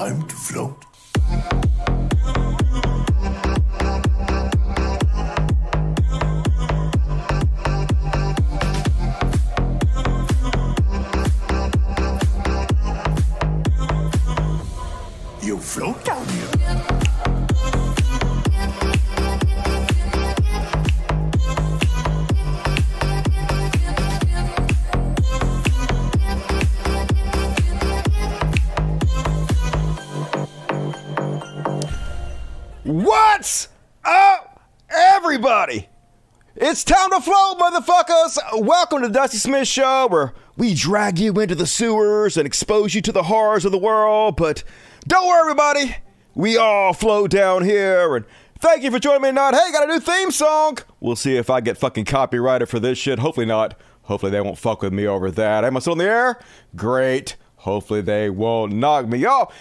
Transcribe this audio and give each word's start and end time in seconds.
time 0.00 0.22
to 0.22 0.34
float. 0.34 0.86
You 15.42 15.58
float 15.58 16.02
down 16.02 16.26
here. 16.28 16.49
Everybody? 35.40 35.88
It's 36.54 36.84
time 36.84 37.08
to 37.12 37.20
flow, 37.22 37.54
motherfuckers. 37.54 38.60
Welcome 38.62 39.00
to 39.00 39.08
the 39.08 39.14
Dusty 39.14 39.38
Smith 39.38 39.66
Show, 39.66 40.06
where 40.08 40.34
we 40.58 40.74
drag 40.74 41.18
you 41.18 41.32
into 41.40 41.54
the 41.54 41.66
sewers 41.66 42.36
and 42.36 42.46
expose 42.46 42.94
you 42.94 43.00
to 43.00 43.10
the 43.10 43.22
horrors 43.22 43.64
of 43.64 43.72
the 43.72 43.78
world. 43.78 44.36
But 44.36 44.64
don't 45.08 45.26
worry, 45.26 45.40
everybody. 45.40 45.96
We 46.34 46.58
all 46.58 46.92
flow 46.92 47.26
down 47.26 47.64
here. 47.64 48.16
And 48.16 48.26
thank 48.58 48.82
you 48.82 48.90
for 48.90 48.98
joining 48.98 49.22
me 49.22 49.28
tonight. 49.30 49.54
Hey, 49.54 49.72
got 49.72 49.88
a 49.88 49.92
new 49.94 49.98
theme 49.98 50.30
song. 50.30 50.76
We'll 51.00 51.16
see 51.16 51.38
if 51.38 51.48
I 51.48 51.62
get 51.62 51.78
fucking 51.78 52.04
copyrighted 52.04 52.68
for 52.68 52.78
this 52.78 52.98
shit. 52.98 53.18
Hopefully 53.20 53.46
not. 53.46 53.80
Hopefully 54.02 54.32
they 54.32 54.42
won't 54.42 54.58
fuck 54.58 54.82
with 54.82 54.92
me 54.92 55.06
over 55.06 55.30
that. 55.30 55.64
Am 55.64 55.74
I 55.74 55.80
still 55.80 55.94
in 55.94 56.00
the 56.00 56.04
air? 56.04 56.38
Great. 56.76 57.36
Hopefully 57.56 58.02
they 58.02 58.28
won't 58.28 58.74
knock 58.74 59.08
me 59.08 59.24
off. 59.24 59.54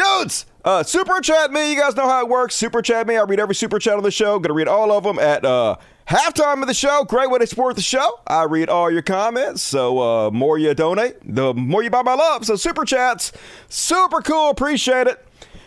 Dudes, 0.00 0.46
uh, 0.64 0.82
super 0.82 1.20
chat 1.20 1.52
me. 1.52 1.72
You 1.72 1.78
guys 1.78 1.94
know 1.94 2.08
how 2.08 2.20
it 2.20 2.28
works. 2.28 2.54
Super 2.54 2.80
chat 2.80 3.06
me. 3.06 3.16
I 3.16 3.22
read 3.22 3.38
every 3.38 3.54
super 3.54 3.78
chat 3.78 3.94
on 3.94 4.02
the 4.02 4.10
show. 4.10 4.38
Gonna 4.38 4.54
read 4.54 4.68
all 4.68 4.92
of 4.92 5.04
them 5.04 5.18
at 5.18 5.44
uh, 5.44 5.76
halftime 6.08 6.62
of 6.62 6.68
the 6.68 6.74
show. 6.74 7.04
Great 7.04 7.30
way 7.30 7.38
to 7.38 7.46
support 7.46 7.76
the 7.76 7.82
show. 7.82 8.20
I 8.26 8.44
read 8.44 8.70
all 8.70 8.90
your 8.90 9.02
comments. 9.02 9.60
So 9.60 9.98
uh, 9.98 10.30
more 10.30 10.56
you 10.56 10.72
donate, 10.72 11.16
the 11.22 11.52
more 11.52 11.82
you 11.82 11.90
buy 11.90 12.02
my 12.02 12.14
love. 12.14 12.46
So 12.46 12.56
super 12.56 12.86
chats, 12.86 13.32
super 13.68 14.22
cool. 14.22 14.48
Appreciate 14.48 15.06
it. 15.06 15.22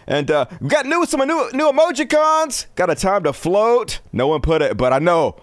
And 0.08 0.32
uh, 0.32 0.46
we 0.60 0.68
got 0.68 0.88
new 0.88 1.06
some 1.06 1.20
new 1.28 1.50
new 1.54 1.72
emoji 1.72 2.10
cons. 2.10 2.66
Got 2.76 2.90
a 2.90 2.96
time 2.96 3.24
to 3.24 3.34
float. 3.34 4.00
No 4.12 4.28
one 4.28 4.42
put 4.42 4.64
it, 4.64 4.78
but 4.78 4.94
I 4.94 5.00
know. 5.00 5.36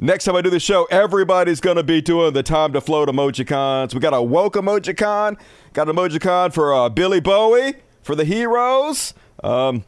Next 0.00 0.24
time 0.24 0.36
I 0.36 0.42
do 0.42 0.50
the 0.50 0.60
show, 0.60 0.84
everybody's 0.92 1.60
gonna 1.60 1.82
be 1.82 2.00
doing 2.00 2.32
the 2.32 2.44
time 2.44 2.72
to 2.74 2.80
float 2.80 3.08
emojicons. 3.08 3.94
We 3.94 3.98
got 3.98 4.14
a 4.14 4.22
woke 4.22 4.54
emojicon, 4.54 5.40
got 5.72 5.88
an 5.88 5.96
emojicon 5.96 6.52
for 6.52 6.72
uh, 6.72 6.88
Billy 6.88 7.18
Bowie 7.18 7.74
for 8.02 8.14
the 8.14 8.24
heroes. 8.24 9.12
Um, 9.42 9.84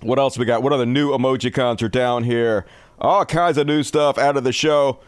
what 0.00 0.20
else 0.20 0.38
we 0.38 0.44
got? 0.44 0.62
What 0.62 0.72
other 0.72 0.86
new 0.86 1.10
emojicons 1.10 1.82
are 1.82 1.88
down 1.88 2.22
here? 2.22 2.66
All 3.00 3.24
kinds 3.24 3.58
of 3.58 3.66
new 3.66 3.82
stuff 3.82 4.16
out 4.16 4.36
of 4.36 4.44
the 4.44 4.52
show. 4.52 5.00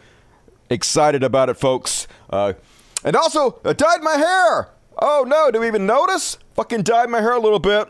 Excited 0.69 1.23
about 1.23 1.47
it, 1.47 1.53
folks. 1.53 2.05
Uh, 2.29 2.53
and 3.05 3.15
also, 3.15 3.61
I 3.63 3.71
dyed 3.71 4.01
my 4.01 4.17
hair. 4.17 4.69
Oh 5.01 5.23
no, 5.25 5.49
do 5.49 5.61
we 5.61 5.67
even 5.67 5.85
notice? 5.85 6.37
Fucking 6.55 6.83
dyed 6.83 7.09
my 7.09 7.21
hair 7.21 7.33
a 7.33 7.39
little 7.39 7.57
bit. 7.57 7.87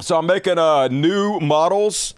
So 0.00 0.18
I'm 0.18 0.26
making 0.26 0.58
uh, 0.58 0.88
new 0.88 1.40
models. 1.40 2.14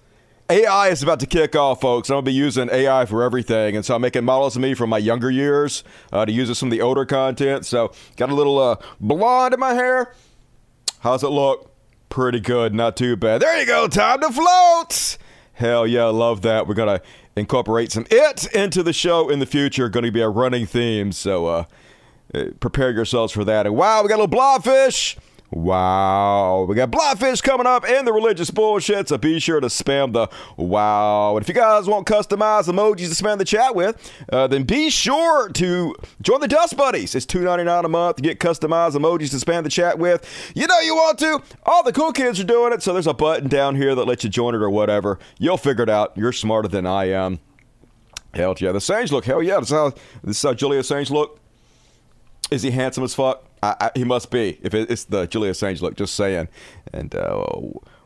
AI 0.51 0.89
is 0.89 1.03
about 1.03 1.21
to 1.21 1.27
kick 1.27 1.57
off, 1.57 1.81
folks. 1.81 2.11
I'm 2.11 2.17
gonna 2.17 2.23
be 2.23 2.33
using 2.33 2.69
AI 2.71 3.07
for 3.07 3.23
everything, 3.23 3.77
and 3.77 3.85
so 3.85 3.95
I'm 3.95 4.03
making 4.03 4.25
models 4.25 4.57
of 4.57 4.63
me 4.63 4.75
from 4.75 4.91
my 4.91 4.99
younger 4.99 5.31
years 5.31 5.85
uh, 6.13 6.25
to 6.27 6.33
use 6.33 6.49
with 6.49 6.59
some 6.59 6.69
of 6.69 6.71
the 6.71 6.83
older 6.83 7.07
content. 7.07 7.65
So 7.65 7.93
got 8.17 8.29
a 8.29 8.35
little 8.35 8.59
uh, 8.59 8.77
blonde 9.01 9.55
in 9.55 9.61
my 9.61 9.73
hair. 9.73 10.15
How's 11.01 11.23
it 11.23 11.29
look? 11.29 11.71
Pretty 12.11 12.41
good, 12.41 12.75
not 12.75 12.97
too 12.97 13.17
bad. 13.17 13.41
There 13.41 13.59
you 13.59 13.67
go. 13.67 13.89
Time 13.89 14.21
to 14.21 14.31
float. 14.31 15.17
Hell 15.55 15.87
yeah, 15.87 16.05
love 16.05 16.43
that. 16.43 16.67
We're 16.67 16.75
gonna 16.75 17.01
incorporate 17.37 17.93
some 17.93 18.07
it 18.11 18.47
into 18.55 18.83
the 18.83 18.93
show 18.93 19.29
in 19.29 19.39
the 19.39 19.47
future. 19.47 19.89
Going 19.89 20.05
to 20.05 20.13
be 20.13 20.21
a 20.21 20.29
running 20.29 20.67
theme, 20.67 21.13
so 21.13 21.47
uh, 21.47 21.65
uh, 22.35 22.45
prepare 22.61 22.91
yourselves 22.91 23.33
for 23.33 23.45
that. 23.45 23.67
And 23.67 23.75
wow, 23.75 24.03
we 24.03 24.09
got 24.09 24.19
a 24.19 24.23
little 24.23 24.39
blobfish. 24.39 25.17
Wow, 25.55 26.67
we 26.69 26.75
got 26.75 26.91
blobfish 26.91 27.41
coming 27.41 27.65
up 27.65 27.85
and 27.89 28.05
the 28.05 28.13
religious 28.13 28.51
bullshit, 28.51 29.09
so 29.09 29.17
be 29.17 29.39
sure 29.39 29.61
to 29.61 29.69
spam 29.69 30.13
the 30.13 30.27
wow. 30.57 31.37
And 31.37 31.45
if 31.45 31.49
you 31.49 31.55
guys 31.55 31.87
want 31.87 32.09
customized 32.09 32.65
emojis 32.65 33.17
to 33.17 33.23
spam 33.23 33.39
the 33.39 33.45
chat 33.45 33.77
with, 33.77 34.13
uh, 34.33 34.49
then 34.49 34.65
be 34.65 34.91
sure 34.91 35.49
to 35.51 35.95
join 36.21 36.41
the 36.41 36.49
Dust 36.49 36.77
Buddies. 36.77 37.15
It's 37.15 37.25
$2.99 37.25 37.85
a 37.85 37.89
month 37.89 38.17
to 38.17 38.23
get 38.23 38.41
customized 38.41 38.97
emojis 38.97 39.31
to 39.31 39.37
spam 39.37 39.63
the 39.63 39.69
chat 39.69 39.97
with. 39.97 40.29
You 40.57 40.67
know 40.67 40.81
you 40.81 40.97
want 40.97 41.21
to. 41.21 41.41
All 41.63 41.85
the 41.85 41.93
cool 41.93 42.11
kids 42.11 42.41
are 42.41 42.45
doing 42.45 42.73
it, 42.73 42.83
so 42.83 42.93
there's 42.93 43.07
a 43.07 43.15
button 43.15 43.47
down 43.49 43.77
here 43.77 43.95
that 43.95 44.07
lets 44.07 44.25
you 44.25 44.31
join 44.31 44.57
it 44.57 44.61
or 44.61 44.71
whatever. 44.71 45.21
You'll 45.39 45.57
figure 45.57 45.85
it 45.85 45.91
out. 45.91 46.17
You're 46.17 46.33
smarter 46.33 46.67
than 46.67 46.85
I 46.85 47.11
am. 47.11 47.39
Hell 48.35 48.57
yeah, 48.59 48.73
the 48.73 48.81
Assange 48.81 49.13
look. 49.13 49.25
Hell 49.25 49.41
yeah, 49.41 49.61
this 49.61 49.71
is 49.71 49.77
how, 49.77 49.91
this 50.25 50.37
is 50.37 50.43
how 50.43 50.53
Julian 50.53 50.83
Assange 50.83 51.11
look. 51.11 51.39
Is 52.51 52.63
he 52.63 52.73
handsome 52.73 53.05
as 53.05 53.15
fuck? 53.15 53.44
I, 53.81 53.91
he 53.95 54.05
must 54.05 54.31
be. 54.31 54.59
If 54.63 54.75
it, 54.75 54.91
it's 54.91 55.05
the 55.05 55.27
Julian 55.27 55.55
Assange 55.55 55.81
look, 55.81 55.97
just 55.97 56.15
saying. 56.15 56.49
And 56.93 57.15
uh, 57.15 57.45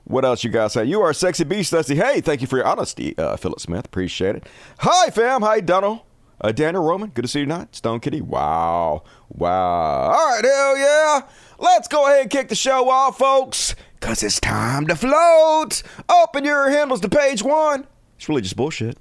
what 0.04 0.24
else 0.24 0.44
you 0.44 0.50
guys 0.50 0.72
say? 0.72 0.84
You 0.84 1.00
are 1.02 1.10
a 1.10 1.14
sexy 1.14 1.44
beast, 1.44 1.72
Dusty. 1.72 1.96
Hey, 1.96 2.20
thank 2.20 2.40
you 2.40 2.46
for 2.46 2.56
your 2.56 2.66
honesty, 2.66 3.16
uh, 3.18 3.36
Philip 3.36 3.60
Smith. 3.60 3.84
Appreciate 3.86 4.36
it. 4.36 4.46
Hi, 4.78 5.10
fam. 5.10 5.42
Hi, 5.42 5.60
Donald. 5.60 6.00
Uh, 6.40 6.52
Daniel 6.52 6.84
Roman. 6.84 7.10
Good 7.10 7.22
to 7.22 7.28
see 7.28 7.40
you 7.40 7.46
tonight. 7.46 7.74
Stone 7.74 8.00
Kitty. 8.00 8.20
Wow. 8.20 9.02
Wow. 9.28 10.10
All 10.12 10.34
right, 10.34 10.44
hell 10.44 10.78
yeah. 10.78 11.20
Let's 11.58 11.88
go 11.88 12.06
ahead 12.06 12.22
and 12.22 12.30
kick 12.30 12.48
the 12.48 12.54
show 12.54 12.88
off, 12.88 13.18
folks. 13.18 13.74
Because 13.98 14.22
it's 14.22 14.38
time 14.38 14.86
to 14.86 14.94
float. 14.94 15.82
Open 16.08 16.44
your 16.44 16.70
handles 16.70 17.00
to 17.00 17.08
page 17.08 17.42
one. 17.42 17.86
It's 18.16 18.28
really 18.28 18.42
just 18.42 18.56
bullshit. 18.56 18.96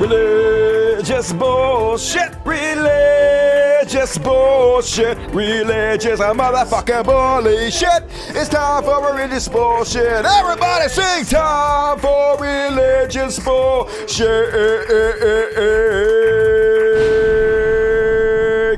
Religious 0.00 1.30
bullshit, 1.34 2.34
religious 2.46 4.16
bullshit, 4.16 5.18
religious 5.34 6.18
motherfucking 6.20 7.04
bullshit. 7.04 8.04
It's 8.34 8.48
time 8.48 8.82
for 8.82 9.14
religious 9.14 9.46
bullshit. 9.46 10.24
Everybody 10.24 10.88
sing 10.88 11.26
time 11.26 11.98
for 11.98 12.38
religious 12.38 13.38
bullshit. 13.40 14.00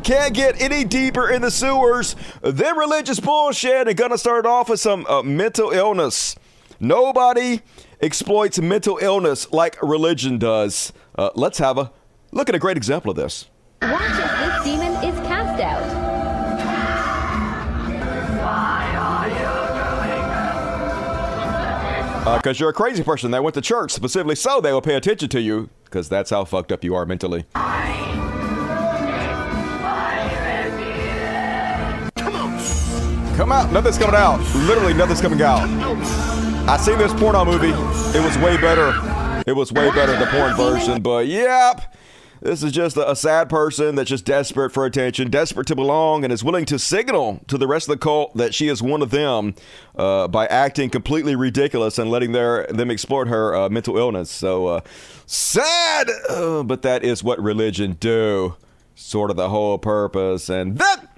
Can't 0.02 0.34
get 0.34 0.60
any 0.60 0.82
deeper 0.82 1.30
in 1.30 1.42
the 1.42 1.52
sewers 1.52 2.16
than 2.40 2.76
religious 2.76 3.20
bullshit. 3.20 3.86
And 3.86 3.96
gonna 3.96 4.18
start 4.18 4.44
off 4.44 4.68
with 4.68 4.80
some 4.80 5.06
uh, 5.06 5.22
mental 5.22 5.70
illness. 5.70 6.34
Nobody 6.80 7.60
exploits 8.00 8.58
mental 8.58 8.98
illness 9.00 9.52
like 9.52 9.80
religion 9.80 10.38
does. 10.38 10.92
Uh, 11.16 11.30
let's 11.34 11.58
have 11.58 11.78
a 11.78 11.92
look 12.30 12.48
at 12.48 12.54
a 12.54 12.58
great 12.58 12.76
example 12.76 13.10
of 13.10 13.16
this. 13.16 13.48
Watch 13.82 14.00
as 14.00 14.64
this 14.64 14.64
demon 14.64 14.92
is 15.04 15.14
cast 15.26 15.60
out. 15.60 16.12
Because 22.36 22.60
you're 22.60 22.70
a 22.70 22.72
crazy 22.72 23.02
person 23.02 23.32
that 23.32 23.42
went 23.42 23.54
to 23.54 23.60
church 23.60 23.90
specifically 23.90 24.36
so 24.36 24.60
they 24.60 24.72
will 24.72 24.80
pay 24.80 24.94
attention 24.94 25.28
to 25.28 25.40
you, 25.40 25.68
because 25.84 26.08
that's 26.08 26.30
how 26.30 26.44
fucked 26.44 26.70
up 26.72 26.84
you 26.84 26.94
are 26.94 27.04
mentally. 27.04 27.44
Come 33.36 33.50
out. 33.50 33.72
Nothing's 33.72 33.98
coming 33.98 34.14
out. 34.14 34.38
Literally, 34.54 34.94
nothing's 34.94 35.20
coming 35.20 35.42
out. 35.42 35.68
I 36.68 36.76
seen 36.76 36.96
this 36.98 37.12
porno 37.14 37.44
movie. 37.44 37.70
It 38.16 38.22
was 38.24 38.38
way 38.38 38.56
better. 38.56 38.92
It 39.46 39.54
was 39.54 39.72
way 39.72 39.90
better 39.90 40.16
the 40.16 40.26
porn 40.26 40.54
version, 40.54 41.02
but 41.02 41.26
yep. 41.26 41.94
This 42.42 42.64
is 42.64 42.72
just 42.72 42.96
a, 42.96 43.14
sad 43.14 43.48
person 43.48 43.94
that's 43.94 44.10
just 44.10 44.24
desperate 44.24 44.70
for 44.70 44.84
attention, 44.84 45.30
desperate 45.30 45.68
to 45.68 45.76
belong, 45.76 46.24
and 46.24 46.32
is 46.32 46.42
willing 46.42 46.64
to 46.64 46.78
signal 46.78 47.40
to 47.46 47.56
the 47.56 47.68
rest 47.68 47.88
of 47.88 47.92
the 47.92 47.98
cult 47.98 48.36
that 48.36 48.52
she 48.52 48.66
is 48.66 48.82
one 48.82 49.00
of 49.00 49.10
them 49.10 49.54
uh, 49.94 50.26
by 50.26 50.46
acting 50.46 50.90
completely 50.90 51.36
ridiculous 51.36 51.98
and 51.98 52.10
letting 52.10 52.32
their 52.32 52.66
them 52.66 52.90
exploit 52.90 53.28
her 53.28 53.54
uh, 53.54 53.68
mental 53.68 53.96
illness. 53.96 54.28
So 54.28 54.66
uh, 54.66 54.80
sad, 55.24 56.08
uh, 56.28 56.64
but 56.64 56.82
that 56.82 57.04
is 57.04 57.22
what 57.22 57.40
religion 57.40 57.92
do. 57.92 58.56
Sort 58.96 59.30
of 59.30 59.36
the 59.36 59.48
whole 59.48 59.78
purpose, 59.78 60.48
and 60.48 60.78
that 60.78 61.12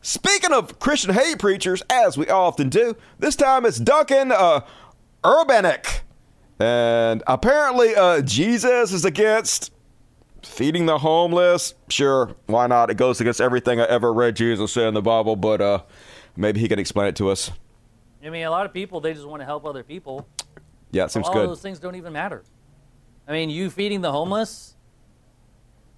Speaking 0.00 0.52
of 0.52 0.78
Christian 0.78 1.12
hate 1.12 1.40
preachers, 1.40 1.82
as 1.90 2.16
we 2.16 2.28
often 2.28 2.68
do, 2.68 2.94
this 3.18 3.34
time 3.34 3.66
it's 3.66 3.78
Duncan 3.78 4.30
uh, 4.30 4.60
Urbanic. 5.24 6.02
And 6.58 7.22
apparently, 7.26 7.94
uh, 7.94 8.22
Jesus 8.22 8.92
is 8.92 9.04
against 9.04 9.72
feeding 10.42 10.86
the 10.86 10.98
homeless. 10.98 11.74
Sure, 11.88 12.34
why 12.46 12.66
not? 12.66 12.90
It 12.90 12.96
goes 12.96 13.20
against 13.20 13.40
everything 13.40 13.80
I 13.80 13.84
ever 13.84 14.12
read 14.12 14.36
Jesus 14.36 14.72
say 14.72 14.86
in 14.88 14.94
the 14.94 15.02
Bible, 15.02 15.36
but 15.36 15.60
uh, 15.60 15.82
maybe 16.36 16.60
he 16.60 16.68
can 16.68 16.78
explain 16.78 17.08
it 17.08 17.16
to 17.16 17.28
us. 17.30 17.50
I 18.24 18.30
mean, 18.30 18.44
a 18.46 18.50
lot 18.50 18.64
of 18.66 18.72
people 18.72 19.00
they 19.00 19.12
just 19.12 19.26
want 19.26 19.40
to 19.40 19.44
help 19.46 19.64
other 19.66 19.82
people. 19.82 20.26
Yeah, 20.92 21.04
it 21.04 21.10
seems 21.10 21.26
All 21.26 21.34
good. 21.34 21.48
those 21.48 21.60
things 21.60 21.78
don't 21.78 21.94
even 21.96 22.12
matter. 22.12 22.42
I 23.28 23.32
mean, 23.32 23.50
you 23.50 23.70
feeding 23.70 24.00
the 24.00 24.10
homeless, 24.12 24.76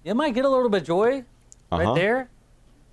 you 0.03 0.13
might 0.15 0.33
get 0.33 0.45
a 0.45 0.49
little 0.49 0.69
bit 0.69 0.81
of 0.81 0.87
joy 0.87 1.23
Uh-huh. 1.71 1.83
right 1.83 1.95
there, 1.95 2.29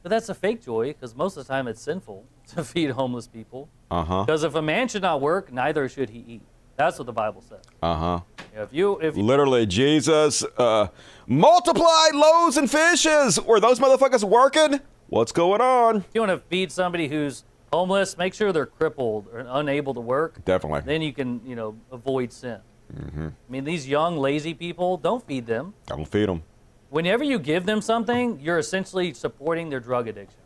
but 0.02 0.10
that's 0.10 0.28
a 0.28 0.34
fake 0.34 0.62
joy 0.62 0.88
because 0.92 1.16
most 1.16 1.36
of 1.36 1.46
the 1.46 1.52
time 1.52 1.66
it's 1.68 1.80
sinful 1.82 2.24
to 2.54 2.62
feed 2.62 2.90
homeless 2.90 3.26
people. 3.26 3.68
Uh 3.90 4.04
huh. 4.04 4.24
Because 4.24 4.44
if 4.44 4.54
a 4.54 4.62
man 4.62 4.88
should 4.88 5.02
not 5.02 5.20
work, 5.20 5.52
neither 5.52 5.88
should 5.88 6.10
he 6.10 6.24
eat. 6.28 6.42
That's 6.76 6.98
what 6.98 7.06
the 7.06 7.12
Bible 7.12 7.42
says. 7.42 7.64
Uh 7.82 7.94
huh. 7.94 8.20
If 8.54 8.72
you 8.72 8.98
if 9.00 9.16
Literally, 9.16 9.66
Jesus 9.66 10.44
uh, 10.56 10.88
multiplied 11.26 12.14
loaves 12.14 12.56
and 12.56 12.70
fishes. 12.70 13.40
Were 13.40 13.60
those 13.60 13.78
motherfuckers 13.78 14.24
working? 14.24 14.80
What's 15.08 15.32
going 15.32 15.60
on? 15.60 15.96
If 15.98 16.08
you 16.14 16.20
want 16.20 16.32
to 16.32 16.38
feed 16.48 16.72
somebody 16.72 17.08
who's 17.08 17.44
homeless, 17.72 18.16
make 18.16 18.34
sure 18.34 18.52
they're 18.52 18.66
crippled 18.66 19.28
or 19.32 19.46
unable 19.48 19.94
to 19.94 20.00
work. 20.00 20.44
Definitely. 20.44 20.80
Then 20.80 21.02
you 21.02 21.12
can 21.12 21.40
you 21.46 21.54
know 21.54 21.76
avoid 21.92 22.32
sin. 22.32 22.60
Mm-hmm. 22.94 23.26
I 23.26 23.52
mean, 23.52 23.64
these 23.64 23.88
young 23.88 24.16
lazy 24.16 24.54
people, 24.54 24.96
don't 24.96 25.26
feed 25.26 25.46
them. 25.46 25.74
Don't 25.86 26.06
feed 26.06 26.28
them. 26.28 26.42
Whenever 26.88 27.24
you 27.24 27.38
give 27.38 27.66
them 27.66 27.80
something, 27.80 28.38
you're 28.40 28.58
essentially 28.58 29.12
supporting 29.12 29.70
their 29.70 29.80
drug 29.80 30.06
addiction. 30.08 30.40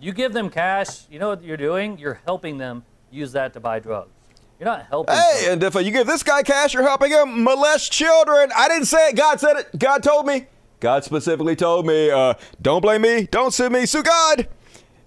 You 0.00 0.12
give 0.12 0.32
them 0.32 0.50
cash, 0.50 1.08
you 1.10 1.18
know 1.18 1.28
what 1.28 1.44
you're 1.44 1.56
doing? 1.56 1.98
You're 1.98 2.20
helping 2.24 2.58
them 2.58 2.84
use 3.10 3.32
that 3.32 3.52
to 3.52 3.60
buy 3.60 3.78
drugs. 3.78 4.10
You're 4.60 4.68
not 4.68 4.86
helping. 4.90 5.14
Hey, 5.16 5.44
them. 5.44 5.52
and 5.54 5.62
if 5.62 5.74
you 5.74 5.90
give 5.90 6.06
this 6.06 6.22
guy 6.22 6.42
cash, 6.42 6.74
you're 6.74 6.82
helping 6.82 7.10
him 7.10 7.44
molest 7.44 7.90
children. 7.90 8.52
I 8.54 8.68
didn't 8.68 8.84
say 8.84 9.08
it. 9.08 9.16
God 9.16 9.40
said 9.40 9.56
it. 9.56 9.78
God 9.78 10.02
told 10.02 10.26
me. 10.26 10.48
God 10.80 11.02
specifically 11.02 11.56
told 11.56 11.86
me, 11.86 12.10
uh, 12.10 12.34
don't 12.60 12.82
blame 12.82 13.00
me. 13.00 13.26
Don't 13.30 13.54
sue 13.54 13.70
me. 13.70 13.86
Sue 13.86 14.02
God. 14.02 14.48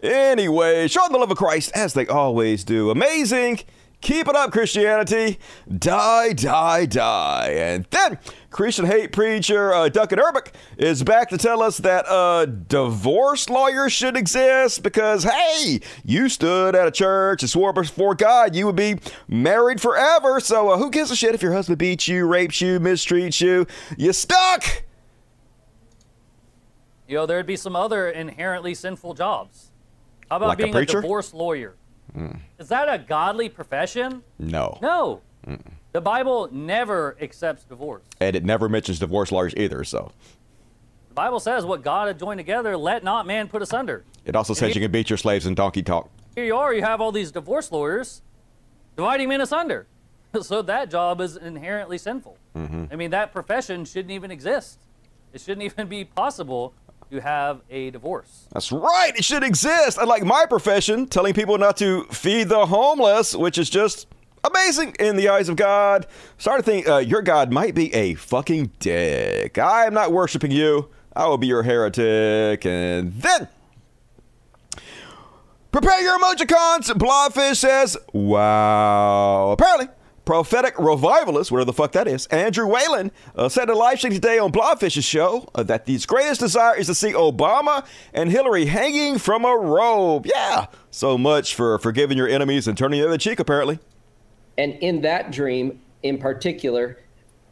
Anyway, 0.02 0.88
showing 0.88 1.12
the 1.12 1.20
love 1.20 1.30
of 1.30 1.38
Christ 1.38 1.72
as 1.76 1.94
they 1.94 2.08
always 2.08 2.64
do. 2.64 2.90
Amazing. 2.90 3.60
Keep 4.04 4.28
it 4.28 4.36
up, 4.36 4.52
Christianity. 4.52 5.40
Die, 5.78 6.34
die, 6.34 6.86
die. 6.86 7.54
And 7.56 7.86
then 7.90 8.20
Christian 8.50 8.86
hate 8.86 9.14
preacher 9.14 9.74
uh, 9.74 9.88
Duncan 9.88 10.20
Urbick 10.20 10.52
is 10.78 11.02
back 11.04 11.30
to 11.30 11.38
tell 11.38 11.64
us 11.64 11.78
that 11.78 12.06
uh, 12.10 12.46
divorce 12.46 13.50
lawyers 13.50 13.94
should 13.94 14.18
exist 14.18 14.84
because, 14.84 15.24
hey, 15.24 15.80
you 16.04 16.28
stood 16.28 16.76
at 16.76 16.86
a 16.86 16.92
church 16.92 17.44
and 17.44 17.50
swore 17.50 17.72
before 17.72 18.14
God 18.14 18.54
you 18.58 18.66
would 18.66 18.76
be 18.76 19.00
married 19.30 19.80
forever. 19.80 20.42
So 20.42 20.72
uh, 20.72 20.78
who 20.78 20.92
gives 20.92 21.10
a 21.10 21.16
shit 21.16 21.34
if 21.34 21.42
your 21.42 21.54
husband 21.54 21.78
beats 21.78 22.06
you, 22.06 22.28
rapes 22.28 22.60
you, 22.60 22.82
mistreats 22.82 23.40
you? 23.40 23.66
You 23.98 24.12
stuck. 24.12 24.84
You 27.08 27.16
know, 27.20 27.26
there'd 27.26 27.46
be 27.46 27.56
some 27.56 27.78
other 27.78 28.10
inherently 28.10 28.74
sinful 28.74 29.14
jobs. 29.14 29.72
How 30.30 30.36
about 30.36 30.50
Like 30.50 30.58
being 30.58 30.72
a, 30.72 30.74
preacher? 30.74 31.00
divorce 31.00 31.34
lawyer? 31.34 31.76
Is 32.60 32.68
that 32.69 32.94
a 32.94 32.98
godly 32.98 33.50
profession? 33.50 34.24
No. 34.39 34.77
No. 34.81 35.21
The 35.92 36.01
Bible 36.01 36.50
never 36.51 37.15
accepts 37.21 37.63
divorce. 37.63 38.04
And 38.19 38.36
it 38.36 38.44
never 38.44 38.68
mentions 38.69 39.00
divorce 39.00 39.31
lawyers 39.31 39.54
either. 39.57 39.83
So 39.83 40.12
The 41.10 41.13
Bible 41.13 41.39
says, 41.39 41.65
"What 41.65 41.83
God 41.83 42.07
had 42.07 42.18
joined 42.18 42.39
together, 42.39 42.75
let 42.77 43.04
not 43.04 43.27
man 43.27 43.48
put 43.48 43.62
asunder." 43.62 44.04
it 44.25 44.36
also 44.36 44.54
says 44.54 44.74
you 44.74 44.81
can 44.81 44.92
beat 44.92 45.10
your 45.10 45.18
slaves 45.18 45.45
in 45.45 45.54
donkey 45.54 45.83
talk. 45.83 46.10
Here 46.36 46.45
you 46.45 46.56
are, 46.56 46.74
you 46.74 46.81
have 46.81 47.01
all 47.01 47.12
these 47.12 47.31
divorce 47.31 47.71
lawyers 47.71 48.21
dividing 48.95 49.30
men 49.30 49.42
asunder. 49.42 49.86
so 50.42 50.62
that 50.63 50.89
job 50.89 51.21
is 51.21 51.36
inherently 51.38 51.98
sinful. 51.98 52.38
Mm-hmm. 52.56 52.86
I 52.92 52.95
mean, 52.95 53.12
that 53.12 53.31
profession 53.31 53.86
shouldn't 53.86 54.12
even 54.12 54.31
exist. 54.31 54.80
It 55.33 55.42
shouldn't 55.42 55.63
even 55.63 55.88
be 55.88 56.06
possible 56.06 56.74
to 57.13 57.21
have 57.21 57.62
a 57.69 57.92
divorce. 57.92 58.48
That's 58.51 58.71
right. 58.71 59.15
It 59.15 59.24
should 59.24 59.44
exist. 59.44 60.00
Unlike 60.01 60.24
my 60.24 60.45
profession, 60.48 61.06
telling 61.06 61.33
people 61.33 61.57
not 61.57 61.77
to 61.77 62.06
feed 62.06 62.50
the 62.50 62.65
homeless, 62.65 63.36
which 63.36 63.57
is 63.57 63.69
just 63.69 64.07
amazing 64.44 64.95
in 65.00 65.15
the 65.15 65.30
eyes 65.30 65.48
of 65.48 65.56
God. 65.56 66.07
Started 66.38 66.65
to 66.65 66.71
think 66.71 66.88
uh, 66.88 66.98
your 66.98 67.21
God 67.21 67.51
might 67.51 67.75
be 67.75 67.94
a 67.94 68.15
fucking 68.15 68.71
dick. 68.80 69.57
I 69.57 69.86
am 69.86 69.94
not 69.94 70.12
worshiping 70.12 70.51
you. 70.51 70.89
I 71.15 71.27
will 71.27 71.38
be 71.38 71.48
your 71.48 71.63
heretic. 71.63 72.65
And 72.65 73.13
then. 73.13 73.48
Prepare 75.71 76.01
your 76.01 76.19
emojicons. 76.19 76.92
Blobfish 76.94 77.57
says, 77.57 77.95
wow. 78.12 79.51
Apparently, 79.51 79.88
prophetic 80.25 80.78
revivalist, 80.80 81.52
whatever 81.52 81.66
the 81.66 81.74
fuck 81.74 81.92
that 81.94 82.08
is, 82.08 82.25
Andrew 82.28 82.68
Whalen, 82.68 83.12
uh, 83.36 83.50
said 83.50 83.70
in 83.70 83.75
live 83.75 83.98
stream 83.98 84.14
today 84.14 84.40
on 84.40 84.52
Blobfish's 84.52 85.04
show 85.04 85.50
uh, 85.56 85.64
that 85.64 85.88
his 85.88 86.06
greatest 86.06 86.40
desire 86.40 86.75
is 86.78 86.88
to 86.88 86.96
see 86.96 87.14
Obama 87.14 87.86
and 88.14 88.31
Hillary 88.31 88.66
hanging 88.66 89.18
from 89.18 89.46
a 89.46 89.56
rope. 89.56 90.25
Yeah, 90.25 90.68
so 90.92 91.18
much 91.18 91.56
for 91.56 91.78
forgiving 91.80 92.18
your 92.18 92.28
enemies 92.28 92.68
and 92.68 92.78
turning 92.78 93.02
the 93.02 93.08
other 93.08 93.18
cheek, 93.18 93.40
apparently. 93.40 93.80
And 94.58 94.74
in 94.75 95.02
that 95.02 95.31
dream 95.31 95.81
in 96.04 96.18
particular, 96.18 97.00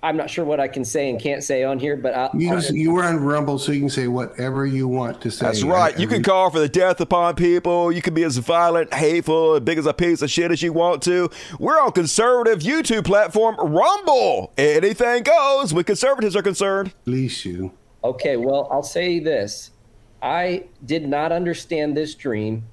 I'm 0.03 0.17
not 0.17 0.31
sure 0.31 0.43
what 0.43 0.59
I 0.59 0.67
can 0.67 0.83
say 0.83 1.11
and 1.11 1.21
can't 1.21 1.43
say 1.43 1.63
on 1.63 1.77
here, 1.77 1.95
but 1.95 2.15
I, 2.15 2.29
You 2.33 2.49
just, 2.55 2.73
you 2.73 2.91
were 2.91 3.03
on 3.03 3.17
Rumble, 3.23 3.59
so 3.59 3.71
you 3.71 3.81
can 3.81 3.89
say 3.89 4.07
whatever 4.07 4.65
you 4.65 4.87
want 4.87 5.21
to 5.21 5.29
say. 5.29 5.45
That's 5.45 5.61
right. 5.63 5.97
You 5.99 6.07
can 6.07 6.23
call 6.23 6.49
for 6.49 6.59
the 6.59 6.67
death 6.67 6.99
upon 7.01 7.35
people. 7.35 7.91
You 7.91 8.01
can 8.01 8.15
be 8.15 8.23
as 8.23 8.35
violent, 8.37 8.91
hateful, 8.93 9.55
as 9.55 9.59
big 9.61 9.77
as 9.77 9.85
a 9.85 9.93
piece 9.93 10.23
of 10.23 10.31
shit 10.31 10.49
as 10.49 10.63
you 10.63 10.73
want 10.73 11.03
to. 11.03 11.29
We're 11.59 11.79
on 11.79 11.91
conservative 11.91 12.59
YouTube 12.61 13.05
platform 13.05 13.55
Rumble. 13.57 14.51
Anything 14.57 15.21
goes 15.21 15.71
when 15.71 15.83
conservatives 15.83 16.35
are 16.35 16.41
concerned. 16.41 16.93
Release 17.05 17.45
you. 17.45 17.71
Okay, 18.03 18.37
well, 18.37 18.67
I'll 18.71 18.81
say 18.81 19.19
this. 19.19 19.69
I 20.23 20.63
did 20.83 21.07
not 21.07 21.31
understand 21.31 21.95
this 21.95 22.15
dream. 22.15 22.63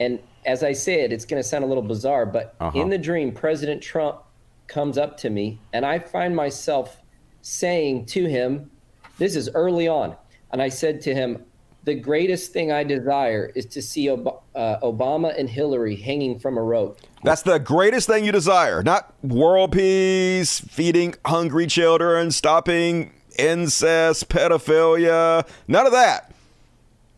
And 0.00 0.18
as 0.46 0.62
I 0.62 0.72
said, 0.72 1.12
it's 1.12 1.26
going 1.26 1.42
to 1.42 1.46
sound 1.46 1.62
a 1.64 1.66
little 1.66 1.82
bizarre, 1.82 2.24
but 2.24 2.54
Uh-huh. 2.58 2.78
in 2.80 2.88
the 2.88 2.96
dream, 2.98 3.32
President 3.32 3.82
Trump 3.82 4.18
comes 4.66 4.98
up 4.98 5.16
to 5.18 5.30
me, 5.30 5.60
and 5.72 5.84
I 5.84 5.98
find 5.98 6.34
myself 6.34 7.00
saying 7.42 8.06
to 8.06 8.26
him, 8.26 8.70
This 9.18 9.36
is 9.36 9.50
early 9.54 9.86
on. 9.88 10.16
And 10.50 10.62
I 10.62 10.68
said 10.68 11.00
to 11.02 11.14
him, 11.14 11.44
The 11.84 11.94
greatest 11.94 12.52
thing 12.52 12.72
I 12.72 12.84
desire 12.84 13.52
is 13.54 13.66
to 13.66 13.82
see 13.82 14.10
Ob- 14.10 14.40
uh, 14.54 14.78
Obama 14.80 15.38
and 15.38 15.48
Hillary 15.48 15.96
hanging 15.96 16.38
from 16.38 16.56
a 16.56 16.62
rope. 16.62 17.00
That's 17.22 17.42
the 17.42 17.58
greatest 17.58 18.06
thing 18.06 18.24
you 18.24 18.32
desire. 18.32 18.82
Not 18.82 19.12
world 19.22 19.72
peace, 19.72 20.60
feeding 20.60 21.14
hungry 21.24 21.66
children, 21.66 22.30
stopping 22.30 23.12
incest, 23.38 24.28
pedophilia, 24.28 25.46
none 25.66 25.86
of 25.86 25.92
that. 25.92 26.32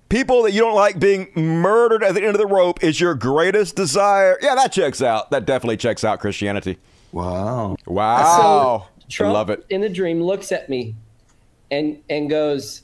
People 0.08 0.44
that 0.44 0.52
you 0.52 0.60
don't 0.60 0.76
like 0.76 1.00
being 1.00 1.28
murdered 1.34 2.04
at 2.04 2.14
the 2.14 2.20
end 2.22 2.36
of 2.36 2.38
the 2.38 2.46
rope 2.46 2.82
is 2.82 3.00
your 3.00 3.14
greatest 3.16 3.74
desire. 3.74 4.38
Yeah, 4.40 4.54
that 4.54 4.70
checks 4.70 5.02
out. 5.02 5.30
That 5.30 5.46
definitely 5.46 5.76
checks 5.76 6.04
out 6.04 6.20
Christianity. 6.20 6.78
Wow. 7.12 7.76
Wow. 7.86 8.86
I 8.98 9.02
Trump 9.08 9.34
love 9.34 9.50
it. 9.50 9.64
in 9.70 9.80
the 9.80 9.88
dream 9.88 10.22
looks 10.22 10.52
at 10.52 10.68
me 10.68 10.94
and 11.70 11.98
and 12.10 12.28
goes, 12.28 12.82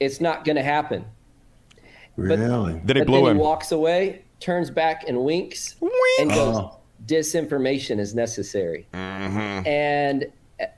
"It's 0.00 0.20
not 0.20 0.44
going 0.44 0.56
to 0.56 0.62
happen." 0.62 1.04
Really? 2.16 2.36
Then 2.84 2.96
he 2.96 3.00
but 3.02 3.06
blew 3.06 3.20
then 3.22 3.30
him. 3.32 3.36
he 3.36 3.42
walks 3.42 3.72
away, 3.72 4.22
turns 4.38 4.70
back, 4.70 5.04
and 5.08 5.24
winks, 5.24 5.76
and 6.20 6.30
goes, 6.30 6.60
"Disinformation 7.06 7.98
is 7.98 8.14
necessary." 8.14 8.86
Mm-hmm. 8.92 9.66
And 9.66 10.26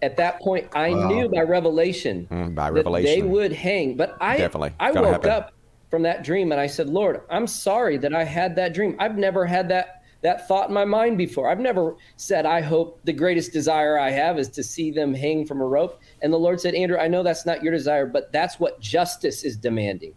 at 0.01 0.17
that 0.17 0.41
point, 0.41 0.69
I 0.75 0.91
knew 0.93 1.29
by 1.29 1.41
revelation 1.43 2.27
Mm, 2.31 2.55
by 2.55 2.71
that 2.71 3.03
they 3.03 3.21
would 3.23 3.53
hang. 3.53 3.97
But 3.97 4.17
I 4.21 4.37
Definitely. 4.37 4.73
I 4.81 4.93
Gonna 4.93 5.07
woke 5.09 5.13
happen. 5.25 5.31
up 5.31 5.53
from 5.91 6.03
that 6.03 6.23
dream 6.25 6.53
and 6.53 6.61
I 6.61 6.67
said, 6.69 6.89
"Lord, 6.89 7.21
I'm 7.29 7.47
sorry 7.49 7.97
that 7.99 8.15
I 8.15 8.25
had 8.25 8.55
that 8.57 8.73
dream. 8.75 8.97
I've 9.01 9.19
never 9.19 9.45
had 9.45 9.69
that." 9.71 9.94
That 10.25 10.49
thought 10.49 10.69
in 10.69 10.75
my 10.75 10.87
mind 10.87 11.19
before. 11.19 11.51
I've 11.51 11.61
never 11.61 11.97
said, 12.17 12.47
I 12.47 12.63
hope 12.63 12.99
the 13.05 13.13
greatest 13.13 13.53
desire 13.53 13.99
I 13.99 14.11
have 14.11 14.39
is 14.39 14.49
to 14.53 14.63
see 14.63 14.91
them 14.91 15.13
hang 15.13 15.45
from 15.45 15.61
a 15.61 15.67
rope. 15.67 16.01
And 16.23 16.33
the 16.33 16.39
Lord 16.39 16.59
said, 16.59 16.75
Andrew, 16.75 16.97
I 16.97 17.09
know 17.09 17.23
that's 17.23 17.45
not 17.45 17.63
your 17.63 17.75
desire, 17.75 18.07
but 18.07 18.33
that's 18.33 18.59
what 18.59 18.81
justice 18.81 19.45
is 19.45 19.59
demanding. 19.59 20.15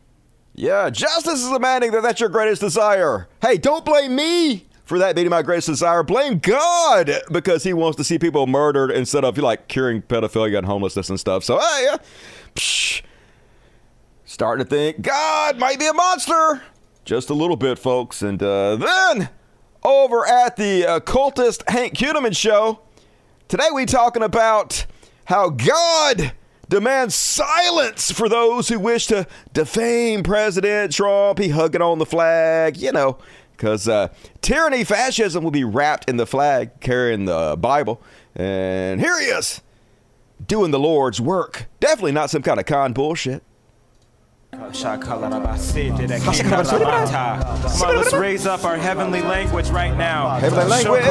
Yeah, 0.56 0.90
justice 0.90 1.44
is 1.44 1.52
demanding 1.52 1.92
that 1.92 2.04
that's 2.04 2.22
your 2.22 2.30
greatest 2.30 2.62
desire. 2.62 3.28
Hey, 3.42 3.58
don't 3.58 3.84
blame 3.84 4.16
me 4.16 4.66
for 4.86 4.98
that 4.98 5.14
being 5.14 5.28
my 5.30 5.42
greatest 5.42 5.68
desire. 5.68 6.04
Blame 6.04 6.40
God 6.40 7.12
because 7.30 7.66
He 7.66 7.74
wants 7.74 7.98
to 7.98 8.06
see 8.06 8.18
people 8.18 8.48
murdered 8.48 8.92
instead 8.92 9.26
of 9.26 9.38
like 9.38 9.68
curing 9.68 10.02
pedophilia 10.02 10.60
and 10.60 10.68
homelessness 10.68 11.10
and 11.10 11.20
stuff. 11.20 11.44
So, 11.44 11.60
hey, 11.60 11.88
uh, 11.92 11.98
psh, 12.56 13.02
starting 14.24 14.64
to 14.64 14.70
think 14.70 15.02
God 15.02 15.60
might 15.60 15.80
be 15.80 15.88
a 15.88 15.94
monster. 15.94 16.62
Just 17.04 17.30
a 17.30 17.34
little 17.34 17.58
bit, 17.58 17.78
folks. 17.78 18.22
And 18.22 18.42
uh, 18.42 18.78
then 18.78 19.30
over 19.88 20.28
at 20.28 20.58
the 20.58 20.84
occultist 20.84 21.64
Hank 21.68 21.94
Kunneman 21.96 22.36
show, 22.36 22.82
Today 23.48 23.70
we 23.74 23.86
talking 23.86 24.24
about 24.24 24.86
how 25.24 25.50
God 25.50 26.34
demands 26.68 27.16
silence 27.16 28.12
for 28.12 28.28
those 28.28 28.68
who 28.68 28.78
wish 28.78 29.08
to 29.08 29.26
defame 29.54 30.22
President 30.22 30.92
Trump. 30.92 31.40
He 31.40 31.48
hugging 31.48 31.82
on 31.82 31.98
the 31.98 32.06
flag, 32.06 32.76
you 32.76 32.92
know, 32.92 33.18
because 33.56 33.88
uh, 33.88 34.10
tyranny, 34.42 34.84
fascism 34.84 35.46
will 35.46 35.52
be 35.52 35.64
wrapped 35.64 36.10
in 36.10 36.18
the 36.18 36.26
flag 36.26 36.82
carrying 36.82 37.24
the 37.24 37.56
Bible. 37.58 38.02
And 38.36 39.00
here 39.00 39.18
he 39.18 39.28
is, 39.28 39.62
doing 40.46 40.72
the 40.72 40.80
Lord's 40.80 41.22
work. 41.22 41.68
Definitely 41.80 42.12
not 42.12 42.30
some 42.30 42.42
kind 42.42 42.60
of 42.60 42.66
con 42.66 42.92
bullshit. 42.92 43.44
Come 47.78 47.90
on, 47.90 47.96
let's 47.98 48.14
raise 48.14 48.46
up 48.46 48.64
our 48.64 48.78
heavenly 48.78 49.22
language 49.22 49.70
right 49.70 49.96
now. 49.96 50.40
Heavenly 50.40 50.66
language. 50.66 51.04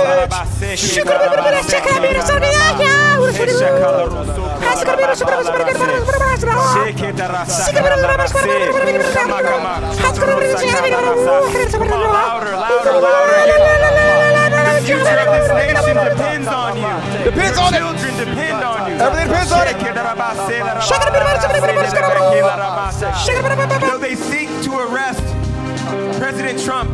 Louder, 12.13 12.57
louder, 12.57 13.01
louder. 13.01 14.06
The 14.87 14.95
future 14.95 15.19
of 15.19 15.27
this 15.35 15.51
nation 15.51 15.97
depends 15.99 16.47
on 16.47 16.77
you. 16.79 16.87
Depends 17.25 17.59
on. 17.59 17.73
Children 17.73 18.15
depend 18.23 18.63
on 18.63 18.91
you. 18.91 18.97
Everything 19.03 19.29
depends 19.29 19.53
on 19.53 19.67
it. 19.67 19.75
Though 23.81 23.99
they 23.99 24.15
seek 24.15 24.49
to 24.63 24.79
arrest 24.79 25.25
President 26.19 26.63
Trump, 26.63 26.91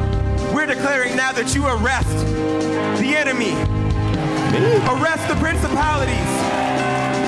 we're 0.55 0.67
declaring 0.67 1.17
now 1.17 1.33
that 1.33 1.55
you 1.55 1.67
arrest 1.67 2.09
the 2.99 3.15
enemy. 3.15 3.53
Arrest 4.89 5.29
the 5.29 5.37
principalities. 5.37 6.17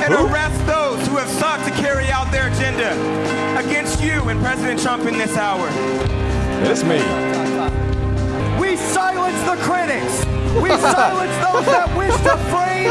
And 0.05 0.13
arrest 0.15 0.67
those 0.67 1.07
who 1.09 1.17
have 1.17 1.29
sought 1.29 1.63
to 1.67 1.71
carry 1.81 2.11
out 2.11 2.31
their 2.31 2.49
agenda 2.49 2.93
against 3.59 4.03
you 4.03 4.29
and 4.29 4.41
President 4.41 4.81
Trump 4.81 5.05
in 5.05 5.19
this 5.19 5.37
hour. 5.37 5.69
It's 6.65 6.83
me. 6.85 7.01
We 8.75 8.81
silence 8.81 9.41
the 9.45 9.55
critics. 9.63 10.27
We 10.61 10.71
silence 10.71 11.37
those 11.47 11.65
that 11.67 11.95
wish 11.97 12.17
to 12.27 12.35
frame 12.51 12.91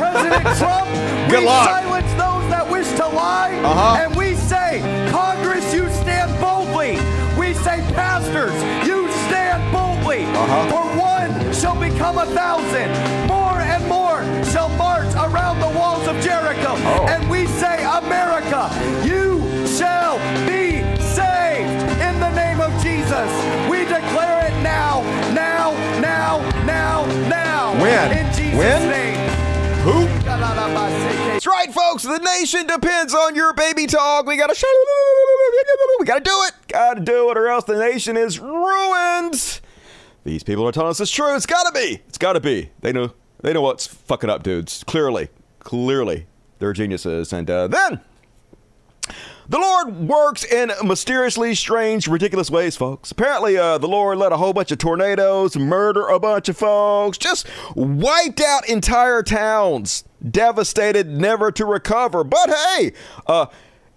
President 0.00 0.56
Trump. 0.56 0.88
Good 1.28 1.40
we 1.40 1.44
luck. 1.44 1.68
silence 1.68 2.10
those 2.12 2.48
that 2.48 2.66
wish 2.66 2.88
to 2.96 3.06
lie. 3.08 3.52
Uh-huh. 3.62 4.00
And 4.00 4.16
we 4.16 4.34
say, 4.36 4.80
Congress, 5.10 5.68
you 5.74 5.84
stand 6.00 6.32
boldly. 6.40 6.96
We 7.38 7.52
say, 7.52 7.84
pastors, 7.92 8.56
you 8.88 9.12
stand 9.28 9.60
boldly. 9.70 10.24
Uh-huh. 10.24 10.70
For 10.72 10.84
one 10.96 11.52
shall 11.52 11.78
become 11.78 12.16
a 12.16 12.24
thousand. 12.32 12.88
More 13.28 13.60
and 13.60 13.86
more 13.86 14.24
shall 14.48 14.70
march 14.80 15.12
around 15.12 15.60
the 15.60 15.78
walls 15.78 16.08
of 16.08 16.16
Jericho. 16.24 16.72
Oh. 16.72 17.06
And 17.10 17.28
we 17.28 17.44
say, 17.60 17.84
America, 17.84 18.72
you 19.04 19.44
shall 19.66 20.16
be 20.48 20.80
saved 21.04 21.91
Jesus. 22.82 23.30
We 23.70 23.84
declare 23.84 24.46
it 24.46 24.62
now, 24.62 25.02
now, 25.32 25.72
now, 26.00 26.40
now, 26.64 27.06
now. 27.28 27.80
When? 27.80 28.18
In 28.18 28.26
Jesus' 28.34 28.58
When? 28.58 28.88
name. 28.90 29.30
Who? 29.82 30.06
That's 30.24 31.46
right, 31.46 31.72
folks. 31.72 32.02
The 32.04 32.18
nation 32.18 32.66
depends 32.66 33.14
on 33.14 33.34
your 33.34 33.52
baby 33.52 33.86
talk. 33.86 34.26
We 34.26 34.36
gotta, 34.36 34.54
we 35.98 36.06
gotta 36.06 36.20
do 36.22 36.44
it. 36.46 36.52
Gotta 36.68 37.00
do 37.00 37.30
it, 37.30 37.36
or 37.36 37.48
else 37.48 37.64
the 37.64 37.78
nation 37.78 38.16
is 38.16 38.38
ruined. 38.38 39.60
These 40.24 40.44
people 40.44 40.66
are 40.68 40.72
telling 40.72 40.90
us 40.90 41.00
it's 41.00 41.10
true. 41.10 41.34
It's 41.34 41.46
gotta 41.46 41.72
be. 41.72 42.00
It's 42.08 42.18
gotta 42.18 42.38
be. 42.38 42.70
They 42.80 42.92
know. 42.92 43.12
They 43.40 43.52
know 43.52 43.62
what's 43.62 43.88
fucking 43.88 44.30
up, 44.30 44.44
dudes. 44.44 44.84
Clearly, 44.84 45.28
clearly, 45.58 46.26
they're 46.60 46.72
geniuses. 46.72 47.32
And 47.32 47.50
uh, 47.50 47.66
then 47.66 48.00
the 49.48 49.58
Lord 49.58 49.96
works 50.08 50.44
in 50.44 50.72
mysteriously 50.84 51.54
strange, 51.54 52.06
ridiculous 52.06 52.50
ways, 52.50 52.76
folks. 52.76 53.10
Apparently, 53.10 53.56
uh, 53.56 53.78
the 53.78 53.88
Lord 53.88 54.18
let 54.18 54.32
a 54.32 54.36
whole 54.36 54.52
bunch 54.52 54.70
of 54.72 54.78
tornadoes 54.78 55.56
murder 55.56 56.08
a 56.08 56.18
bunch 56.18 56.48
of 56.48 56.56
folks, 56.56 57.18
just 57.18 57.46
wiped 57.74 58.40
out 58.40 58.68
entire 58.68 59.22
towns, 59.22 60.04
devastated, 60.28 61.08
never 61.08 61.50
to 61.52 61.64
recover. 61.64 62.24
But 62.24 62.50
hey, 62.50 62.92
uh, 63.26 63.46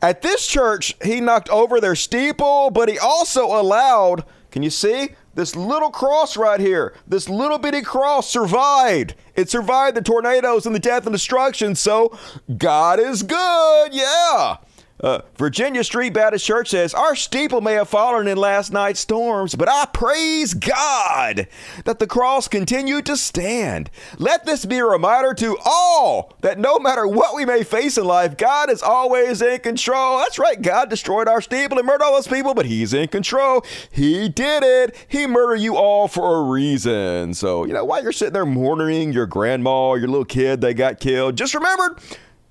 at 0.01 0.21
this 0.21 0.45
church, 0.47 0.95
he 1.03 1.21
knocked 1.21 1.49
over 1.49 1.79
their 1.79 1.95
steeple, 1.95 2.71
but 2.71 2.89
he 2.89 2.97
also 2.97 3.45
allowed, 3.45 4.25
can 4.51 4.63
you 4.63 4.69
see? 4.69 5.09
This 5.35 5.55
little 5.55 5.91
cross 5.91 6.37
right 6.37 6.61
here, 6.61 6.93
this 7.05 7.27
little 7.27 7.57
bitty 7.57 7.81
cross 7.81 8.29
survived. 8.29 9.15
It 9.35 9.49
survived 9.49 9.97
the 9.97 10.01
tornadoes 10.01 10.65
and 10.65 10.73
the 10.73 10.79
death 10.79 11.05
and 11.05 11.13
destruction, 11.13 11.75
so 11.75 12.17
God 12.57 13.01
is 13.01 13.21
good, 13.21 13.93
yeah. 13.93 14.57
Uh, 15.01 15.19
Virginia 15.37 15.83
Street 15.83 16.13
Baptist 16.13 16.45
Church 16.45 16.69
says, 16.69 16.93
Our 16.93 17.15
steeple 17.15 17.59
may 17.59 17.73
have 17.73 17.89
fallen 17.89 18.27
in 18.27 18.37
last 18.37 18.71
night's 18.71 19.01
storms, 19.01 19.53
but 19.53 19.67
I 19.67 19.85
praise 19.93 20.53
God 20.53 21.47
that 21.83 21.99
the 21.99 22.07
cross 22.07 22.47
continued 22.47 23.05
to 23.07 23.17
stand. 23.17 23.89
Let 24.17 24.45
this 24.45 24.65
be 24.65 24.77
a 24.77 24.85
reminder 24.85 25.33
to 25.33 25.57
all 25.65 26.33
that 26.41 26.59
no 26.59 26.79
matter 26.79 27.05
what 27.05 27.35
we 27.35 27.45
may 27.45 27.63
face 27.63 27.97
in 27.97 28.05
life, 28.05 28.37
God 28.37 28.69
is 28.69 28.81
always 28.81 29.41
in 29.41 29.59
control. 29.59 30.19
That's 30.19 30.39
right, 30.39 30.61
God 30.61 30.89
destroyed 30.89 31.27
our 31.27 31.41
steeple 31.41 31.77
and 31.77 31.85
murdered 31.85 32.03
all 32.05 32.13
those 32.13 32.27
people, 32.27 32.53
but 32.53 32.65
He's 32.65 32.93
in 32.93 33.09
control. 33.09 33.65
He 33.91 34.29
did 34.29 34.63
it. 34.63 34.95
He 35.09 35.27
murdered 35.27 35.59
you 35.59 35.75
all 35.75 36.07
for 36.07 36.37
a 36.37 36.43
reason. 36.43 37.33
So, 37.33 37.65
you 37.65 37.73
know, 37.73 37.83
while 37.83 38.01
you're 38.01 38.13
sitting 38.13 38.33
there 38.33 38.45
mourning 38.45 39.11
your 39.11 39.25
grandma 39.25 39.89
or 39.89 39.97
your 39.97 40.07
little 40.07 40.23
kid 40.23 40.61
they 40.61 40.73
got 40.73 41.01
killed, 41.01 41.35
just 41.35 41.53
remember 41.53 41.97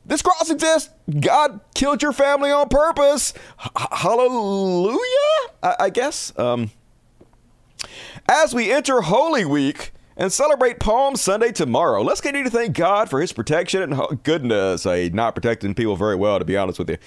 this 0.07 0.23
cross 0.23 0.51
exists. 0.51 0.91
God 1.21 1.61
killed 1.75 2.03
your 2.03 2.13
family 2.13 2.51
on 2.51 2.69
purpose. 2.69 3.33
H- 3.65 3.89
hallelujah, 3.93 4.99
I, 5.63 5.77
I 5.81 5.91
guess. 5.91 6.37
Um, 6.39 6.71
as 8.29 8.55
we 8.55 8.73
enter 8.73 9.03
Holy 9.03 9.45
Week 9.45 9.93
and 10.17 10.33
celebrate 10.33 10.79
Palm 10.79 11.17
Sunday 11.17 11.51
tomorrow, 11.53 12.03
let's 12.03 12.21
continue 12.21 12.45
to 12.45 12.51
thank 12.51 12.77
God 12.77 13.11
for 13.11 13.21
His 13.21 13.33
protection 13.33 13.83
and 13.83 13.95
ho- 13.95 14.19
goodness. 14.23 14.87
I 14.87 15.09
not 15.13 15.35
protecting 15.35 15.75
people 15.75 15.97
very 15.97 16.17
well, 16.17 16.39
to 16.39 16.45
be 16.45 16.57
honest 16.57 16.79
with 16.79 16.89
you. 16.91 16.99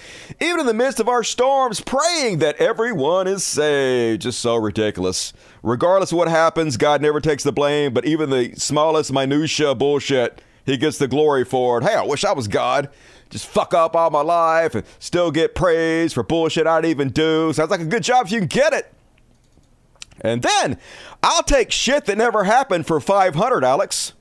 Even 0.42 0.62
in 0.62 0.66
the 0.66 0.74
midst 0.74 1.00
of 1.00 1.08
our 1.08 1.24
storms, 1.24 1.80
praying 1.80 2.40
that 2.40 2.58
everyone 2.58 3.28
is 3.28 3.44
saved. 3.44 4.24
Just 4.24 4.40
so 4.40 4.56
ridiculous. 4.56 5.34
Regardless 5.64 6.12
of 6.12 6.18
what 6.18 6.28
happens, 6.28 6.78
God 6.78 7.02
never 7.02 7.22
takes 7.22 7.44
the 7.44 7.52
blame, 7.52 7.94
but 7.94 8.06
even 8.06 8.30
the 8.30 8.54
smallest 8.56 9.12
minutia 9.14 9.74
bullshit 9.74 10.42
he 10.68 10.78
gets 10.78 10.98
the 10.98 11.08
glory 11.08 11.46
for 11.46 11.80
it. 11.80 11.86
Hey, 11.86 11.96
I 11.96 12.04
wish 12.04 12.26
I 12.26 12.34
was 12.34 12.48
God. 12.48 12.90
Just 13.30 13.48
fuck 13.48 13.74
up 13.74 13.96
all 13.96 14.10
my 14.10 14.22
life 14.22 14.76
and 14.76 14.86
still 15.00 15.32
get 15.32 15.56
praise 15.56 16.14
for 16.14 16.24
bullshit 16.24 16.68
I 16.68 16.82
didn't 16.82 16.92
even 16.92 17.10
do. 17.10 17.52
Sounds 17.54 17.72
like 17.72 17.80
a 17.80 17.86
good 17.86 18.04
job 18.04 18.26
if 18.26 18.32
you 18.32 18.40
can 18.40 18.48
get 18.48 18.74
it. 18.74 18.94
And 20.22 20.42
then 20.42 20.78
I'll 21.24 21.44
take 21.44 21.72
shit 21.72 22.06
that 22.06 22.18
never 22.18 22.44
happened 22.44 22.86
for 22.86 23.00
500, 23.00 23.64
Alex. 23.64 24.14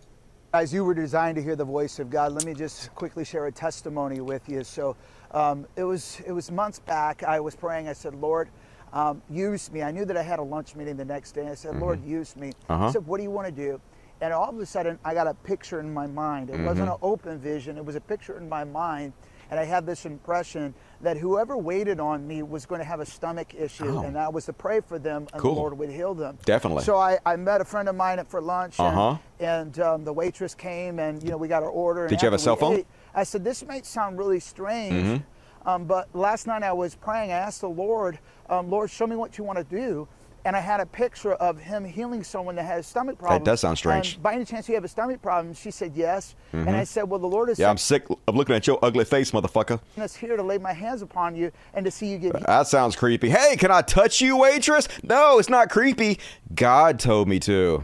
Guys, 0.52 0.72
you 0.72 0.84
were 0.84 0.94
designed 0.94 1.36
to 1.36 1.42
hear 1.42 1.56
the 1.56 1.64
voice 1.64 1.98
of 1.98 2.10
God. 2.10 2.32
Let 2.32 2.44
me 2.44 2.54
just 2.54 2.94
quickly 2.94 3.24
share 3.24 3.46
a 3.46 3.52
testimony 3.52 4.20
with 4.20 4.48
you. 4.48 4.62
So, 4.62 4.96
um, 5.32 5.66
it 5.74 5.82
was 5.82 6.22
it 6.24 6.32
was 6.32 6.50
months 6.50 6.78
back. 6.78 7.24
I 7.24 7.40
was 7.40 7.56
praying. 7.56 7.88
I 7.88 7.92
said, 7.92 8.14
Lord, 8.14 8.48
um, 8.92 9.20
use 9.28 9.70
me. 9.72 9.82
I 9.82 9.90
knew 9.90 10.04
that 10.04 10.16
I 10.16 10.22
had 10.22 10.38
a 10.38 10.42
lunch 10.42 10.76
meeting 10.76 10.96
the 10.96 11.04
next 11.04 11.32
day. 11.32 11.48
I 11.48 11.54
said, 11.54 11.76
Lord, 11.78 12.02
use 12.04 12.36
me. 12.36 12.52
Uh-huh. 12.68 12.86
I 12.86 12.92
said, 12.92 13.06
What 13.06 13.16
do 13.18 13.24
you 13.24 13.30
want 13.30 13.46
to 13.46 13.52
do? 13.52 13.80
And 14.20 14.32
all 14.32 14.48
of 14.48 14.58
a 14.58 14.66
sudden, 14.66 14.98
I 15.04 15.12
got 15.14 15.26
a 15.26 15.34
picture 15.34 15.78
in 15.80 15.92
my 15.92 16.06
mind. 16.06 16.48
It 16.50 16.60
wasn't 16.60 16.88
an 16.88 16.96
open 17.02 17.38
vision. 17.38 17.76
It 17.76 17.84
was 17.84 17.96
a 17.96 18.00
picture 18.00 18.38
in 18.38 18.48
my 18.48 18.64
mind. 18.64 19.12
And 19.50 19.60
I 19.60 19.64
had 19.64 19.86
this 19.86 20.06
impression 20.06 20.74
that 21.02 21.16
whoever 21.18 21.56
waited 21.56 22.00
on 22.00 22.26
me 22.26 22.42
was 22.42 22.66
going 22.66 22.80
to 22.80 22.84
have 22.84 22.98
a 22.98 23.06
stomach 23.06 23.54
issue, 23.54 23.98
Oh. 23.98 24.02
and 24.02 24.18
I 24.18 24.28
was 24.28 24.46
to 24.46 24.52
pray 24.52 24.80
for 24.80 24.98
them, 24.98 25.28
and 25.32 25.40
Cool. 25.40 25.54
the 25.54 25.60
Lord 25.60 25.78
would 25.78 25.90
heal 25.90 26.14
them. 26.14 26.36
Definitely. 26.44 26.82
So 26.82 26.96
I, 26.96 27.18
I 27.24 27.36
met 27.36 27.60
a 27.60 27.64
friend 27.64 27.88
of 27.88 27.94
mine 27.94 28.24
for 28.26 28.40
lunch, 28.40 28.80
and, 28.80 28.88
Uh-huh. 28.88 29.18
and 29.38 29.78
um, 29.78 30.04
the 30.04 30.12
waitress 30.12 30.54
came, 30.54 30.98
and 30.98 31.22
you 31.22 31.30
know 31.30 31.36
we 31.36 31.46
got 31.46 31.62
our 31.62 31.68
order. 31.68 32.00
and 32.06 32.10
Did 32.10 32.22
you 32.22 32.26
have 32.26 32.32
a 32.32 32.38
cell 32.40 32.56
phone? 32.56 32.72
Mm-hmm. 32.72 32.80
ate, 32.80 32.86
I 33.14 33.22
said, 33.22 33.44
"This 33.44 33.64
might 33.64 33.86
sound 33.86 34.18
really 34.18 34.40
strange, 34.40 35.22
um, 35.64 35.84
but 35.84 36.08
last 36.12 36.48
night 36.48 36.64
I 36.64 36.72
was 36.72 36.96
praying. 36.96 37.30
I 37.30 37.34
asked 37.36 37.60
the 37.60 37.68
Lord, 37.68 38.18
um, 38.48 38.68
Lord, 38.68 38.90
show 38.90 39.06
me 39.06 39.14
what 39.14 39.38
you 39.38 39.44
want 39.44 39.58
to 39.58 39.64
do." 39.64 40.08
And 40.46 40.54
I 40.54 40.60
had 40.60 40.78
a 40.78 40.86
picture 40.86 41.32
of 41.34 41.58
him 41.58 41.84
healing 41.84 42.22
someone 42.22 42.54
that 42.54 42.66
has 42.66 42.86
stomach 42.86 43.18
problems. 43.18 43.40
That 43.40 43.50
does 43.50 43.60
sound 43.60 43.78
strange. 43.78 44.14
And 44.14 44.22
by 44.22 44.34
any 44.34 44.44
chance 44.44 44.68
you 44.68 44.76
have 44.76 44.84
a 44.84 44.88
stomach 44.88 45.20
problem? 45.20 45.52
She 45.54 45.72
said 45.72 45.90
yes. 45.96 46.36
And 46.52 46.70
I 46.70 46.84
said, 46.84 47.02
well, 47.02 47.18
the 47.18 47.26
Lord 47.26 47.50
is." 47.50 47.56
Mm-hmm. 47.56 47.62
Yeah, 47.62 47.70
I'm 47.70 47.76
sick 47.76 48.06
of 48.28 48.36
looking 48.36 48.54
at 48.54 48.64
your 48.64 48.78
ugly 48.80 49.04
face, 49.04 49.32
motherfucker. 49.32 49.80
us 49.98 50.14
here 50.14 50.36
to 50.36 50.42
lay 50.44 50.58
my 50.58 50.72
hands 50.72 51.02
upon 51.02 51.34
you 51.34 51.50
and 51.74 51.84
to 51.84 51.90
see 51.90 52.06
you 52.06 52.18
get 52.18 52.46
That 52.46 52.68
sounds 52.68 52.94
creepy. 52.94 53.28
Hey, 53.28 53.56
can 53.56 53.72
I 53.72 53.82
touch 53.82 54.20
you, 54.20 54.36
waitress? 54.36 54.86
No, 55.02 55.40
it's 55.40 55.48
not 55.48 55.68
creepy. 55.68 56.20
God 56.54 57.00
told 57.00 57.26
me 57.26 57.40
to. 57.40 57.82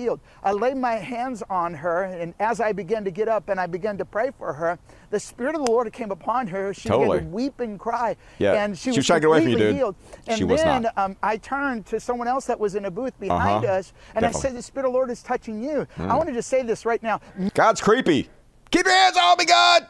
Healed. 0.00 0.20
I 0.42 0.52
laid 0.52 0.76
my 0.76 0.92
hands 0.94 1.42
on 1.50 1.74
her, 1.74 2.04
and 2.04 2.34
as 2.40 2.60
I 2.60 2.72
began 2.72 3.04
to 3.04 3.10
get 3.10 3.28
up 3.28 3.48
and 3.48 3.60
I 3.60 3.66
began 3.66 3.98
to 3.98 4.04
pray 4.04 4.30
for 4.38 4.52
her, 4.52 4.78
the 5.10 5.20
Spirit 5.20 5.54
of 5.54 5.64
the 5.64 5.70
Lord 5.70 5.92
came 5.92 6.10
upon 6.10 6.46
her. 6.48 6.72
She 6.74 6.88
Totally. 6.88 7.18
began 7.18 7.30
to 7.30 7.34
weep 7.36 7.60
and 7.60 7.78
cry. 7.78 8.16
Yeah, 8.38 8.54
And 8.64 8.76
she, 8.76 8.84
she 8.84 8.90
was 8.90 8.96
was, 8.98 9.06
trying 9.06 9.20
to 9.20 9.26
get 9.26 9.28
away 9.28 9.40
from 9.42 9.48
you, 9.50 9.58
dude. 9.58 9.74
healed. 9.76 9.96
And 10.26 10.38
She 10.38 10.44
was 10.44 10.62
then 10.62 10.82
not. 10.82 10.98
Um, 10.98 11.16
I 11.22 11.36
turned 11.36 11.86
to 11.86 12.00
someone 12.00 12.28
else 12.28 12.46
that 12.46 12.58
was 12.58 12.74
in 12.74 12.84
a 12.86 12.90
booth 12.90 13.18
behind 13.20 13.64
Uh-huh. 13.64 13.74
us, 13.78 13.92
and 14.14 14.24
I 14.24 14.28
Definitely. 14.28 14.40
Hmm. 14.50 14.54
said, 14.54 14.58
The 14.58 14.62
Spirit 14.62 14.86
of 14.86 14.92
the 14.92 14.96
Lord 14.98 15.10
is 15.10 15.22
touching 15.22 15.62
you. 15.62 15.86
I 15.98 16.16
wanted 16.16 16.32
to 16.34 16.42
say 16.42 16.62
this 16.62 16.84
right 16.86 17.02
now. 17.02 17.20
God's 17.54 17.80
creepy. 17.80 18.28
Keep 18.70 18.86
your 18.86 18.94
hands 18.94 19.16
on 19.16 19.36
me, 19.38 19.44
God. 19.44 19.86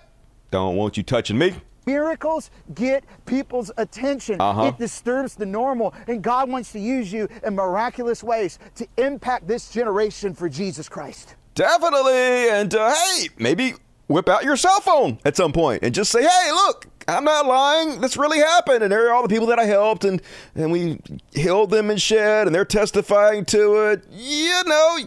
Don't 0.51 0.75
want 0.77 0.97
you 0.97 1.03
touching 1.03 1.39
me. 1.39 1.55
Miracles 1.91 2.53
get 2.75 3.03
people's 3.27 3.73
attention. 3.77 4.41
Uh-huh. 4.41 4.67
It 4.67 4.79
disturbs 4.79 5.35
the 5.35 5.47
normal, 5.47 5.93
and 6.07 6.23
God 6.23 6.49
wants 6.49 6.71
to 6.73 6.79
use 6.79 7.13
you 7.13 7.29
in 7.45 7.57
miraculous 7.57 8.23
ways 8.23 8.61
to 8.77 8.87
impact 8.97 9.49
this 9.49 9.71
generation 9.73 10.33
for 10.33 10.49
Jesus 10.49 10.89
Christ. 10.89 11.35
Definitely. 11.57 12.49
And 12.49 12.73
uh, 12.73 12.95
hey, 12.95 13.29
maybe 13.39 13.75
whip 14.07 14.29
out 14.29 14.45
your 14.45 14.57
cell 14.57 14.81
phone 14.81 15.19
at 15.25 15.37
some 15.37 15.53
point 15.53 15.83
and 15.83 15.93
just 15.93 16.13
say, 16.13 16.23
hey, 16.23 16.53
look, 16.53 16.87
I'm 17.09 17.25
not 17.25 17.47
lying. 17.47 18.01
This 18.01 18.17
really 18.17 18.39
happened. 18.39 18.85
And 18.85 18.93
there 18.93 19.09
are 19.09 19.13
all 19.13 19.23
the 19.23 19.29
people 19.29 19.49
that 19.49 19.59
I 19.59 19.65
helped 19.65 20.05
and, 20.05 20.23
and 20.55 20.71
we 20.71 21.01
healed 21.33 21.71
them 21.71 21.91
and 21.91 22.01
shit, 22.01 22.47
and 22.47 22.55
they're 22.55 22.65
testifying 22.65 23.45
to 23.47 23.91
it. 23.91 24.05
You 24.13 24.63
know, 24.65 24.99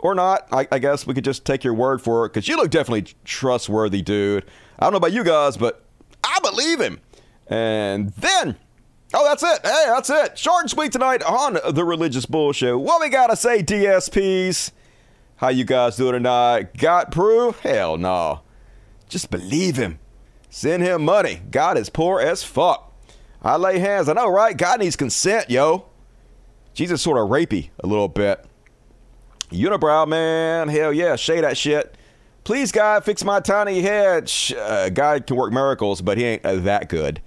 or 0.00 0.16
not. 0.16 0.48
I, 0.52 0.66
I 0.72 0.78
guess 0.80 1.06
we 1.06 1.14
could 1.14 1.24
just 1.24 1.44
take 1.44 1.62
your 1.62 1.74
word 1.74 2.02
for 2.02 2.26
it 2.26 2.30
because 2.30 2.48
you 2.48 2.56
look 2.56 2.70
definitely 2.70 3.14
trustworthy, 3.24 4.02
dude. 4.02 4.44
I 4.78 4.86
don't 4.86 4.92
know 4.92 4.98
about 4.98 5.12
you 5.12 5.22
guys, 5.22 5.56
but 5.56 5.81
I 6.24 6.38
believe 6.42 6.80
him. 6.80 7.00
And 7.48 8.10
then, 8.10 8.56
oh, 9.14 9.24
that's 9.24 9.42
it. 9.42 9.60
Hey, 9.62 9.84
that's 9.86 10.10
it. 10.10 10.38
Short 10.38 10.62
and 10.62 10.70
sweet 10.70 10.92
tonight 10.92 11.22
on 11.22 11.58
the 11.74 11.84
religious 11.84 12.26
bullshit. 12.26 12.78
What 12.78 13.00
we 13.00 13.08
gotta 13.08 13.36
say, 13.36 13.62
DSPs? 13.62 14.72
How 15.36 15.48
you 15.48 15.64
guys 15.64 15.96
doing 15.96 16.12
tonight? 16.12 16.76
Got 16.76 17.10
proof? 17.10 17.58
Hell 17.60 17.96
no. 17.96 18.42
Just 19.08 19.30
believe 19.30 19.76
him. 19.76 19.98
Send 20.48 20.82
him 20.82 21.04
money. 21.04 21.42
God 21.50 21.76
is 21.76 21.90
poor 21.90 22.20
as 22.20 22.42
fuck. 22.44 22.92
I 23.42 23.56
lay 23.56 23.78
hands. 23.78 24.08
I 24.08 24.12
know, 24.12 24.28
right? 24.28 24.56
God 24.56 24.80
needs 24.80 24.96
consent, 24.96 25.50
yo. 25.50 25.86
Jesus 26.74 27.02
sort 27.02 27.18
of 27.18 27.28
rapey 27.28 27.70
a 27.82 27.86
little 27.86 28.08
bit. 28.08 28.44
Unibrow, 29.50 30.06
man. 30.06 30.68
Hell 30.68 30.92
yeah. 30.92 31.16
Shade 31.16 31.44
that 31.44 31.58
shit. 31.58 31.96
Please, 32.44 32.72
God, 32.72 33.04
fix 33.04 33.24
my 33.24 33.40
tiny 33.40 33.82
head. 33.82 34.32
Uh, 34.56 34.88
God 34.88 35.26
can 35.26 35.36
work 35.36 35.52
miracles, 35.52 36.02
but 36.02 36.18
he 36.18 36.24
ain't 36.24 36.44
uh, 36.44 36.56
that 36.56 36.88
good. 36.88 37.20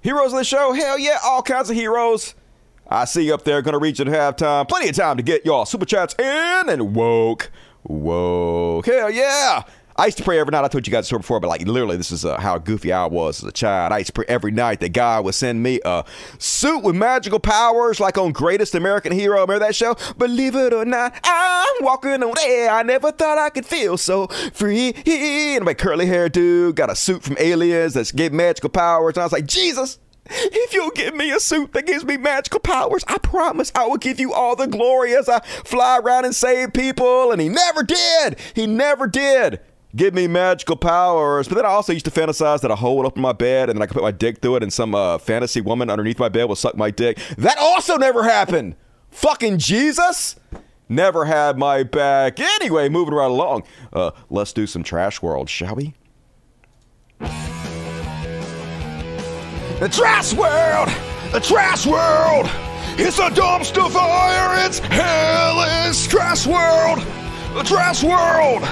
Heroes 0.00 0.32
of 0.32 0.38
the 0.38 0.44
show? 0.44 0.72
Hell 0.72 0.98
yeah. 0.98 1.18
All 1.24 1.42
kinds 1.42 1.70
of 1.70 1.76
heroes. 1.76 2.34
I 2.88 3.04
see 3.04 3.26
you 3.26 3.34
up 3.34 3.44
there. 3.44 3.62
Gonna 3.62 3.78
reach 3.78 4.00
at 4.00 4.06
halftime. 4.06 4.68
Plenty 4.68 4.88
of 4.90 4.96
time 4.96 5.16
to 5.16 5.22
get 5.22 5.46
y'all 5.46 5.64
super 5.64 5.86
chats 5.86 6.14
in 6.18 6.68
and 6.68 6.94
woke. 6.94 7.50
Woke. 7.84 8.86
Hell 8.86 9.10
yeah. 9.10 9.62
I 9.96 10.06
used 10.06 10.18
to 10.18 10.24
pray 10.24 10.38
every 10.38 10.50
night. 10.50 10.64
I 10.64 10.68
told 10.68 10.86
you 10.86 10.92
guys 10.92 11.08
this 11.08 11.16
before, 11.16 11.40
but 11.40 11.48
like 11.48 11.66
literally, 11.66 11.96
this 11.96 12.10
is 12.10 12.24
uh, 12.24 12.40
how 12.40 12.58
goofy 12.58 12.92
I 12.92 13.06
was 13.06 13.42
as 13.42 13.48
a 13.48 13.52
child. 13.52 13.92
I 13.92 13.98
used 13.98 14.08
to 14.08 14.12
pray 14.14 14.24
every 14.28 14.50
night 14.50 14.80
that 14.80 14.90
God 14.90 15.24
would 15.24 15.34
send 15.34 15.62
me 15.62 15.80
a 15.84 16.04
suit 16.38 16.82
with 16.82 16.96
magical 16.96 17.38
powers, 17.38 18.00
like 18.00 18.16
on 18.16 18.32
Greatest 18.32 18.74
American 18.74 19.12
Hero. 19.12 19.40
Remember 19.40 19.58
that 19.58 19.74
show? 19.74 19.96
Believe 20.16 20.54
it 20.54 20.72
or 20.72 20.84
not, 20.84 21.18
I'm 21.24 21.84
walking 21.84 22.22
on 22.22 22.34
air. 22.42 22.70
I 22.70 22.82
never 22.82 23.12
thought 23.12 23.38
I 23.38 23.50
could 23.50 23.66
feel 23.66 23.96
so 23.98 24.28
free. 24.52 24.94
And 25.06 25.64
my 25.64 25.74
curly 25.74 26.06
hair 26.06 26.28
dude 26.28 26.76
got 26.76 26.90
a 26.90 26.96
suit 26.96 27.22
from 27.22 27.36
Aliens 27.38 27.94
that 27.94 28.12
gave 28.16 28.32
magical 28.32 28.70
powers. 28.70 29.16
And 29.16 29.22
I 29.22 29.26
was 29.26 29.32
like, 29.32 29.46
Jesus. 29.46 29.98
If 30.24 30.72
you'll 30.72 30.92
give 30.92 31.16
me 31.16 31.32
a 31.32 31.40
suit 31.40 31.72
that 31.72 31.84
gives 31.84 32.04
me 32.04 32.16
magical 32.16 32.60
powers, 32.60 33.02
I 33.08 33.18
promise 33.18 33.72
I 33.74 33.86
will 33.86 33.96
give 33.96 34.20
you 34.20 34.32
all 34.32 34.54
the 34.54 34.68
glory 34.68 35.16
as 35.16 35.28
I 35.28 35.40
fly 35.40 35.98
around 35.98 36.24
and 36.24 36.34
save 36.34 36.72
people. 36.72 37.32
And 37.32 37.40
he 37.40 37.48
never 37.48 37.82
did. 37.82 38.38
He 38.54 38.68
never 38.68 39.08
did 39.08 39.60
give 39.94 40.14
me 40.14 40.26
magical 40.26 40.76
powers. 40.76 41.48
But 41.48 41.56
then 41.56 41.66
I 41.66 41.70
also 41.70 41.92
used 41.92 42.04
to 42.06 42.10
fantasize 42.10 42.60
that 42.60 42.70
a 42.70 42.76
hole 42.76 42.96
would 42.98 43.06
open 43.06 43.22
my 43.22 43.32
bed 43.32 43.68
and 43.68 43.76
then 43.76 43.82
I 43.82 43.86
could 43.86 43.94
put 43.94 44.02
my 44.02 44.10
dick 44.10 44.38
through 44.40 44.56
it 44.56 44.62
and 44.62 44.72
some 44.72 44.94
uh, 44.94 45.18
fantasy 45.18 45.60
woman 45.60 45.90
underneath 45.90 46.18
my 46.18 46.28
bed 46.28 46.48
would 46.48 46.58
suck 46.58 46.76
my 46.76 46.90
dick. 46.90 47.18
That 47.38 47.58
also 47.58 47.96
never 47.96 48.24
happened. 48.24 48.76
Fucking 49.10 49.58
Jesus 49.58 50.36
never 50.88 51.24
had 51.24 51.58
my 51.58 51.82
back. 51.82 52.40
Anyway, 52.40 52.88
moving 52.88 53.14
right 53.14 53.30
along. 53.30 53.64
Uh, 53.92 54.12
let's 54.30 54.52
do 54.52 54.66
some 54.66 54.82
trash 54.82 55.20
world, 55.20 55.48
shall 55.50 55.74
we? 55.74 55.94
The 59.80 59.88
trash 59.88 60.32
world! 60.32 60.88
The 61.32 61.40
trash 61.40 61.86
world! 61.86 62.46
It's 62.98 63.18
a 63.18 63.30
dumpster 63.30 63.90
fire! 63.90 64.66
It's 64.66 64.78
hellish 64.78 66.06
trash 66.06 66.46
world! 66.46 67.00
The 67.54 67.64
trash 67.64 68.04
world! 68.04 68.62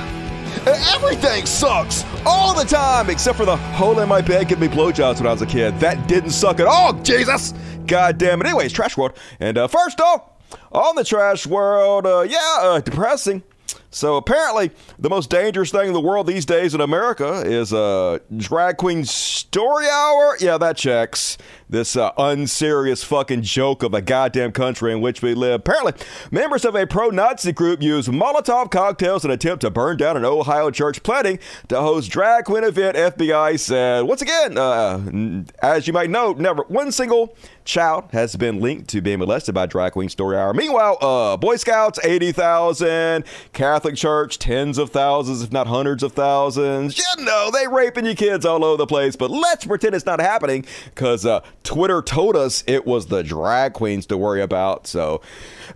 Everything 0.66 1.46
sucks 1.46 2.04
all 2.26 2.54
the 2.54 2.64
time, 2.64 3.08
except 3.08 3.38
for 3.38 3.46
the 3.46 3.56
hole 3.56 3.98
in 4.00 4.08
my 4.08 4.20
bed 4.20 4.48
giving 4.48 4.68
me 4.68 4.74
blowjobs 4.74 5.16
when 5.16 5.26
I 5.26 5.32
was 5.32 5.40
a 5.40 5.46
kid. 5.46 5.78
That 5.80 6.06
didn't 6.06 6.30
suck 6.30 6.60
at 6.60 6.66
all, 6.66 6.92
Jesus! 7.02 7.54
God 7.86 8.18
damn 8.18 8.40
it. 8.40 8.46
Anyways, 8.46 8.72
trash 8.72 8.96
world. 8.96 9.14
And 9.40 9.56
uh, 9.56 9.68
first 9.68 10.00
off, 10.00 10.22
on 10.70 10.96
the 10.96 11.04
trash 11.04 11.46
world, 11.46 12.06
uh, 12.06 12.26
yeah, 12.28 12.58
uh, 12.60 12.80
depressing. 12.80 13.42
So 13.90 14.16
apparently, 14.16 14.70
the 14.98 15.10
most 15.10 15.30
dangerous 15.30 15.70
thing 15.70 15.88
in 15.88 15.92
the 15.92 16.00
world 16.00 16.26
these 16.26 16.44
days 16.44 16.74
in 16.74 16.80
America 16.80 17.42
is 17.44 17.72
a 17.72 17.78
uh, 17.78 18.18
drag 18.36 18.76
queen 18.76 19.04
story 19.04 19.86
hour. 19.88 20.36
Yeah, 20.40 20.58
that 20.58 20.76
checks. 20.76 21.38
This 21.70 21.94
uh, 21.94 22.10
unserious 22.18 23.04
fucking 23.04 23.42
joke 23.42 23.84
of 23.84 23.94
a 23.94 24.02
goddamn 24.02 24.50
country 24.50 24.92
in 24.92 25.00
which 25.00 25.22
we 25.22 25.34
live. 25.34 25.60
Apparently, 25.60 25.92
members 26.32 26.64
of 26.64 26.74
a 26.74 26.84
pro-Nazi 26.84 27.52
group 27.52 27.80
use 27.80 28.08
Molotov 28.08 28.72
cocktails 28.72 29.24
in 29.24 29.30
an 29.30 29.36
attempt 29.36 29.60
to 29.60 29.70
burn 29.70 29.96
down 29.96 30.16
an 30.16 30.24
Ohio 30.24 30.72
church 30.72 31.00
planning 31.04 31.38
to 31.68 31.80
host 31.80 32.10
drag 32.10 32.46
queen 32.46 32.64
event. 32.64 32.96
FBI 32.96 33.56
said 33.60 34.02
once 34.02 34.20
again, 34.20 34.58
uh, 34.58 35.44
as 35.62 35.86
you 35.86 35.92
might 35.92 36.10
know, 36.10 36.32
never 36.32 36.64
one 36.64 36.90
single 36.90 37.36
child 37.64 38.04
has 38.10 38.34
been 38.34 38.58
linked 38.60 38.88
to 38.88 39.00
being 39.00 39.20
molested 39.20 39.54
by 39.54 39.64
drag 39.64 39.92
queen 39.92 40.08
story 40.08 40.36
hour. 40.36 40.52
Meanwhile, 40.52 40.98
uh, 41.00 41.36
Boy 41.36 41.54
Scouts 41.54 42.00
eighty 42.02 42.32
thousand, 42.32 43.24
Catholic 43.52 43.94
Church 43.94 44.40
tens 44.40 44.76
of 44.76 44.90
thousands, 44.90 45.40
if 45.40 45.52
not 45.52 45.68
hundreds 45.68 46.02
of 46.02 46.14
thousands. 46.14 46.98
You 46.98 47.24
know 47.24 47.52
they 47.52 47.68
raping 47.68 48.06
you 48.06 48.16
kids 48.16 48.44
all 48.44 48.64
over 48.64 48.76
the 48.76 48.86
place. 48.86 49.14
But 49.14 49.30
let's 49.30 49.64
pretend 49.64 49.94
it's 49.94 50.06
not 50.06 50.18
happening 50.18 50.66
because 50.86 51.24
uh, 51.24 51.42
Twitter 51.62 52.00
told 52.02 52.36
us 52.36 52.64
it 52.66 52.86
was 52.86 53.06
the 53.06 53.22
drag 53.22 53.74
queens 53.74 54.06
to 54.06 54.16
worry 54.16 54.42
about. 54.42 54.86
So, 54.86 55.20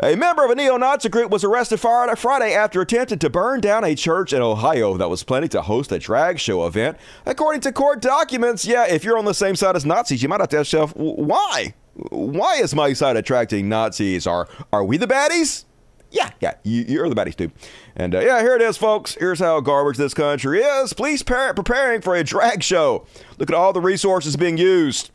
a 0.01 0.17
member 0.17 0.45
of 0.45 0.51
a 0.51 0.55
neo 0.55 0.77
Nazi 0.77 1.09
group 1.09 1.31
was 1.31 1.45
arrested 1.45 1.79
Friday 1.79 2.55
after 2.55 2.81
attempting 2.81 3.19
to 3.19 3.31
burn 3.31 3.61
down 3.61 3.85
a 3.85 3.95
church 3.95 4.33
in 4.33 4.43
Ohio 4.43 4.97
that 4.97 5.11
was 5.11 5.23
planning 5.23 5.51
to 5.51 5.63
host 5.63 5.93
a 5.93 5.99
drag 5.99 6.39
show 6.39 6.67
event. 6.67 6.97
According 7.27 7.61
to 7.63 7.73
court 7.73 8.01
documents, 8.01 8.65
yeah, 8.65 8.87
if 8.87 9.05
you're 9.05 9.19
on 9.19 9.25
the 9.25 9.35
same 9.35 9.57
side 9.57 9.77
as 9.77 9.85
Nazis, 9.85 10.23
you 10.23 10.29
might 10.29 10.41
have 10.41 10.49
to 10.51 10.59
ask 10.59 10.73
yourself, 10.73 10.93
why? 10.97 11.75
Why 11.95 12.57
is 12.57 12.75
my 12.75 12.93
side 12.93 13.17
attracting 13.17 13.69
Nazis? 13.69 14.27
Are 14.27 14.49
are 14.73 14.85
we 14.85 14.97
the 14.97 15.07
baddies? 15.07 15.65
Yeah, 16.11 16.31
yeah, 16.41 16.55
you, 16.63 17.03
are 17.03 17.09
the 17.09 17.15
baddies 17.15 17.37
too. 17.37 17.51
And 17.97 18.15
uh, 18.15 18.21
yeah, 18.21 18.41
here 18.41 18.55
it 18.55 18.63
is, 18.63 18.77
folks. 18.77 19.15
Here's 19.15 19.41
how 19.41 19.61
garbage 19.61 19.97
this 19.97 20.15
country 20.15 20.61
is. 20.61 20.93
Police 20.93 21.23
par- 21.23 21.55
preparing 21.55 22.01
for 22.01 22.15
a 22.15 22.23
drag 22.23 22.63
show. 22.63 23.07
Look 23.39 23.51
at 23.51 23.55
all 23.55 23.73
the 23.73 23.81
resources 23.81 24.37
being 24.37 24.57
used 24.57 25.11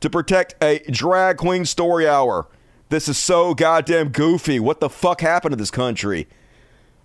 to 0.00 0.10
protect 0.10 0.54
a 0.62 0.80
drag 0.90 1.36
queen 1.36 1.64
story 1.64 2.08
hour. 2.08 2.46
This 2.88 3.08
is 3.08 3.18
so 3.18 3.54
goddamn 3.54 4.08
goofy. 4.08 4.58
What 4.58 4.80
the 4.80 4.90
fuck 4.90 5.20
happened 5.20 5.52
to 5.52 5.56
this 5.56 5.70
country? 5.70 6.26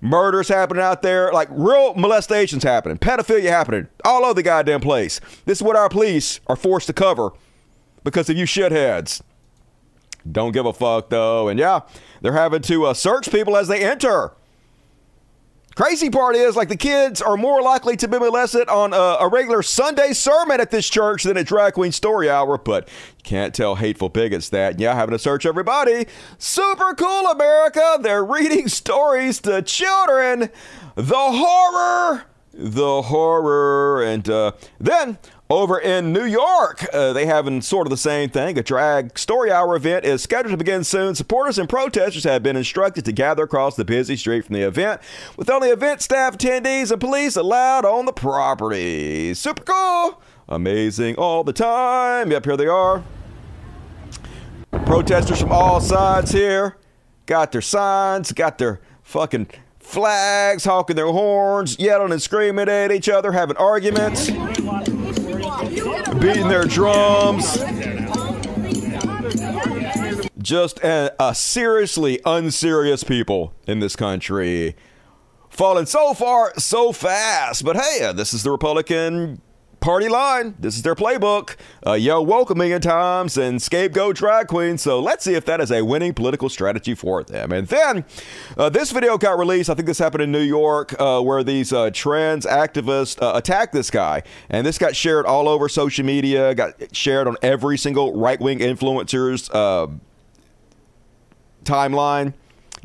Murders 0.02 0.50
happening 0.50 0.84
out 0.84 1.02
there, 1.02 1.32
like 1.32 1.48
real 1.52 1.94
molestations 1.96 2.64
happening, 2.64 2.98
pedophilia 2.98 3.50
happening 3.50 3.88
all 4.04 4.26
over 4.26 4.34
the 4.34 4.44
goddamn 4.44 4.82
place. 4.82 5.20
This 5.46 5.60
is 5.60 5.64
what 5.64 5.76
our 5.76 5.90
police 5.90 6.40
are 6.48 6.56
forced 6.56 6.88
to 6.88 6.94
cover 6.94 7.32
because 8.04 8.30
of 8.30 8.38
you 8.38 8.46
shitheads. 8.46 9.22
Don't 10.30 10.52
give 10.52 10.66
a 10.66 10.74
fuck 10.74 11.10
though. 11.10 11.48
And 11.48 11.60
yeah, 11.60 11.82
they're 12.22 12.34
having 12.34 12.62
to 12.64 12.86
uh, 12.86 12.94
search 12.94 13.32
people 13.32 13.56
as 13.56 13.68
they 13.68 13.84
enter. 13.84 14.34
Crazy 15.76 16.10
part 16.10 16.38
is, 16.38 16.56
like, 16.56 16.70
the 16.70 16.78
kids 16.78 17.22
are 17.22 17.36
more 17.36 17.62
likely 17.62 17.98
to 17.98 18.08
be 18.08 18.18
molested 18.18 18.70
on 18.70 18.94
a, 18.94 19.18
a, 19.20 19.28
regular 19.28 19.62
Sunday 19.62 20.14
sermon 20.14 20.62
at 20.62 20.72
this 20.72 20.90
church 20.90 21.24
than 21.24 21.36
at 21.36 21.48
Drag 21.48 21.74
Queen 21.74 21.92
Story 21.92 22.30
Hour, 22.30 22.58
but 22.58 22.88
you 22.88 23.24
can't 23.24 23.54
tell 23.54 23.76
hateful 23.76 24.08
bigots 24.08 24.48
that. 24.50 24.80
Yeah, 24.80 24.96
having 24.96 25.12
to 25.12 25.20
search 25.20 25.46
everybody. 25.46 26.08
Super 26.38 26.94
cool, 26.94 27.28
America. 27.28 27.98
They're 28.00 28.24
reading 28.24 28.68
stories 28.70 29.42
to 29.42 29.62
children. 29.62 30.50
The 30.96 31.14
horror. 31.14 32.24
The 32.54 33.02
horror. 33.02 34.02
And 34.02 34.30
uh, 34.30 34.54
then 34.80 35.18
over 35.50 35.80
in 35.80 36.12
New 36.12 36.26
York, 36.26 36.86
uh, 36.92 37.14
they 37.14 37.26
having 37.26 37.62
sort 37.62 37.86
of 37.86 37.92
the 37.92 37.98
same 37.98 38.30
thing. 38.30 38.58
A 38.58 38.64
drag 38.64 39.18
story 39.18 39.52
hour 39.52 39.76
event 39.76 40.06
is 40.06 40.24
scheduled 40.24 40.52
to 40.52 40.58
begin 40.58 40.84
soon. 40.84 41.14
Supporters 41.14 41.60
and 41.60 41.70
protesters 41.70 42.24
have 42.24 42.42
been 42.42 42.56
instructed 42.56 43.06
to 43.06 43.12
gather 43.12 43.44
across 43.44 43.76
the 43.76 43.86
busy 43.86 44.16
street 44.16 44.46
from 44.46 44.56
the 44.56 44.62
event, 44.62 45.02
with 45.38 45.50
only 45.50 45.70
event 45.70 46.02
staff, 46.02 46.38
attendees, 46.38 46.92
and 46.92 47.00
police 47.00 47.36
allowed 47.36 47.86
on 47.86 48.06
the 48.06 48.14
property. 48.14 49.34
Super 49.34 49.64
cool, 49.64 50.22
amazing 50.50 51.16
all 51.16 51.44
the 51.44 51.54
time. 51.54 52.32
Yep, 52.32 52.46
here 52.46 52.58
they 52.58 52.68
are. 52.68 53.04
Protesters 54.86 55.42
from 55.42 55.52
all 55.52 55.80
sides 55.80 56.32
here 56.32 56.78
got 57.28 57.52
their 57.52 57.62
signs, 57.62 58.32
got 58.32 58.58
their 58.58 58.82
fucking 59.04 59.48
flags, 59.80 60.66
honking 60.66 60.96
their 60.96 61.08
horns, 61.08 61.78
yelling 61.80 62.12
and 62.12 62.22
screaming 62.22 62.68
at 62.68 62.92
each 62.92 63.08
other, 63.08 63.32
having 63.32 63.58
arguments 63.58 64.30
beating 66.20 66.48
their 66.48 66.66
drums. 66.66 67.58
Just 70.38 70.80
a, 70.80 71.16
a 71.20 71.34
seriously 71.34 72.20
unserious 72.26 73.04
people 73.04 73.54
in 73.68 73.80
this 73.80 73.96
country. 73.96 74.76
Falling 75.50 75.86
so 75.86 76.14
far, 76.14 76.54
so 76.58 76.92
fast. 76.92 77.64
But 77.64 77.78
hey, 77.78 78.06
uh, 78.06 78.14
this 78.14 78.34
is 78.34 78.44
the 78.44 78.52
Republican 78.52 79.42
party 79.86 80.10
line. 80.10 80.56
This 80.58 80.78
is 80.78 80.82
their 80.82 80.96
playbook. 80.96 81.58
Uh, 81.86 81.94
yo, 81.94 82.20
woke 82.20 82.50
a 82.50 82.56
million 82.56 82.82
times 82.82 83.38
and 83.38 83.62
scapegoat 83.62 84.16
drag 84.16 84.48
queen. 84.48 84.80
So 84.80 85.00
let's 85.00 85.24
see 85.24 85.36
if 85.36 85.46
that 85.46 85.62
is 85.62 85.72
a 85.72 85.84
winning 85.84 86.16
political 86.16 86.50
strategy 86.50 86.96
for 86.96 87.24
them. 87.24 87.52
And 87.52 87.68
then 87.68 88.04
uh, 88.58 88.70
this 88.70 88.92
video 88.92 89.16
got 89.20 89.38
released. 89.38 89.70
I 89.70 89.76
think 89.76 89.86
this 89.86 90.00
happened 90.00 90.24
in 90.24 90.32
New 90.32 90.40
York, 90.40 91.00
uh, 91.00 91.22
where 91.22 91.44
these 91.44 91.72
uh, 91.72 91.92
trans 91.94 92.48
activists 92.48 93.22
uh, 93.22 93.38
attacked 93.38 93.74
this 93.74 93.92
guy, 93.92 94.24
and 94.50 94.66
this 94.66 94.80
got 94.80 94.96
shared 94.96 95.28
all 95.28 95.48
over 95.48 95.70
social 95.70 96.04
media. 96.04 96.56
Got 96.56 96.96
shared 96.96 97.28
on 97.28 97.38
every 97.44 97.78
single 97.78 98.16
right 98.16 98.42
wing 98.42 98.58
influencer's 98.58 99.52
uh, 99.52 99.86
timeline 101.64 102.34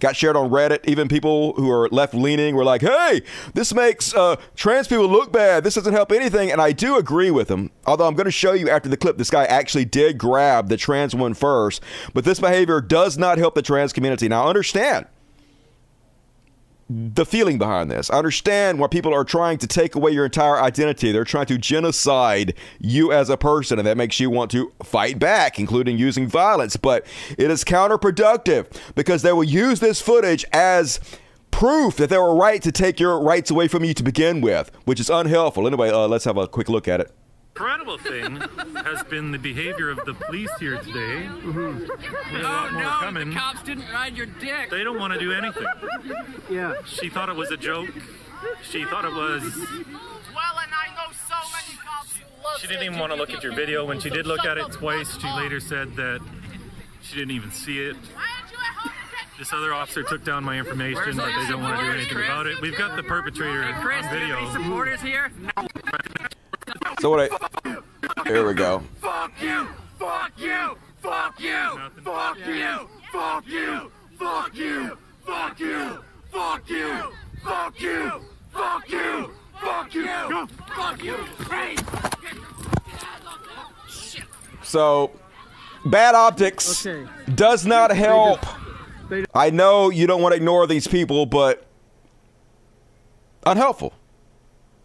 got 0.01 0.17
shared 0.17 0.37
on 0.37 0.51
Reddit. 0.51 0.81
Even 0.89 1.09
people 1.09 1.53
who 1.55 1.71
are 1.71 1.89
left 1.91 2.15
leaning 2.15 2.57
were 2.57 2.65
like, 2.65 2.81
hey, 2.81 3.23
this 3.55 3.73
makes 3.73 4.15
uh, 4.15 4.37
trans 4.57 4.89
people 4.89 5.07
look 5.07 5.33
bad. 5.33 5.63
This 5.63 5.75
doesn't 5.75 5.93
help 5.93 6.11
anything. 6.11 6.51
And 6.51 6.61
I 6.61 6.73
do 6.73 6.97
agree 6.97 7.31
with 7.31 7.49
them. 7.49 7.71
Although 7.87 8.07
I'm 8.07 8.15
going 8.15 8.25
to 8.25 8.31
show 8.31 8.53
you 8.53 8.69
after 8.69 8.89
the 8.89 8.97
clip, 8.97 9.19
this 9.19 9.31
guy 9.31 9.45
actually 9.45 9.85
did 9.85 10.19
grab 10.19 10.69
the 10.69 10.77
trans 10.77 11.15
one 11.15 11.35
first. 11.35 11.83
But 12.15 12.25
this 12.25 12.41
behavior 12.41 12.81
does 12.81 13.17
not 13.17 13.39
help 13.39 13.55
the 13.55 13.63
trans 13.63 13.93
community. 13.93 14.29
Now, 14.29 14.49
understand 14.49 15.07
the 16.93 17.25
feeling 17.25 17.57
behind 17.57 17.89
this. 17.89 18.11
I 18.11 18.19
understand 18.19 18.81
why 18.81 18.89
people 18.89 19.15
are 19.15 19.23
trying 19.23 19.59
to 19.59 19.69
take 19.69 19.95
away 19.95 20.11
your 20.11 20.25
entire 20.25 20.61
identity. 20.61 21.13
They're 21.13 21.25
trying 21.25 21.47
to 21.47 21.57
genocide 21.57 22.55
you 22.81 23.13
as 23.13 23.31
a 23.31 23.37
person, 23.37 23.79
and 23.79 23.87
that 23.87 23.97
makes 23.97 24.19
you 24.19 24.29
want 24.29 24.51
to 24.51 24.73
fight 24.83 25.21
back, 25.21 25.61
including 25.61 25.99
using 25.99 26.27
violence. 26.27 26.77
But 26.77 27.07
it 27.39 27.49
is 27.49 27.63
counterproductive 27.63 28.67
because 28.97 29.23
they 29.23 29.33
will 29.33 29.45
use 29.45 29.79
this 29.79 30.01
footage 30.01 30.45
as 30.53 30.99
proof 31.53 31.97
that 31.97 32.11
they 32.11 32.19
were 32.19 32.35
right 32.35 32.61
to 32.63 32.73
take 32.73 32.99
your 32.99 33.21
rights 33.21 33.53
away 33.53 33.69
from 33.69 33.85
you 33.85 33.95
to 33.95 34.03
begin 34.03 34.41
with, 34.41 34.73
which 34.85 34.99
is 34.99 35.09
unhelpful. 35.09 35.69
Anyway, 35.69 35.91
uh, 35.91 36.09
let's 36.09 36.25
have 36.25 36.37
a 36.37 36.49
quick 36.49 36.69
look 36.69 36.89
at 36.89 37.01
it. 37.01 37.13
Incredible 37.61 37.99
thing 37.99 38.37
has 38.85 39.03
been 39.05 39.31
the 39.33 39.39
behavior 39.39 39.91
of 39.91 39.99
the 40.07 40.15
police 40.15 40.51
here 40.59 40.79
today. 40.79 41.27
Mm-hmm. 41.29 41.79
There's 42.33 42.45
a 42.45 42.49
lot 42.49 42.73
Oh 42.73 42.79
no, 42.79 42.89
coming. 43.01 43.31
the 43.31 43.37
cops 43.37 43.63
didn't 43.63 43.85
ride 43.93 44.17
your 44.17 44.27
dick. 44.27 44.71
They 44.71 44.83
don't 44.83 44.99
want 44.99 45.13
to 45.13 45.19
do 45.19 45.33
anything. 45.33 45.67
Yeah. 46.49 46.75
She 46.87 47.09
thought 47.11 47.29
it 47.29 47.37
was 47.37 47.51
a 47.51 47.57
joke. 47.59 47.91
She 48.63 48.85
thought 48.85 49.05
it 49.05 49.13
was. 49.13 49.43
Well, 49.43 50.59
and 50.63 50.73
I 50.73 50.95
know 50.97 51.13
so 51.29 51.35
many 51.53 51.79
cops 51.85 52.15
who 52.17 52.25
love 52.43 52.59
She 52.61 52.67
didn't 52.67 52.85
even 52.85 52.99
want 52.99 53.13
to 53.13 53.19
look 53.19 53.31
at 53.31 53.43
your 53.43 53.55
video. 53.55 53.85
When 53.85 54.01
she 54.01 54.09
did 54.09 54.27
look 54.27 54.45
at 54.47 54.57
it 54.57 54.73
twice, 54.73 55.19
she 55.21 55.29
later 55.31 55.61
said 55.61 55.95
that 55.97 56.21
she 57.03 57.17
didn't 57.17 57.33
even 57.33 57.51
see 57.51 57.81
it. 57.81 57.97
This 59.39 59.53
other 59.53 59.73
officer 59.75 60.03
took 60.03 60.23
down 60.25 60.45
my 60.45 60.59
information, 60.59 61.03
Where's 61.03 61.17
but 61.17 61.27
they 61.27 61.49
don't 61.49 61.63
want 61.63 61.79
to 61.81 61.85
do 61.87 61.93
anything 61.93 62.15
Chris? 62.15 62.27
about 62.27 62.47
it. 62.47 62.61
We've 62.61 62.77
got 62.77 62.97
the 62.97 63.03
perpetrator 63.03 63.63
Hey, 63.63 63.81
Chris, 63.83 64.05
on 64.07 64.13
do 64.15 64.19
you 64.27 64.35
have 64.35 64.55
any 64.55 64.65
supporters 64.65 65.01
here? 65.01 65.31
So 67.01 67.09
what 67.09 67.33
I. 67.33 67.79
Here 68.27 68.47
we 68.47 68.53
go. 68.53 68.83
Fuck 69.01 69.33
you! 69.41 69.67
Fuck 69.99 70.33
you! 70.37 70.77
Fuck 71.01 71.41
you! 71.41 71.81
Fuck 71.95 72.29
you! 72.59 72.91
Fuck 73.11 73.47
you! 73.49 73.91
Fuck 74.19 74.59
you! 74.59 74.99
Fuck 75.25 75.59
you! 75.59 76.03
Fuck 76.31 76.71
you! 76.71 77.11
Fuck 77.43 77.81
you! 77.81 78.21
Fuck 78.53 78.91
you! 78.91 79.31
Fuck 79.63 79.95
you! 79.95 80.47
Fuck 80.77 81.03
you! 81.03 81.17
So, 84.63 85.11
bad 85.87 86.15
optics 86.15 86.87
does 87.35 87.65
not 87.65 87.97
help. 87.97 88.41
I 89.35 89.49
know 89.49 89.89
you 89.89 90.07
don't 90.07 90.21
want 90.21 90.33
to 90.33 90.37
ignore 90.37 90.67
these 90.67 90.87
people, 90.87 91.25
but 91.25 91.67
unhelpful. 93.47 93.95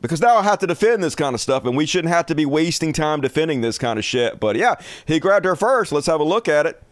Because 0.06 0.22
now 0.22 0.38
I 0.38 0.44
have 0.44 0.60
to 0.60 0.68
defend 0.68 1.04
this 1.04 1.16
kind 1.16 1.34
of 1.34 1.42
stuff, 1.42 1.66
and 1.66 1.76
we 1.76 1.88
shouldn't 1.88 2.14
have 2.14 2.28
to 2.28 2.36
be 2.36 2.46
wasting 2.46 2.94
time 2.94 3.22
defending 3.22 3.62
this 3.62 3.80
kind 3.80 3.98
of 3.98 4.06
shit. 4.06 4.40
But 4.40 4.56
yeah, 4.56 4.76
he 5.08 5.20
grabbed 5.20 5.46
her 5.46 5.56
first. 5.56 5.92
Let's 5.92 6.06
have 6.06 6.20
a 6.20 6.24
look 6.24 6.48
at 6.48 6.68
it. 6.68 6.84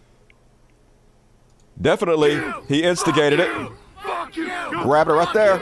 Definitely, 1.80 2.42
he 2.68 2.82
instigated 2.82 3.40
it. 3.40 3.52
Grabbed 4.82 5.12
her 5.12 5.16
right 5.16 5.32
there. 5.32 5.62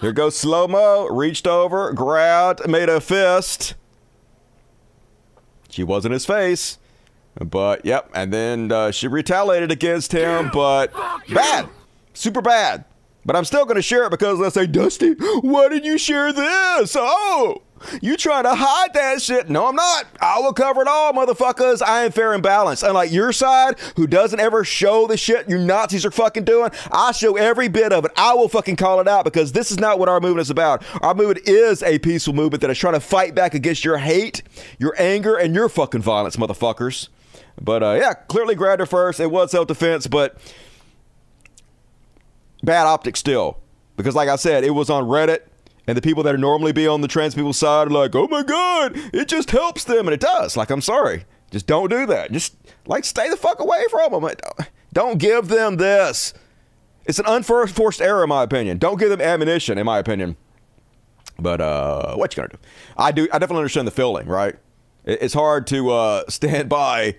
Here 0.00 0.12
goes 0.12 0.36
slow 0.36 0.66
mo. 0.66 1.06
Reached 1.06 1.46
over, 1.46 1.92
grabbed, 1.92 2.68
made 2.68 2.88
a 2.88 3.00
fist. 3.00 3.74
She 5.68 5.84
was 5.84 6.04
in 6.04 6.10
his 6.10 6.26
face. 6.26 6.78
But, 7.38 7.84
yep. 7.86 8.10
And 8.12 8.32
then 8.32 8.72
uh, 8.72 8.90
she 8.90 9.06
retaliated 9.06 9.70
against 9.70 10.10
him, 10.10 10.50
but 10.52 10.92
bad. 11.32 11.68
Super 12.14 12.42
bad. 12.42 12.84
But 13.26 13.34
I'm 13.34 13.44
still 13.44 13.64
going 13.64 13.74
to 13.74 13.82
share 13.82 14.04
it 14.04 14.10
because 14.10 14.38
let's 14.38 14.54
say, 14.54 14.68
Dusty, 14.68 15.14
why 15.40 15.68
did 15.68 15.84
you 15.84 15.98
share 15.98 16.32
this? 16.32 16.96
Oh, 16.96 17.62
you 18.00 18.16
trying 18.16 18.44
to 18.44 18.54
hide 18.54 18.94
that 18.94 19.20
shit? 19.20 19.50
No, 19.50 19.66
I'm 19.66 19.74
not. 19.74 20.06
I 20.20 20.38
will 20.38 20.52
cover 20.52 20.82
it 20.82 20.88
all, 20.88 21.12
motherfuckers. 21.12 21.82
I 21.82 22.04
am 22.04 22.12
fair 22.12 22.32
and 22.34 22.42
balanced. 22.42 22.84
Unlike 22.84 23.10
your 23.10 23.32
side, 23.32 23.80
who 23.96 24.06
doesn't 24.06 24.38
ever 24.38 24.62
show 24.64 25.08
the 25.08 25.16
shit 25.16 25.50
you 25.50 25.58
Nazis 25.58 26.06
are 26.06 26.12
fucking 26.12 26.44
doing, 26.44 26.70
I 26.92 27.10
show 27.10 27.36
every 27.36 27.66
bit 27.66 27.92
of 27.92 28.04
it. 28.04 28.12
I 28.16 28.32
will 28.34 28.48
fucking 28.48 28.76
call 28.76 29.00
it 29.00 29.08
out 29.08 29.24
because 29.24 29.50
this 29.50 29.72
is 29.72 29.80
not 29.80 29.98
what 29.98 30.08
our 30.08 30.20
movement 30.20 30.42
is 30.42 30.50
about. 30.50 30.84
Our 31.02 31.14
movement 31.14 31.48
is 31.48 31.82
a 31.82 31.98
peaceful 31.98 32.32
movement 32.32 32.60
that 32.60 32.70
is 32.70 32.78
trying 32.78 32.94
to 32.94 33.00
fight 33.00 33.34
back 33.34 33.54
against 33.54 33.84
your 33.84 33.98
hate, 33.98 34.44
your 34.78 34.94
anger, 34.98 35.34
and 35.34 35.52
your 35.52 35.68
fucking 35.68 36.02
violence, 36.02 36.36
motherfuckers. 36.36 37.08
But 37.60 37.82
uh, 37.82 37.98
yeah, 38.00 38.14
clearly 38.14 38.54
grabbed 38.54 38.80
her 38.80 38.86
first. 38.86 39.18
It 39.18 39.32
was 39.32 39.50
self 39.50 39.66
defense, 39.66 40.06
but 40.06 40.38
bad 42.66 42.86
optics 42.86 43.18
still. 43.20 43.58
Because, 43.96 44.14
like 44.14 44.28
I 44.28 44.36
said, 44.36 44.62
it 44.62 44.70
was 44.70 44.90
on 44.90 45.04
Reddit, 45.04 45.40
and 45.86 45.96
the 45.96 46.02
people 46.02 46.22
that 46.24 46.38
normally 46.38 46.72
be 46.72 46.86
on 46.86 47.00
the 47.00 47.08
trans 47.08 47.34
people 47.34 47.54
side 47.54 47.86
are 47.86 47.90
like, 47.90 48.14
oh 48.14 48.28
my 48.28 48.42
God, 48.42 48.92
it 49.14 49.28
just 49.28 49.50
helps 49.50 49.84
them. 49.84 50.06
And 50.06 50.12
it 50.12 50.20
does. 50.20 50.54
Like, 50.56 50.68
I'm 50.68 50.82
sorry. 50.82 51.24
Just 51.50 51.66
don't 51.66 51.90
do 51.90 52.04
that. 52.04 52.30
Just, 52.30 52.56
like, 52.86 53.04
stay 53.04 53.30
the 53.30 53.36
fuck 53.38 53.60
away 53.60 53.84
from 53.90 54.12
them. 54.12 54.30
Don't 54.92 55.18
give 55.18 55.48
them 55.48 55.76
this. 55.76 56.34
It's 57.06 57.18
an 57.18 57.26
unforced 57.26 58.02
error, 58.02 58.24
in 58.24 58.28
my 58.28 58.42
opinion. 58.42 58.78
Don't 58.78 58.98
give 58.98 59.10
them 59.10 59.20
ammunition, 59.20 59.78
in 59.78 59.86
my 59.86 59.98
opinion. 59.98 60.36
But 61.38 61.60
uh, 61.60 62.16
what 62.16 62.36
you 62.36 62.42
gonna 62.42 62.54
do? 62.54 62.58
I 62.96 63.12
do. 63.12 63.28
I 63.32 63.38
definitely 63.38 63.58
understand 63.58 63.86
the 63.86 63.92
feeling, 63.92 64.26
right? 64.26 64.56
It's 65.04 65.34
hard 65.34 65.66
to 65.68 65.90
uh, 65.90 66.24
stand 66.28 66.68
by 66.68 67.16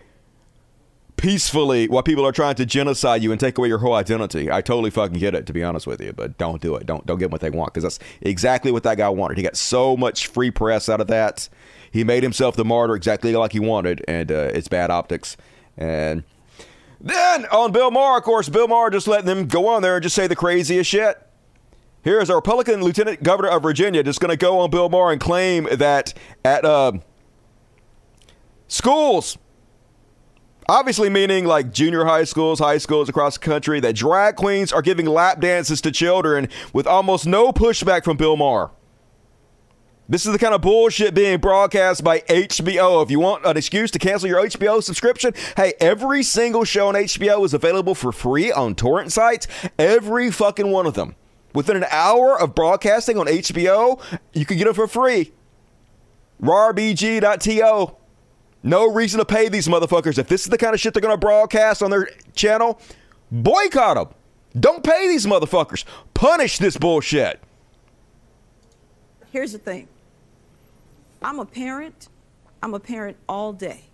peacefully 1.17 1.87
while 1.87 2.03
people 2.03 2.25
are 2.25 2.31
trying 2.31 2.55
to 2.55 2.65
genocide 2.65 3.21
you 3.21 3.31
and 3.31 3.39
take 3.39 3.57
away 3.57 3.67
your 3.67 3.79
whole 3.79 3.93
identity. 3.93 4.49
I 4.51 4.61
totally 4.61 4.91
fucking 4.91 5.17
get 5.19 5.35
it, 5.35 5.45
to 5.47 5.53
be 5.53 5.63
honest 5.63 5.85
with 5.85 5.99
you. 6.01 6.13
But 6.13 6.37
don't 6.37 6.61
do 6.61 6.75
it. 6.75 6.85
Don't 6.85 7.05
don't 7.05 7.19
them 7.19 7.31
what 7.31 7.41
they 7.41 7.49
want 7.49 7.73
because 7.73 7.83
that's 7.83 7.99
exactly 8.21 8.71
what 8.71 8.83
that 8.83 8.97
guy 8.97 9.09
wanted. 9.09 9.37
He 9.37 9.43
got 9.43 9.57
so 9.57 9.97
much 9.97 10.27
free 10.27 10.51
press 10.51 10.87
out 10.87 11.01
of 11.01 11.07
that. 11.07 11.49
He 11.91 12.03
made 12.03 12.23
himself 12.23 12.55
the 12.55 12.65
martyr 12.65 12.95
exactly 12.95 13.33
like 13.35 13.51
he 13.51 13.59
wanted, 13.59 14.03
and 14.07 14.31
uh, 14.31 14.51
it's 14.53 14.67
bad 14.67 14.91
optics. 14.91 15.35
And 15.75 16.23
then 16.99 17.45
on 17.47 17.71
Bill 17.71 17.91
Maher, 17.91 18.17
of 18.17 18.23
course, 18.23 18.49
Bill 18.49 18.67
Maher 18.67 18.89
just 18.89 19.07
letting 19.07 19.25
them 19.25 19.47
go 19.47 19.67
on 19.67 19.81
there 19.81 19.95
and 19.95 20.03
just 20.03 20.15
say 20.15 20.27
the 20.27 20.35
craziest 20.35 20.89
shit. 20.89 21.21
Here's 22.03 22.29
a 22.29 22.35
Republican 22.35 22.81
Lieutenant 22.83 23.21
Governor 23.21 23.49
of 23.49 23.63
Virginia 23.63 24.01
just 24.03 24.19
going 24.19 24.29
to 24.29 24.37
go 24.37 24.59
on 24.59 24.69
Bill 24.69 24.87
Maher 24.89 25.11
and 25.11 25.19
claim 25.19 25.67
that 25.71 26.13
at 26.45 26.63
uh, 26.63 26.93
schools, 28.67 29.37
obviously 30.69 31.09
meaning 31.09 31.45
like 31.45 31.71
junior 31.71 32.05
high 32.05 32.23
schools, 32.23 32.59
high 32.59 32.77
schools 32.77 33.09
across 33.09 33.37
the 33.37 33.45
country, 33.45 33.79
that 33.79 33.95
drag 33.95 34.35
queens 34.35 34.71
are 34.71 34.81
giving 34.81 35.05
lap 35.05 35.39
dances 35.39 35.81
to 35.81 35.91
children 35.91 36.49
with 36.73 36.87
almost 36.87 37.25
no 37.25 37.51
pushback 37.51 38.03
from 38.03 38.17
Bill 38.17 38.35
Maher. 38.35 38.71
This 40.09 40.25
is 40.25 40.31
the 40.31 40.39
kind 40.39 40.53
of 40.53 40.61
bullshit 40.61 41.13
being 41.13 41.37
broadcast 41.39 42.01
by 42.01 42.19
HBO. 42.21 43.03
If 43.03 43.11
you 43.11 43.19
want 43.19 43.45
an 43.45 43.57
excuse 43.57 43.91
to 43.91 43.99
cancel 43.99 44.29
your 44.29 44.41
HBO 44.41 44.81
subscription, 44.81 45.33
hey, 45.57 45.73
every 45.81 46.23
single 46.23 46.63
show 46.63 46.87
on 46.87 46.93
HBO 46.93 47.43
is 47.43 47.53
available 47.53 47.93
for 47.93 48.13
free 48.13 48.49
on 48.49 48.73
torrent 48.73 49.11
sites. 49.11 49.47
Every 49.77 50.31
fucking 50.31 50.71
one 50.71 50.85
of 50.85 50.93
them. 50.93 51.15
Within 51.53 51.75
an 51.75 51.85
hour 51.91 52.39
of 52.39 52.55
broadcasting 52.55 53.17
on 53.17 53.25
HBO, 53.25 54.01
you 54.31 54.45
can 54.45 54.57
get 54.57 54.67
it 54.67 54.75
for 54.75 54.87
free. 54.87 55.33
RARBG.to. 56.41 57.95
No 58.67 58.91
reason 58.91 59.19
to 59.19 59.25
pay 59.25 59.47
these 59.47 59.69
motherfuckers. 59.69 60.17
If 60.17 60.27
this 60.27 60.41
is 60.41 60.47
the 60.47 60.57
kind 60.57 60.73
of 60.73 60.79
shit 60.81 60.93
they're 60.93 61.01
going 61.01 61.13
to 61.13 61.17
broadcast 61.17 61.81
on 61.81 61.89
their 61.89 62.09
channel, 62.35 62.81
boycott 63.31 63.95
them. 63.95 64.13
Don't 64.59 64.83
pay 64.83 65.07
these 65.07 65.25
motherfuckers. 65.25 65.85
Punish 66.13 66.57
this 66.57 66.75
bullshit. 66.75 67.39
Here's 69.31 69.53
the 69.53 69.57
thing 69.57 69.87
I'm 71.21 71.39
a 71.39 71.45
parent, 71.45 72.09
I'm 72.61 72.73
a 72.73 72.79
parent 72.79 73.15
all 73.29 73.53
day. 73.53 73.85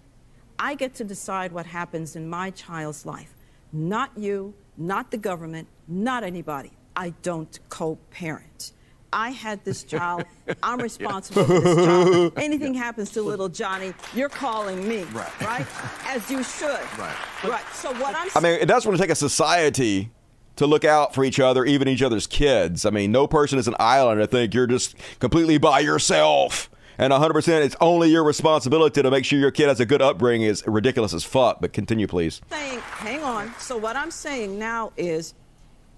I 0.57 0.73
get 0.73 0.95
to 0.95 1.03
decide 1.03 1.51
what 1.51 1.67
happens 1.67 2.15
in 2.15 2.27
my 2.27 2.49
child's 2.49 3.05
life. 3.05 3.35
Not 3.71 4.09
you, 4.17 4.55
not 4.75 5.11
the 5.11 5.17
government, 5.17 5.67
not 5.87 6.23
anybody. 6.23 6.71
I 6.95 7.13
don't 7.21 7.59
co 7.69 7.99
parent. 8.09 8.71
I 9.13 9.29
had 9.29 9.63
this 9.63 9.83
child. 9.83 10.25
I'm 10.63 10.81
responsible 10.81 11.45
for 11.45 11.59
this 11.59 11.85
child. 11.85 12.33
Anything 12.37 12.73
happens 12.73 13.11
to 13.11 13.21
little 13.21 13.47
Johnny, 13.47 13.93
you're 14.15 14.29
calling 14.29 14.87
me, 14.87 15.03
right? 15.13 15.41
Right? 15.41 15.67
As 16.07 16.29
you 16.29 16.43
should. 16.43 16.81
Right. 16.97 17.15
Right. 17.43 17.63
So 17.73 17.93
what 17.93 18.15
I'm 18.15 18.29
I 18.35 18.39
mean, 18.39 18.59
it 18.59 18.65
does 18.65 18.85
want 18.85 18.97
to 18.97 19.03
take 19.03 19.11
a 19.11 19.15
society 19.15 20.11
to 20.55 20.67
look 20.67 20.83
out 20.83 21.13
for 21.13 21.23
each 21.23 21.39
other, 21.39 21.63
even 21.65 21.87
each 21.87 22.01
other's 22.01 22.27
kids. 22.27 22.85
I 22.85 22.89
mean, 22.89 23.11
no 23.11 23.27
person 23.27 23.57
is 23.59 23.67
an 23.67 23.75
island. 23.79 24.21
I 24.21 24.25
think 24.25 24.53
you're 24.53 24.67
just 24.67 24.95
completely 25.19 25.57
by 25.57 25.79
yourself. 25.79 26.69
And 26.97 27.11
100%, 27.11 27.65
it's 27.65 27.75
only 27.81 28.09
your 28.09 28.23
responsibility 28.23 29.01
to 29.01 29.09
make 29.09 29.25
sure 29.25 29.39
your 29.39 29.51
kid 29.51 29.67
has 29.67 29.79
a 29.79 29.85
good 29.85 30.01
upbringing 30.01 30.47
is 30.47 30.65
ridiculous 30.67 31.13
as 31.13 31.23
fuck. 31.23 31.59
But 31.59 31.73
continue, 31.73 32.05
please. 32.05 32.41
saying, 32.51 32.79
hang 32.79 33.23
on. 33.23 33.53
So 33.57 33.77
what 33.77 33.95
I'm 33.95 34.11
saying 34.11 34.59
now 34.59 34.93
is, 34.95 35.33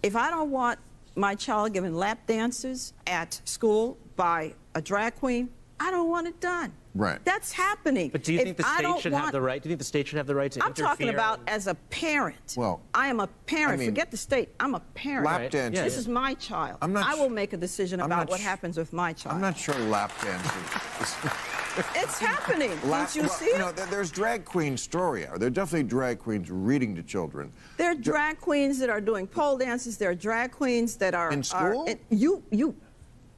if 0.04 0.16
I 0.16 0.30
don't 0.30 0.52
want 0.52 0.80
my 1.16 1.36
child 1.36 1.74
given 1.74 1.96
lap 1.96 2.26
dances 2.28 2.94
at 3.08 3.40
school 3.46 3.98
by 4.16 4.54
a 4.76 4.82
drag 4.82 5.16
queen, 5.16 5.50
I 5.80 5.92
don't 5.92 6.10
want 6.10 6.28
it 6.28 6.40
done. 6.40 6.72
Right. 6.94 7.20
That's 7.26 7.52
happening. 7.52 8.10
But 8.10 8.24
do 8.24 8.32
you 8.32 8.40
If 8.40 8.46
think 8.46 8.58
the 8.58 8.66
I 8.66 8.76
state 8.76 8.84
don't 8.84 9.02
should 9.02 9.12
want, 9.12 9.26
have 9.26 9.34
the 9.34 9.42
right? 9.42 9.62
Do 9.62 9.68
you 9.68 9.72
think 9.72 9.80
the 9.80 9.84
state 9.86 10.08
should 10.08 10.16
have 10.18 10.28
the 10.28 10.36
right 10.36 10.50
to 10.54 10.62
I'm 10.62 10.68
interfere? 10.68 10.86
talking 10.86 11.10
about 11.10 11.42
as 11.48 11.68
a 11.68 11.76
parent. 11.90 12.54
Well, 12.56 12.82
I 12.94 13.08
am 13.08 13.20
a 13.20 13.28
parent. 13.48 13.74
I 13.74 13.78
mean- 13.78 13.90
Forget 13.90 14.12
the 14.12 14.16
state. 14.18 14.50
I'm 14.62 14.76
a 14.76 14.80
parent. 14.80 15.26
Lap 15.26 15.42
Right. 15.42 15.52
dancing. 15.52 15.84
This 15.84 15.94
Yeah. 15.96 16.00
is 16.00 16.08
my 16.08 16.34
child. 16.36 16.78
I'm 16.82 16.94
not 16.94 17.06
I 17.06 17.16
will 17.16 17.28
make 17.30 17.52
a 17.52 17.58
decision 17.58 18.00
I'm 18.00 18.06
about 18.06 18.30
what 18.30 18.40
happens 18.40 18.78
with 18.78 18.94
my 18.94 19.12
child. 19.12 19.36
I'm 19.36 19.42
not 19.42 19.58
sure 19.58 19.76
lap 19.78 20.14
dancing. 20.22 21.30
It's 21.96 22.20
happening. 22.20 22.72
Lap, 22.90 23.08
Don't 23.08 23.16
you 23.16 23.22
well, 23.24 23.30
see 23.32 23.46
it? 23.46 23.58
No, 23.60 23.72
there's 23.72 24.12
drag 24.12 24.46
queen 24.46 24.78
story 24.78 25.28
hour. 25.28 25.38
There 25.38 25.48
are 25.48 25.52
definitely 25.52 25.88
drag 25.88 26.20
queens 26.20 26.50
reading 26.50 26.96
to 26.96 27.04
children. 27.04 27.52
There 27.78 27.92
are 27.92 27.96
drag 27.96 28.40
queens 28.40 28.80
that 28.80 28.90
are 28.90 29.02
doing 29.02 29.28
pole 29.28 29.58
dances. 29.58 29.98
There 29.98 30.10
are 30.12 30.16
drag 30.16 30.52
queens 30.52 30.96
that 30.98 31.14
are 31.14 31.32
In 31.32 31.40
are- 31.40 31.44
school? 31.44 31.86
and 31.88 32.00
you 32.10 32.44
you. 32.52 32.76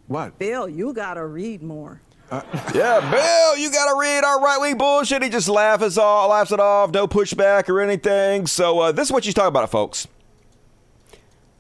What? 0.07 0.37
Bill, 0.39 0.69
you 0.69 0.93
gotta 0.93 1.25
read 1.25 1.61
more. 1.61 2.01
Yeah, 2.73 2.99
Bill, 3.09 3.57
you 3.57 3.71
gotta 3.71 3.97
read 3.99 4.23
our 4.25 4.41
right 4.41 4.57
wing 4.59 4.77
bullshit. 4.77 5.23
He 5.23 5.29
just 5.29 5.47
laughs 5.47 5.81
us 5.83 5.97
all, 5.97 6.29
laughs 6.29 6.51
it 6.51 6.59
off, 6.59 6.91
no 6.91 7.07
pushback 7.07 7.69
or 7.69 7.79
anything. 7.81 8.47
So 8.47 8.79
uh, 8.79 8.91
this 8.91 9.07
is 9.07 9.11
what 9.13 9.23
she's 9.23 9.33
talking 9.33 9.47
about, 9.47 9.69
folks. 9.71 10.07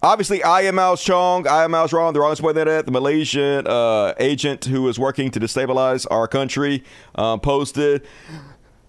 Obviously, 0.01 0.41
Ian 0.45 0.75
Miles 0.75 1.03
Cheong. 1.03 1.47
I 1.47 1.63
am 1.63 1.71
Mao 1.71 1.87
Wrong. 1.87 2.13
The 2.13 2.19
wrongest 2.19 2.43
way 2.43 2.53
that. 2.53 2.85
The 2.85 2.91
Malaysian 2.91 3.65
uh, 3.65 4.13
agent 4.19 4.65
who 4.65 4.87
is 4.89 4.99
working 4.99 5.31
to 5.31 5.39
destabilize 5.39 6.05
our 6.11 6.27
country 6.27 6.83
um, 7.15 7.39
posted. 7.39 8.05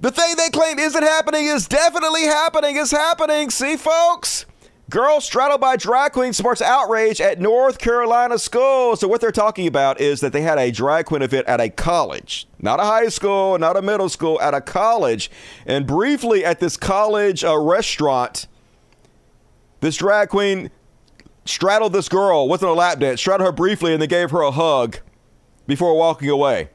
The 0.01 0.11
thing 0.11 0.37
they 0.37 0.51
claim 0.51 0.79
isn't 0.79 1.03
happening 1.03 1.47
is 1.47 1.67
definitely 1.67 2.25
happening. 2.25 2.77
It's 2.77 2.91
happening. 2.91 3.49
See, 3.49 3.77
folks? 3.77 4.45
Girl 4.91 5.21
straddled 5.21 5.61
by 5.61 5.77
drag 5.77 6.13
queen 6.13 6.33
sparks 6.33 6.63
outrage 6.63 7.21
at 7.21 7.41
North 7.41 7.79
Carolina 7.79 8.39
school. 8.39 8.95
So 8.95 9.09
what 9.09 9.21
they're 9.21 9.33
talking 9.33 9.67
about 9.67 10.01
is 10.01 10.21
that 10.21 10.33
they 10.33 10.43
had 10.43 10.59
a 10.59 10.71
drag 10.71 11.07
queen 11.07 11.23
event 11.23 11.47
at 11.47 11.61
a 11.61 11.69
college, 11.69 12.47
not 12.61 12.81
a 12.81 12.85
high 12.85 13.09
school, 13.09 13.59
not 13.59 13.77
a 13.77 13.83
middle 13.83 14.09
school, 14.09 14.41
at 14.41 14.55
a 14.55 14.61
college. 14.61 15.31
And 15.67 15.87
briefly 15.87 16.45
at 16.45 16.61
this 16.61 16.77
college 16.77 17.45
uh, 17.45 17.59
restaurant, 17.59 18.47
this 19.81 19.97
drag 19.97 20.29
queen 20.31 20.71
straddled 21.49 21.93
this 21.93 22.09
girl, 22.09 22.49
wasn't 22.49 22.71
a 22.71 22.75
lap 22.75 22.99
dance, 22.99 23.21
straddled 23.21 23.47
her 23.47 23.53
briefly 23.53 23.93
and 23.93 24.01
then 24.03 24.09
gave 24.09 24.31
her 24.31 24.43
a 24.43 24.51
hug 24.51 24.99
before 25.67 25.97
walking 25.97 26.29
away. 26.29 26.71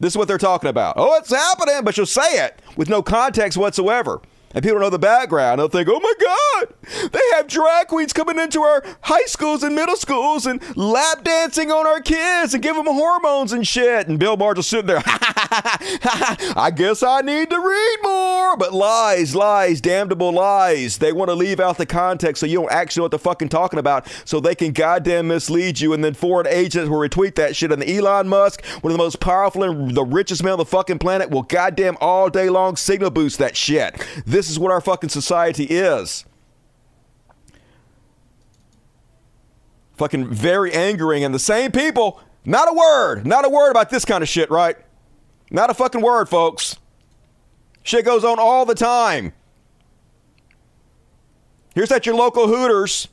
This 0.00 0.14
is 0.14 0.16
what 0.16 0.28
they're 0.28 0.38
talking 0.38 0.70
about. 0.70 0.94
Oh, 0.96 1.16
it's 1.16 1.30
happening, 1.30 1.84
but 1.84 1.94
she'll 1.94 2.06
say 2.06 2.44
it 2.44 2.60
with 2.76 2.88
no 2.88 3.02
context 3.02 3.58
whatsoever. 3.58 4.22
And 4.52 4.64
people 4.64 4.80
know 4.80 4.90
the 4.90 4.98
background. 4.98 5.60
They'll 5.60 5.68
think, 5.68 5.88
oh 5.88 6.00
my 6.00 6.12
God, 6.20 7.10
they 7.12 7.20
have 7.36 7.46
drag 7.46 7.86
queens 7.86 8.12
coming 8.12 8.36
into 8.36 8.62
our 8.62 8.82
high 9.02 9.26
schools 9.26 9.62
and 9.62 9.76
middle 9.76 9.94
schools 9.94 10.44
and 10.44 10.60
lap 10.76 11.22
dancing 11.22 11.70
on 11.70 11.86
our 11.86 12.00
kids 12.00 12.52
and 12.52 12.60
give 12.60 12.74
them 12.74 12.86
hormones 12.86 13.52
and 13.52 13.66
shit. 13.66 14.08
And 14.08 14.18
Bill 14.18 14.36
Maher's 14.36 14.56
just 14.56 14.70
sitting 14.70 14.86
there, 14.86 15.02
I 15.06 16.72
guess 16.74 17.04
I 17.04 17.20
need 17.20 17.48
to 17.50 17.60
read 17.60 17.96
more. 18.02 18.56
But 18.56 18.74
lies, 18.74 19.36
lies, 19.36 19.80
damnable 19.80 20.32
lies. 20.32 20.98
They 20.98 21.12
want 21.12 21.28
to 21.28 21.34
leave 21.34 21.60
out 21.60 21.78
the 21.78 21.86
context 21.86 22.40
so 22.40 22.46
you 22.46 22.58
don't 22.58 22.72
actually 22.72 23.00
know 23.00 23.04
what 23.04 23.10
they're 23.12 23.20
fucking 23.20 23.50
talking 23.50 23.78
about 23.78 24.08
so 24.24 24.40
they 24.40 24.56
can 24.56 24.72
goddamn 24.72 25.28
mislead 25.28 25.78
you. 25.78 25.92
And 25.92 26.02
then 26.02 26.14
foreign 26.14 26.48
agents 26.48 26.90
will 26.90 26.98
retweet 26.98 27.36
that 27.36 27.54
shit. 27.54 27.70
And 27.70 27.84
Elon 27.84 28.26
Musk, 28.26 28.64
one 28.80 28.90
of 28.90 28.98
the 28.98 29.04
most 29.04 29.20
powerful 29.20 29.62
and 29.62 29.94
the 29.94 30.04
richest 30.04 30.42
man 30.42 30.54
on 30.54 30.58
the 30.58 30.64
fucking 30.64 30.98
planet, 30.98 31.30
will 31.30 31.42
goddamn 31.42 31.96
all 32.00 32.28
day 32.28 32.48
long 32.48 32.74
signal 32.74 33.10
boost 33.10 33.38
that 33.38 33.56
shit. 33.56 34.04
This 34.26 34.39
is 34.48 34.58
what 34.58 34.70
our 34.70 34.80
fucking 34.80 35.10
society 35.10 35.64
is. 35.64 36.24
Fucking 39.96 40.28
very 40.32 40.72
angering. 40.72 41.24
And 41.24 41.34
the 41.34 41.38
same 41.38 41.72
people, 41.72 42.20
not 42.44 42.70
a 42.70 42.72
word, 42.72 43.26
not 43.26 43.44
a 43.44 43.48
word 43.48 43.70
about 43.70 43.90
this 43.90 44.04
kind 44.04 44.22
of 44.22 44.28
shit, 44.28 44.50
right? 44.50 44.76
Not 45.50 45.68
a 45.68 45.74
fucking 45.74 46.00
word, 46.00 46.28
folks. 46.28 46.76
Shit 47.82 48.04
goes 48.04 48.24
on 48.24 48.38
all 48.38 48.64
the 48.64 48.74
time. 48.74 49.32
Here's 51.74 51.90
at 51.90 52.06
your 52.06 52.14
local 52.14 52.46
Hooters. 52.46 53.08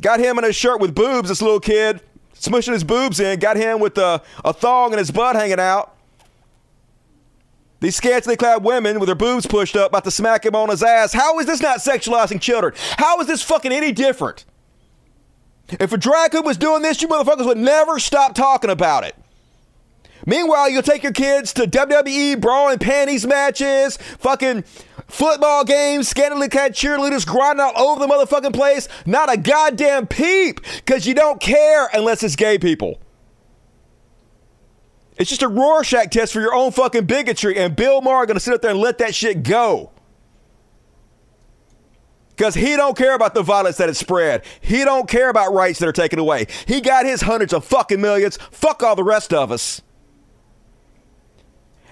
Got 0.00 0.20
him 0.20 0.38
in 0.38 0.44
a 0.44 0.52
shirt 0.52 0.80
with 0.80 0.94
boobs, 0.94 1.28
this 1.28 1.42
little 1.42 1.60
kid, 1.60 2.00
smushing 2.34 2.72
his 2.72 2.84
boobs 2.84 3.18
in. 3.18 3.40
Got 3.40 3.56
him 3.56 3.80
with 3.80 3.98
a, 3.98 4.22
a 4.44 4.52
thong 4.52 4.92
and 4.92 4.98
his 4.98 5.10
butt 5.10 5.36
hanging 5.36 5.58
out. 5.58 5.97
These 7.80 7.96
scantily 7.96 8.36
clad 8.36 8.64
women 8.64 8.98
with 8.98 9.06
their 9.06 9.14
boobs 9.14 9.46
pushed 9.46 9.76
up 9.76 9.90
about 9.90 10.04
to 10.04 10.10
smack 10.10 10.44
him 10.44 10.56
on 10.56 10.68
his 10.68 10.82
ass. 10.82 11.12
How 11.12 11.38
is 11.38 11.46
this 11.46 11.62
not 11.62 11.78
sexualizing 11.78 12.40
children? 12.40 12.74
How 12.96 13.20
is 13.20 13.28
this 13.28 13.42
fucking 13.42 13.72
any 13.72 13.92
different? 13.92 14.44
If 15.68 15.92
a 15.92 15.98
drag 15.98 16.32
queen 16.32 16.44
was 16.44 16.56
doing 16.56 16.82
this, 16.82 17.00
you 17.02 17.08
motherfuckers 17.08 17.46
would 17.46 17.58
never 17.58 17.98
stop 17.98 18.34
talking 18.34 18.70
about 18.70 19.04
it. 19.04 19.14
Meanwhile, 20.26 20.70
you'll 20.70 20.82
take 20.82 21.02
your 21.02 21.12
kids 21.12 21.52
to 21.54 21.62
WWE 21.62 22.40
bra 22.40 22.68
and 22.68 22.80
panties 22.80 23.26
matches, 23.26 23.96
fucking 24.18 24.64
football 25.06 25.64
games, 25.64 26.08
scantily 26.08 26.48
clad 26.48 26.74
cheerleaders 26.74 27.24
grinding 27.24 27.64
all 27.64 27.92
over 27.92 28.00
the 28.00 28.12
motherfucking 28.12 28.54
place. 28.54 28.88
Not 29.06 29.32
a 29.32 29.36
goddamn 29.36 30.06
peep, 30.06 30.60
because 30.76 31.06
you 31.06 31.14
don't 31.14 31.40
care 31.40 31.88
unless 31.94 32.22
it's 32.22 32.36
gay 32.36 32.58
people. 32.58 33.00
It's 35.18 35.28
just 35.28 35.42
a 35.42 35.48
Rorschach 35.48 36.10
test 36.10 36.32
for 36.32 36.40
your 36.40 36.54
own 36.54 36.70
fucking 36.70 37.06
bigotry, 37.06 37.58
and 37.58 37.74
Bill 37.74 38.00
Maher 38.00 38.24
gonna 38.24 38.40
sit 38.40 38.54
up 38.54 38.62
there 38.62 38.70
and 38.70 38.80
let 38.80 38.98
that 38.98 39.14
shit 39.14 39.42
go. 39.42 39.90
Because 42.30 42.54
he 42.54 42.76
don't 42.76 42.96
care 42.96 43.16
about 43.16 43.34
the 43.34 43.42
violence 43.42 43.78
that 43.78 43.88
is 43.88 43.98
spread. 43.98 44.44
He 44.60 44.84
don't 44.84 45.08
care 45.08 45.28
about 45.28 45.52
rights 45.52 45.80
that 45.80 45.88
are 45.88 45.92
taken 45.92 46.20
away. 46.20 46.46
He 46.66 46.80
got 46.80 47.04
his 47.04 47.22
hundreds 47.22 47.52
of 47.52 47.64
fucking 47.64 48.00
millions. 48.00 48.36
Fuck 48.52 48.84
all 48.84 48.94
the 48.94 49.02
rest 49.02 49.34
of 49.34 49.50
us. 49.50 49.82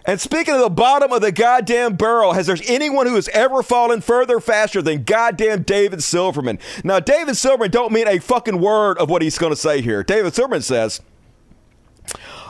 And 0.05 0.21
speaking 0.21 0.55
of 0.55 0.61
the 0.61 0.71
bottom 0.71 1.12
of 1.12 1.21
the 1.21 1.33
goddamn 1.33 1.97
barrel, 1.97 2.35
has 2.35 2.47
there 2.47 2.57
anyone 2.69 3.09
who 3.09 3.17
has 3.17 3.29
ever 3.31 3.61
fallen 3.61 4.01
further 4.01 4.39
faster 4.39 4.81
than 4.81 5.03
goddamn 5.03 5.65
David 5.65 6.01
Silverman? 6.01 6.61
Now, 6.85 7.01
David 7.01 7.37
Silverman 7.37 7.73
don't 7.73 7.93
mean 7.93 8.07
a 8.07 8.21
fucking 8.21 8.61
word 8.61 8.99
of 8.99 9.11
what 9.11 9.23
he's 9.23 9.37
going 9.37 9.51
to 9.51 9.57
say 9.57 9.83
here. 9.83 10.05
David 10.05 10.33
Silverman 10.33 10.62
says, 10.62 11.01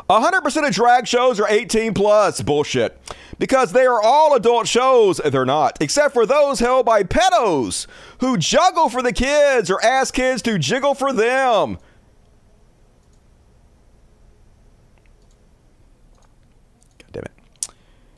100% 0.09 0.69
of 0.69 0.75
drag 0.75 1.07
shows 1.07 1.41
are 1.41 1.49
18 1.49 1.93
plus. 1.95 2.41
Bullshit. 2.41 2.99
Because 3.39 3.73
they 3.73 3.87
are 3.87 4.01
all 4.01 4.35
adult 4.35 4.69
shows. 4.69 5.19
They're 5.19 5.45
not. 5.45 5.79
Except 5.81 6.15
for 6.15 6.25
those 6.25 6.61
held 6.61 6.87
by 6.87 7.03
pedos 7.03 7.87
who 8.21 8.39
juggle 8.39 8.89
for 8.89 9.03
the 9.03 9.13
kids 9.13 9.71
or 9.71 9.85
ask 9.85 10.15
kids 10.15 10.43
to 10.43 10.59
jiggle 10.59 10.95
for 10.95 11.13
them. 11.13 11.79
God 16.99 17.13
damn 17.13 17.25
it. 17.25 17.33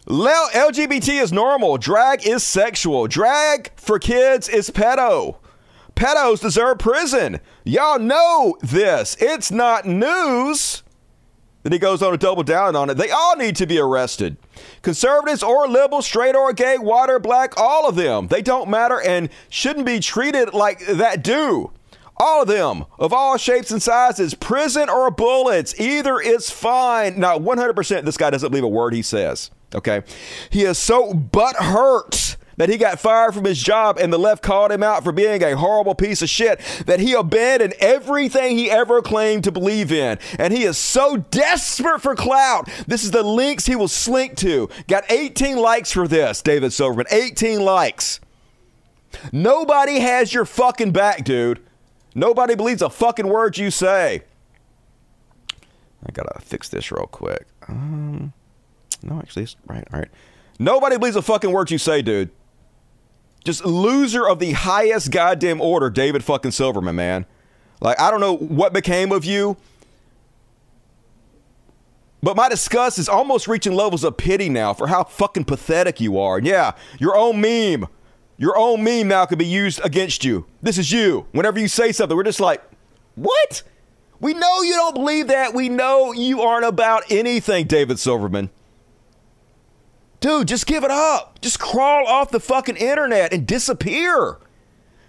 LGBT 0.07 1.23
is 1.23 1.33
normal. 1.33 1.79
Drag 1.79 2.27
is 2.27 2.45
sexual. 2.45 3.09
Drag 3.09 3.73
for 3.77 3.99
kids 3.99 4.49
is 4.49 4.71
pedo. 4.71 5.37
Pedos 5.97 6.41
deserve 6.41 6.79
prison. 6.79 7.41
Y'all 7.65 7.99
know 7.99 8.57
this. 8.61 9.17
It's 9.19 9.51
not 9.51 9.85
news. 9.85 10.85
Then 11.69 11.75
he 11.75 11.81
goes 11.81 12.01
on 12.01 12.13
to 12.13 12.17
double 12.17 12.43
down 12.43 12.75
on 12.77 12.89
it. 12.89 12.95
They 12.95 13.11
all 13.11 13.37
need 13.37 13.55
to 13.57 13.67
be 13.67 13.79
arrested. 13.79 14.39
Conservatives 14.81 15.43
or 15.43 15.69
liberals, 15.69 16.07
straight 16.07 16.35
or 16.35 16.51
gay, 16.55 16.79
white 16.79 17.11
or 17.11 17.19
black, 17.19 17.61
all 17.61 17.87
of 17.87 17.95
them. 17.95 18.29
They 18.29 18.41
don't 18.41 18.71
matter 18.71 18.99
and 18.99 19.29
shouldn't 19.51 19.85
be 19.85 20.01
treated 20.01 20.55
like 20.55 20.87
that 20.87 21.23
do. 21.23 21.71
All 22.17 22.41
of 22.41 22.49
them, 22.49 22.87
of 22.99 23.13
all 23.13 23.37
shapes 23.37 23.71
and 23.71 23.83
sizes, 23.83 24.33
prison 24.33 24.89
or 24.89 25.11
bullets, 25.11 25.79
either 25.79 26.19
is 26.19 26.49
fine. 26.49 27.21
Now, 27.21 27.39
100% 27.39 28.05
this 28.07 28.17
guy 28.17 28.31
doesn't 28.31 28.49
believe 28.49 28.65
a 28.65 28.69
word 28.69 28.95
he 28.95 29.03
says. 29.03 29.51
Okay? 29.75 30.05
He 30.49 30.63
is 30.63 30.79
so 30.79 31.13
butthurt 31.13 32.37
that 32.59 32.69
he 32.69 32.77
got 32.77 33.01
fired 33.01 33.33
from 33.33 33.45
his 33.45 33.61
job 33.61 33.99
and 33.99 34.13
the 34.13 34.19
left 34.19 34.43
called 34.43 34.71
him 34.71 34.83
out 34.83 35.03
for 35.03 35.13
being 35.13 35.43
a 35.43 35.57
horrible 35.57 35.95
piece 35.95 36.21
of 36.23 36.29
shit 36.29 36.61
that 36.87 37.01
he 37.01 37.15
abandoned 37.15 37.75
everything 37.79 38.57
he 38.57 38.71
ever 38.71 39.01
claimed 39.01 39.45
to 39.45 39.53
believe 39.53 39.91
in. 39.91 40.19
And 40.39 40.53
he 40.53 40.65
is 40.65 40.77
so 40.77 41.17
desperate 41.17 42.03
for 42.03 42.15
clout. 42.15 42.69
This 42.87 43.05
is 43.05 43.13
the 43.13 43.23
links 43.23 43.65
he 43.65 43.77
will 43.77 43.89
slink 43.89 44.37
to. 44.39 44.69
Got 44.89 45.11
18 45.11 45.57
likes 45.57 45.93
for 45.93 46.07
this, 46.07 46.43
David 46.43 46.73
Silverman. 46.73 47.07
18 47.11 47.61
likes. 47.61 48.21
Nobody 49.33 50.01
has 50.01 50.35
your 50.35 50.45
fucking 50.45 50.93
back, 50.93 51.25
dude. 51.25 51.61
Nobody 52.15 52.57
believes 52.57 52.83
a 52.83 52.91
fucking 52.91 53.29
word 53.29 53.57
you 53.57 53.71
say. 53.71 54.25
I 56.07 56.13
gotta 56.13 56.41
fix 56.41 56.69
this 56.69 56.91
real 56.91 57.07
quick. 57.07 57.47
Um, 57.69 58.33
no, 59.03 59.19
actually, 59.19 59.45
it's 59.45 59.57
right. 59.67 59.87
All 59.93 60.01
right. 60.01 60.11
Nobody 60.59 60.97
believes 60.97 61.17
a 61.17 61.23
fucking 61.23 61.53
word 61.53 61.71
you 61.71 61.79
say, 61.79 62.03
dude. 62.03 62.31
Just 63.49 63.65
loser 63.65 64.29
of 64.29 64.41
the 64.41 64.53
highest 64.53 65.11
goddamn 65.11 65.63
order, 65.63 65.89
David 65.89 66.23
fucking 66.23 66.51
Silverman, 66.51 66.97
man. 66.97 67.25
Like, 67.81 67.99
I 67.99 68.11
don't 68.11 68.21
know 68.21 68.37
what 68.37 68.75
became 68.75 69.11
of 69.11 69.25
you. 69.25 69.57
But 72.23 72.37
my 72.37 72.51
disgust 72.51 72.99
is 72.99 73.09
almost 73.09 73.49
reaching 73.49 73.73
levels 73.73 74.05
of 74.05 74.19
pity 74.19 74.51
now 74.51 74.75
for 74.75 74.87
how 74.87 75.03
fucking 75.03 75.47
pathetic 75.47 75.99
you 75.99 76.19
are. 76.19 76.39
Yeah, 76.39 76.73
your 76.99 77.17
own 77.17 77.41
meme, 77.41 77.87
your 78.37 78.55
own 78.59 78.85
meme 78.85 79.09
now 79.09 79.25
could 79.25 79.39
be 79.39 79.47
used 79.47 79.81
against 79.83 80.27
you. 80.27 80.45
This 80.61 80.77
is 80.77 80.93
you. 80.93 81.25
Whenever 81.33 81.59
you 81.59 81.69
say 81.69 81.91
something, 81.91 82.15
we're 82.15 82.25
just 82.25 82.41
like, 82.41 82.63
what? 83.15 83.63
We 84.21 84.35
know 84.35 84.61
you 84.61 84.75
don't 84.75 84.95
believe 84.95 85.29
that. 85.29 85.55
We 85.55 85.71
know 85.71 86.13
you 86.13 86.43
aren't 86.43 86.67
about 86.67 87.05
anything, 87.11 87.67
David 87.67 87.99
Silverman. 87.99 88.51
Dude, 90.21 90.49
just 90.49 90.67
give 90.67 90.85
it 90.85 90.91
up. 90.91 91.41
Just 91.41 91.61
crawl 91.61 92.07
off 92.07 92.31
the 92.31 92.41
fucking 92.41 92.77
internet 92.77 93.33
and 93.33 93.47
disappear. 93.47 94.39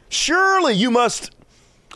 Surely 0.09 0.73
you 0.73 0.91
must 0.91 1.31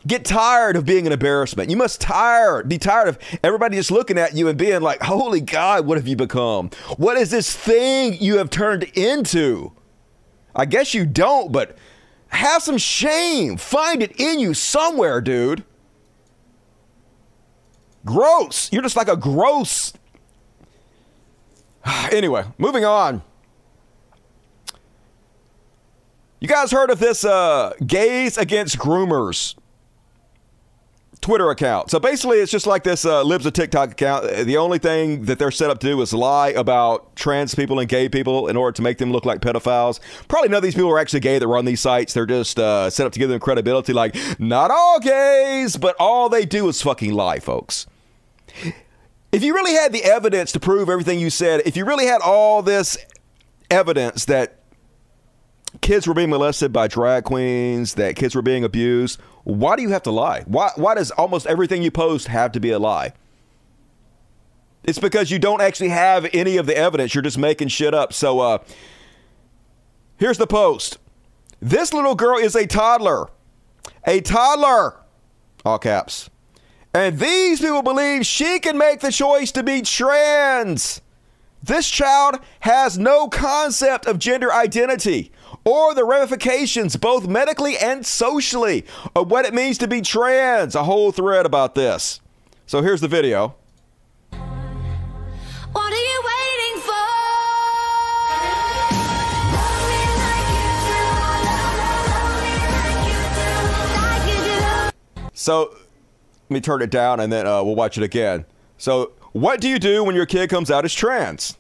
get 0.06 0.26
tired 0.26 0.76
of 0.76 0.86
being 0.86 1.06
an 1.08 1.14
embarrassment. 1.14 1.70
You 1.70 1.78
must 1.78 2.02
tire, 2.02 2.64
be 2.64 2.78
tired 2.78 3.08
of 3.08 3.20
everybody 3.44 3.78
just 3.78 3.92
looking 3.92 4.18
at 4.18 4.36
you 4.36 4.48
and 4.48 4.58
being 4.58 4.82
like, 4.82 5.02
"Holy 5.02 5.42
God, 5.42 5.86
what 5.86 5.98
have 5.98 6.08
you 6.08 6.16
become? 6.16 6.70
What 6.98 7.18
is 7.18 7.32
this 7.32 7.56
thing 7.56 8.18
you 8.20 8.38
have 8.38 8.50
turned 8.50 8.84
into?" 8.96 9.72
I 10.56 10.66
guess 10.66 10.94
you 10.94 11.06
don't, 11.06 11.52
but 11.52 11.78
have 12.28 12.62
some 12.62 12.78
shame. 12.78 13.58
Find 13.58 14.04
it 14.04 14.20
in 14.20 14.40
you 14.40 14.54
somewhere, 14.54 15.22
dude. 15.22 15.64
Gross. 18.06 18.70
You're 18.72 18.82
just 18.82 18.96
like 18.96 19.08
a 19.08 19.16
gross. 19.16 19.94
anyway, 22.12 22.46
moving 22.58 22.86
on. 22.86 23.22
You 26.40 26.50
guys 26.50 26.72
heard 26.72 26.90
of 26.90 27.00
this 27.00 27.24
uh, 27.24 27.72
gays 27.86 28.38
against 28.38 28.78
groomers 28.78 29.56
Twitter 31.22 31.50
account? 31.50 31.90
So 31.90 32.02
basically, 32.02 32.40
it's 32.40 32.52
just 32.52 32.68
like 32.68 32.84
this 32.84 33.06
uh, 33.06 33.24
Libs 33.24 33.46
of 33.46 33.54
TikTok 33.54 33.92
account. 33.92 34.26
The 34.46 34.58
only 34.58 34.78
thing 34.78 35.24
that 35.24 35.40
they're 35.40 35.52
set 35.52 35.70
up 35.70 35.80
to 35.80 35.88
do 35.88 36.02
is 36.02 36.14
lie 36.14 36.50
about 36.50 37.16
trans 37.16 37.56
people 37.56 37.80
and 37.80 37.88
gay 37.88 38.10
people 38.10 38.50
in 38.50 38.58
order 38.58 38.76
to 38.76 38.82
make 38.82 38.98
them 38.98 39.14
look 39.14 39.24
like 39.24 39.40
pedophiles. 39.40 40.02
Probably 40.28 40.50
none 40.50 40.58
of 40.58 40.64
these 40.64 40.76
people 40.76 40.92
are 40.92 41.00
actually 41.00 41.22
gay 41.22 41.40
that 41.40 41.48
run 41.48 41.64
these 41.64 41.80
sites. 41.80 42.14
They're 42.14 42.26
just 42.26 42.60
uh, 42.60 42.90
set 42.90 43.08
up 43.08 43.14
to 43.14 43.20
give 43.20 43.30
them 43.30 43.40
credibility, 43.40 43.94
like, 43.94 44.14
not 44.38 44.70
all 44.70 45.00
gays, 45.00 45.78
but 45.78 45.96
all 45.98 46.28
they 46.28 46.44
do 46.46 46.68
is 46.68 46.82
fucking 46.82 47.14
lie, 47.14 47.40
folks. 47.40 47.88
If 49.34 49.44
you 49.44 49.56
really 49.56 49.74
had 49.74 49.92
the 49.92 50.04
evidence 50.04 50.52
to 50.52 50.60
prove 50.60 50.90
everything 50.90 51.20
you 51.20 51.32
said, 51.32 51.64
if 51.66 51.76
you 51.76 51.86
really 51.86 52.06
had 52.06 52.22
all 52.22 52.62
this 52.62 53.00
evidence 53.72 54.26
that 54.26 54.60
kids 55.82 56.06
were 56.06 56.14
being 56.14 56.30
molested 56.30 56.72
by 56.72 56.88
drag 56.88 57.24
queens, 57.24 57.96
that 57.96 58.16
kids 58.16 58.36
were 58.36 58.44
being 58.44 58.64
abused, 58.64 59.20
why 59.44 59.76
do 59.76 59.82
you 59.82 59.90
have 59.90 60.04
to 60.04 60.12
lie? 60.12 60.44
Why, 60.46 60.70
why 60.76 60.94
does 60.94 61.10
almost 61.10 61.48
everything 61.48 61.82
you 61.82 61.90
post 61.90 62.28
have 62.28 62.52
to 62.52 62.60
be 62.60 62.70
a 62.70 62.78
lie? 62.78 63.14
It's 64.84 65.00
because 65.00 65.32
you 65.32 65.40
don't 65.40 65.62
actually 65.62 65.90
have 65.90 66.30
any 66.32 66.58
of 66.58 66.68
the 66.68 66.78
evidence. 66.78 67.16
You're 67.16 67.24
just 67.24 67.40
making 67.40 67.70
shit 67.70 67.96
up. 67.96 68.14
So, 68.14 68.40
uh, 68.40 68.60
here's 70.18 70.38
the 70.38 70.46
post. 70.46 71.00
This 71.60 71.92
little 71.92 72.14
girl 72.14 72.38
is 72.38 72.56
a 72.56 72.68
toddler. 72.68 73.30
A 74.06 74.22
toddler. 74.22 74.98
All 75.66 75.80
caps. 75.80 76.30
And 76.96 77.18
these 77.18 77.60
people 77.60 77.82
believe 77.82 78.24
she 78.24 78.60
can 78.60 78.78
make 78.78 79.00
the 79.00 79.12
choice 79.12 79.52
to 79.54 79.64
be 79.64 79.82
trans. 79.82 81.02
This 81.64 81.90
child 81.90 82.40
has 82.60 83.00
no 83.00 83.30
concept 83.30 84.06
of 84.06 84.20
gender 84.20 84.54
identity 84.54 85.32
or 85.66 85.96
the 85.96 86.06
ramifications, 86.06 86.96
both 86.96 87.28
medically 87.28 87.78
and 87.78 88.06
socially, 88.06 88.86
of 89.16 89.32
what 89.32 89.46
it 89.46 89.54
means 89.56 89.78
to 89.80 89.88
be 89.88 90.02
trans. 90.02 90.76
A 90.76 90.84
whole 90.84 91.12
thread 91.12 91.48
about 91.48 91.74
this. 91.74 92.20
So 92.68 92.82
here's 92.82 93.02
the 93.02 93.08
video. 93.08 93.56
What 95.72 95.92
are 95.92 95.96
you 95.96 96.22
waiting 96.26 96.82
for? 96.82 96.94
So 105.34 105.76
me 106.54 106.62
turn 106.62 106.82
it 106.82 106.90
down 106.92 107.20
and 107.20 107.32
then 107.32 107.46
uh, 107.48 107.64
we'll 107.64 107.76
watch 107.76 107.98
it 107.98 108.04
again. 108.04 108.46
So, 108.78 109.14
what 109.32 109.60
do 109.60 109.68
you 109.68 109.80
do 109.80 110.04
when 110.04 110.16
your 110.16 110.26
kid 110.26 110.50
comes 110.50 110.70
out 110.70 110.86
as 110.86 110.94
trans? 110.94 111.58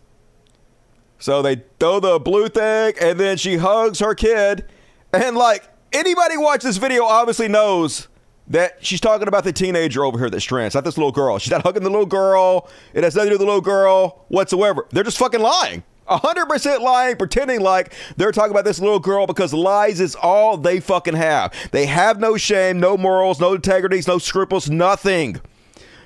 So 1.23 1.41
they 1.41 1.63
throw 1.79 2.01
the 2.01 2.19
blue 2.19 2.49
thing 2.49 2.95
and 2.99 3.17
then 3.17 3.37
she 3.37 3.55
hugs 3.55 3.99
her 3.99 4.13
kid. 4.13 4.65
And 5.13 5.37
like 5.37 5.63
anybody 5.93 6.35
watch 6.35 6.63
this 6.63 6.75
video 6.75 7.05
obviously 7.05 7.47
knows 7.47 8.09
that 8.47 8.85
she's 8.85 8.99
talking 8.99 9.29
about 9.29 9.45
the 9.45 9.53
teenager 9.53 10.03
over 10.03 10.19
here 10.19 10.29
that's 10.29 10.43
trans, 10.43 10.75
not 10.75 10.83
this 10.83 10.97
little 10.97 11.13
girl. 11.13 11.39
She's 11.39 11.51
not 11.51 11.63
hugging 11.63 11.83
the 11.83 11.89
little 11.89 12.05
girl. 12.05 12.67
It 12.93 13.05
has 13.05 13.15
nothing 13.15 13.29
to 13.31 13.31
do 13.31 13.33
with 13.35 13.39
the 13.39 13.45
little 13.45 13.61
girl 13.61 14.25
whatsoever. 14.27 14.85
They're 14.91 15.05
just 15.05 15.17
fucking 15.17 15.39
lying. 15.39 15.83
100% 16.07 16.79
lying, 16.81 17.15
pretending 17.15 17.61
like 17.61 17.93
they're 18.17 18.31
talking 18.31 18.51
about 18.51 18.65
this 18.65 18.79
little 18.79 18.99
girl 18.99 19.25
because 19.25 19.53
lies 19.53 19.99
is 19.99 20.15
all 20.15 20.57
they 20.57 20.79
fucking 20.79 21.15
have. 21.15 21.53
They 21.71 21.85
have 21.85 22.19
no 22.19 22.37
shame, 22.37 22.79
no 22.79 22.97
morals, 22.97 23.39
no 23.39 23.53
integrities, 23.55 24.07
no 24.07 24.17
scruples, 24.17 24.69
nothing. 24.69 25.39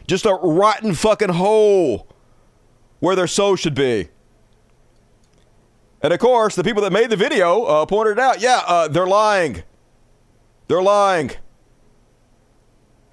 Just 0.07 0.25
a 0.25 0.33
rotten 0.33 0.93
fucking 0.93 1.29
hole 1.29 2.07
where 2.99 3.15
their 3.15 3.27
soul 3.27 3.55
should 3.55 3.75
be. 3.75 4.09
And 6.01 6.13
of 6.13 6.19
course, 6.19 6.55
the 6.55 6.63
people 6.63 6.83
that 6.83 6.93
made 6.93 7.09
the 7.09 7.17
video 7.17 7.63
uh, 7.63 7.85
pointed 7.85 8.11
it 8.11 8.19
out, 8.19 8.39
yeah, 8.39 8.61
uh, 8.67 8.87
they're 8.87 9.07
lying. 9.07 9.63
They're 10.67 10.81
lying. 10.81 11.31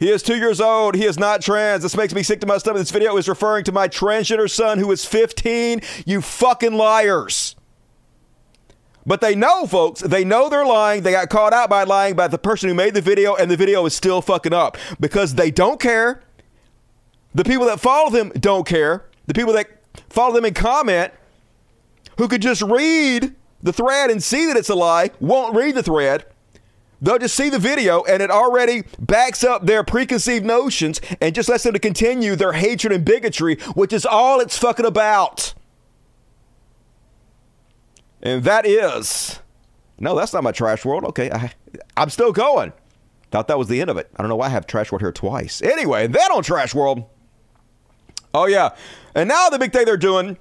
He 0.05 0.11
is 0.11 0.23
two 0.23 0.37
years 0.37 0.61
old. 0.61 0.97
He 0.97 1.07
is 1.07 1.19
not 1.19 1.41
trans. 1.41 1.83
This 1.83 1.97
makes 1.97 2.15
me 2.15 2.23
sick 2.23 2.39
to 2.43 2.47
my 2.47 2.59
stomach. 2.59 2.79
This 2.79 2.91
video 2.91 3.17
is 3.17 3.27
referring 3.27 3.65
to 3.65 3.73
my 3.73 3.89
transgender 3.89 4.51
son 4.51 4.79
who 4.79 4.93
is 4.93 5.07
15. 5.07 5.81
You 6.05 6.21
fucking 6.21 6.75
liars. 6.75 7.57
But 9.07 9.23
they 9.23 9.35
know, 9.35 9.67
folks, 9.67 10.03
they 10.03 10.23
know 10.23 10.51
they're 10.51 10.67
lying. 10.67 11.05
They 11.05 11.13
got 11.13 11.31
caught 11.31 11.55
out 11.55 11.71
by 11.71 11.85
lying 11.85 12.17
by 12.17 12.29
the 12.29 12.37
person 12.37 12.69
who 12.69 12.75
made 12.75 12.93
the 12.93 13.01
video, 13.01 13.35
and 13.35 13.51
the 13.51 13.57
video 13.57 13.87
is 13.87 13.95
still 13.95 14.21
fucking 14.21 14.53
up 14.53 14.77
because 15.01 15.37
they 15.37 15.51
don't 15.51 15.81
care. 15.81 16.23
The 17.35 17.45
people 17.45 17.65
that 17.65 17.81
follow 17.81 18.11
them 18.11 18.31
don't 18.39 18.67
care. 18.67 19.07
The 19.27 19.33
people 19.33 19.55
that 19.55 19.71
follow 20.11 20.35
them 20.35 20.45
and 20.45 20.55
comment 20.55 21.15
who 22.19 22.29
could 22.29 22.43
just 22.43 22.61
read 22.61 23.35
the 23.63 23.73
thread 23.73 24.11
and 24.11 24.23
see 24.23 24.45
that 24.49 24.59
it's 24.59 24.69
a 24.69 24.75
lie 24.75 25.13
won't 25.19 25.57
read 25.57 25.77
the 25.77 25.83
thread. 25.83 26.27
They'll 27.05 27.19
just 27.19 27.35
see 27.35 27.51
the 27.51 27.59
video 27.59 28.03
and 28.05 28.23
it 28.23 28.31
already 28.31 28.85
backs 28.99 29.45
up 29.45 29.67
their 29.67 29.85
preconceived 29.85 30.47
notions 30.47 31.03
and 31.21 31.35
just 31.35 31.51
lets 31.51 31.65
them 31.65 31.75
to 31.75 31.79
continue 31.79 32.35
their 32.35 32.55
hatred 32.55 32.95
and 32.95 33.05
bigotry, 33.05 33.57
which 33.75 33.93
is 33.93 34.07
all 34.07 34.41
it's 34.41 34.57
fucking 34.57 34.87
about. 34.87 35.53
And 38.23 38.43
that 38.45 38.65
is. 38.65 39.39
No, 39.99 40.17
that's 40.17 40.33
not 40.33 40.45
my 40.45 40.53
trash 40.53 40.87
world. 40.87 41.05
Okay, 41.05 41.31
I, 41.31 41.53
I'm 41.95 42.09
still 42.09 42.33
going. 42.33 42.73
Thought 43.31 43.49
that 43.49 43.59
was 43.59 43.69
the 43.69 43.83
end 43.83 43.91
of 43.91 43.99
it. 43.99 44.09
I 44.17 44.23
don't 44.23 44.31
know 44.31 44.37
why 44.37 44.47
I 44.47 44.51
have 44.51 44.67
trash 44.67 44.91
world 44.91 45.03
here 45.03 45.13
twice. 45.13 45.61
Anyway, 45.61 46.07
then 46.07 46.33
on 46.33 46.43
trash 46.43 46.75
world. 46.75 47.05
Oh, 48.33 48.47
yeah. 48.47 48.71
And 49.15 49.29
now 49.29 49.51
the 49.51 49.59
big 49.59 49.75
thing 49.75 49.85
they're 49.85 49.99
doing 49.99 50.39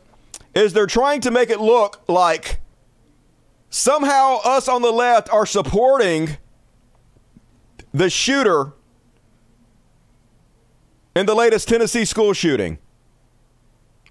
is 0.56 0.72
they're 0.72 0.88
trying 0.88 1.20
to 1.22 1.32
make 1.32 1.50
it 1.50 1.60
look 1.60 2.02
like 2.08 2.62
somehow 3.70 4.38
us 4.46 4.70
on 4.70 4.82
the 4.82 4.92
left 4.92 5.30
are 5.30 5.46
supporting 5.46 6.38
the 7.94 8.10
shooter 8.10 8.74
in 11.16 11.26
the 11.26 11.36
latest 11.36 11.68
Tennessee 11.68 12.06
school 12.06 12.34
shooting. 12.34 12.80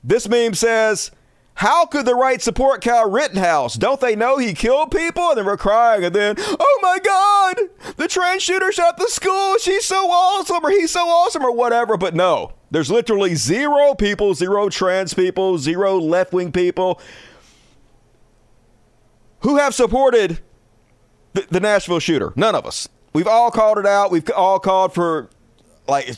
This 0.05 0.29
meme 0.29 0.55
says, 0.55 1.11
How 1.55 1.87
could 1.87 2.07
the 2.07 2.15
right 2.15 2.41
support 2.41 2.83
Kyle 2.83 3.11
Rittenhouse? 3.11 3.75
Don't 3.75 4.01
they 4.01 4.17
know 4.17 4.39
he 4.39 4.55
killed 4.55 4.91
people? 4.91 5.31
And 5.31 5.39
then 5.39 5.47
we're 5.47 5.57
crying, 5.57 6.05
and 6.05 6.15
then, 6.15 6.37
Oh 6.39 6.79
my 6.83 6.99
God, 6.99 7.97
the 7.97 8.09
trans 8.09 8.43
shooter 8.43 8.73
shot 8.73 8.97
the 8.97 9.09
school. 9.09 9.57
She's 9.59 9.85
so 9.85 10.11
awesome, 10.11 10.65
or 10.65 10.71
he's 10.71 10.91
so 10.91 11.07
awesome, 11.07 11.45
or 11.45 11.53
whatever. 11.53 11.97
But 11.97 12.15
no, 12.15 12.53
there's 12.71 12.91
literally 12.91 13.35
zero 13.35 13.95
people, 13.95 14.35
zero 14.35 14.69
trans 14.69 15.15
people, 15.15 15.59
zero 15.59 15.99
left 15.99 16.33
wing 16.33 16.53
people 16.53 17.01
who 19.41 19.57
have 19.57 19.75
supported 19.75 20.41
the, 21.33 21.47
the 21.51 21.61
Nashville 21.61 21.99
shooter. 21.99 22.33
None 22.37 22.55
of 22.55 22.65
us. 22.65 22.89
We've 23.13 23.27
all 23.27 23.51
called 23.51 23.79
it 23.79 23.87
out. 23.87 24.11
We've 24.11 24.29
all 24.31 24.59
called 24.59 24.95
for, 24.95 25.31
like, 25.87 26.11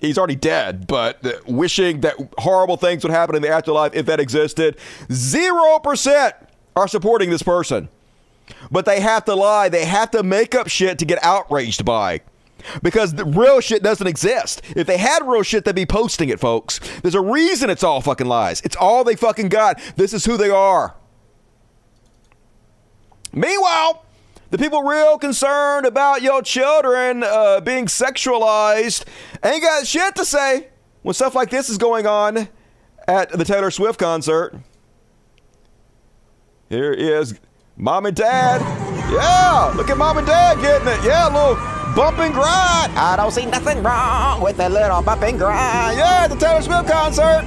he's 0.00 0.18
already 0.18 0.36
dead, 0.36 0.86
but 0.86 1.24
wishing 1.46 2.00
that 2.00 2.14
horrible 2.38 2.76
things 2.76 3.04
would 3.04 3.12
happen 3.12 3.36
in 3.36 3.42
the 3.42 3.48
afterlife 3.48 3.94
if 3.94 4.06
that 4.06 4.20
existed. 4.20 4.76
Zero 5.12 5.78
percent 5.78 6.34
are 6.76 6.88
supporting 6.88 7.30
this 7.30 7.42
person. 7.42 7.88
But 8.70 8.84
they 8.84 9.00
have 9.00 9.24
to 9.26 9.34
lie. 9.34 9.68
They 9.68 9.84
have 9.84 10.10
to 10.10 10.22
make 10.22 10.54
up 10.54 10.68
shit 10.68 10.98
to 10.98 11.04
get 11.04 11.22
outraged 11.22 11.84
by. 11.84 12.20
Because 12.82 13.14
the 13.14 13.24
real 13.24 13.60
shit 13.60 13.82
doesn't 13.82 14.06
exist. 14.06 14.62
If 14.74 14.86
they 14.86 14.96
had 14.96 15.26
real 15.26 15.42
shit, 15.42 15.64
they'd 15.64 15.74
be 15.74 15.86
posting 15.86 16.28
it, 16.30 16.40
folks. 16.40 16.80
There's 17.02 17.14
a 17.14 17.20
reason 17.20 17.70
it's 17.70 17.84
all 17.84 18.00
fucking 18.00 18.26
lies. 18.26 18.60
It's 18.62 18.76
all 18.76 19.04
they 19.04 19.16
fucking 19.16 19.48
got. 19.48 19.80
This 19.96 20.12
is 20.12 20.24
who 20.24 20.36
they 20.36 20.50
are. 20.50 20.94
Meanwhile, 23.32 24.03
the 24.54 24.58
people 24.62 24.84
real 24.84 25.18
concerned 25.18 25.84
about 25.84 26.22
your 26.22 26.40
children 26.40 27.24
uh, 27.24 27.58
being 27.60 27.86
sexualized 27.86 29.04
ain't 29.42 29.60
got 29.60 29.84
shit 29.84 30.14
to 30.14 30.24
say 30.24 30.68
when 31.02 31.12
stuff 31.12 31.34
like 31.34 31.50
this 31.50 31.68
is 31.68 31.76
going 31.76 32.06
on 32.06 32.48
at 33.08 33.30
the 33.30 33.44
Taylor 33.44 33.72
Swift 33.72 33.98
concert. 33.98 34.54
Here 36.68 36.92
is 36.92 37.40
mom 37.76 38.06
and 38.06 38.14
dad. 38.14 38.60
Yeah, 39.10 39.74
look 39.76 39.90
at 39.90 39.98
mom 39.98 40.18
and 40.18 40.26
dad 40.28 40.60
getting 40.60 40.86
it. 40.86 41.04
Yeah, 41.04 41.26
little 41.26 41.56
bump 41.96 42.18
and 42.18 42.32
grind. 42.32 42.96
I 42.96 43.16
don't 43.16 43.32
see 43.32 43.46
nothing 43.46 43.82
wrong 43.82 44.40
with 44.40 44.60
a 44.60 44.68
little 44.68 45.02
bump 45.02 45.22
and 45.22 45.36
grind. 45.36 45.98
Yeah, 45.98 46.28
the 46.28 46.36
Taylor 46.36 46.62
Swift 46.62 46.88
concert. 46.88 47.44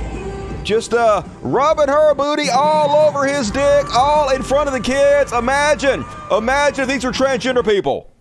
Just 0.67 0.93
uh, 0.93 1.23
rubbing 1.41 1.87
her 1.87 2.13
booty 2.13 2.49
all 2.49 3.07
over 3.07 3.25
his 3.25 3.49
dick, 3.51 3.85
all 3.95 4.31
in 4.31 4.43
front 4.43 4.67
of 4.67 4.73
the 4.73 4.81
kids. 4.81 5.31
Imagine, 5.31 6.03
imagine 6.29 6.81
if 6.81 6.89
these 6.89 7.05
were 7.05 7.13
transgender 7.13 7.63
people. 7.63 8.11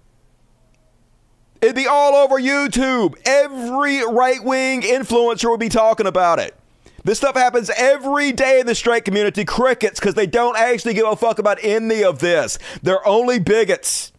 It'd 1.60 1.74
be 1.74 1.88
all 1.88 2.14
over 2.14 2.36
YouTube. 2.36 3.16
Every 3.26 4.06
right 4.06 4.44
wing 4.44 4.82
influencer 4.82 5.50
would 5.50 5.58
be 5.58 5.68
talking 5.68 6.06
about 6.06 6.38
it. 6.38 6.54
This 7.02 7.18
stuff 7.18 7.34
happens 7.34 7.68
every 7.76 8.30
day 8.30 8.60
in 8.60 8.66
the 8.66 8.76
straight 8.76 9.04
community. 9.04 9.44
Crickets, 9.44 9.98
because 9.98 10.14
they 10.14 10.28
don't 10.28 10.56
actually 10.56 10.94
give 10.94 11.08
a 11.08 11.16
fuck 11.16 11.40
about 11.40 11.58
any 11.62 12.04
of 12.04 12.20
this. 12.20 12.60
They're 12.80 13.04
only 13.08 13.40
bigots. 13.40 14.12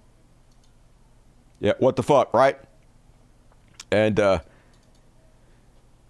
Yeah, 1.62 1.74
what 1.80 1.96
the 1.96 2.04
fuck, 2.04 2.34
right? 2.34 2.60
And 3.90 4.20
uh, 4.20 4.40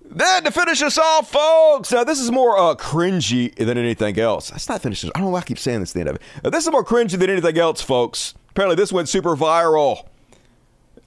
then 0.10 0.44
to 0.44 0.52
finish 0.52 0.82
us 0.82 0.98
off, 0.98 1.32
folks. 1.32 1.92
Now 1.92 2.04
this 2.04 2.20
is 2.20 2.32
more 2.32 2.58
uh, 2.58 2.76
cringy 2.76 3.54
than 3.56 3.78
anything 3.78 4.20
else. 4.20 4.50
That's 4.50 4.70
not 4.70 4.82
finishing. 4.82 5.12
I 5.14 5.20
don't 5.20 5.28
know 5.28 5.32
why 5.32 5.40
I 5.40 5.44
keep 5.44 5.60
saying 5.60 5.82
this 5.82 5.92
at 5.92 5.94
the 5.96 6.00
end 6.02 6.10
of 6.10 6.16
it. 6.16 6.22
Uh, 6.44 6.50
this 6.50 6.66
is 6.66 6.72
more 6.72 6.84
cringy 6.84 7.18
than 7.18 7.30
anything 7.30 7.58
else, 7.58 7.82
folks. 7.82 8.34
Apparently, 8.50 8.76
this 8.76 8.92
went 8.92 9.10
super 9.10 9.36
viral. 9.36 10.08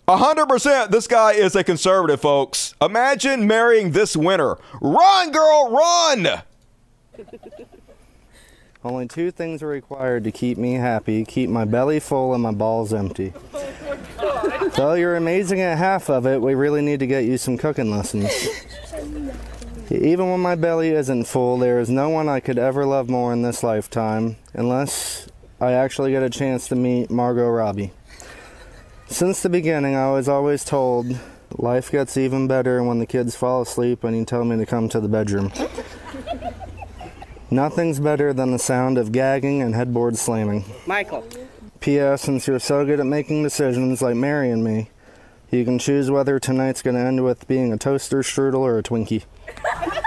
100% 0.09 0.91
this 0.91 1.07
guy 1.07 1.33
is 1.33 1.55
a 1.55 1.63
conservative, 1.63 2.21
folks. 2.21 2.75
Imagine 2.81 3.47
marrying 3.47 3.93
this 3.93 4.17
winner. 4.17 4.59
Run, 4.81 5.31
girl, 5.31 5.71
run! 5.71 6.43
Only 8.83 9.07
two 9.07 9.31
things 9.31 9.63
are 9.63 9.69
required 9.69 10.25
to 10.25 10.33
keep 10.33 10.57
me 10.57 10.73
happy 10.75 11.25
keep 11.27 11.51
my 11.51 11.67
belly 11.67 12.01
full 12.01 12.33
and 12.33 12.43
my 12.43 12.51
balls 12.51 12.95
empty. 12.95 13.35
Though 14.77 14.95
you're 14.95 15.17
amazing 15.17 15.61
at 15.61 15.77
half 15.77 16.09
of 16.09 16.27
it, 16.27 16.41
we 16.41 16.55
really 16.55 16.81
need 16.81 17.01
to 17.01 17.07
get 17.07 17.25
you 17.25 17.37
some 17.37 17.59
cooking 17.59 17.91
lessons. 17.91 18.31
Even 19.91 20.31
when 20.31 20.41
my 20.41 20.55
belly 20.55 20.91
isn't 20.91 21.25
full, 21.25 21.59
there 21.59 21.81
is 21.81 21.91
no 21.91 22.09
one 22.09 22.29
I 22.29 22.41
could 22.41 22.59
ever 22.59 22.85
love 22.85 23.09
more 23.09 23.33
in 23.33 23.43
this 23.43 23.63
lifetime, 23.63 24.37
unless 24.55 25.29
I 25.61 25.73
actually 25.73 26.13
get 26.13 26.23
a 26.23 26.31
chance 26.31 26.69
to 26.69 26.77
meet 26.77 27.11
Margot 27.11 27.49
Robbie. 27.49 27.93
Since 29.09 29.43
the 29.43 29.49
beginning, 29.49 29.97
I 29.97 30.13
was 30.13 30.29
always 30.29 30.65
told 30.65 31.19
life 31.59 31.91
gets 31.91 32.17
even 32.17 32.47
better 32.47 32.83
when 32.83 33.01
the 33.01 33.07
kids 33.07 33.35
fall 33.35 33.63
asleep 33.63 34.05
and 34.05 34.17
you 34.17 34.25
tell 34.25 34.45
me 34.45 34.57
to 34.57 34.65
come 34.65 34.89
to 34.89 35.01
the 35.01 35.09
bedroom. 35.09 35.53
Nothing's 37.51 37.99
better 37.99 38.33
than 38.33 38.53
the 38.53 38.59
sound 38.61 38.97
of 38.97 39.11
gagging 39.11 39.61
and 39.61 39.75
headboard 39.75 40.17
slamming. 40.17 40.65
Michael. 40.87 41.27
P.S. 41.81 42.23
Since 42.23 42.47
you're 42.47 42.61
so 42.61 42.87
good 42.87 43.01
at 43.01 43.07
making 43.07 43.43
decisions 43.43 44.01
like 44.01 44.15
marrying 44.15 44.63
me, 44.63 44.91
you 45.51 45.65
can 45.65 45.79
choose 45.79 46.11
whether 46.11 46.39
tonight's 46.39 46.83
going 46.83 46.97
to 46.97 47.03
end 47.03 47.25
with 47.25 47.47
being 47.49 47.73
a 47.73 47.79
toaster 47.79 48.19
strudel 48.21 48.61
or 48.61 48.79
a 48.79 48.83
Twinkie. 48.83 49.25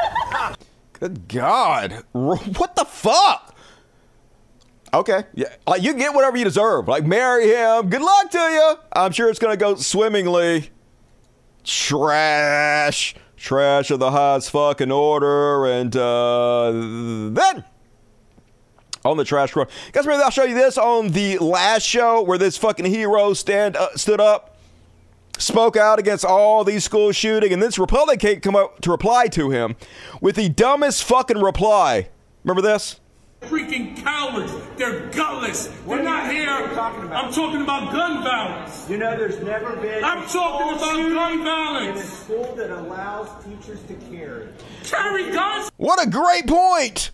Good 0.93 1.27
God. 1.27 2.03
What 2.13 2.75
the 2.75 2.85
fuck? 2.85 3.55
Okay. 4.93 5.23
Yeah. 5.33 5.47
Like 5.67 5.81
you 5.81 5.93
get 5.95 6.13
whatever 6.13 6.37
you 6.37 6.43
deserve. 6.43 6.87
Like 6.87 7.03
marry 7.05 7.47
him. 7.47 7.89
Good 7.89 8.01
luck 8.01 8.31
to 8.31 8.37
you. 8.37 8.75
I'm 8.93 9.11
sure 9.11 9.29
it's 9.29 9.39
gonna 9.39 9.57
go 9.57 9.75
swimmingly. 9.75 10.69
Trash. 11.63 13.15
Trash 13.35 13.91
of 13.91 13.99
the 13.99 14.11
highest 14.11 14.51
fucking 14.51 14.91
order. 14.91 15.65
And 15.65 15.95
uh 15.95 16.71
then 16.71 17.65
on 19.03 19.17
the 19.17 19.25
trash 19.25 19.51
front. 19.51 19.69
Guys, 19.91 20.05
remember 20.05 20.25
I'll 20.25 20.31
show 20.31 20.43
you 20.43 20.55
this 20.55 20.77
on 20.77 21.09
the 21.09 21.37
last 21.39 21.83
show 21.83 22.21
where 22.21 22.37
this 22.37 22.57
fucking 22.57 22.85
hero 22.85 23.33
stand 23.33 23.75
uh, 23.75 23.89
stood 23.95 24.21
up, 24.21 24.52
spoke 25.37 25.75
out 25.75 25.99
against 25.99 26.25
all 26.25 26.63
these 26.63 26.83
school 26.83 27.11
shooting, 27.11 27.51
and 27.53 27.61
this 27.61 27.77
Republican 27.77 28.39
come 28.39 28.55
up 28.55 28.81
to 28.81 28.91
reply 28.91 29.27
to 29.27 29.49
him 29.49 29.75
with 30.21 30.35
the 30.35 30.49
dumbest 30.49 31.03
fucking 31.03 31.39
reply. 31.39 32.09
Remember 32.43 32.61
this? 32.61 32.99
Freaking 33.41 34.01
cowards. 34.01 34.53
They're 34.77 35.09
gutless. 35.09 35.67
They're 35.85 36.01
not 36.01 36.31
here. 36.31 36.49
I'm 36.49 37.31
talking 37.33 37.61
about 37.61 37.91
gun 37.91 38.23
violence. 38.23 38.89
You 38.89 38.97
know, 38.97 39.17
there's 39.17 39.41
never 39.43 39.75
been. 39.75 40.03
I'm 40.03 40.25
talking 40.27 40.77
school 40.77 40.77
about 40.77 40.95
shooting 40.95 41.43
gun 41.43 41.83
in 41.83 41.97
a 41.97 42.03
school 42.03 42.55
that 42.55 42.71
allows 42.71 43.43
teachers 43.43 43.83
to 43.83 43.95
carry. 44.15 44.47
Carry 44.83 45.31
guns. 45.31 45.69
What 45.75 46.05
a 46.05 46.09
great 46.09 46.47
point! 46.47 47.11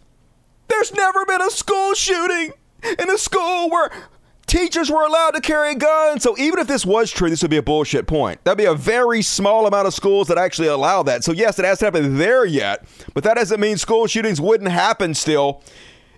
There's 0.68 0.94
never 0.94 1.26
been 1.26 1.42
a 1.42 1.50
school 1.50 1.96
shooting 1.96 2.54
in 2.84 3.10
a 3.10 3.18
school 3.18 3.72
where 3.72 3.90
teachers 4.50 4.90
were 4.90 5.06
allowed 5.06 5.32
to 5.32 5.42
carry 5.42 5.76
guns. 5.76 6.24
So 6.24 6.38
even 6.38 6.60
if 6.60 6.68
this 6.68 6.86
was 6.86 7.12
true, 7.12 7.30
this 7.30 7.42
would 7.42 7.52
be 7.52 7.58
a 7.58 7.64
bullshit 7.64 8.08
point. 8.08 8.44
That'd 8.44 8.58
be 8.58 8.66
a 8.66 8.74
very 8.74 9.22
small 9.22 9.68
amount 9.68 9.88
of 9.88 9.94
schools 9.94 10.28
that 10.28 10.38
actually 10.38 10.68
allow 10.68 11.04
that. 11.04 11.24
So 11.24 11.32
yes, 11.32 11.60
it 11.60 11.66
hasn't 11.66 11.94
happened 11.94 12.20
there 12.20 12.46
yet, 12.46 12.86
but 13.14 13.24
that 13.24 13.36
doesn't 13.36 13.60
mean 13.60 13.78
school 13.78 14.08
shootings 14.08 14.42
wouldn't 14.42 14.72
happen 14.72 15.14
still. 15.14 15.64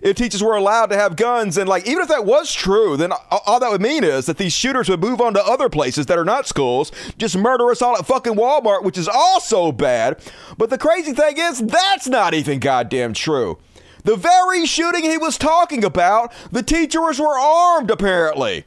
If 0.00 0.16
teachers 0.16 0.42
were 0.42 0.56
allowed 0.56 0.86
to 0.86 0.96
have 0.96 1.14
guns, 1.14 1.56
and 1.56 1.68
like, 1.68 1.86
even 1.86 2.02
if 2.02 2.08
that 2.08 2.24
was 2.24 2.52
true, 2.52 2.96
then 2.96 3.12
all 3.30 3.60
that 3.60 3.70
would 3.70 3.80
mean 3.80 4.02
is 4.02 4.26
that 4.26 4.36
these 4.36 4.52
shooters 4.52 4.88
would 4.88 5.00
move 5.00 5.20
on 5.20 5.34
to 5.34 5.44
other 5.44 5.68
places 5.68 6.06
that 6.06 6.18
are 6.18 6.24
not 6.24 6.48
schools, 6.48 6.90
just 7.18 7.36
murder 7.36 7.70
us 7.70 7.80
all 7.80 7.96
at 7.96 8.04
fucking 8.04 8.34
Walmart, 8.34 8.82
which 8.82 8.98
is 8.98 9.06
also 9.06 9.70
bad. 9.70 10.20
But 10.58 10.70
the 10.70 10.78
crazy 10.78 11.12
thing 11.12 11.38
is, 11.38 11.60
that's 11.60 12.08
not 12.08 12.34
even 12.34 12.58
goddamn 12.58 13.12
true. 13.12 13.58
The 14.04 14.16
very 14.16 14.66
shooting 14.66 15.04
he 15.04 15.18
was 15.18 15.38
talking 15.38 15.84
about, 15.84 16.32
the 16.50 16.62
teachers 16.62 17.20
were 17.20 17.38
armed, 17.38 17.90
apparently. 17.90 18.64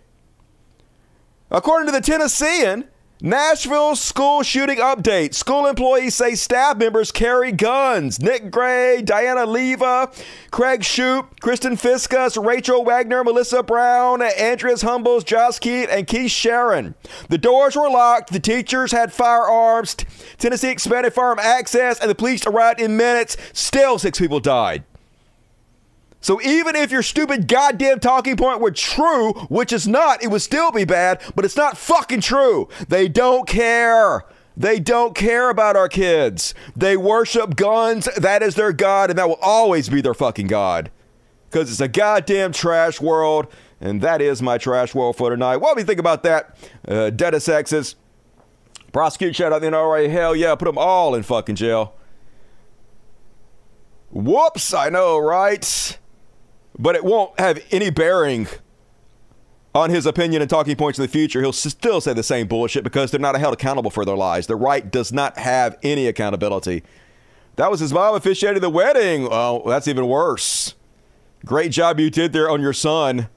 According 1.51 1.87
to 1.87 1.91
the 1.91 2.01
Tennessean, 2.01 2.85
Nashville 3.21 3.95
school 3.95 4.43
shooting 4.43 4.77
update. 4.77 5.33
School 5.33 5.67
employees 5.67 6.15
say 6.15 6.35
staff 6.35 6.77
members 6.77 7.11
carry 7.11 7.51
guns. 7.51 8.21
Nick 8.21 8.51
Gray, 8.51 9.01
Diana 9.01 9.45
Leva, 9.45 10.11
Craig 10.51 10.81
Shoup, 10.81 11.39
Kristen 11.39 11.77
Fiskus, 11.77 12.43
Rachel 12.43 12.83
Wagner, 12.83 13.23
Melissa 13.23 13.63
Brown, 13.63 14.21
Andreas 14.21 14.81
Humbles, 14.81 15.23
Josh 15.23 15.59
Keat, 15.59 15.89
and 15.89 16.05
Keith 16.07 16.31
Sharon. 16.31 16.93
The 17.29 17.37
doors 17.37 17.75
were 17.75 17.89
locked. 17.89 18.33
The 18.33 18.39
teachers 18.39 18.91
had 18.91 19.13
firearms. 19.13 19.95
Tennessee 20.37 20.69
expanded 20.69 21.13
firearm 21.13 21.39
access, 21.39 21.99
and 21.99 22.09
the 22.09 22.15
police 22.15 22.45
arrived 22.45 22.81
in 22.81 22.97
minutes. 22.97 23.37
Still, 23.53 23.97
six 23.97 24.19
people 24.19 24.41
died. 24.41 24.83
So 26.25 26.41
even 26.41 26.75
if 26.75 26.89
your 26.89 27.03
stupid 27.03 27.47
goddamn 27.47 27.99
talking 27.99 28.35
point 28.35 28.59
were 28.59 28.71
true, 28.71 29.33
which 29.47 29.71
is 29.71 29.87
not, 29.87 30.23
it 30.23 30.31
would 30.31 30.41
still 30.41 30.71
be 30.71 30.83
bad, 30.83 31.21
but 31.35 31.45
it's 31.45 31.55
not 31.55 31.77
fucking 31.77 32.21
true. 32.21 32.67
They 32.89 33.07
don't 33.07 33.47
care. 33.47 34.25
They 34.57 34.79
don't 34.79 35.13
care 35.13 35.51
about 35.51 35.75
our 35.75 35.87
kids. 35.87 36.55
They 36.75 36.97
worship 36.97 37.55
guns. 37.55 38.09
That 38.17 38.41
is 38.41 38.55
their 38.55 38.73
God, 38.73 39.11
and 39.11 39.19
that 39.19 39.29
will 39.29 39.37
always 39.39 39.87
be 39.87 40.01
their 40.01 40.15
fucking 40.15 40.47
God. 40.47 40.89
Because 41.47 41.69
it's 41.69 41.79
a 41.79 41.87
goddamn 41.87 42.53
trash 42.53 42.99
world, 42.99 43.45
and 43.79 44.01
that 44.01 44.19
is 44.19 44.41
my 44.41 44.57
trash 44.57 44.95
world 44.95 45.17
for 45.17 45.29
tonight. 45.29 45.57
What 45.57 45.75
do 45.75 45.81
you 45.81 45.85
think 45.85 45.99
about 45.99 46.23
that? 46.23 46.57
Uh, 46.87 47.11
dead 47.11 47.39
sexes. 47.39 47.97
Prosecute 48.91 49.35
shut 49.35 49.53
out 49.53 49.61
the 49.61 49.67
NRA. 49.67 50.09
Hell 50.09 50.35
yeah, 50.35 50.55
put 50.55 50.65
them 50.65 50.79
all 50.79 51.13
in 51.13 51.21
fucking 51.21 51.53
jail. 51.55 51.93
Whoops, 54.09 54.73
I 54.73 54.89
know, 54.89 55.19
right? 55.19 55.99
But 56.77 56.95
it 56.95 57.03
won't 57.03 57.39
have 57.39 57.63
any 57.71 57.89
bearing 57.89 58.47
on 59.73 59.89
his 59.89 60.05
opinion 60.05 60.41
and 60.41 60.49
talking 60.49 60.75
points 60.75 60.97
in 60.97 61.03
the 61.03 61.09
future. 61.09 61.41
He'll 61.41 61.51
still 61.53 62.01
say 62.01 62.13
the 62.13 62.23
same 62.23 62.47
bullshit 62.47 62.83
because 62.83 63.11
they're 63.11 63.19
not 63.19 63.37
held 63.37 63.53
accountable 63.53 63.91
for 63.91 64.05
their 64.05 64.15
lies. 64.15 64.47
The 64.47 64.55
right 64.55 64.89
does 64.89 65.11
not 65.11 65.37
have 65.37 65.77
any 65.83 66.07
accountability. 66.07 66.83
That 67.57 67.71
was 67.71 67.79
his 67.79 67.93
mom 67.93 68.15
officiating 68.15 68.61
the 68.61 68.69
wedding. 68.69 69.27
Oh, 69.29 69.63
that's 69.67 69.87
even 69.87 70.07
worse. 70.07 70.75
Great 71.45 71.71
job 71.71 71.99
you 71.99 72.09
did 72.09 72.33
there 72.33 72.49
on 72.49 72.61
your 72.61 72.73
son. 72.73 73.29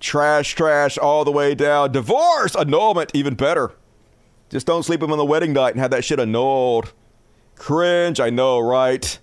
Trash, 0.00 0.54
trash, 0.54 0.96
all 0.96 1.24
the 1.24 1.32
way 1.32 1.54
down. 1.54 1.92
Divorce, 1.92 2.54
annulment, 2.54 3.10
even 3.14 3.34
better. 3.34 3.72
Just 4.48 4.66
don't 4.66 4.84
sleep 4.84 5.02
him 5.02 5.12
on 5.12 5.18
the 5.18 5.24
wedding 5.24 5.52
night 5.52 5.74
and 5.74 5.80
have 5.80 5.90
that 5.90 6.04
shit 6.04 6.20
annulled. 6.20 6.92
Cringe, 7.56 8.20
I 8.20 8.30
know, 8.30 8.60
right? 8.60 9.18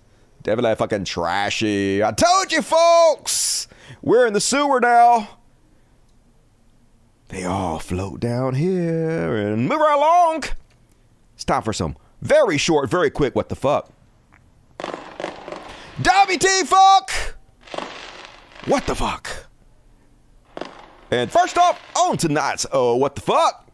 Definitely 0.46 0.76
fucking 0.76 1.04
trashy. 1.06 2.04
I 2.04 2.12
told 2.12 2.52
you, 2.52 2.62
folks! 2.62 3.66
We're 4.00 4.28
in 4.28 4.32
the 4.32 4.40
sewer 4.40 4.78
now. 4.78 5.40
They 7.30 7.42
all 7.42 7.80
float 7.80 8.20
down 8.20 8.54
here 8.54 9.34
and 9.34 9.68
move 9.68 9.80
right 9.80 9.96
along. 9.96 10.44
It's 11.34 11.42
time 11.42 11.62
for 11.62 11.72
some 11.72 11.96
very 12.22 12.58
short, 12.58 12.88
very 12.88 13.10
quick 13.10 13.34
what 13.34 13.48
the 13.48 13.56
fuck. 13.56 13.90
WT 14.78 16.46
fuck! 16.64 17.10
What 18.66 18.86
the 18.86 18.94
fuck? 18.94 19.48
And 21.10 21.28
first 21.28 21.58
off, 21.58 21.82
on 21.96 22.18
tonight's 22.18 22.66
Oh 22.70 22.94
What 22.94 23.16
the 23.16 23.20
Fuck. 23.20 23.65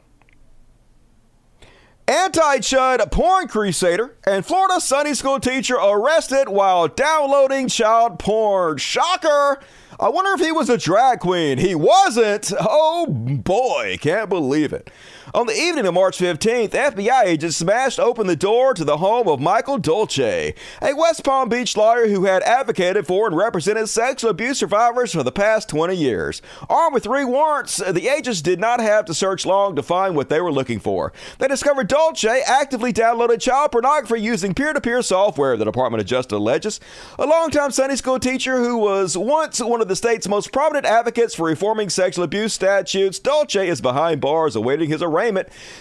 Anti 2.13 2.59
Chud 2.59 3.11
porn 3.11 3.49
crusader 3.49 4.15
and 4.27 4.45
Florida 4.45 4.83
Sunday 4.83 5.15
school 5.15 5.41
teacher 5.41 5.77
arrested 5.77 6.47
while 6.47 6.87
downloading 6.87 7.69
child 7.69 8.19
porn. 8.19 8.77
Shocker! 8.77 9.59
I 9.99 10.11
wonder 10.11 10.33
if 10.33 10.41
he 10.41 10.53
was 10.53 10.69
a 10.69 10.77
drag 10.77 11.21
queen. 11.21 11.57
He 11.57 11.75
wasn't. 11.75 12.53
Oh 12.61 13.07
boy, 13.07 13.97
can't 13.99 14.29
believe 14.29 14.75
it. 14.75 14.91
On 15.35 15.47
the 15.47 15.59
evening 15.59 15.87
of 15.87 15.95
March 15.95 16.19
15th, 16.19 16.73
FBI 16.73 17.25
agents 17.25 17.57
smashed 17.57 17.99
open 17.99 18.27
the 18.27 18.37
door 18.37 18.75
to 18.75 18.85
the 18.85 18.99
home 18.99 19.27
of 19.29 19.41
Michael 19.41 19.79
Dolce, 19.79 20.55
a 20.83 20.95
West 20.95 21.25
Palm 21.25 21.49
Beach 21.49 21.75
lawyer 21.75 22.07
who 22.07 22.27
had 22.27 22.43
advocated 22.43 23.07
for 23.07 23.29
and 23.29 23.35
represented 23.35 23.89
sexual 23.89 24.29
abuse 24.29 24.59
survivors 24.59 25.11
for 25.15 25.23
the 25.23 25.33
past 25.33 25.71
20 25.71 25.97
years. 25.97 26.43
Armed 26.69 26.93
with 26.93 27.05
three 27.05 27.25
warrants, 27.25 27.79
the 27.79 28.09
agents 28.09 28.43
did 28.43 28.61
not 28.61 28.79
have 28.79 29.07
to 29.07 29.15
search 29.15 29.47
long 29.47 29.75
to 29.75 29.83
find 29.83 30.15
what 30.15 30.29
they 30.29 30.39
were 30.39 30.53
looking 30.53 30.79
for. 30.79 31.15
They 31.39 31.49
discovered 31.49 31.89
Dolce 31.89 32.43
actively 32.47 32.93
downloaded 32.93 33.41
child 33.41 33.73
pornography 33.73 34.21
using 34.21 34.53
peer 34.53 34.75
to 34.75 34.83
peer 34.83 35.01
software, 35.01 35.57
the 35.57 35.65
Department 35.65 36.03
of 36.03 36.07
Justice 36.07 36.37
alleges. 36.37 36.79
A 37.19 37.25
longtime 37.25 37.71
Sunday 37.71 37.97
school 37.97 38.19
teacher 38.19 38.59
who 38.59 38.77
was 38.77 39.17
once 39.17 39.61
one 39.61 39.81
of 39.81 39.89
the 39.89 39.97
state's 39.97 40.29
most 40.29 40.53
prominent 40.53 40.85
advocates 40.85 41.35
for 41.35 41.47
reforming 41.47 41.89
sexual 41.89 42.23
abuse 42.23 42.53
statutes, 42.53 43.19
Dolce 43.19 43.67
is 43.67 43.81
behind 43.81 44.21
bars 44.21 44.55
awaiting 44.55 44.91
his 44.91 45.01
arraignment 45.01 45.22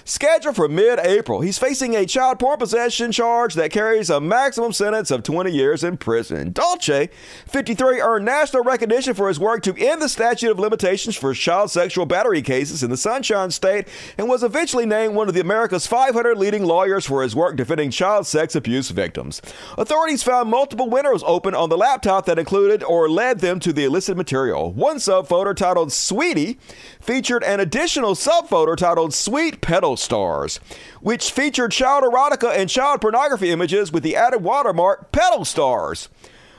scheduled 0.03 0.55
for 0.55 0.67
mid 0.67 0.99
April. 0.99 1.41
He's 1.41 1.57
facing 1.57 1.95
a 1.95 2.05
child 2.05 2.39
porn 2.39 2.59
possession 2.59 3.11
charge 3.11 3.55
that 3.55 3.71
carries 3.71 4.09
a 4.09 4.21
maximum 4.21 4.73
sentence 4.73 5.11
of 5.11 5.23
20 5.23 5.51
years 5.51 5.83
in 5.83 5.97
prison. 5.97 6.51
Dolce, 6.51 7.09
53, 7.47 8.01
earned 8.01 8.25
national 8.25 8.63
recognition 8.63 9.13
for 9.13 9.27
his 9.27 9.39
work 9.39 9.63
to 9.63 9.75
end 9.75 10.01
the 10.01 10.09
statute 10.09 10.51
of 10.51 10.59
limitations 10.59 11.15
for 11.15 11.33
child 11.33 11.71
sexual 11.71 12.05
battery 12.05 12.41
cases 12.41 12.83
in 12.83 12.89
the 12.89 12.97
Sunshine 12.97 13.51
State 13.51 13.87
and 14.17 14.27
was 14.27 14.43
eventually 14.43 14.85
named 14.85 15.15
one 15.15 15.27
of 15.27 15.33
the 15.33 15.41
America's 15.41 15.87
500 15.87 16.37
leading 16.37 16.63
lawyers 16.63 17.05
for 17.05 17.23
his 17.23 17.35
work 17.35 17.55
defending 17.55 17.91
child 17.91 18.27
sex 18.27 18.55
abuse 18.55 18.89
victims. 18.89 19.41
Authorities 19.77 20.23
found 20.23 20.49
multiple 20.49 20.89
windows 20.89 21.23
open 21.25 21.55
on 21.55 21.69
the 21.69 21.77
laptop 21.77 22.25
that 22.25 22.39
included 22.39 22.83
or 22.83 23.09
led 23.09 23.39
them 23.39 23.59
to 23.59 23.73
the 23.73 23.85
illicit 23.85 24.17
material. 24.17 24.71
One 24.73 24.97
subfolder 24.97 25.55
titled 25.55 25.91
Sweetie 25.91 26.59
featured 26.99 27.43
an 27.43 27.59
additional 27.59 28.15
subfolder 28.15 28.75
titled 28.75 29.13
Sweet 29.31 29.61
Pedal 29.61 29.95
Stars, 29.95 30.59
which 30.99 31.31
featured 31.31 31.71
child 31.71 32.03
erotica 32.03 32.53
and 32.53 32.69
child 32.69 32.99
pornography 32.99 33.49
images 33.49 33.89
with 33.89 34.03
the 34.03 34.13
added 34.13 34.43
watermark 34.43 35.13
Pedal 35.13 35.45
Stars. 35.45 36.09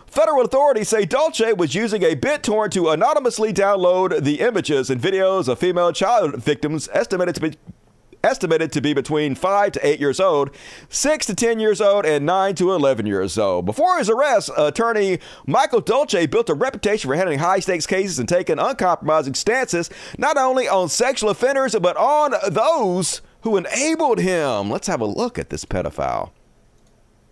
Federal 0.07 0.41
authorities 0.41 0.89
say 0.89 1.05
Dolce 1.05 1.53
was 1.53 1.75
using 1.75 2.03
a 2.03 2.17
BitTorrent 2.17 2.71
to 2.71 2.89
anonymously 2.89 3.53
download 3.53 4.25
the 4.25 4.41
images 4.41 4.89
and 4.89 4.99
videos 4.99 5.49
of 5.49 5.59
female 5.59 5.93
child 5.93 6.37
victims 6.37 6.89
estimated 6.95 7.35
to 7.35 7.43
be 7.43 7.59
estimated 8.25 8.73
to 8.73 8.81
be 8.81 8.95
between 8.95 9.35
5 9.35 9.73
to 9.73 9.87
8 9.87 10.01
years 10.01 10.21
old, 10.21 10.51
6 10.89 11.27
to 11.27 11.35
10 11.35 11.61
years 11.61 11.81
old, 11.81 12.05
and 12.07 12.25
9 12.27 12.55
to 12.57 12.73
11 12.73 13.07
years 13.07 13.39
old. 13.39 13.67
Before 13.67 13.99
his 13.99 14.09
arrest, 14.11 14.51
attorney 14.57 15.19
Michael 15.47 15.81
Dolce 15.81 16.27
built 16.27 16.51
a 16.51 16.55
reputation 16.55 17.09
for 17.09 17.17
handling 17.17 17.39
high 17.39 17.61
stakes 17.61 17.87
cases 17.87 18.19
and 18.19 18.29
taking 18.29 18.59
uncompromising 18.59 19.35
stances 19.35 19.91
not 20.19 20.37
only 20.37 20.69
on 20.69 20.89
sexual 20.89 21.31
offenders, 21.31 21.75
but 21.75 21.97
on 21.97 22.35
those 22.51 23.23
who 23.43 23.57
enabled 23.57 24.21
him. 24.21 24.71
Let's 24.71 24.87
have 24.87 25.01
a 25.01 25.07
look 25.07 25.39
at 25.39 25.51
this 25.51 25.65
pedophile. 25.65 26.31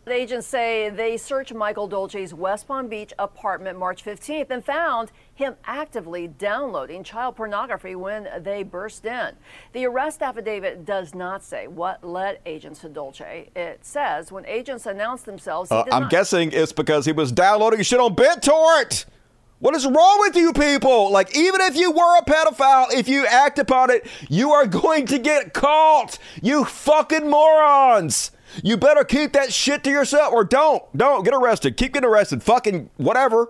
Agents 0.09 0.47
say 0.47 0.89
they 0.89 1.17
searched 1.17 1.55
Michael 1.55 1.87
Dolce's 1.87 2.35
West 2.35 2.67
Palm 2.67 2.89
Beach 2.89 3.13
apartment 3.19 3.79
March 3.79 4.05
15th 4.05 4.51
and 4.51 4.65
found 4.65 5.13
him 5.35 5.55
actively 5.65 6.27
downloading 6.27 7.05
child 7.05 7.37
pornography 7.37 7.95
when 7.95 8.27
they 8.41 8.63
burst 8.65 9.05
in. 9.07 9.35
The 9.73 9.85
arrest 9.85 10.21
affidavit 10.21 10.85
does 10.85 11.15
not 11.15 11.45
say 11.45 11.69
what 11.69 12.03
led 12.03 12.41
agents 12.45 12.81
to 12.81 12.89
Dolce. 12.89 13.51
It 13.55 13.85
says 13.85 14.33
when 14.33 14.45
agents 14.47 14.87
announced 14.87 15.27
themselves, 15.27 15.71
Uh, 15.71 15.85
I'm 15.93 16.03
not- 16.03 16.11
guessing 16.11 16.51
it's 16.53 16.73
because 16.73 17.05
he 17.07 17.13
was 17.13 17.31
downloading 17.31 17.83
shit 17.83 18.01
on 18.01 18.17
BitTorrent. 18.17 19.05
What 19.61 19.77
is 19.77 19.87
wrong 19.87 20.17
with 20.21 20.35
you 20.35 20.53
people? 20.55 21.11
Like, 21.13 21.37
even 21.37 21.61
if 21.61 21.77
you 21.77 21.93
were 21.93 22.17
a 22.19 22.23
pedophile, 22.25 22.91
if 22.93 23.07
you 23.09 23.27
act 23.27 23.59
upon 23.59 23.91
it, 23.91 24.07
you 24.29 24.51
are 24.53 24.67
going 24.83 25.07
to 25.07 25.19
get 25.19 25.53
caught. 25.53 26.19
You 26.43 26.65
fucking 26.65 27.29
morons. 27.29 28.33
You 28.63 28.77
better 28.77 29.05
keep 29.05 29.33
that 29.33 29.53
shit 29.53 29.85
to 29.85 29.91
yourself 29.91 30.33
or 30.33 30.45
don't. 30.45 30.83
Don't 30.97 31.25
get 31.25 31.35
arrested. 31.35 31.77
Keep 31.77 31.95
getting 31.95 32.09
arrested. 32.09 32.43
Fucking 32.43 32.91
whatever. 32.97 33.49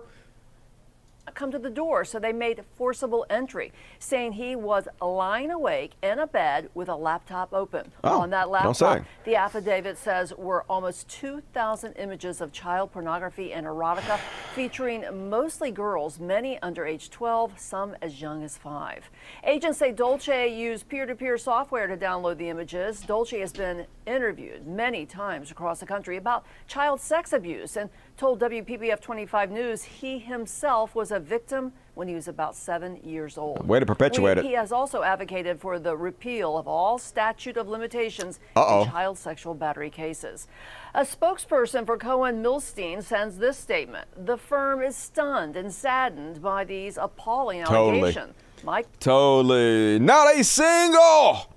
Come 1.41 1.51
to 1.51 1.57
the 1.57 1.71
door, 1.71 2.05
so 2.05 2.19
they 2.19 2.31
made 2.31 2.63
forcible 2.77 3.25
entry, 3.27 3.73
saying 3.97 4.33
he 4.33 4.55
was 4.55 4.87
lying 5.01 5.49
awake 5.49 5.93
in 6.03 6.19
a 6.19 6.27
bed 6.27 6.69
with 6.75 6.87
a 6.87 6.95
laptop 6.95 7.51
open. 7.51 7.91
Oh, 8.03 8.21
On 8.21 8.29
that 8.29 8.47
don't 8.61 8.77
say. 8.77 8.85
laptop, 8.85 9.07
the 9.23 9.35
affidavit 9.37 9.97
says 9.97 10.31
were 10.37 10.63
almost 10.69 11.09
2,000 11.09 11.93
images 11.93 12.41
of 12.41 12.51
child 12.51 12.91
pornography 12.91 13.53
and 13.53 13.65
erotica, 13.65 14.19
featuring 14.53 15.03
mostly 15.31 15.71
girls, 15.71 16.19
many 16.19 16.61
under 16.61 16.85
age 16.85 17.09
12, 17.09 17.59
some 17.59 17.95
as 18.03 18.21
young 18.21 18.43
as 18.43 18.59
five. 18.59 19.09
Agents 19.43 19.79
say 19.79 19.91
Dolce 19.91 20.47
used 20.47 20.89
peer-to-peer 20.89 21.39
software 21.39 21.87
to 21.87 21.97
download 21.97 22.37
the 22.37 22.49
images. 22.49 23.01
Dolce 23.01 23.39
has 23.39 23.51
been 23.51 23.87
interviewed 24.05 24.67
many 24.67 25.07
times 25.07 25.49
across 25.49 25.79
the 25.79 25.87
country 25.87 26.17
about 26.17 26.45
child 26.67 27.01
sex 27.01 27.33
abuse 27.33 27.77
and 27.77 27.89
told 28.17 28.39
WPBF 28.39 28.99
25 28.99 29.51
News 29.51 29.83
he 29.83 30.19
himself 30.19 30.93
was 30.95 31.11
a 31.11 31.19
victim 31.19 31.73
when 31.95 32.07
he 32.07 32.15
was 32.15 32.27
about 32.27 32.55
seven 32.55 32.97
years 33.03 33.37
old. 33.37 33.67
Way 33.67 33.79
to 33.79 33.85
perpetuate 33.85 34.35
We- 34.37 34.41
it. 34.43 34.45
He 34.45 34.53
has 34.53 34.71
also 34.71 35.03
advocated 35.03 35.59
for 35.59 35.77
the 35.79 35.95
repeal 35.97 36.57
of 36.57 36.67
all 36.67 36.97
statute 36.97 37.57
of 37.57 37.67
limitations 37.67 38.39
Uh-oh. 38.55 38.83
in 38.83 38.89
child 38.91 39.17
sexual 39.17 39.53
battery 39.53 39.89
cases. 39.89 40.47
A 40.93 41.01
spokesperson 41.01 41.85
for 41.85 41.97
Cohen 41.97 42.41
Milstein 42.43 43.03
sends 43.03 43.37
this 43.37 43.57
statement. 43.57 44.07
The 44.25 44.37
firm 44.37 44.81
is 44.81 44.95
stunned 44.95 45.55
and 45.57 45.73
saddened 45.73 46.41
by 46.41 46.63
these 46.63 46.97
appalling 46.97 47.63
Totally. 47.65 47.99
allegations. 47.99 48.33
Mike 48.63 48.87
Totally. 48.99 49.99
Not 49.99 50.35
a 50.35 50.43
single 50.43 51.50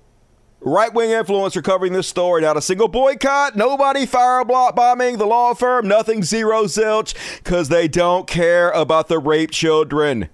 right 0.61 0.93
wing 0.93 1.09
influencer 1.09 1.63
covering 1.63 1.93
this 1.93 2.07
story. 2.07 2.41
Not 2.41 2.57
a 2.57 2.61
single 2.61 2.87
boycott. 2.87 3.55
Nobody 3.55 4.05
fire 4.05 4.43
block 4.43 4.75
bombing 4.75 5.17
the 5.17 5.25
law 5.25 5.53
firm. 5.53 5.87
Nothing 5.87 6.23
zero 6.23 6.63
zilch 6.63 7.13
because 7.37 7.69
they 7.69 7.87
don't 7.87 8.27
care 8.27 8.71
about 8.71 9.07
the 9.07 9.19
rape 9.19 9.51
children. 9.51 10.29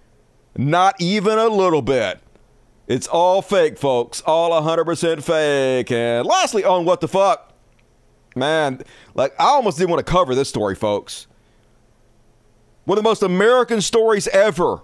Not 0.56 0.96
even 1.00 1.38
a 1.38 1.48
little 1.48 1.82
bit. 1.82 2.20
It's 2.88 3.08
all 3.08 3.42
fake, 3.42 3.78
folks. 3.78 4.22
All 4.22 4.52
100% 4.52 5.24
fake. 5.24 5.92
And 5.92 6.26
lastly, 6.26 6.64
on 6.64 6.84
what 6.84 7.00
the 7.00 7.08
fuck? 7.08 7.54
Man, 8.36 8.82
like, 9.14 9.34
I 9.40 9.46
almost 9.46 9.78
didn't 9.78 9.92
want 9.92 10.06
to 10.06 10.12
cover 10.12 10.36
this 10.36 10.50
story, 10.50 10.76
folks. 10.76 11.28
One 12.86 12.98
of 12.98 13.04
the 13.04 13.10
most 13.10 13.24
American 13.24 13.82
stories 13.82 14.28
ever. 14.30 14.82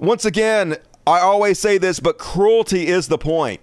Once 0.00 0.24
again, 0.24 0.76
I 1.06 1.20
always 1.20 1.58
say 1.58 1.78
this, 1.78 2.00
but 2.00 2.18
cruelty 2.18 2.88
is 2.88 3.08
the 3.08 3.18
point. 3.18 3.60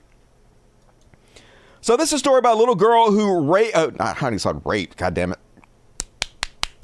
So 1.84 1.98
this 1.98 2.12
is 2.12 2.14
a 2.14 2.20
story 2.20 2.40
about 2.40 2.54
a 2.56 2.60
little 2.60 2.76
girl 2.76 3.12
who 3.12 3.42
raped. 3.42 3.76
Oh, 3.76 3.92
not 4.00 4.16
how 4.16 4.30
do 4.30 4.36
you 4.36 4.40
say 4.40 4.54
rape? 4.64 4.96
God 4.96 5.14
damn 5.14 5.34
it! 5.34 5.40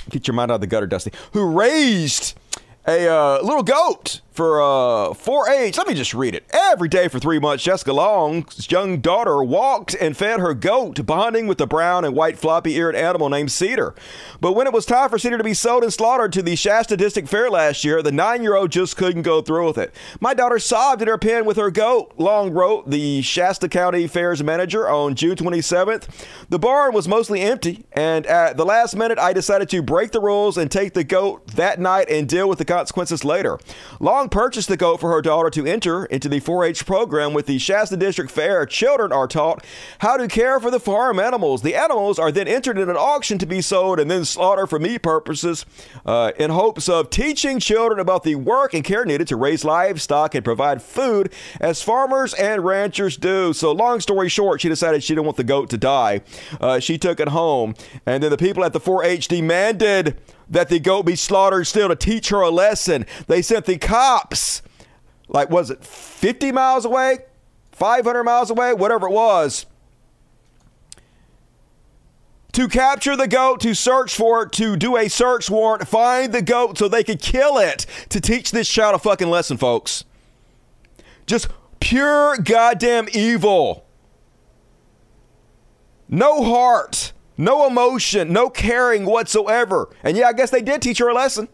Get 0.10 0.28
your 0.28 0.34
mind 0.34 0.52
out 0.52 0.56
of 0.56 0.62
the 0.62 0.68
gutter, 0.68 0.88
Dusty. 0.88 1.14
Who 1.32 1.58
raised 1.58 2.38
a 2.86 3.08
uh, 3.08 3.42
little 3.42 3.64
goat 3.64 4.20
for 4.32 4.62
uh, 4.62 5.14
4-H. 5.14 5.78
Let 5.78 5.88
me 5.88 5.94
just 5.94 6.14
read 6.14 6.36
it. 6.36 6.46
Every 6.52 6.88
day 6.88 7.08
for 7.08 7.20
three 7.20 7.40
months, 7.40 7.64
Jessica 7.64 7.94
Long's 7.94 8.70
young 8.72 9.00
daughter 9.00 9.44
walked 9.44 9.96
and 10.00 10.16
fed 10.16 10.40
her 10.40 10.54
goat, 10.54 11.06
bonding 11.06 11.48
with 11.48 11.58
the 11.58 11.68
brown 11.68 12.06
and 12.06 12.16
white 12.16 12.38
floppy-eared 12.38 12.96
animal 12.96 13.30
named 13.30 13.52
Cedar. 13.52 13.96
But 14.40 14.54
when 14.54 14.68
it 14.68 14.74
was 14.74 14.86
time 14.86 15.10
for 15.10 15.18
Cedar 15.18 15.38
to 15.38 15.44
be 15.44 15.54
sold 15.54 15.84
and 15.84 15.92
slaughtered 15.92 16.32
to 16.34 16.42
the 16.42 16.56
Shasta 16.56 16.96
District 16.96 17.28
Fair 17.28 17.50
last 17.50 17.84
year, 17.84 18.02
the 18.02 18.12
nine-year-old 18.12 18.72
just 18.72 18.96
couldn't 18.98 19.24
go 19.24 19.42
through 19.42 19.68
with 19.68 19.78
it. 19.78 19.94
My 20.20 20.34
daughter 20.34 20.60
sobbed 20.60 21.02
in 21.02 21.08
her 21.08 21.18
pen 21.18 21.46
with 21.46 21.58
her 21.58 21.72
goat, 21.72 22.14
Long 22.18 22.52
wrote 22.52 22.90
the 22.90 23.22
Shasta 23.22 23.68
County 23.68 24.08
Fair's 24.08 24.44
manager 24.44 24.88
on 24.88 25.16
June 25.16 25.36
27th. 25.36 26.08
The 26.50 26.60
barn 26.60 26.94
was 26.94 27.08
mostly 27.08 27.42
empty, 27.42 27.86
and 27.94 28.26
at 28.26 28.58
the 28.58 28.66
last 28.66 28.96
minute, 28.96 29.20
I 29.20 29.34
decided 29.34 29.70
to 29.70 29.82
break 29.82 30.12
the 30.12 30.22
rules 30.22 30.58
and 30.58 30.72
take 30.72 30.94
the 30.94 31.04
goat 31.04 31.48
that 31.56 31.80
night 31.80 32.10
and 32.10 32.28
deal 32.28 32.48
with 32.48 32.58
the 32.58 32.66
consequences 32.66 33.26
later. 33.26 33.60
Long 34.00 34.29
purchased 34.30 34.70
the 34.70 34.78
goat 34.78 35.00
for 35.00 35.12
her 35.12 35.22
daughter 35.22 35.50
to 35.50 35.66
enter 35.66 36.06
into 36.06 36.30
the 36.30 36.40
4 36.40 36.66
H 36.66 36.86
program 36.86 37.34
with 37.34 37.46
the 37.46 37.58
Shasta 37.58 37.98
District 37.98 38.32
Fair. 38.32 38.66
Children 38.66 39.12
are 39.12 39.28
taught 39.28 39.66
how 40.00 40.18
to 40.18 40.28
care 40.28 40.60
for 40.60 40.72
the 40.72 40.80
farm 40.80 41.20
animals. 41.20 41.62
The 41.62 41.76
animals 41.76 42.20
are 42.20 42.32
then 42.32 42.48
entered 42.48 42.78
in 42.78 42.90
an 42.90 42.96
auction 42.96 43.38
to 43.40 43.46
be 43.46 43.62
sold 43.62 44.00
and 44.00 44.10
then 44.10 44.26
slaughtered 44.26 44.70
for 44.70 44.80
meat 44.80 45.02
purposes 45.02 45.66
uh, 46.06 46.32
in 46.38 46.52
hopes 46.52 46.88
of 46.88 47.10
teaching 47.10 47.60
children 47.60 48.00
about 48.00 48.24
the 48.24 48.36
work 48.36 48.74
and 48.74 48.84
care 48.84 49.06
needed 49.06 49.28
to 49.28 49.36
raise 49.36 49.66
livestock 49.66 50.36
and 50.36 50.46
provide 50.46 50.82
food 50.82 51.34
as 51.60 51.82
farmers 51.82 52.34
and 52.36 52.64
ranchers 52.64 53.18
do. 53.18 53.54
So, 53.54 53.72
long 53.72 54.00
story 54.00 54.30
short, 54.30 54.62
she 54.62 54.70
decided 54.70 55.04
she 55.04 55.14
didn't 55.14 55.26
want 55.26 55.38
the 55.38 55.44
goat 55.44 55.70
to 55.72 55.78
die. 55.78 56.22
Uh, 56.60 56.80
she 56.80 56.98
took 56.98 57.20
it 57.20 57.30
home, 57.30 57.76
and 58.06 58.24
then 58.24 58.32
the 58.32 58.38
people 58.38 58.64
at 58.64 58.74
the 58.74 58.80
4 58.80 59.04
H 59.04 59.28
demanded 59.28 60.20
that 60.50 60.70
the 60.70 60.80
goat 60.80 61.04
be 61.04 61.16
slaughtered 61.16 61.68
still 61.68 61.88
to 61.90 61.96
teach 61.96 62.30
her 62.30 62.42
a 62.42 62.50
lesson. 62.50 63.06
They 63.28 63.42
sent 63.42 63.66
the 63.66 63.78
cops, 63.78 64.62
like, 65.28 65.50
was 65.50 65.70
it 65.70 65.84
50 65.84 66.52
miles 66.52 66.86
away? 66.86 67.20
500 67.72 68.24
miles 68.24 68.50
away? 68.50 68.74
Whatever 68.74 69.08
it 69.08 69.12
was. 69.12 69.66
to 72.60 72.68
capture 72.68 73.16
the 73.16 73.28
goat, 73.28 73.62
to 73.62 73.74
search 73.74 74.16
for 74.16 74.44
it, 74.44 74.52
to 74.54 74.76
do 74.76 74.98
a 74.98 75.08
search 75.08 75.50
warrant, 75.50 75.88
find 75.88 76.34
the 76.34 76.42
goat 76.42 76.78
so 76.78 76.88
they 76.88 77.04
could 77.04 77.22
kill 77.22 77.58
it, 77.58 77.86
to 78.10 78.20
teach 78.20 78.52
this 78.52 78.68
child 78.68 78.96
a 78.96 79.00
fucking 79.00 79.30
lesson, 79.30 79.56
folks. 79.56 80.04
Just 81.26 81.48
pure 81.80 82.38
goddamn 82.38 83.08
evil. 83.14 83.86
No 86.08 86.44
heart, 86.44 87.14
no 87.40 87.66
emotion, 87.66 88.34
no 88.34 88.50
caring 88.50 89.06
whatsoever. 89.06 89.88
And 90.04 90.18
yeah, 90.18 90.28
I 90.28 90.34
guess 90.34 90.50
they 90.52 90.62
did 90.62 90.82
teach 90.82 90.98
her 90.98 91.08
a 91.08 91.14
lesson. 91.14 91.48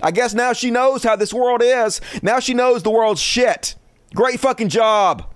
I 0.00 0.12
guess 0.12 0.32
now 0.32 0.52
she 0.52 0.70
knows 0.70 1.02
how 1.02 1.16
this 1.16 1.34
world 1.34 1.60
is. 1.60 2.00
Now 2.22 2.38
she 2.38 2.54
knows 2.54 2.84
the 2.84 2.90
world's 2.90 3.20
shit. 3.20 3.74
Great 4.14 4.38
fucking 4.38 4.68
job. 4.68 5.28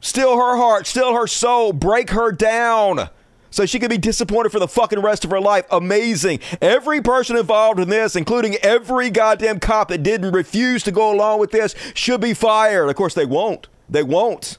Steal 0.00 0.36
her 0.36 0.56
heart, 0.56 0.86
steal 0.86 1.14
her 1.14 1.26
soul, 1.26 1.72
break 1.72 2.10
her 2.10 2.30
down 2.30 3.08
so 3.50 3.66
she 3.66 3.80
could 3.80 3.90
be 3.90 3.98
disappointed 3.98 4.52
for 4.52 4.60
the 4.60 4.68
fucking 4.68 5.00
rest 5.00 5.24
of 5.24 5.32
her 5.32 5.40
life. 5.40 5.66
Amazing. 5.68 6.38
Every 6.60 7.02
person 7.02 7.36
involved 7.36 7.80
in 7.80 7.88
this, 7.88 8.14
including 8.14 8.54
every 8.62 9.10
goddamn 9.10 9.58
cop 9.58 9.88
that 9.88 10.04
didn't 10.04 10.30
refuse 10.30 10.84
to 10.84 10.92
go 10.92 11.12
along 11.12 11.40
with 11.40 11.50
this, 11.50 11.74
should 11.94 12.20
be 12.20 12.34
fired. 12.34 12.88
Of 12.88 12.94
course, 12.94 13.14
they 13.14 13.26
won't. 13.26 13.66
They 13.88 14.04
won't. 14.04 14.58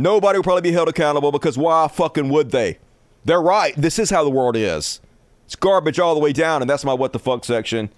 Nobody 0.00 0.38
will 0.38 0.44
probably 0.44 0.62
be 0.62 0.72
held 0.72 0.88
accountable 0.88 1.32
because 1.32 1.58
why 1.58 1.88
fucking 1.88 2.28
would 2.28 2.52
they? 2.52 2.78
They're 3.24 3.42
right. 3.42 3.74
This 3.76 3.98
is 3.98 4.10
how 4.10 4.22
the 4.22 4.30
world 4.30 4.56
is. 4.56 5.00
It's 5.44 5.56
garbage 5.56 5.98
all 5.98 6.14
the 6.14 6.20
way 6.20 6.32
down, 6.32 6.62
and 6.62 6.70
that's 6.70 6.84
my 6.84 6.94
what 6.94 7.12
the 7.12 7.18
fuck 7.18 7.44
section. 7.44 7.90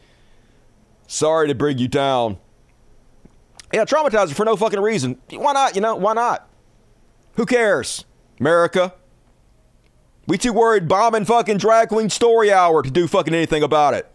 Sorry 1.06 1.46
to 1.48 1.54
bring 1.54 1.76
you 1.76 1.88
down. 1.88 2.38
Yeah, 3.72 3.84
traumatize 3.84 4.32
for 4.32 4.46
no 4.46 4.56
fucking 4.56 4.80
reason. 4.80 5.18
Why 5.30 5.52
not? 5.52 5.74
You 5.74 5.82
know, 5.82 5.94
why 5.94 6.14
not? 6.14 6.48
Who 7.34 7.44
cares? 7.44 8.06
America. 8.40 8.94
We 10.26 10.38
too 10.38 10.54
worried 10.54 10.88
bombing 10.88 11.26
fucking 11.26 11.58
drag 11.58 11.90
queen 11.90 12.08
story 12.08 12.50
hour 12.50 12.82
to 12.82 12.90
do 12.90 13.08
fucking 13.08 13.34
anything 13.34 13.62
about 13.62 13.92
it. 13.92 14.10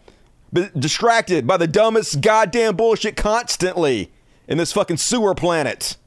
But 0.52 0.80
distracted 0.80 1.46
by 1.46 1.58
the 1.58 1.68
dumbest 1.68 2.22
goddamn 2.22 2.78
bullshit 2.78 3.16
constantly 3.16 4.12
in 4.48 4.58
this 4.58 4.74
fucking 4.74 4.98
sewer 4.98 5.36
planet. 5.36 5.98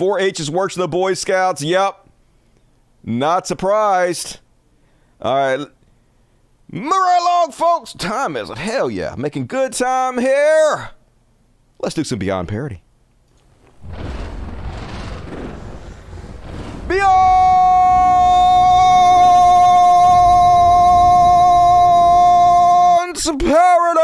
4-H 0.00 0.40
is 0.40 0.50
works 0.50 0.76
in 0.76 0.80
the 0.80 0.88
Boy 0.88 1.12
Scouts. 1.12 1.60
Yep. 1.60 2.08
Not 3.04 3.46
surprised. 3.46 4.38
All 5.20 5.34
right. 5.34 5.68
Move 6.72 6.92
along, 6.92 7.52
folks. 7.52 7.92
Time 7.92 8.34
is 8.34 8.48
it? 8.48 8.56
Hell 8.56 8.90
yeah. 8.90 9.14
Making 9.18 9.46
good 9.46 9.74
time 9.74 10.16
here. 10.16 10.92
Let's 11.80 11.94
do 11.94 12.02
some 12.02 12.18
Beyond 12.18 12.48
Parody. 12.48 12.80
Beyond 16.88 17.20
Parody! 23.38 24.00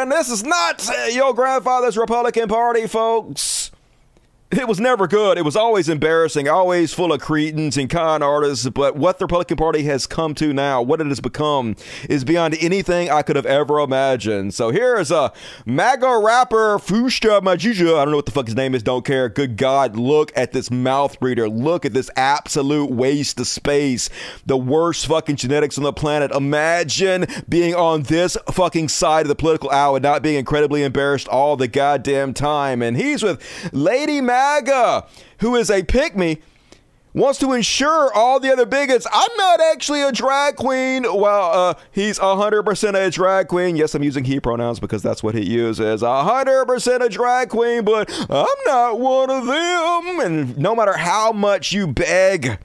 And 0.00 0.10
this 0.10 0.30
is 0.30 0.42
not 0.42 0.88
uh, 0.88 1.04
your 1.10 1.34
grandfather's 1.34 1.98
Republican 1.98 2.48
Party, 2.48 2.86
folks. 2.86 3.55
It 4.52 4.68
was 4.68 4.78
never 4.78 5.08
good. 5.08 5.38
It 5.38 5.44
was 5.44 5.56
always 5.56 5.88
embarrassing, 5.88 6.48
always 6.48 6.94
full 6.94 7.12
of 7.12 7.20
cretins 7.20 7.76
and 7.76 7.90
con 7.90 8.22
artists. 8.22 8.68
But 8.68 8.94
what 8.94 9.18
the 9.18 9.24
Republican 9.24 9.56
Party 9.56 9.82
has 9.84 10.06
come 10.06 10.36
to 10.36 10.52
now, 10.52 10.80
what 10.80 11.00
it 11.00 11.08
has 11.08 11.18
become, 11.18 11.74
is 12.08 12.22
beyond 12.22 12.56
anything 12.60 13.10
I 13.10 13.22
could 13.22 13.34
have 13.34 13.44
ever 13.44 13.80
imagined. 13.80 14.54
So 14.54 14.70
here 14.70 14.98
is 14.98 15.10
a 15.10 15.32
MAGA 15.64 16.20
rapper, 16.22 16.78
Fushka 16.78 17.40
Majija. 17.40 17.94
I 17.98 18.04
don't 18.04 18.12
know 18.12 18.18
what 18.18 18.26
the 18.26 18.30
fuck 18.30 18.46
his 18.46 18.54
name 18.54 18.76
is, 18.76 18.84
don't 18.84 19.04
care. 19.04 19.28
Good 19.28 19.56
God, 19.56 19.96
look 19.96 20.30
at 20.36 20.52
this 20.52 20.70
mouth 20.70 21.18
breather. 21.18 21.48
Look 21.48 21.84
at 21.84 21.92
this 21.92 22.08
absolute 22.14 22.92
waste 22.92 23.40
of 23.40 23.48
space. 23.48 24.08
The 24.46 24.56
worst 24.56 25.08
fucking 25.08 25.36
genetics 25.36 25.76
on 25.76 25.82
the 25.82 25.92
planet. 25.92 26.30
Imagine 26.30 27.26
being 27.48 27.74
on 27.74 28.04
this 28.04 28.36
fucking 28.52 28.90
side 28.90 29.22
of 29.22 29.28
the 29.28 29.34
political 29.34 29.70
aisle 29.70 29.96
and 29.96 30.04
not 30.04 30.22
being 30.22 30.36
incredibly 30.36 30.84
embarrassed 30.84 31.26
all 31.26 31.56
the 31.56 31.66
goddamn 31.66 32.32
time. 32.32 32.80
And 32.80 32.96
he's 32.96 33.24
with 33.24 33.42
Lady 33.72 34.20
MAGA, 34.20 34.35
who 35.40 35.56
is 35.56 35.70
a 35.70 35.82
pick-me, 35.82 36.38
wants 37.16 37.38
to 37.38 37.52
ensure 37.54 38.12
all 38.12 38.38
the 38.38 38.52
other 38.52 38.66
bigots 38.66 39.06
I'm 39.10 39.36
not 39.38 39.60
actually 39.60 40.02
a 40.02 40.12
drag 40.12 40.56
queen. 40.56 41.02
Well, 41.02 41.50
uh, 41.52 41.74
he's 41.90 42.18
100% 42.18 43.06
a 43.06 43.10
drag 43.10 43.48
queen. 43.48 43.74
Yes, 43.76 43.94
I'm 43.94 44.02
using 44.02 44.24
he 44.24 44.38
pronouns 44.38 44.78
because 44.78 45.02
that's 45.02 45.22
what 45.22 45.34
he 45.34 45.44
uses. 45.44 46.02
100% 46.02 47.00
a 47.00 47.08
drag 47.08 47.48
queen, 47.48 47.84
but 47.84 48.10
I'm 48.30 48.46
not 48.66 49.00
one 49.00 49.30
of 49.30 49.46
them. 49.46 50.20
And 50.20 50.58
no 50.58 50.74
matter 50.74 50.98
how 50.98 51.32
much 51.32 51.72
you 51.72 51.86
beg 51.86 52.58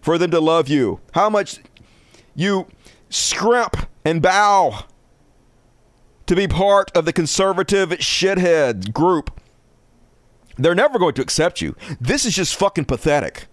for 0.00 0.16
them 0.16 0.30
to 0.30 0.40
love 0.40 0.68
you, 0.68 1.00
how 1.12 1.28
much 1.28 1.58
you 2.36 2.68
scrimp 3.10 3.88
and 4.04 4.22
bow 4.22 4.84
to 6.26 6.36
be 6.36 6.46
part 6.46 6.96
of 6.96 7.04
the 7.04 7.12
conservative 7.12 7.90
shithead 7.90 8.92
group 8.92 9.40
they're 10.56 10.74
never 10.74 10.98
going 10.98 11.14
to 11.14 11.22
accept 11.22 11.60
you. 11.60 11.76
This 12.00 12.24
is 12.24 12.34
just 12.34 12.56
fucking 12.56 12.86
pathetic. 12.86 13.46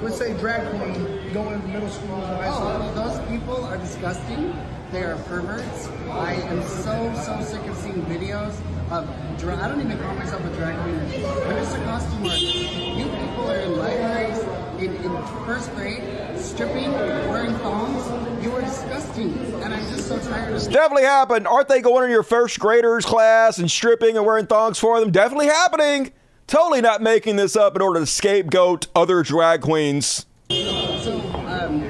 Let's 0.00 0.16
say 0.16 0.32
drag 0.38 0.68
queen 0.70 1.32
going 1.32 1.60
to 1.60 1.68
middle 1.68 1.88
school 1.88 2.16
and 2.16 2.36
high 2.40 2.52
school. 2.52 2.68
Oh, 2.68 2.94
those 2.94 3.28
people 3.28 3.64
are 3.64 3.76
disgusting. 3.76 4.54
They 4.92 5.02
are 5.02 5.16
perverts. 5.24 5.88
I 6.08 6.34
am 6.34 6.62
so, 6.62 7.12
so 7.14 7.40
sick 7.42 7.66
of 7.68 7.76
seeing 7.76 8.02
videos 8.06 8.54
of 8.90 9.06
drag. 9.38 9.58
I 9.58 9.68
don't 9.68 9.80
even 9.80 9.98
call 9.98 10.14
myself 10.14 10.42
a 10.44 10.56
drag 10.56 10.80
queen. 10.82 10.94
I'm 10.96 11.56
just 11.56 11.76
a 11.76 11.80
costume 11.84 12.24
artist. 12.24 12.54
You 12.54 13.04
people 13.04 13.50
are 13.50 13.58
in 13.58 13.76
libraries, 13.76 14.38
in, 14.78 14.96
in 15.04 15.22
first 15.44 15.74
grade, 15.74 16.02
stripping, 16.38 16.92
wearing 16.92 17.54
thongs. 17.56 18.42
You 18.42 18.54
are 18.56 18.62
disgusting. 18.62 19.36
And 19.62 19.74
I'm 19.74 19.86
just 19.90 20.08
so 20.08 20.14
tired 20.14 20.17
of 20.17 20.17
It's 20.30 20.66
definitely 20.66 21.04
happened. 21.04 21.46
Aren't 21.46 21.68
they 21.68 21.80
going 21.80 22.04
in 22.04 22.10
your 22.10 22.22
first 22.22 22.58
graders 22.58 23.04
class 23.04 23.58
and 23.58 23.70
stripping 23.70 24.16
and 24.16 24.26
wearing 24.26 24.46
thongs 24.46 24.78
for 24.78 25.00
them? 25.00 25.10
Definitely 25.10 25.46
happening. 25.46 26.12
Totally 26.46 26.80
not 26.80 27.02
making 27.02 27.36
this 27.36 27.56
up 27.56 27.76
in 27.76 27.82
order 27.82 28.00
to 28.00 28.06
scapegoat 28.06 28.86
other 28.94 29.22
drag 29.22 29.60
queens. 29.62 30.26
So, 30.50 31.20
um, 31.46 31.82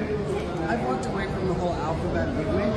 I've 0.69 0.85
walked 0.85 1.07
away 1.07 1.27
from 1.27 1.49
the 1.49 1.55
whole 1.55 1.73
alphabet 1.75 2.35
movement. 2.35 2.75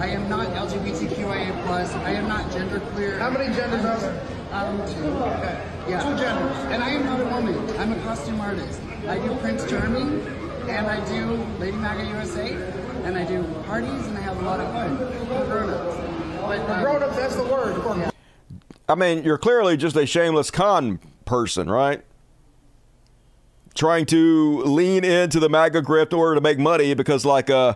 I 0.00 0.06
am 0.06 0.28
not 0.28 0.48
LGBTQIA 0.48 1.64
plus. 1.66 1.92
I 1.94 2.10
am 2.12 2.28
not 2.28 2.50
genderqueer. 2.50 3.18
How 3.18 3.30
many 3.30 3.54
genders 3.54 3.84
are 3.84 3.98
there? 3.98 4.22
Um, 4.52 4.78
two. 4.86 5.04
Okay. 5.04 5.68
Yeah. 5.88 6.02
Two 6.02 6.16
genders. 6.22 6.56
And 6.72 6.82
I 6.82 6.90
am 6.90 7.04
not 7.04 7.20
a 7.20 7.24
woman. 7.24 7.78
I'm 7.78 7.92
a 7.92 8.02
costume 8.02 8.40
artist. 8.40 8.80
I 9.06 9.18
do 9.18 9.34
Prince 9.36 9.68
Charming, 9.68 10.20
and 10.68 10.86
I 10.86 11.06
do 11.08 11.34
Lady 11.58 11.76
Maga 11.76 12.04
USA, 12.06 12.54
and 13.08 13.16
I 13.16 13.24
do 13.24 13.42
parties, 13.64 14.06
and 14.06 14.18
I 14.18 14.20
have 14.20 14.36
a 14.36 14.44
lot 14.44 14.60
of 14.60 14.70
fun 14.72 14.96
grown-ups. 15.46 15.96
But 16.42 16.70
um, 16.70 16.82
grown-ups, 16.82 17.16
that's 17.16 17.36
the 17.36 17.44
word. 17.44 17.82
Yeah. 17.98 18.10
I 18.88 18.94
mean, 18.94 19.24
you're 19.24 19.38
clearly 19.38 19.78
just 19.78 19.96
a 19.96 20.06
shameless 20.06 20.50
con 20.50 21.00
person, 21.24 21.70
right? 21.70 22.04
Trying 23.74 24.06
to 24.06 24.58
lean 24.62 25.04
into 25.04 25.40
the 25.40 25.48
MAGA 25.48 25.82
grift 25.82 26.12
in 26.12 26.18
order 26.18 26.34
to 26.34 26.40
make 26.42 26.58
money 26.58 26.92
because, 26.94 27.24
like, 27.24 27.48
uh, 27.48 27.74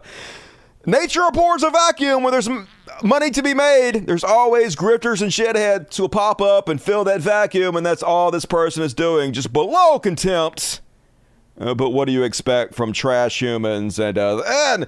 nature 0.85 1.23
abhors 1.23 1.63
a 1.63 1.71
vacuum 1.71 2.23
where 2.23 2.33
there's 2.33 2.49
money 3.03 3.31
to 3.31 3.43
be 3.43 3.55
made. 3.55 4.07
There's 4.07 4.25
always 4.25 4.77
grifters 4.77 5.23
and 5.23 5.31
shitheads 5.31 5.97
who 5.97 6.05
will 6.05 6.09
pop 6.11 6.43
up 6.43 6.69
and 6.69 6.81
fill 6.81 7.05
that 7.05 7.21
vacuum, 7.23 7.77
and 7.77 7.87
that's 7.87 8.03
all 8.03 8.31
this 8.31 8.45
person 8.45 8.83
is 8.83 8.93
doing, 8.93 9.33
just 9.33 9.51
below 9.53 9.99
contempt. 9.99 10.81
Uh, 11.61 11.75
but 11.75 11.91
what 11.91 12.07
do 12.07 12.13
you 12.13 12.23
expect 12.23 12.75
from 12.75 12.93
trash 12.93 13.41
humans 13.41 13.99
and 13.99 14.17
uh, 14.17 14.43
and 14.47 14.87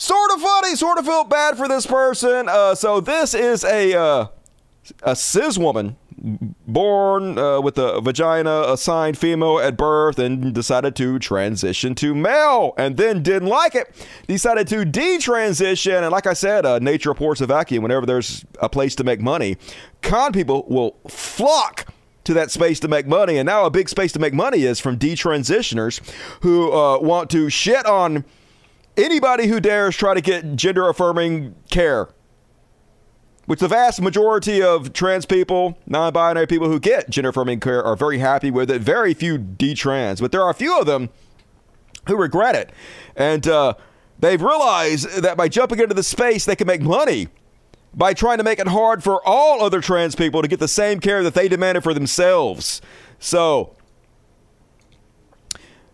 sort 0.00 0.32
of 0.32 0.40
funny, 0.40 0.74
sort 0.76 0.98
of 0.98 1.04
felt 1.04 1.28
bad 1.28 1.56
for 1.56 1.68
this 1.68 1.86
person. 1.86 2.48
Uh, 2.48 2.74
so 2.74 3.00
this 3.00 3.34
is 3.34 3.64
a 3.64 3.94
uh, 3.94 4.26
a 5.02 5.14
cis 5.14 5.58
woman 5.58 5.96
born 6.66 7.38
uh, 7.38 7.60
with 7.60 7.78
a 7.78 8.00
vagina 8.00 8.64
assigned 8.66 9.16
female 9.16 9.58
at 9.58 9.76
birth 9.76 10.18
and 10.18 10.54
decided 10.54 10.94
to 10.94 11.18
transition 11.18 11.94
to 11.94 12.14
male 12.14 12.74
and 12.76 12.98
then 12.98 13.22
didn't 13.22 13.48
like 13.48 13.74
it 13.74 13.94
decided 14.26 14.68
to 14.68 14.84
detransition 14.84 16.02
and 16.02 16.10
like 16.10 16.26
i 16.26 16.34
said 16.34 16.66
uh, 16.66 16.78
nature 16.78 17.08
reports 17.08 17.40
a 17.40 17.46
vacuum 17.46 17.82
whenever 17.82 18.04
there's 18.04 18.44
a 18.60 18.68
place 18.68 18.94
to 18.94 19.02
make 19.02 19.18
money 19.18 19.56
con 20.02 20.30
people 20.30 20.66
will 20.68 20.94
flock 21.08 21.90
to 22.24 22.34
that 22.34 22.50
space 22.50 22.78
to 22.78 22.88
make 22.88 23.06
money 23.06 23.38
and 23.38 23.46
now 23.46 23.64
a 23.64 23.70
big 23.70 23.88
space 23.88 24.12
to 24.12 24.18
make 24.18 24.34
money 24.34 24.64
is 24.64 24.78
from 24.78 24.98
detransitioners 24.98 26.02
who 26.42 26.70
uh, 26.70 26.98
want 26.98 27.30
to 27.30 27.48
shit 27.48 27.86
on 27.86 28.26
anybody 28.96 29.46
who 29.46 29.60
dares 29.60 29.96
try 29.96 30.14
to 30.14 30.20
get 30.20 30.56
gender 30.56 30.88
affirming 30.88 31.54
care 31.70 32.08
which 33.46 33.58
the 33.58 33.66
vast 33.66 34.00
majority 34.00 34.62
of 34.62 34.92
trans 34.92 35.26
people, 35.26 35.76
non 35.84 36.12
binary 36.12 36.46
people 36.46 36.68
who 36.68 36.78
get 36.78 37.10
gender 37.10 37.30
affirming 37.30 37.58
care 37.58 37.82
are 37.82 37.96
very 37.96 38.18
happy 38.18 38.48
with 38.48 38.70
it. 38.70 38.80
Very 38.80 39.12
few 39.12 39.38
detrans, 39.38 40.20
but 40.20 40.30
there 40.30 40.40
are 40.40 40.50
a 40.50 40.54
few 40.54 40.78
of 40.78 40.86
them 40.86 41.08
who 42.06 42.16
regret 42.16 42.54
it. 42.54 42.70
And 43.16 43.48
uh, 43.48 43.74
they've 44.20 44.40
realized 44.40 45.22
that 45.22 45.36
by 45.36 45.48
jumping 45.48 45.80
into 45.80 45.94
the 45.94 46.04
space, 46.04 46.44
they 46.44 46.54
can 46.54 46.68
make 46.68 46.80
money. 46.80 47.26
by 47.92 48.14
trying 48.14 48.38
to 48.38 48.44
make 48.44 48.60
it 48.60 48.68
hard 48.68 49.02
for 49.02 49.20
all 49.26 49.62
other 49.62 49.80
trans 49.80 50.14
people 50.14 50.42
to 50.42 50.48
get 50.48 50.60
the 50.60 50.68
same 50.68 51.00
care 51.00 51.24
that 51.24 51.34
they 51.34 51.48
demanded 51.48 51.82
for 51.82 51.92
themselves. 51.92 52.80
So 53.18 53.74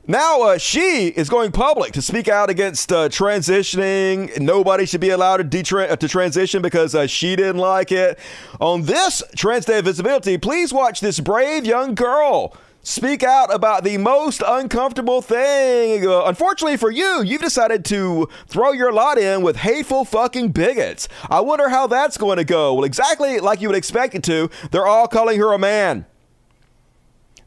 now 0.07 0.43
uh, 0.43 0.59
she 0.59 1.09
is 1.09 1.29
going 1.29 1.53
public 1.53 1.93
to 1.93 2.03
speak 2.03 2.29
out 2.29 2.51
against 2.51 2.93
uh, 2.93 3.09
transitioning. 3.09 4.39
Nobody 4.39 4.87
should 4.87 5.01
be 5.01 5.11
allowed 5.11 5.51
to, 5.51 5.79
uh, 5.79 5.97
to 5.97 6.09
transition 6.09 6.63
because 6.63 6.95
uh, 6.95 7.07
she 7.07 7.37
didn't 7.37 7.59
like 7.59 7.93
it. 7.93 8.19
On 8.61 8.83
this 8.83 9.23
Trans 9.37 9.65
Day 9.65 9.79
of 9.79 9.85
Visibility, 9.85 10.39
please 10.39 10.73
watch 10.73 11.01
this 11.01 11.21
brave 11.21 11.65
young 11.65 11.95
girl 11.95 12.57
speak 12.87 13.25
out 13.25 13.53
about 13.53 13.83
the 13.83 13.99
most 13.99 14.45
uncomfortable 14.47 15.21
thing. 15.21 16.07
Uh, 16.07 16.25
unfortunately 16.27 16.77
for 16.77 16.91
you, 16.91 17.21
you've 17.25 17.43
decided 17.43 17.85
to 17.85 18.29
throw 18.47 18.71
your 18.71 18.93
lot 18.93 19.19
in 19.19 19.43
with 19.43 19.57
hateful 19.57 20.05
fucking 20.05 20.53
bigots. 20.53 21.09
I 21.29 21.41
wonder 21.41 21.69
how 21.69 21.89
that's 21.89 22.17
going 22.17 22.37
to 22.37 22.45
go. 22.45 22.75
Well, 22.75 22.85
exactly 22.85 23.41
like 23.41 23.61
you 23.61 23.69
would 23.69 23.77
expect 23.77 24.15
it 24.15 24.23
to, 24.25 24.51
they're 24.71 24.87
all 24.87 25.09
calling 25.09 25.41
her 25.41 25.53
a 25.53 25.59
man. 25.59 26.07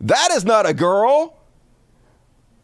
That 0.01 0.31
is 0.31 0.43
not 0.43 0.67
a 0.67 0.73
girl. 0.73 1.38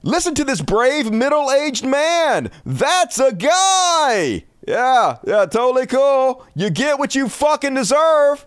Listen 0.06 0.36
to 0.36 0.44
this 0.44 0.62
brave 0.62 1.12
middle 1.12 1.52
aged 1.52 1.84
man. 1.84 2.52
That's 2.64 3.18
a 3.18 3.34
guy. 3.34 4.46
Yeah, 4.68 5.18
yeah, 5.26 5.48
totally 5.48 5.88
cool. 5.88 6.46
You 6.56 6.70
get 6.70 7.00
what 7.00 7.16
you 7.16 7.28
fucking 7.28 7.74
deserve. 7.74 8.46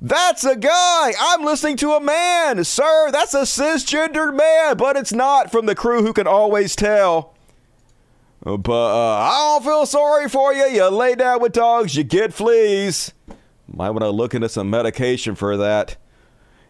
That's 0.00 0.44
a 0.44 0.54
guy. 0.54 1.12
I'm 1.18 1.42
listening 1.42 1.76
to 1.78 1.94
a 1.94 2.00
man. 2.00 2.62
Sir, 2.62 3.10
that's 3.10 3.34
a 3.34 3.42
cisgendered 3.42 4.36
man, 4.36 4.76
but 4.76 4.96
it's 4.96 5.12
not 5.12 5.50
from 5.50 5.66
the 5.66 5.74
crew 5.74 6.02
who 6.02 6.12
can 6.12 6.28
always 6.28 6.76
tell. 6.76 7.34
But 8.44 8.68
uh, 8.70 9.18
I 9.18 9.58
don't 9.58 9.64
feel 9.64 9.86
sorry 9.86 10.28
for 10.28 10.54
you. 10.54 10.66
You 10.66 10.88
lay 10.90 11.16
down 11.16 11.42
with 11.42 11.52
dogs, 11.52 11.96
you 11.96 12.04
get 12.04 12.32
fleas. 12.32 13.12
Might 13.66 13.90
want 13.90 14.02
to 14.02 14.10
look 14.10 14.32
into 14.32 14.48
some 14.48 14.70
medication 14.70 15.34
for 15.34 15.56
that. 15.56 15.96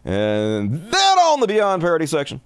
And 0.03 0.91
then 0.91 1.19
on 1.19 1.41
the 1.41 1.47
Beyond 1.47 1.83
Parody 1.83 2.07
section. 2.07 2.41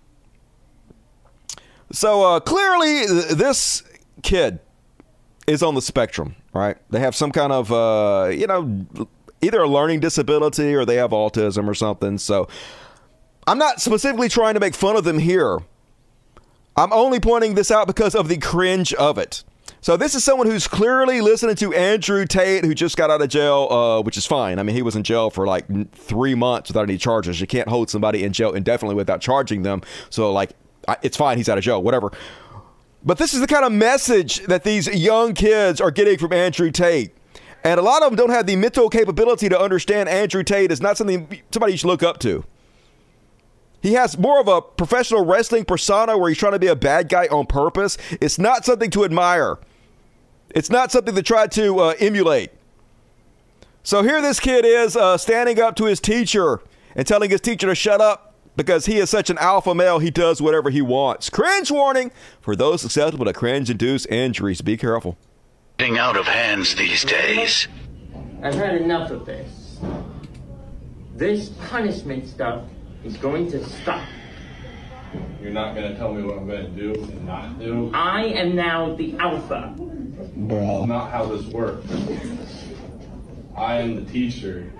So 1.92 2.24
uh, 2.24 2.40
clearly, 2.40 3.06
th- 3.06 3.38
this 3.38 3.84
kid 4.24 4.60
is 5.48 5.62
on 5.62 5.76
the 5.76 5.82
spectrum, 5.82 6.36
right? 6.54 6.78
They 6.90 7.00
have 7.00 7.16
some 7.16 7.32
kind 7.32 7.52
of, 7.52 7.72
uh, 7.72 8.30
you 8.32 8.48
know, 8.48 8.88
either 9.42 9.62
a 9.62 9.68
learning 9.68 10.00
disability 10.00 10.74
or 10.74 10.86
they 10.86 10.96
have 10.96 11.12
autism 11.12 11.68
or 11.68 11.74
something. 11.74 12.18
So 12.18 12.48
I'm 13.48 13.58
not 13.58 13.82
specifically 13.82 14.30
trying 14.30 14.56
to 14.56 14.60
make 14.60 14.74
fun 14.74 14.96
of 14.96 15.04
them 15.04 15.20
here. 15.20 15.60
I'm 16.76 16.92
only 16.92 17.20
pointing 17.20 17.56
this 17.56 17.72
out 17.72 17.88
because 17.88 18.16
of 18.16 18.28
the 18.28 18.38
cringe 18.38 18.94
of 18.96 19.18
it. 19.18 19.44
So 19.82 19.96
this 19.98 20.16
is 20.16 20.24
someone 20.24 20.48
who's 20.48 20.68
clearly 20.68 21.22
listening 21.22 21.56
to 21.58 21.72
Andrew 21.74 22.26
Tate, 22.26 22.66
who 22.66 22.74
just 22.74 22.98
got 22.98 23.12
out 23.12 23.22
of 23.22 23.30
jail, 23.30 23.68
uh, 23.70 24.02
which 24.02 24.18
is 24.18 24.26
fine. 24.26 24.58
I 24.58 24.64
mean, 24.64 24.76
he 24.76 24.82
was 24.82 24.96
in 24.96 25.04
jail 25.04 25.30
for 25.30 25.46
like 25.46 25.66
three 25.94 26.34
months 26.34 26.72
without 26.72 26.84
any 26.84 26.98
charges. 26.98 27.40
You 27.40 27.46
can't 27.46 27.70
hold 27.70 27.92
somebody 27.92 28.24
in 28.24 28.34
jail 28.34 28.52
indefinitely 28.54 28.96
without 28.96 29.22
charging 29.22 29.62
them. 29.62 29.84
So 30.10 30.34
like, 30.34 30.54
it's 31.02 31.18
fine. 31.18 31.38
He's 31.38 31.50
out 31.50 31.58
of 31.58 31.64
jail, 31.64 31.82
whatever. 31.82 32.12
But 33.04 33.18
this 33.20 33.34
is 33.34 33.40
the 33.40 33.48
kind 33.48 33.64
of 33.64 33.72
message 33.72 34.40
that 34.48 34.64
these 34.64 34.88
young 34.88 35.34
kids 35.34 35.80
are 35.80 35.92
getting 35.92 36.18
from 36.18 36.34
Andrew 36.34 36.72
Tate. 36.72 37.16
And 37.64 37.80
a 37.80 37.84
lot 37.84 38.04
of 38.04 38.10
them 38.10 38.16
don't 38.16 38.30
have 38.30 38.46
the 38.46 38.56
mental 38.56 38.90
capability 38.90 39.50
to 39.50 39.60
understand 39.60 40.10
Andrew 40.10 40.44
Tate 40.44 40.72
is 40.72 40.82
not 40.82 40.98
something 40.98 41.42
somebody 41.52 41.74
you 41.74 41.78
should 41.78 41.88
look 41.88 42.04
up 42.04 42.20
to. 42.20 42.44
He 43.82 43.94
has 43.94 44.18
more 44.18 44.40
of 44.40 44.48
a 44.48 44.62
professional 44.62 45.26
wrestling 45.26 45.66
persona 45.66 46.18
where 46.18 46.30
he's 46.30 46.40
trying 46.40 46.54
to 46.54 46.60
be 46.60 46.68
a 46.68 46.76
bad 46.76 47.10
guy 47.10 47.28
on 47.28 47.46
purpose. 47.46 47.98
It's 48.20 48.40
not 48.40 48.66
something 48.66 48.90
to 48.92 49.04
admire. 49.04 49.60
It's 50.50 50.70
not 50.70 50.92
something 50.92 51.14
to 51.14 51.22
try 51.22 51.48
to 51.48 51.80
uh, 51.80 51.94
emulate. 52.00 52.52
So 53.84 54.02
here 54.02 54.22
this 54.22 54.40
kid 54.40 54.66
is 54.66 54.96
uh, 54.96 55.18
standing 55.18 55.60
up 55.60 55.76
to 55.76 55.86
his 55.86 56.00
teacher 56.00 56.62
and 56.96 57.06
telling 57.06 57.30
his 57.30 57.42
teacher 57.42 57.68
to 57.68 57.76
shut 57.76 58.02
up 58.02 58.35
because 58.56 58.86
he 58.86 58.98
is 58.98 59.10
such 59.10 59.30
an 59.30 59.38
alpha 59.38 59.76
male, 59.76 60.00
he 60.00 60.12
does 60.12 60.42
whatever 60.42 60.70
he 60.70 60.82
wants. 60.82 61.30
Cringe 61.30 61.72
warning 61.72 62.12
for 62.42 62.56
those 62.56 62.82
susceptible 62.82 63.26
to 63.26 63.34
cringe 63.34 63.70
induced 63.70 64.10
injuries. 64.10 64.62
Be 64.62 64.78
careful. 64.78 65.18
Getting 65.78 65.98
out 65.98 66.18
of 66.18 66.26
hands 66.26 66.76
these 66.76 67.04
days. 67.04 67.68
I've 68.42 68.56
had 68.56 68.76
enough 68.76 69.12
of 69.12 69.26
this. 69.26 69.80
This 71.16 71.50
punishment 71.70 72.28
stuff 72.28 72.64
is 73.04 73.18
going 73.18 73.50
to 73.52 73.64
stop. 73.64 74.08
You're 75.42 75.52
not 75.52 75.76
gonna 75.76 75.96
tell 75.96 76.14
me 76.14 76.24
what 76.24 76.38
I'm 76.38 76.48
gonna 76.48 76.70
do 76.70 76.94
and 76.94 77.26
not 77.26 77.60
do? 77.60 77.92
I 77.94 78.24
am 78.26 78.56
now 78.56 78.96
the 78.96 79.18
alpha. 79.18 79.74
Bro. 80.36 80.86
Not 80.86 81.12
how 81.12 81.26
this 81.26 81.46
works. 81.48 81.88
I 83.56 83.76
am 83.78 83.96
the 83.96 84.12
teacher. 84.12 84.72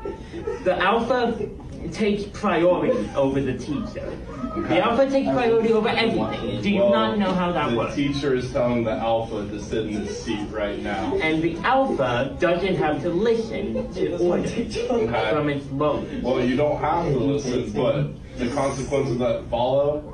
The 0.64 0.78
alpha 0.78 1.50
takes 1.92 2.24
priority 2.38 3.10
over 3.16 3.42
the 3.42 3.58
teacher. 3.58 4.18
The 4.56 4.80
alpha 4.80 5.10
takes 5.10 5.30
priority 5.30 5.74
over 5.74 5.90
everything. 5.90 6.62
Do 6.62 6.70
you 6.70 6.82
Well, 6.82 6.92
not 6.92 7.18
know 7.18 7.34
how 7.34 7.52
that 7.52 7.72
the 7.72 7.78
works? 7.78 7.96
The 7.96 8.08
teacher 8.08 8.34
is 8.36 8.52
telling 8.52 8.84
the 8.84 8.92
alpha 8.92 9.48
to 9.48 9.62
sit 9.62 9.86
in 9.88 10.06
this 10.06 10.24
seat 10.24 10.48
right 10.52 10.82
now. 10.82 11.16
And 11.18 11.42
the 11.42 11.58
alpha 11.60 12.36
doesn't 12.40 12.76
have 12.76 13.02
to 13.04 13.10
listen 13.10 13.94
to 13.94 14.18
orders 14.18 14.78
from 14.78 15.50
its 15.50 15.70
lower. 15.72 16.06
Well, 16.22 16.44
you 16.44 16.56
don't 16.56 16.80
have 16.80 17.06
to 17.06 17.18
listen, 17.18 17.72
but 17.72 18.38
the 18.38 18.48
consequences 18.54 19.18
that 19.20 19.44
follow 19.50 20.14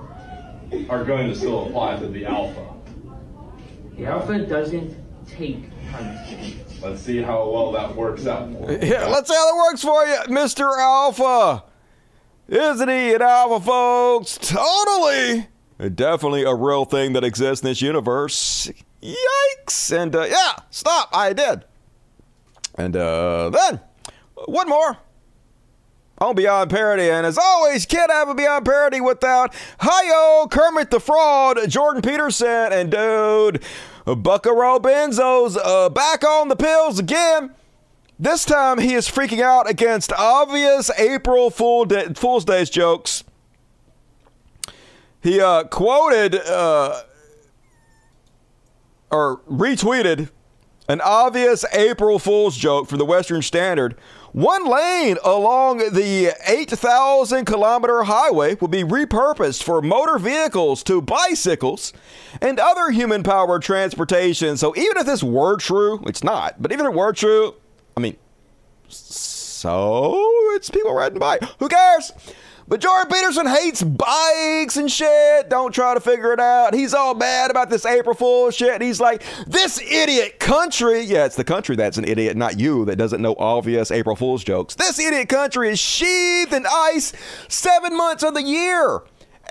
are 0.89 1.03
going 1.03 1.27
to 1.29 1.35
still 1.35 1.67
apply 1.67 1.99
to 1.99 2.07
the 2.07 2.25
alpha. 2.25 2.65
The 3.97 4.05
alpha 4.07 4.39
doesn't 4.39 4.95
take 5.27 5.63
punishment. 5.91 6.70
Let's 6.81 7.01
see 7.01 7.21
how 7.21 7.49
well 7.49 7.71
that 7.73 7.95
works 7.95 8.25
out. 8.25 8.49
Yeah, 8.49 9.05
let's 9.07 9.29
see 9.29 9.35
how 9.35 9.53
that 9.53 9.63
works 9.69 9.81
for 9.81 10.05
you, 10.05 10.17
Mr. 10.35 10.77
Alpha. 10.79 11.63
Isn't 12.47 12.89
he 12.89 13.13
an 13.13 13.21
alpha, 13.21 13.63
folks? 13.63 14.37
Totally. 14.41 15.47
Definitely 15.95 16.43
a 16.43 16.53
real 16.53 16.85
thing 16.85 17.13
that 17.13 17.23
exists 17.23 17.63
in 17.63 17.69
this 17.69 17.81
universe. 17.81 18.69
Yikes. 19.01 19.97
And 19.97 20.15
uh, 20.15 20.25
yeah, 20.25 20.53
stop. 20.69 21.09
I 21.13 21.33
did. 21.33 21.65
And 22.75 22.95
uh, 22.95 23.49
then, 23.49 23.79
one 24.45 24.67
more. 24.67 24.97
On 26.19 26.35
Beyond 26.35 26.69
Parody. 26.69 27.09
And 27.09 27.25
as 27.25 27.37
always, 27.37 27.85
can't 27.85 28.11
have 28.11 28.29
a 28.29 28.35
Beyond 28.35 28.65
Parody 28.65 29.01
without 29.01 29.55
Hi-Yo, 29.79 30.47
Kermit 30.49 30.91
the 30.91 30.99
Fraud, 30.99 31.57
Jordan 31.67 32.03
Peterson, 32.03 32.71
and 32.71 32.91
dude, 32.91 33.63
Buckaroo 34.05 34.79
Benzo's 34.79 35.57
uh, 35.57 35.89
back 35.89 36.23
on 36.23 36.47
the 36.47 36.55
pills 36.55 36.99
again. 36.99 37.53
This 38.19 38.45
time 38.45 38.77
he 38.77 38.93
is 38.93 39.07
freaking 39.07 39.41
out 39.41 39.69
against 39.69 40.13
obvious 40.13 40.91
April 40.97 41.49
Fool 41.49 41.85
Day, 41.85 42.05
Fool's 42.13 42.45
jokes. 42.69 43.23
He 45.21 45.39
uh, 45.39 45.63
quoted 45.65 46.35
uh, 46.35 47.01
or 49.11 49.41
retweeted 49.49 50.29
an 50.87 51.01
obvious 51.01 51.63
April 51.73 52.19
Fool's 52.19 52.57
joke 52.57 52.87
from 52.87 52.99
the 52.99 53.05
Western 53.05 53.41
Standard. 53.41 53.95
One 54.33 54.65
lane 54.65 55.17
along 55.25 55.79
the 55.79 56.31
8,000 56.47 57.43
kilometer 57.43 58.03
highway 58.03 58.55
will 58.55 58.69
be 58.69 58.83
repurposed 58.83 59.61
for 59.61 59.81
motor 59.81 60.17
vehicles 60.17 60.83
to 60.83 61.01
bicycles 61.01 61.91
and 62.41 62.57
other 62.57 62.91
human 62.91 63.23
powered 63.23 63.61
transportation. 63.61 64.55
So 64.55 64.73
even 64.77 64.95
if 64.95 65.05
this 65.05 65.21
were 65.21 65.57
true, 65.57 66.01
it's 66.05 66.23
not, 66.23 66.61
but 66.61 66.71
even 66.71 66.85
if 66.85 66.93
it 66.93 66.97
were 66.97 67.11
true, 67.11 67.55
I 67.97 67.99
mean, 67.99 68.15
so 68.87 70.15
it's 70.55 70.69
people 70.69 70.93
riding 70.93 71.19
by. 71.19 71.39
Who 71.59 71.67
cares? 71.67 72.13
But 72.71 72.79
Jordan 72.79 73.11
Peterson 73.11 73.47
hates 73.47 73.83
bikes 73.83 74.77
and 74.77 74.89
shit. 74.89 75.49
Don't 75.49 75.73
try 75.73 75.93
to 75.93 75.99
figure 75.99 76.31
it 76.31 76.39
out. 76.39 76.73
He's 76.73 76.93
all 76.93 77.13
mad 77.13 77.51
about 77.51 77.69
this 77.69 77.85
April 77.85 78.15
Fool 78.15 78.49
shit. 78.49 78.81
He's 78.81 79.01
like, 79.01 79.23
this 79.45 79.81
idiot 79.81 80.39
country. 80.39 81.01
Yeah, 81.01 81.25
it's 81.25 81.35
the 81.35 81.43
country 81.43 81.75
that's 81.75 81.97
an 81.97 82.05
idiot, 82.05 82.37
not 82.37 82.61
you 82.61 82.85
that 82.85 82.95
doesn't 82.95 83.21
know 83.21 83.35
obvious 83.37 83.91
April 83.91 84.15
Fool's 84.15 84.45
jokes. 84.45 84.75
This 84.75 84.99
idiot 84.99 85.27
country 85.27 85.67
is 85.67 85.79
sheathed 85.79 86.53
in 86.53 86.65
ice 86.65 87.11
seven 87.49 87.97
months 87.97 88.23
of 88.23 88.35
the 88.35 88.41
year. 88.41 89.01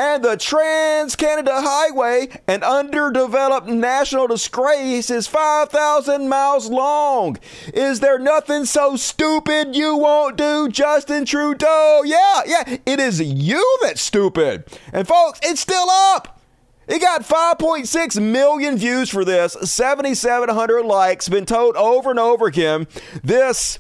And 0.00 0.24
the 0.24 0.38
Trans 0.38 1.14
Canada 1.14 1.60
Highway, 1.60 2.30
an 2.48 2.62
underdeveloped 2.62 3.66
national 3.66 4.28
disgrace, 4.28 5.10
is 5.10 5.26
5,000 5.26 6.26
miles 6.26 6.70
long. 6.70 7.36
Is 7.74 8.00
there 8.00 8.18
nothing 8.18 8.64
so 8.64 8.96
stupid 8.96 9.76
you 9.76 9.96
won't 9.96 10.38
do, 10.38 10.70
Justin 10.70 11.26
Trudeau? 11.26 12.00
Yeah, 12.06 12.40
yeah, 12.46 12.78
it 12.86 12.98
is 12.98 13.20
you 13.20 13.78
that's 13.82 14.00
stupid. 14.00 14.64
And 14.90 15.06
folks, 15.06 15.38
it's 15.42 15.60
still 15.60 15.90
up. 15.90 16.40
It 16.88 17.02
got 17.02 17.20
5.6 17.20 18.22
million 18.22 18.78
views 18.78 19.10
for 19.10 19.22
this, 19.22 19.52
7,700 19.52 20.82
likes, 20.82 21.28
been 21.28 21.44
told 21.44 21.76
over 21.76 22.08
and 22.08 22.18
over 22.18 22.46
again. 22.46 22.86
This 23.22 23.78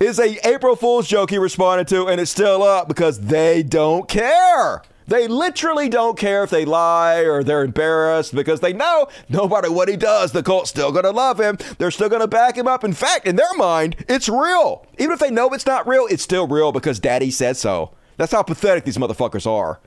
is 0.00 0.18
a 0.18 0.36
April 0.44 0.74
Fool's 0.74 1.06
joke 1.06 1.30
he 1.30 1.38
responded 1.38 1.86
to, 1.88 2.08
and 2.08 2.20
it's 2.20 2.32
still 2.32 2.64
up 2.64 2.88
because 2.88 3.20
they 3.20 3.62
don't 3.62 4.08
care. 4.08 4.82
They 5.10 5.26
literally 5.26 5.88
don't 5.88 6.16
care 6.16 6.44
if 6.44 6.50
they 6.50 6.64
lie 6.64 7.22
or 7.22 7.42
they're 7.42 7.64
embarrassed 7.64 8.32
because 8.32 8.60
they 8.60 8.72
know 8.72 9.08
no 9.28 9.48
matter 9.48 9.70
what 9.70 9.88
he 9.88 9.96
does, 9.96 10.30
the 10.30 10.44
cult's 10.44 10.70
still 10.70 10.92
going 10.92 11.04
to 11.04 11.10
love 11.10 11.40
him. 11.40 11.58
They're 11.78 11.90
still 11.90 12.08
going 12.08 12.20
to 12.20 12.28
back 12.28 12.56
him 12.56 12.68
up. 12.68 12.84
In 12.84 12.92
fact, 12.92 13.26
in 13.26 13.34
their 13.34 13.52
mind, 13.56 13.96
it's 14.08 14.28
real. 14.28 14.86
Even 14.98 15.10
if 15.10 15.18
they 15.18 15.32
know 15.32 15.48
it's 15.48 15.66
not 15.66 15.88
real, 15.88 16.06
it's 16.06 16.22
still 16.22 16.46
real 16.46 16.70
because 16.70 17.00
daddy 17.00 17.32
said 17.32 17.56
so. 17.56 17.90
That's 18.18 18.30
how 18.30 18.44
pathetic 18.44 18.84
these 18.84 18.98
motherfuckers 18.98 19.50
are. 19.50 19.80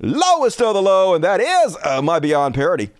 Low 0.00 0.44
is 0.44 0.52
still 0.52 0.72
the 0.72 0.82
low, 0.82 1.14
and 1.14 1.22
that 1.22 1.40
is 1.40 1.76
uh, 1.84 2.02
my 2.02 2.18
beyond 2.18 2.56
parody. 2.56 2.90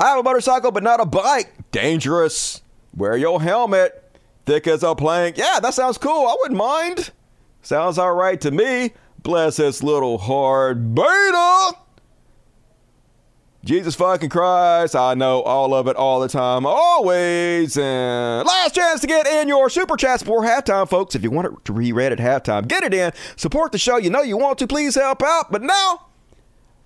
I 0.00 0.08
have 0.08 0.18
a 0.18 0.22
motorcycle, 0.24 0.72
but 0.72 0.82
not 0.82 0.98
a 0.98 1.06
bike. 1.06 1.52
Dangerous. 1.70 2.60
Wear 2.92 3.16
your 3.16 3.40
helmet. 3.40 4.02
Thick 4.46 4.66
as 4.66 4.82
a 4.82 4.96
plank. 4.96 5.38
Yeah, 5.38 5.60
that 5.60 5.74
sounds 5.74 5.96
cool. 5.96 6.26
I 6.26 6.34
wouldn't 6.40 6.58
mind. 6.58 7.12
Sounds 7.62 7.98
all 7.98 8.14
right 8.14 8.40
to 8.40 8.50
me. 8.50 8.92
Bless 9.26 9.56
this 9.56 9.82
little 9.82 10.18
hard 10.18 10.94
beta. 10.94 11.72
Jesus 13.64 13.96
fucking 13.96 14.28
Christ. 14.30 14.94
I 14.94 15.14
know 15.14 15.42
all 15.42 15.74
of 15.74 15.88
it 15.88 15.96
all 15.96 16.20
the 16.20 16.28
time, 16.28 16.64
always. 16.64 17.76
And 17.76 18.46
last 18.46 18.76
chance 18.76 19.00
to 19.00 19.08
get 19.08 19.26
in 19.26 19.48
your 19.48 19.68
super 19.68 19.96
chats 19.96 20.22
before 20.22 20.44
halftime, 20.44 20.88
folks. 20.88 21.16
If 21.16 21.24
you 21.24 21.32
want 21.32 21.48
it 21.48 21.64
to 21.64 21.72
be 21.72 21.92
read 21.92 22.12
at 22.12 22.20
halftime, 22.20 22.68
get 22.68 22.84
it 22.84 22.94
in. 22.94 23.10
Support 23.34 23.72
the 23.72 23.78
show. 23.78 23.96
You 23.96 24.10
know 24.10 24.22
you 24.22 24.36
want 24.36 24.60
to. 24.60 24.68
Please 24.68 24.94
help 24.94 25.20
out. 25.24 25.50
But 25.50 25.62
now, 25.62 26.06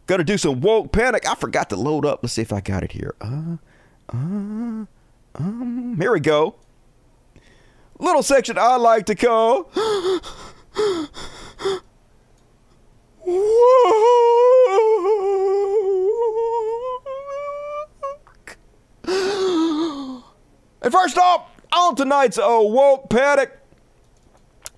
gonna 0.07 0.25
do 0.25 0.39
some 0.39 0.63
woke 0.63 0.93
panic. 0.93 1.29
I 1.29 1.35
forgot 1.35 1.69
to 1.69 1.77
load 1.77 2.07
up. 2.07 2.21
Let's 2.23 2.33
see 2.33 2.41
if 2.41 2.55
I 2.55 2.63
got 2.63 2.83
it 2.83 2.93
here. 2.93 3.17
Uh, 3.21 3.59
uh, 4.09 4.87
um, 5.35 5.99
here 6.01 6.15
we 6.15 6.21
go. 6.21 6.55
Little 7.99 8.23
section 8.23 8.57
I 8.57 8.77
like 8.77 9.05
to 9.05 9.15
call. 9.15 9.71
And 20.83 20.93
first 20.93 21.19
off, 21.19 21.49
on 21.73 21.95
tonight's 21.95 22.39
woke 22.39 23.11
panic. 23.11 23.57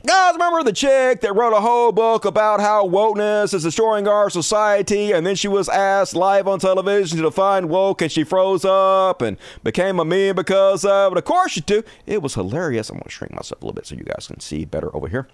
Guys, 0.04 0.32
remember 0.34 0.64
the 0.64 0.72
chick 0.72 1.20
that 1.20 1.32
wrote 1.32 1.56
a 1.56 1.60
whole 1.60 1.92
book 1.92 2.24
about 2.24 2.58
how 2.58 2.88
wokeness 2.88 3.54
is 3.54 3.62
destroying 3.62 4.08
our 4.08 4.28
society, 4.28 5.12
and 5.12 5.24
then 5.24 5.36
she 5.36 5.46
was 5.46 5.68
asked 5.68 6.16
live 6.16 6.48
on 6.48 6.58
television 6.58 7.18
to 7.18 7.22
define 7.22 7.68
woke, 7.68 8.02
and 8.02 8.10
she 8.10 8.24
froze 8.24 8.64
up 8.64 9.22
and 9.22 9.36
became 9.62 10.00
a 10.00 10.04
meme 10.04 10.34
because 10.34 10.84
of 10.84 11.12
it. 11.12 11.18
Of 11.18 11.24
course, 11.24 11.54
you 11.54 11.62
do. 11.62 11.84
It 12.04 12.20
was 12.20 12.34
hilarious. 12.34 12.90
I'm 12.90 12.96
going 12.96 13.04
to 13.04 13.10
shrink 13.10 13.32
myself 13.32 13.62
a 13.62 13.64
little 13.64 13.74
bit 13.74 13.86
so 13.86 13.94
you 13.94 14.02
guys 14.02 14.26
can 14.26 14.40
see 14.40 14.64
better 14.64 14.94
over 14.94 15.06
here. 15.06 15.28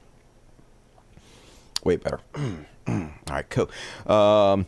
Way 1.83 1.97
better. 1.97 2.21
All 2.89 3.11
right, 3.29 3.49
cool. 3.51 3.71
Um, 4.07 4.67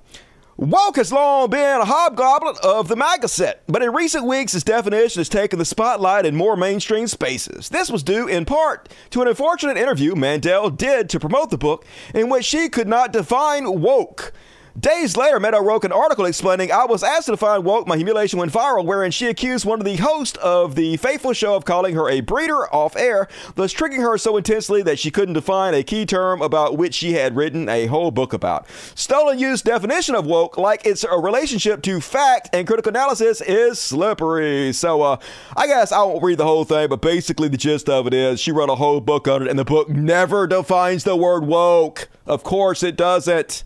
Woke 0.56 0.96
has 0.96 1.10
long 1.10 1.48
been 1.48 1.80
a 1.80 1.86
hobgoblin 1.86 2.56
of 2.62 2.88
the 2.88 2.96
MAGA 2.96 3.28
set, 3.28 3.62
but 3.66 3.82
in 3.82 3.94
recent 3.94 4.26
weeks, 4.26 4.54
its 4.54 4.62
definition 4.62 5.20
has 5.20 5.30
taken 5.30 5.58
the 5.58 5.64
spotlight 5.64 6.26
in 6.26 6.36
more 6.36 6.54
mainstream 6.54 7.06
spaces. 7.06 7.70
This 7.70 7.90
was 7.90 8.02
due 8.02 8.28
in 8.28 8.44
part 8.44 8.90
to 9.08 9.22
an 9.22 9.28
unfortunate 9.28 9.78
interview 9.78 10.14
Mandel 10.14 10.68
did 10.68 11.08
to 11.08 11.18
promote 11.18 11.48
the 11.48 11.56
book, 11.56 11.86
in 12.14 12.28
which 12.28 12.44
she 12.44 12.68
could 12.68 12.88
not 12.88 13.10
define 13.10 13.80
woke. 13.80 14.34
Days 14.80 15.14
later, 15.14 15.38
Meadow 15.38 15.60
wrote 15.62 15.84
an 15.84 15.92
article 15.92 16.24
explaining 16.24 16.72
I 16.72 16.86
was 16.86 17.02
asked 17.02 17.26
to 17.26 17.32
define 17.32 17.64
woke. 17.64 17.86
My 17.86 17.96
humiliation 17.96 18.38
went 18.38 18.52
viral, 18.52 18.86
wherein 18.86 19.10
she 19.10 19.26
accused 19.26 19.66
one 19.66 19.78
of 19.78 19.84
the 19.84 19.96
hosts 19.96 20.38
of 20.38 20.74
the 20.74 20.96
faithful 20.96 21.34
show 21.34 21.54
of 21.54 21.66
calling 21.66 21.94
her 21.96 22.08
a 22.08 22.20
breeder 22.20 22.72
off 22.72 22.96
air, 22.96 23.28
thus 23.56 23.72
tricking 23.72 24.00
her 24.00 24.16
so 24.16 24.38
intensely 24.38 24.80
that 24.82 24.98
she 24.98 25.10
couldn't 25.10 25.34
define 25.34 25.74
a 25.74 25.82
key 25.82 26.06
term 26.06 26.40
about 26.40 26.78
which 26.78 26.94
she 26.94 27.12
had 27.12 27.36
written 27.36 27.68
a 27.68 27.86
whole 27.86 28.10
book 28.10 28.32
about. 28.32 28.66
Stolen 28.94 29.38
used 29.38 29.66
definition 29.66 30.14
of 30.14 30.24
woke, 30.24 30.56
like 30.56 30.86
it's 30.86 31.04
a 31.04 31.18
relationship 31.18 31.82
to 31.82 32.00
fact 32.00 32.48
and 32.54 32.66
critical 32.66 32.90
analysis, 32.90 33.42
is 33.42 33.78
slippery. 33.78 34.72
So, 34.72 35.02
uh, 35.02 35.16
I 35.56 35.66
guess 35.66 35.92
I 35.92 36.02
won't 36.04 36.22
read 36.22 36.38
the 36.38 36.46
whole 36.46 36.64
thing, 36.64 36.88
but 36.88 37.02
basically 37.02 37.48
the 37.48 37.58
gist 37.58 37.90
of 37.90 38.06
it 38.06 38.14
is 38.14 38.40
she 38.40 38.52
wrote 38.52 38.70
a 38.70 38.76
whole 38.76 39.00
book 39.00 39.28
on 39.28 39.42
it, 39.42 39.48
and 39.48 39.58
the 39.58 39.64
book 39.64 39.90
never 39.90 40.46
defines 40.46 41.04
the 41.04 41.16
word 41.16 41.44
woke. 41.44 42.08
Of 42.24 42.44
course, 42.44 42.82
it 42.82 42.96
doesn't 42.96 43.64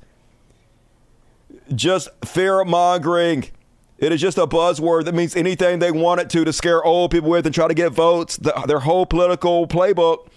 just 1.75 2.09
fear 2.25 2.65
mongering. 2.65 3.51
It 3.99 4.13
is 4.13 4.21
just 4.21 4.39
a 4.39 4.47
buzzword 4.47 5.05
that 5.05 5.15
means 5.15 5.37
anything 5.37 5.79
they 5.79 5.93
want 5.93 6.21
it 6.21 6.29
to 6.31 6.45
to 6.45 6.53
scare 6.53 6.83
old 6.83 7.11
people 7.11 7.31
with 7.31 7.47
and 7.47 7.55
try 7.55 7.69
to 7.69 7.75
get 7.75 7.91
votes. 7.93 8.37
The, 8.37 8.53
their 8.67 8.81
whole 8.81 9.07
political 9.07 9.67
playbook. 9.67 10.29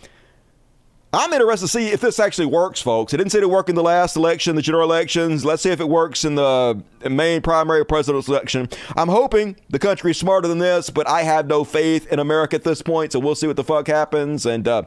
I'm 1.13 1.31
interested 1.31 1.65
to 1.65 1.71
see 1.71 1.87
if 1.87 2.01
this 2.01 2.19
actually 2.19 2.47
works, 2.47 2.81
folks. 2.81 3.13
It 3.13 3.17
didn't 3.17 3.31
seem 3.31 3.41
to 3.41 3.47
work 3.47 3.69
in 3.69 3.75
the 3.75 3.81
last 3.81 4.17
election, 4.17 4.55
the 4.55 4.61
general 4.61 4.83
elections. 4.83 5.45
Let's 5.45 5.63
see 5.63 5.71
if 5.71 5.79
it 5.79 5.87
works 5.87 6.25
in 6.25 6.35
the 6.35 6.83
main 7.09 7.41
primary 7.41 7.85
presidential 7.85 8.33
election. 8.33 8.69
I'm 8.95 9.07
hoping 9.07 9.55
the 9.69 9.79
country's 9.79 10.17
smarter 10.17 10.47
than 10.47 10.59
this, 10.59 10.89
but 10.89 11.07
I 11.07 11.23
have 11.23 11.47
no 11.47 11.63
faith 11.63 12.11
in 12.11 12.19
America 12.19 12.57
at 12.57 12.63
this 12.63 12.81
point, 12.81 13.13
so 13.13 13.19
we'll 13.19 13.35
see 13.35 13.47
what 13.47 13.55
the 13.55 13.63
fuck 13.63 13.87
happens. 13.87 14.45
And 14.45 14.67
uh, 14.67 14.83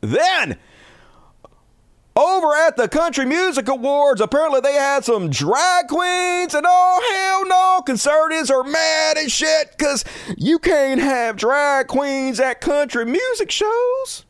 then 0.00 0.58
over 2.16 2.51
at 2.66 2.76
the 2.76 2.88
Country 2.88 3.26
Music 3.26 3.66
Awards, 3.68 4.20
apparently 4.20 4.60
they 4.60 4.74
had 4.74 5.04
some 5.04 5.30
drag 5.30 5.88
queens, 5.88 6.54
and 6.54 6.64
oh, 6.68 7.12
hell 7.12 7.46
no, 7.48 7.82
conservatives 7.82 8.50
are 8.50 8.62
mad 8.62 9.18
as 9.18 9.32
shit 9.32 9.74
because 9.76 10.04
you 10.36 10.58
can't 10.60 11.00
have 11.00 11.36
drag 11.36 11.88
queens 11.88 12.38
at 12.38 12.60
country 12.60 13.04
music 13.04 13.50
shows. 13.50 14.24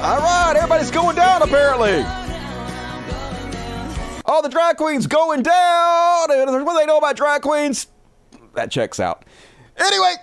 All 0.00 0.18
right, 0.18 0.54
everybody's 0.54 0.90
going 0.90 1.16
down 1.16 1.42
apparently. 1.42 2.17
All 4.28 4.42
the 4.42 4.50
drag 4.50 4.76
queens 4.76 5.06
going 5.06 5.42
down. 5.42 6.28
What 6.28 6.46
do 6.46 6.78
they 6.78 6.86
know 6.86 6.98
about 6.98 7.16
drag 7.16 7.40
queens? 7.40 7.86
That 8.54 8.70
checks 8.70 9.00
out. 9.00 9.24
Anyway, 9.78 10.14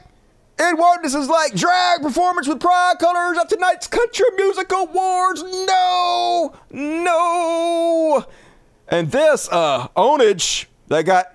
what 0.58 1.02
this 1.02 1.16
is 1.16 1.28
like 1.28 1.56
drag 1.56 2.02
performance 2.02 2.48
with 2.48 2.60
pride 2.60 2.98
colors 3.00 3.38
at 3.40 3.50
tonight's 3.50 3.88
Country 3.88 4.26
Music 4.38 4.72
Awards. 4.72 5.44
No, 5.44 6.54
no. 6.70 8.26
And 8.88 9.12
this 9.12 9.50
uh 9.52 9.88
ownage 9.98 10.68
that 10.88 11.04
got 11.04 11.35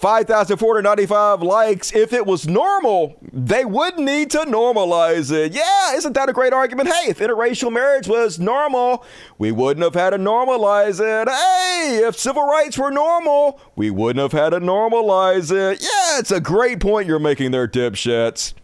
5,495 0.00 1.42
likes. 1.42 1.94
If 1.94 2.14
it 2.14 2.24
was 2.24 2.48
normal, 2.48 3.18
they 3.34 3.66
would 3.66 3.98
need 3.98 4.30
to 4.30 4.38
normalize 4.38 5.30
it. 5.30 5.52
Yeah, 5.52 5.94
isn't 5.94 6.14
that 6.14 6.30
a 6.30 6.32
great 6.32 6.54
argument? 6.54 6.88
Hey, 6.88 7.10
if 7.10 7.18
interracial 7.18 7.70
marriage 7.70 8.08
was 8.08 8.38
normal, 8.38 9.04
we 9.36 9.52
wouldn't 9.52 9.84
have 9.84 9.92
had 9.92 10.10
to 10.10 10.18
normalize 10.18 11.00
it. 11.00 11.28
Hey, 11.28 12.02
if 12.02 12.18
civil 12.18 12.46
rights 12.46 12.78
were 12.78 12.90
normal, 12.90 13.60
we 13.76 13.90
wouldn't 13.90 14.22
have 14.22 14.32
had 14.32 14.50
to 14.50 14.60
normalize 14.60 15.52
it. 15.52 15.82
Yeah, 15.82 16.18
it's 16.18 16.30
a 16.30 16.40
great 16.40 16.80
point 16.80 17.06
you're 17.06 17.18
making 17.18 17.50
there, 17.50 17.68
dipshits. 17.68 18.54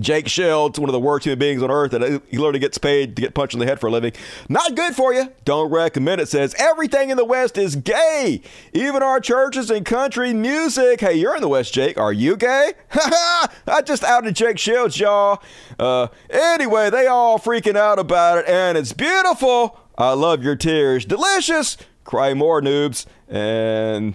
Jake 0.00 0.26
Shields, 0.26 0.78
one 0.80 0.88
of 0.88 0.92
the 0.92 1.00
worst 1.00 1.24
human 1.26 1.38
beings 1.38 1.62
on 1.62 1.70
earth, 1.70 1.90
that 1.90 2.22
he 2.28 2.38
literally 2.38 2.58
gets 2.58 2.78
paid 2.78 3.14
to 3.16 3.22
get 3.22 3.34
punched 3.34 3.52
in 3.54 3.60
the 3.60 3.66
head 3.66 3.78
for 3.78 3.88
a 3.88 3.90
living. 3.90 4.12
Not 4.48 4.74
good 4.74 4.94
for 4.94 5.12
you. 5.12 5.30
Don't 5.44 5.70
recommend 5.70 6.20
it. 6.20 6.28
Says 6.28 6.54
everything 6.58 7.10
in 7.10 7.18
the 7.18 7.24
West 7.24 7.58
is 7.58 7.76
gay, 7.76 8.40
even 8.72 9.02
our 9.02 9.20
churches 9.20 9.70
and 9.70 9.84
country 9.84 10.32
music. 10.32 11.00
Hey, 11.00 11.14
you're 11.14 11.34
in 11.34 11.42
the 11.42 11.48
West, 11.48 11.74
Jake. 11.74 11.98
Are 11.98 12.12
you 12.12 12.36
gay? 12.36 12.72
I 12.94 13.82
just 13.84 14.02
outed 14.02 14.34
Jake 14.34 14.58
Shields, 14.58 14.98
y'all. 14.98 15.42
Uh, 15.78 16.08
anyway, 16.30 16.88
they 16.88 17.06
all 17.06 17.38
freaking 17.38 17.76
out 17.76 17.98
about 17.98 18.38
it, 18.38 18.48
and 18.48 18.78
it's 18.78 18.94
beautiful. 18.94 19.78
I 19.98 20.14
love 20.14 20.42
your 20.42 20.56
tears. 20.56 21.04
Delicious. 21.04 21.76
Cry 22.04 22.32
more, 22.32 22.62
noobs. 22.62 23.06
And 23.28 24.14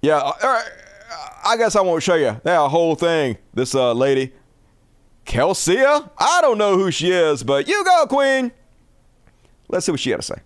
yeah, 0.00 0.20
all 0.20 0.34
right. 0.42 0.68
I 1.44 1.56
guess 1.56 1.76
I 1.76 1.80
won't 1.80 2.02
show 2.02 2.14
you 2.14 2.40
that 2.42 2.68
whole 2.68 2.94
thing. 2.94 3.38
This 3.54 3.74
uh, 3.74 3.92
lady, 3.92 4.32
Kelsey, 5.24 5.78
I 5.84 6.38
don't 6.40 6.58
know 6.58 6.76
who 6.76 6.90
she 6.90 7.10
is, 7.10 7.42
but 7.42 7.68
you 7.68 7.84
go, 7.84 8.06
Queen. 8.08 8.52
Let's 9.68 9.86
see 9.86 9.92
what 9.92 10.00
she 10.00 10.10
had 10.10 10.20
to 10.20 10.26
say. 10.26 10.40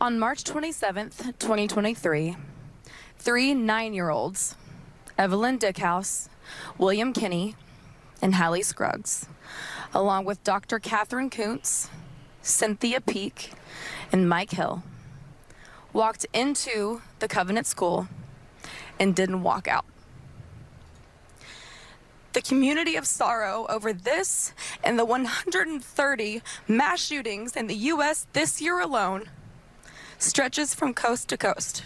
On 0.00 0.18
March 0.18 0.44
27th, 0.44 1.38
2023, 1.38 2.36
three 3.18 3.54
nine 3.54 3.94
year 3.94 4.10
olds, 4.10 4.54
Evelyn 5.16 5.58
Dieckhaus, 5.58 6.28
William 6.78 7.12
Kinney, 7.12 7.56
and 8.22 8.36
Hallie 8.36 8.62
Scruggs, 8.62 9.26
along 9.92 10.24
with 10.24 10.42
Dr. 10.44 10.78
Katherine 10.78 11.30
Koonce, 11.30 11.88
Cynthia 12.42 13.00
Peak, 13.00 13.52
and 14.12 14.28
Mike 14.28 14.52
Hill, 14.52 14.82
walked 15.92 16.26
into 16.32 17.02
the 17.18 17.28
Covenant 17.28 17.66
School 17.66 18.08
and 18.98 19.14
didn't 19.14 19.42
walk 19.42 19.68
out. 19.68 19.84
The 22.32 22.42
community 22.42 22.96
of 22.96 23.06
sorrow 23.06 23.66
over 23.68 23.92
this 23.92 24.52
and 24.84 24.98
the 24.98 25.04
130 25.04 26.42
mass 26.68 27.00
shootings 27.00 27.56
in 27.56 27.66
the 27.66 27.74
U.S. 27.74 28.26
this 28.32 28.60
year 28.60 28.80
alone 28.80 29.30
stretches 30.18 30.74
from 30.74 30.94
coast 30.94 31.28
to 31.28 31.36
coast. 31.36 31.84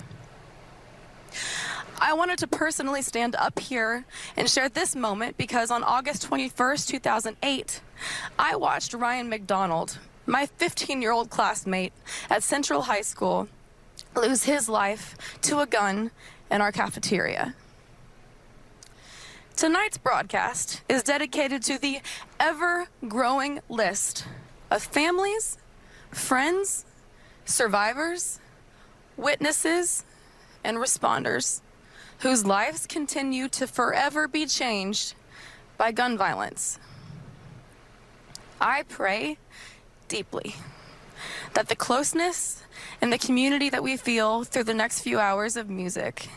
I 2.01 2.15
wanted 2.15 2.39
to 2.39 2.49
personally 2.49 3.03
stand 3.03 3.37
up 3.37 3.61
here 3.61 4.05
and 4.37 4.51
share 4.51 4.69
this 4.69 4.97
moment 4.97 5.37
because 5.37 5.71
on 5.71 5.85
August 5.85 6.29
21st, 6.29 6.89
2008, 6.89 7.81
I 8.39 8.57
watched 8.57 8.93
Ryan 8.93 9.29
McDonald, 9.29 9.99
my 10.27 10.47
15 10.47 11.01
year 11.01 11.13
old 11.13 11.31
classmate 11.31 11.93
at 12.29 12.43
Central 12.43 12.83
High 12.83 13.03
School, 13.03 13.49
lose 14.17 14.45
his 14.45 14.69
life 14.69 15.17
to 15.43 15.61
a 15.61 15.67
gun 15.67 16.11
in 16.53 16.61
our 16.61 16.71
cafeteria. 16.71 17.55
Tonight's 19.57 19.97
broadcast 19.99 20.83
is 20.89 21.03
dedicated 21.03 21.63
to 21.63 21.79
the 21.79 22.01
ever 22.39 22.89
growing 23.09 23.61
list 23.69 24.27
of 24.71 24.83
families, 24.83 25.57
friends, 26.11 26.85
survivors, 27.47 28.39
witnesses, 29.17 30.05
and 30.63 30.77
responders 30.77 31.61
whose 32.19 32.45
lives 32.45 32.87
continue 32.87 33.49
to 33.49 33.67
forever 33.67 34.29
be 34.29 34.47
changed 34.47 35.15
by 35.79 35.91
gun 35.91 36.17
violence. 36.17 36.79
I 38.61 38.85
pray 38.85 39.39
deeply 40.07 40.55
that 41.55 41.69
the 41.69 41.77
closeness 41.77 42.63
and 43.01 43.13
the 43.13 43.19
community 43.19 43.71
that 43.71 43.83
we 43.83 43.97
feel 43.97 44.45
through 44.45 44.65
the 44.65 44.75
next 44.75 45.01
few 45.01 45.19
hours 45.19 45.57
of 45.57 45.69
music 45.69 46.29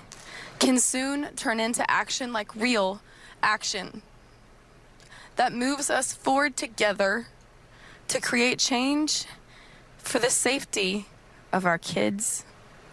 can 0.60 0.80
soon 0.80 1.28
turn 1.36 1.60
into 1.60 1.89
action 1.89 2.34
like 2.34 2.56
real 2.56 3.01
action 3.41 4.01
that 5.36 5.53
moves 5.53 5.89
us 5.89 6.14
forward 6.14 6.56
together 6.56 7.28
to 8.08 8.22
create 8.22 8.60
change 8.60 9.26
for 9.97 10.20
the 10.20 10.30
safety 10.30 11.08
of 11.51 11.66
our 11.66 11.78
kids 11.78 12.45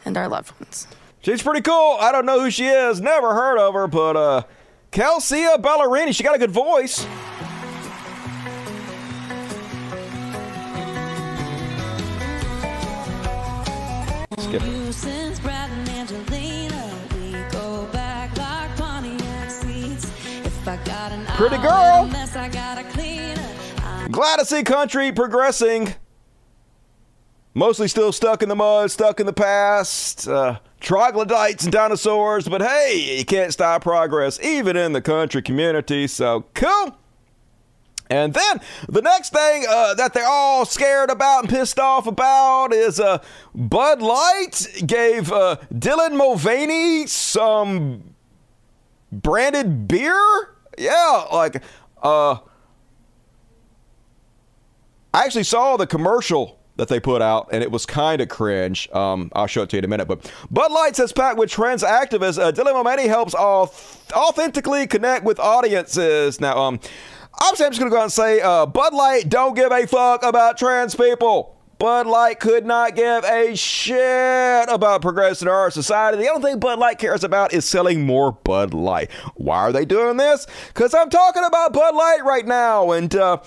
and 0.04 0.16
our 0.16 0.28
loved 0.28 0.52
ones. 0.60 0.86
She's 1.20 1.42
pretty 1.42 1.60
cool. 1.60 1.96
I 2.00 2.10
don't 2.10 2.26
know 2.26 2.40
who 2.40 2.50
she 2.50 2.66
is. 2.66 3.00
Never 3.00 3.34
heard 3.34 3.58
of 3.58 3.74
her, 3.74 3.86
but 3.86 4.16
uh, 4.16 4.42
Kelsea 4.90 5.44
Ballerini. 5.58 6.14
She 6.14 6.24
got 6.24 6.34
a 6.34 6.38
good 6.38 6.50
voice. 6.50 7.06
Skip 14.38 14.62
it. 14.62 15.61
Pretty 21.42 21.56
girl. 21.56 22.06
Glad 24.12 24.38
to 24.38 24.44
see 24.44 24.62
country 24.62 25.10
progressing. 25.10 25.92
Mostly 27.52 27.88
still 27.88 28.12
stuck 28.12 28.44
in 28.44 28.48
the 28.48 28.54
mud, 28.54 28.92
stuck 28.92 29.18
in 29.18 29.26
the 29.26 29.32
past, 29.32 30.28
uh, 30.28 30.60
troglodytes 30.78 31.64
and 31.64 31.72
dinosaurs, 31.72 32.46
but 32.46 32.62
hey, 32.62 33.16
you 33.18 33.24
can't 33.24 33.52
stop 33.52 33.82
progress, 33.82 34.38
even 34.40 34.76
in 34.76 34.92
the 34.92 35.00
country 35.00 35.42
community, 35.42 36.06
so 36.06 36.44
cool. 36.54 36.96
And 38.08 38.34
then 38.34 38.60
the 38.88 39.02
next 39.02 39.32
thing 39.32 39.64
uh, 39.68 39.94
that 39.94 40.14
they're 40.14 40.24
all 40.24 40.64
scared 40.64 41.10
about 41.10 41.40
and 41.40 41.48
pissed 41.48 41.80
off 41.80 42.06
about 42.06 42.72
is 42.72 43.00
uh, 43.00 43.18
Bud 43.52 44.00
Light 44.00 44.84
gave 44.86 45.32
uh, 45.32 45.56
Dylan 45.74 46.12
Mulvaney 46.12 47.08
some 47.08 48.14
branded 49.10 49.88
beer. 49.88 50.52
Yeah, 50.78 51.26
like 51.32 51.62
uh, 52.02 52.38
I 55.14 55.24
actually 55.24 55.44
saw 55.44 55.76
the 55.76 55.86
commercial 55.86 56.58
that 56.76 56.88
they 56.88 56.98
put 56.98 57.20
out, 57.20 57.50
and 57.52 57.62
it 57.62 57.70
was 57.70 57.84
kind 57.84 58.22
of 58.22 58.28
cringe. 58.28 58.88
Um, 58.92 59.30
I'll 59.34 59.46
show 59.46 59.62
it 59.62 59.70
to 59.70 59.76
you 59.76 59.78
in 59.78 59.84
a 59.84 59.88
minute. 59.88 60.08
But 60.08 60.30
Bud 60.50 60.72
Light 60.72 60.96
says 60.96 61.12
packed 61.12 61.38
with 61.38 61.50
trans 61.50 61.82
activists. 61.82 62.42
Uh, 62.42 62.50
Dylan 62.50 62.72
Mulvaney 62.72 63.08
helps 63.08 63.34
auth- 63.34 64.10
authentically 64.12 64.86
connect 64.86 65.24
with 65.24 65.38
audiences. 65.38 66.40
Now, 66.40 66.58
um, 66.58 66.80
I'm 67.40 67.56
just 67.56 67.78
going 67.78 67.90
to 67.90 67.94
go 67.94 67.98
out 67.98 68.04
and 68.04 68.12
say 68.12 68.40
uh, 68.40 68.66
Bud 68.66 68.94
Light 68.94 69.28
don't 69.28 69.54
give 69.54 69.70
a 69.70 69.86
fuck 69.86 70.22
about 70.22 70.56
trans 70.56 70.94
people. 70.94 71.56
Bud 71.82 72.06
Light 72.06 72.38
could 72.38 72.64
not 72.64 72.94
give 72.94 73.24
a 73.24 73.56
shit 73.56 74.68
about 74.68 75.02
progressing 75.02 75.48
our 75.48 75.68
society. 75.68 76.18
The 76.18 76.30
only 76.30 76.52
thing 76.52 76.60
Bud 76.60 76.78
Light 76.78 76.96
cares 76.96 77.24
about 77.24 77.52
is 77.52 77.64
selling 77.64 78.06
more 78.06 78.30
Bud 78.30 78.72
Light. 78.72 79.10
Why 79.34 79.56
are 79.56 79.72
they 79.72 79.84
doing 79.84 80.16
this? 80.16 80.46
Because 80.68 80.94
I'm 80.94 81.10
talking 81.10 81.42
about 81.42 81.72
Bud 81.72 81.96
Light 81.96 82.20
right 82.24 82.46
now. 82.46 82.92
And, 82.92 83.12
uh, 83.16 83.38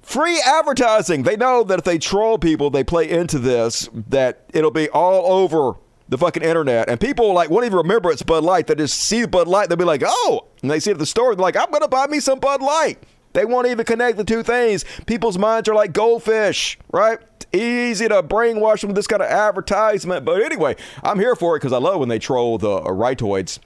Free 0.00 0.40
advertising. 0.40 1.24
They 1.24 1.36
know 1.36 1.62
that 1.64 1.80
if 1.80 1.84
they 1.84 1.98
troll 1.98 2.38
people, 2.38 2.70
they 2.70 2.82
play 2.82 3.08
into 3.08 3.38
this, 3.38 3.90
that 4.08 4.46
it'll 4.54 4.72
be 4.72 4.88
all 4.88 5.30
over 5.30 5.78
the 6.08 6.16
fucking 6.16 6.42
internet. 6.42 6.88
And 6.88 6.98
people 6.98 7.34
like 7.34 7.50
won't 7.50 7.66
even 7.66 7.76
remember 7.76 8.10
it's 8.10 8.22
Bud 8.22 8.42
Light. 8.42 8.68
They 8.68 8.74
just 8.74 8.98
see 8.98 9.26
Bud 9.26 9.48
Light, 9.48 9.68
they'll 9.68 9.76
be 9.76 9.84
like, 9.84 10.02
oh, 10.04 10.46
and 10.62 10.70
they 10.70 10.80
see 10.80 10.90
it 10.90 10.94
at 10.94 10.98
the 10.98 11.06
store, 11.06 11.36
they're 11.36 11.42
like, 11.42 11.56
I'm 11.56 11.70
gonna 11.70 11.88
buy 11.88 12.06
me 12.06 12.20
some 12.20 12.40
Bud 12.40 12.62
Light. 12.62 13.00
They 13.32 13.44
won't 13.44 13.66
even 13.66 13.84
connect 13.84 14.18
the 14.18 14.24
two 14.24 14.42
things. 14.42 14.84
People's 15.06 15.38
minds 15.38 15.68
are 15.68 15.74
like 15.74 15.92
goldfish, 15.92 16.78
right? 16.90 17.18
Easy 17.52 18.08
to 18.08 18.22
brainwash 18.22 18.80
them 18.80 18.88
with 18.88 18.96
this 18.96 19.06
kind 19.06 19.22
of 19.22 19.28
advertisement. 19.28 20.24
But 20.24 20.42
anyway, 20.42 20.76
I'm 21.02 21.18
here 21.18 21.36
for 21.36 21.56
it 21.56 21.60
because 21.60 21.72
I 21.72 21.78
love 21.78 22.00
when 22.00 22.08
they 22.08 22.18
troll 22.18 22.58
the 22.58 22.70
uh, 22.70 22.88
rightoids. 22.88 23.58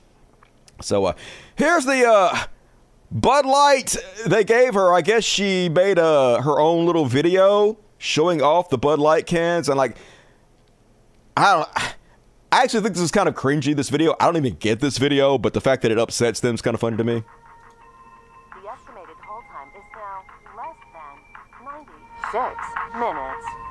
So 0.83 1.05
uh, 1.07 1.13
here's 1.57 1.85
the 1.85 2.05
uh, 2.05 2.47
Bud 3.11 3.47
Light, 3.47 3.97
they 4.27 4.45
gave 4.45 4.75
her, 4.75 4.93
I 4.93 5.01
guess 5.01 5.25
she 5.25 5.69
made 5.69 5.99
a, 5.99 6.43
her 6.43 6.59
own 6.59 6.87
little 6.87 7.07
video 7.07 7.79
showing 7.99 8.43
off 8.43 8.69
the 8.69 8.79
Bud 8.79 8.99
Light 8.99 9.27
cans. 9.27 9.69
And 9.69 9.79
like, 9.79 9.97
I 11.37 11.53
don't 11.53 11.69
I 12.53 12.63
actually 12.63 12.83
think 12.83 12.95
this 12.95 13.03
is 13.03 13.11
kind 13.11 13.29
of 13.29 13.35
cringy, 13.35 13.75
this 13.77 13.91
video. 13.91 14.15
I 14.19 14.27
don't 14.27 14.37
even 14.37 14.55
get 14.55 14.81
this 14.81 14.99
video, 14.99 15.37
but 15.37 15.53
the 15.53 15.61
fact 15.61 15.83
that 15.83 15.91
it 15.91 15.99
upsets 15.99 16.41
them 16.41 16.55
is 16.55 16.63
kind 16.63 16.75
of 16.75 16.81
funny 16.81 16.97
to 16.97 17.05
me. 17.05 17.23
The 18.63 18.69
estimated 18.71 19.17
time 19.23 19.69
is 19.77 19.85
now 19.93 20.25
less 20.57 20.77
than 20.95 21.15
96 22.33 22.99
minutes. 22.99 23.66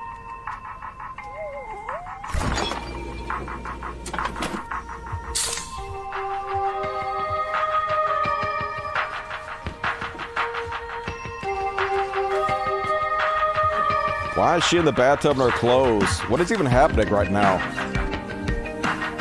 Why 14.36 14.58
is 14.58 14.66
she 14.66 14.78
in 14.78 14.86
the 14.86 14.92
bathtub 14.92 15.38
in 15.38 15.44
her 15.44 15.58
clothes? 15.58 16.20
What 16.30 16.42
is 16.42 16.52
even 16.52 16.66
happening 16.66 17.10
right 17.10 17.32
now? 17.32 17.56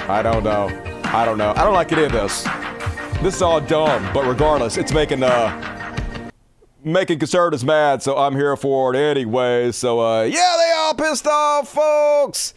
I 0.08 0.22
don't 0.22 0.44
know. 0.44 0.68
I 1.04 1.24
don't 1.24 1.38
know. 1.38 1.52
I 1.56 1.64
don't 1.64 1.72
like 1.72 1.92
any 1.92 2.04
of 2.04 2.12
this. 2.12 2.42
This 3.22 3.36
is 3.36 3.42
all 3.42 3.60
dumb, 3.60 4.12
but 4.12 4.26
regardless, 4.26 4.76
it's 4.76 4.92
making 4.92 5.22
uh 5.22 6.30
making 6.82 7.20
conservatives 7.20 7.64
mad, 7.64 8.02
so 8.02 8.18
I'm 8.18 8.34
here 8.34 8.54
for 8.56 8.94
it 8.94 8.98
anyway. 8.98 9.72
So 9.72 10.00
uh 10.00 10.24
yeah, 10.24 10.56
they 10.58 10.72
all 10.76 10.94
pissed 10.94 11.26
off, 11.26 11.68
folks. 11.68 12.52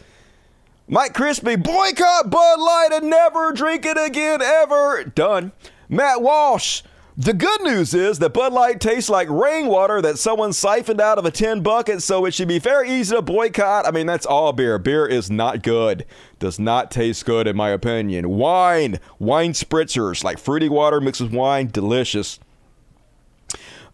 Mike 0.90 1.12
Crispy, 1.12 1.54
boycott 1.56 2.30
Bud 2.30 2.60
Light 2.60 2.88
and 2.94 3.10
never 3.10 3.52
drink 3.52 3.84
it 3.84 3.98
again 3.98 4.40
ever. 4.40 5.04
Done. 5.04 5.52
Matt 5.90 6.22
Walsh, 6.22 6.80
the 7.14 7.34
good 7.34 7.60
news 7.60 7.92
is 7.92 8.20
that 8.20 8.32
Bud 8.32 8.54
Light 8.54 8.80
tastes 8.80 9.10
like 9.10 9.28
rainwater 9.28 10.00
that 10.00 10.18
someone 10.18 10.54
siphoned 10.54 10.98
out 10.98 11.18
of 11.18 11.26
a 11.26 11.30
tin 11.30 11.62
bucket, 11.62 12.02
so 12.02 12.24
it 12.24 12.32
should 12.32 12.48
be 12.48 12.58
very 12.58 12.90
easy 12.90 13.14
to 13.14 13.20
boycott. 13.20 13.86
I 13.86 13.90
mean, 13.90 14.06
that's 14.06 14.24
all 14.24 14.54
beer. 14.54 14.78
Beer 14.78 15.04
is 15.04 15.30
not 15.30 15.62
good. 15.62 16.06
Does 16.38 16.58
not 16.58 16.90
taste 16.90 17.26
good, 17.26 17.46
in 17.46 17.54
my 17.54 17.68
opinion. 17.68 18.30
Wine, 18.30 18.98
wine 19.18 19.52
spritzers, 19.52 20.24
like 20.24 20.38
fruity 20.38 20.70
water 20.70 21.02
mixed 21.02 21.20
with 21.20 21.34
wine, 21.34 21.66
delicious. 21.66 22.38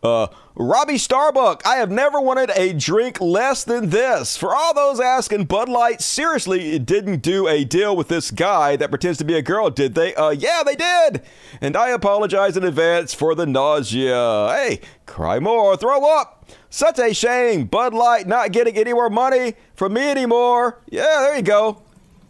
Uh, 0.05 0.27
Robbie 0.55 0.99
Starbuck, 0.99 1.67
I 1.67 1.77
have 1.77 1.91
never 1.91 2.21
wanted 2.21 2.51
a 2.55 2.75
drink 2.75 3.21
less 3.23 3.65
than 3.65 3.89
this. 3.89 4.37
For 4.37 4.55
all 4.55 4.75
those 4.75 5.01
asking, 5.01 5.47
Bud 5.47 5.69
Light 5.71 6.03
seriously 6.03 6.73
it 6.73 6.85
didn't 6.85 7.23
do 7.23 7.49
a 7.49 7.65
deal 7.65 7.97
with 7.97 8.09
this 8.09 8.31
guy 8.31 8.77
that 8.77 8.91
pretends 8.91 9.19
to 9.19 9.25
be 9.25 9.35
a 9.35 9.43
girl, 9.43 9.71
did 9.71 9.95
they? 9.95 10.15
Uh, 10.15 10.31
yeah, 10.31 10.63
they 10.65 10.77
did. 10.77 11.23
And 11.63 11.75
I 11.75 11.89
apologize 11.89 12.57
in 12.57 12.65
advance 12.65 13.15
for 13.15 13.35
the 13.35 13.47
nausea. 13.47 14.49
Hey, 14.55 14.81
cry 15.07 15.41
more, 15.41 15.75
throw 15.77 16.05
up. 16.19 16.47
Such 16.69 16.99
a 16.99 17.15
shame. 17.15 17.65
Bud 17.65 17.95
Light 17.95 18.29
not 18.29 18.53
getting 18.53 18.77
any 18.77 18.93
more 18.93 19.09
money 19.09 19.55
from 19.75 19.95
me 19.95 20.03
anymore. 20.11 20.81
Yeah, 20.91 21.21
there 21.21 21.37
you 21.37 21.43
go. 21.43 21.81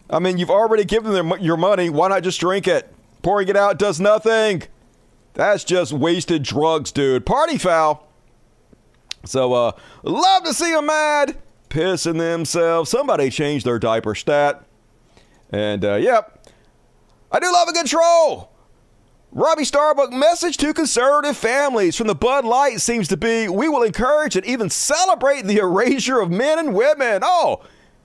I 0.08 0.20
mean, 0.20 0.38
you've 0.38 0.50
already 0.50 0.84
given 0.84 1.12
them 1.12 1.32
your 1.40 1.56
money. 1.56 1.90
Why 1.90 2.08
not 2.08 2.22
just 2.22 2.38
drink 2.38 2.68
it? 2.68 2.94
Pouring 3.22 3.48
it 3.48 3.56
out 3.56 3.78
does 3.78 3.98
nothing. 3.98 4.62
That's 5.34 5.64
just 5.64 5.92
wasted 5.92 6.42
drugs, 6.42 6.92
dude. 6.92 7.26
Party 7.26 7.58
foul. 7.58 8.08
So, 9.24 9.52
uh, 9.52 9.72
love 10.02 10.44
to 10.44 10.54
see 10.54 10.72
them 10.72 10.86
mad, 10.86 11.36
pissing 11.68 12.18
themselves. 12.18 12.90
Somebody 12.90 13.30
changed 13.30 13.66
their 13.66 13.78
diaper 13.78 14.14
stat. 14.14 14.64
And, 15.50 15.84
uh, 15.84 15.94
yep. 15.94 16.46
I 17.32 17.40
do 17.40 17.52
love 17.52 17.68
a 17.68 17.72
good 17.72 17.86
troll. 17.86 18.50
Robbie 19.32 19.64
Starbuck 19.64 20.12
message 20.12 20.56
to 20.58 20.72
conservative 20.72 21.36
families 21.36 21.96
from 21.96 22.06
the 22.06 22.14
Bud 22.14 22.44
Light 22.44 22.80
seems 22.80 23.08
to 23.08 23.16
be 23.16 23.48
we 23.48 23.68
will 23.68 23.82
encourage 23.82 24.36
and 24.36 24.46
even 24.46 24.70
celebrate 24.70 25.42
the 25.42 25.56
erasure 25.56 26.20
of 26.20 26.30
men 26.30 26.60
and 26.60 26.72
women. 26.72 27.22
Oh, 27.24 27.64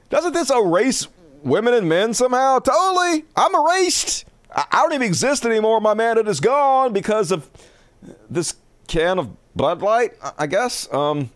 doesn't 0.10 0.34
this 0.34 0.50
erase 0.50 1.08
women 1.44 1.76
and 1.76 1.88
men 1.88 2.16
somehow? 2.16 2.58
Totally. 2.58 3.26
I'm 3.36 3.54
erased. 3.54 4.26
I, 4.54 4.66
don't 4.72 4.94
even 4.94 5.08
exist 5.08 5.46
anymore. 5.46 5.80
My 5.80 5.94
manhood 5.94 6.28
is 6.28 6.40
gone 6.40 6.94
because 6.94 7.32
of 7.32 7.50
this 8.30 8.56
can 8.88 9.20
of 9.20 9.30
Bud 9.56 9.82
Light, 9.82 10.14
I- 10.38 10.48
guess. 10.48 10.92
Um, 10.92 11.30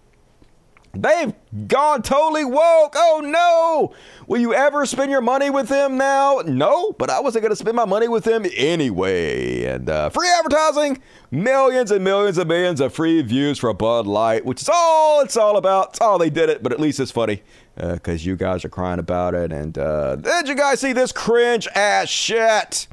they've 0.94 1.34
gone 1.68 2.02
totally 2.02 2.46
woke. 2.46 2.94
Oh 2.96 3.22
no! 3.24 3.96
Will 4.28 4.40
you 4.40 4.54
ever 4.54 4.86
spend 4.86 5.12
your 5.12 5.22
money 5.22 5.50
with 5.50 5.68
them 5.68 5.98
now? 5.98 6.42
No, 6.46 6.94
but 6.94 7.10
I 7.10 7.20
wasn't 7.20 7.44
going 7.44 7.52
to 7.52 7.56
spend 7.56 7.76
my 7.76 7.86
money 7.86 8.08
with 8.08 8.24
them 8.24 8.46
anyway. 8.56 9.64
And 9.66 9.90
uh, 9.90 10.10
free 10.10 10.30
advertising, 10.30 11.02
millions 11.30 11.92
and 11.92 12.04
millions 12.04 12.38
and 12.38 12.48
millions 12.48 12.80
of 12.80 12.94
free 12.94 13.22
views 13.22 13.60
for 13.60 13.74
Bud 13.74 14.08
Light, 14.08 14.46
which 14.46 14.62
is 14.62 14.70
all 14.72 15.22
it's 15.22 15.38
all 15.38 15.58
about. 15.58 15.90
It's 15.90 16.02
all 16.02 16.18
they 16.18 16.30
did 16.30 16.50
it, 16.50 16.64
but 16.64 16.72
at 16.72 16.80
least 16.80 17.00
it's 17.00 17.12
funny 17.12 17.44
because 17.76 18.26
you 18.26 18.36
guys 18.36 18.64
are 18.66 18.70
crying 18.70 19.00
about 19.00 19.34
it. 19.36 19.52
And 19.52 19.78
uh, 19.78 20.16
did 20.16 20.48
you 20.48 20.56
guys 20.56 20.80
see 20.80 20.94
this 20.94 21.12
cringe 21.12 21.68
ass 21.76 22.10
shit? 22.10 22.88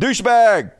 Douchebag 0.00 0.72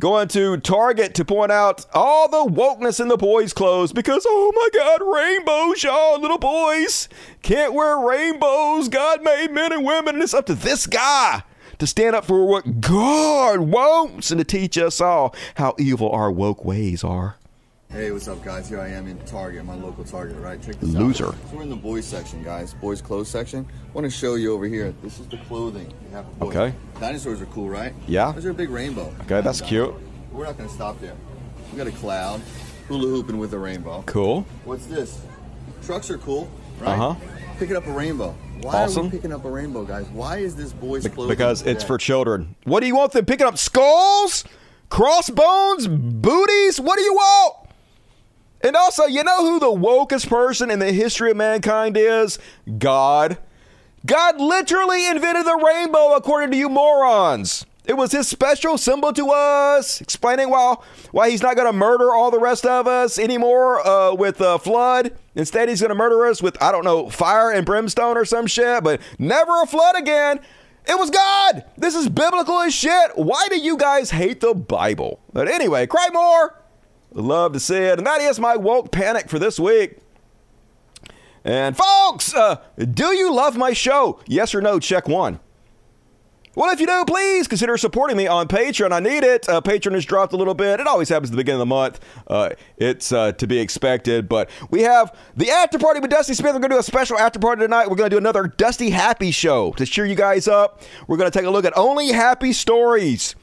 going 0.00 0.26
to 0.26 0.56
Target 0.56 1.14
to 1.14 1.24
point 1.24 1.52
out 1.52 1.86
all 1.94 2.28
the 2.28 2.52
wokeness 2.52 3.00
in 3.00 3.08
the 3.08 3.16
boys' 3.16 3.52
clothes 3.52 3.92
because, 3.92 4.26
oh 4.28 4.52
my 4.54 4.68
God, 4.72 5.00
rainbows, 5.00 5.84
y'all, 5.84 6.20
little 6.20 6.38
boys 6.38 7.08
can't 7.42 7.72
wear 7.72 7.98
rainbows. 7.98 8.88
God 8.88 9.22
made 9.22 9.52
men 9.52 9.72
and 9.72 9.84
women, 9.84 10.16
and 10.16 10.22
it's 10.22 10.34
up 10.34 10.46
to 10.46 10.54
this 10.54 10.86
guy 10.86 11.44
to 11.78 11.86
stand 11.86 12.16
up 12.16 12.24
for 12.24 12.46
what 12.46 12.80
God 12.80 13.60
wants 13.60 14.30
and 14.30 14.38
to 14.38 14.44
teach 14.44 14.76
us 14.78 15.00
all 15.00 15.34
how 15.54 15.74
evil 15.78 16.10
our 16.10 16.30
woke 16.30 16.64
ways 16.64 17.04
are. 17.04 17.36
Hey, 17.92 18.10
what's 18.10 18.26
up, 18.26 18.42
guys? 18.42 18.70
Here 18.70 18.80
I 18.80 18.88
am 18.88 19.06
in 19.06 19.18
Target, 19.26 19.66
my 19.66 19.74
local 19.74 20.02
Target, 20.02 20.38
right? 20.38 20.60
Check 20.62 20.80
this 20.80 20.94
Loser. 20.94 21.26
out. 21.26 21.34
So 21.50 21.56
we're 21.56 21.62
in 21.62 21.68
the 21.68 21.76
boys 21.76 22.06
section, 22.06 22.42
guys. 22.42 22.72
Boys 22.72 23.02
clothes 23.02 23.28
section. 23.28 23.66
I 23.70 23.92
want 23.92 24.06
to 24.06 24.10
show 24.10 24.36
you 24.36 24.54
over 24.54 24.64
here. 24.64 24.94
This 25.02 25.20
is 25.20 25.26
the 25.28 25.36
clothing 25.48 25.92
you 26.08 26.16
have 26.16 26.24
for 26.24 26.30
boys. 26.46 26.56
Okay. 26.56 26.76
Dinosaurs 27.00 27.42
are 27.42 27.46
cool, 27.46 27.68
right? 27.68 27.92
Yeah. 28.08 28.32
There's 28.32 28.46
a 28.46 28.54
big 28.54 28.70
rainbow. 28.70 29.12
Okay, 29.22 29.42
that's 29.42 29.60
cute. 29.60 29.94
We're 30.32 30.46
not 30.46 30.56
going 30.56 30.70
to 30.70 30.74
stop 30.74 31.00
there. 31.02 31.14
We 31.70 31.76
got 31.76 31.86
a 31.86 31.90
cloud, 31.92 32.40
hula 32.88 33.08
hooping 33.08 33.36
with 33.36 33.52
a 33.52 33.58
rainbow. 33.58 34.02
Cool. 34.06 34.46
What's 34.64 34.86
this? 34.86 35.20
Trucks 35.84 36.10
are 36.10 36.18
cool, 36.18 36.50
right? 36.80 36.98
Uh 36.98 37.14
huh. 37.14 37.26
Picking 37.58 37.76
up 37.76 37.86
a 37.86 37.92
rainbow. 37.92 38.34
Why 38.62 38.72
are 38.74 38.84
Awesome. 38.84 39.04
we 39.06 39.10
picking 39.10 39.32
up 39.34 39.44
a 39.44 39.50
rainbow, 39.50 39.84
guys? 39.84 40.06
Why 40.08 40.38
is 40.38 40.56
this 40.56 40.72
boys' 40.72 41.06
clothing? 41.08 41.28
Because 41.28 41.60
it's 41.62 41.84
for 41.84 41.98
children. 41.98 42.54
What 42.64 42.80
do 42.80 42.86
you 42.86 42.96
want 42.96 43.12
them 43.12 43.26
picking 43.26 43.46
up? 43.46 43.58
Skulls? 43.58 44.44
Crossbones? 44.88 45.88
Booties? 45.88 46.80
What 46.80 46.96
do 46.96 47.02
you 47.02 47.12
want? 47.14 47.56
And 48.62 48.76
also, 48.76 49.06
you 49.06 49.24
know 49.24 49.38
who 49.38 49.58
the 49.58 49.66
wokest 49.66 50.28
person 50.28 50.70
in 50.70 50.78
the 50.78 50.92
history 50.92 51.30
of 51.30 51.36
mankind 51.36 51.96
is? 51.96 52.38
God. 52.78 53.38
God 54.06 54.40
literally 54.40 55.06
invented 55.06 55.46
the 55.46 55.56
rainbow, 55.56 56.14
according 56.14 56.50
to 56.52 56.56
you 56.56 56.68
morons. 56.68 57.66
It 57.84 57.96
was 57.96 58.12
his 58.12 58.28
special 58.28 58.78
symbol 58.78 59.12
to 59.12 59.30
us, 59.30 60.00
explaining 60.00 60.50
why, 60.50 60.76
why 61.10 61.30
he's 61.30 61.42
not 61.42 61.56
going 61.56 61.66
to 61.66 61.72
murder 61.72 62.14
all 62.14 62.30
the 62.30 62.38
rest 62.38 62.64
of 62.64 62.86
us 62.86 63.18
anymore 63.18 63.84
uh, 63.84 64.14
with 64.14 64.40
a 64.40 64.58
flood. 64.60 65.16
Instead, 65.34 65.68
he's 65.68 65.80
going 65.80 65.88
to 65.88 65.96
murder 65.96 66.26
us 66.26 66.40
with, 66.40 66.60
I 66.62 66.70
don't 66.70 66.84
know, 66.84 67.10
fire 67.10 67.50
and 67.50 67.66
brimstone 67.66 68.16
or 68.16 68.24
some 68.24 68.46
shit, 68.46 68.84
but 68.84 69.00
never 69.18 69.62
a 69.62 69.66
flood 69.66 69.96
again. 69.96 70.38
It 70.86 70.98
was 70.98 71.10
God. 71.10 71.64
This 71.76 71.96
is 71.96 72.08
biblical 72.08 72.60
as 72.60 72.72
shit. 72.72 73.16
Why 73.16 73.46
do 73.48 73.58
you 73.58 73.76
guys 73.76 74.10
hate 74.10 74.40
the 74.40 74.54
Bible? 74.54 75.20
But 75.32 75.48
anyway, 75.48 75.86
cry 75.88 76.08
more. 76.12 76.61
Love 77.14 77.52
to 77.52 77.60
see 77.60 77.76
it. 77.76 77.98
And 77.98 78.06
that 78.06 78.20
is 78.20 78.40
my 78.40 78.56
woke 78.56 78.90
panic 78.90 79.28
for 79.28 79.38
this 79.38 79.60
week. 79.60 79.98
And 81.44 81.76
folks, 81.76 82.34
uh, 82.34 82.56
do 82.76 83.14
you 83.14 83.34
love 83.34 83.56
my 83.56 83.72
show? 83.72 84.20
Yes 84.26 84.54
or 84.54 84.60
no? 84.60 84.78
Check 84.78 85.08
one. 85.08 85.40
Well, 86.54 86.70
if 86.70 86.80
you 86.80 86.86
do, 86.86 87.04
please 87.06 87.48
consider 87.48 87.78
supporting 87.78 88.16
me 88.16 88.26
on 88.26 88.46
Patreon. 88.46 88.92
I 88.92 89.00
need 89.00 89.24
it. 89.24 89.48
Uh, 89.48 89.62
Patreon 89.62 89.92
has 89.94 90.04
dropped 90.04 90.34
a 90.34 90.36
little 90.36 90.52
bit. 90.52 90.80
It 90.80 90.86
always 90.86 91.08
happens 91.08 91.30
at 91.30 91.32
the 91.32 91.38
beginning 91.38 91.62
of 91.62 91.66
the 91.68 91.74
month. 91.74 92.00
Uh, 92.26 92.50
it's 92.76 93.10
uh, 93.10 93.32
to 93.32 93.46
be 93.46 93.58
expected. 93.58 94.28
But 94.28 94.50
we 94.68 94.82
have 94.82 95.16
the 95.34 95.50
after 95.50 95.78
party 95.78 96.00
with 96.00 96.10
Dusty 96.10 96.34
Smith. 96.34 96.52
We're 96.52 96.60
going 96.60 96.70
to 96.70 96.76
do 96.76 96.80
a 96.80 96.82
special 96.82 97.18
after 97.18 97.38
party 97.38 97.62
tonight. 97.62 97.88
We're 97.88 97.96
going 97.96 98.10
to 98.10 98.14
do 98.14 98.18
another 98.18 98.48
Dusty 98.48 98.90
Happy 98.90 99.30
show 99.30 99.72
to 99.72 99.86
cheer 99.86 100.04
you 100.04 100.14
guys 100.14 100.46
up. 100.46 100.82
We're 101.06 101.16
going 101.16 101.30
to 101.30 101.36
take 101.36 101.46
a 101.46 101.50
look 101.50 101.64
at 101.64 101.76
only 101.76 102.12
happy 102.12 102.52
stories 102.52 103.34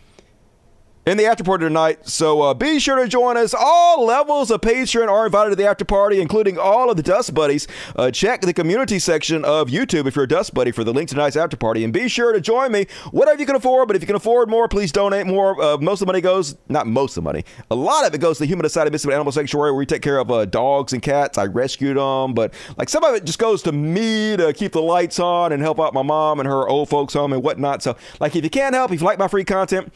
in 1.05 1.17
the 1.17 1.25
after 1.25 1.43
party 1.43 1.65
tonight. 1.65 2.07
So 2.07 2.41
uh, 2.41 2.53
be 2.53 2.79
sure 2.79 3.01
to 3.01 3.07
join 3.07 3.37
us. 3.37 3.53
All 3.57 4.05
levels 4.05 4.51
of 4.51 4.61
Patreon 4.61 5.07
are 5.07 5.25
invited 5.25 5.51
to 5.51 5.55
the 5.55 5.65
after 5.65 5.85
party, 5.85 6.21
including 6.21 6.57
all 6.57 6.89
of 6.91 6.97
the 6.97 7.03
Dust 7.03 7.33
Buddies. 7.33 7.67
Uh, 7.95 8.11
check 8.11 8.41
the 8.41 8.53
community 8.53 8.99
section 8.99 9.43
of 9.43 9.69
YouTube 9.69 10.05
if 10.05 10.15
you're 10.15 10.25
a 10.25 10.27
Dust 10.27 10.53
Buddy 10.53 10.71
for 10.71 10.83
the 10.83 10.93
link 10.93 11.09
to 11.09 11.15
tonight's 11.15 11.35
after 11.35 11.57
party. 11.57 11.83
And 11.83 11.91
be 11.91 12.07
sure 12.07 12.31
to 12.33 12.41
join 12.41 12.71
me, 12.71 12.85
whatever 13.11 13.39
you 13.39 13.45
can 13.45 13.55
afford. 13.55 13.87
But 13.87 13.95
if 13.95 14.03
you 14.03 14.07
can 14.07 14.15
afford 14.15 14.49
more, 14.49 14.67
please 14.67 14.91
donate 14.91 15.25
more. 15.25 15.59
Uh, 15.61 15.77
most 15.77 16.01
of 16.01 16.05
the 16.05 16.11
money 16.11 16.21
goes, 16.21 16.55
not 16.67 16.85
most 16.85 17.11
of 17.11 17.23
the 17.23 17.27
money, 17.27 17.43
a 17.71 17.75
lot 17.75 18.05
of 18.05 18.13
it 18.13 18.19
goes 18.19 18.37
to 18.37 18.43
the 18.43 18.47
Human 18.47 18.65
Society 18.65 18.91
Mississippi 18.91 19.15
Animal 19.15 19.31
Sanctuary, 19.31 19.71
where 19.71 19.79
we 19.79 19.85
take 19.85 20.01
care 20.01 20.19
of 20.19 20.29
uh, 20.29 20.45
dogs 20.45 20.93
and 20.93 21.01
cats. 21.01 21.37
I 21.37 21.45
rescued 21.45 21.97
them, 21.97 22.33
but 22.33 22.53
like 22.77 22.89
some 22.89 23.03
of 23.03 23.15
it 23.15 23.25
just 23.25 23.39
goes 23.39 23.63
to 23.63 23.71
me 23.71 24.37
to 24.37 24.53
keep 24.53 24.73
the 24.73 24.81
lights 24.81 25.19
on 25.19 25.51
and 25.51 25.61
help 25.61 25.79
out 25.79 25.93
my 25.93 26.03
mom 26.03 26.39
and 26.39 26.47
her 26.47 26.67
old 26.67 26.89
folks 26.89 27.13
home 27.13 27.33
and 27.33 27.41
whatnot. 27.41 27.81
So, 27.81 27.95
like, 28.19 28.35
if 28.35 28.43
you 28.43 28.49
can't 28.49 28.75
help, 28.75 28.91
if 28.91 29.01
you 29.01 29.05
like 29.05 29.17
my 29.17 29.27
free 29.27 29.43
content, 29.43 29.91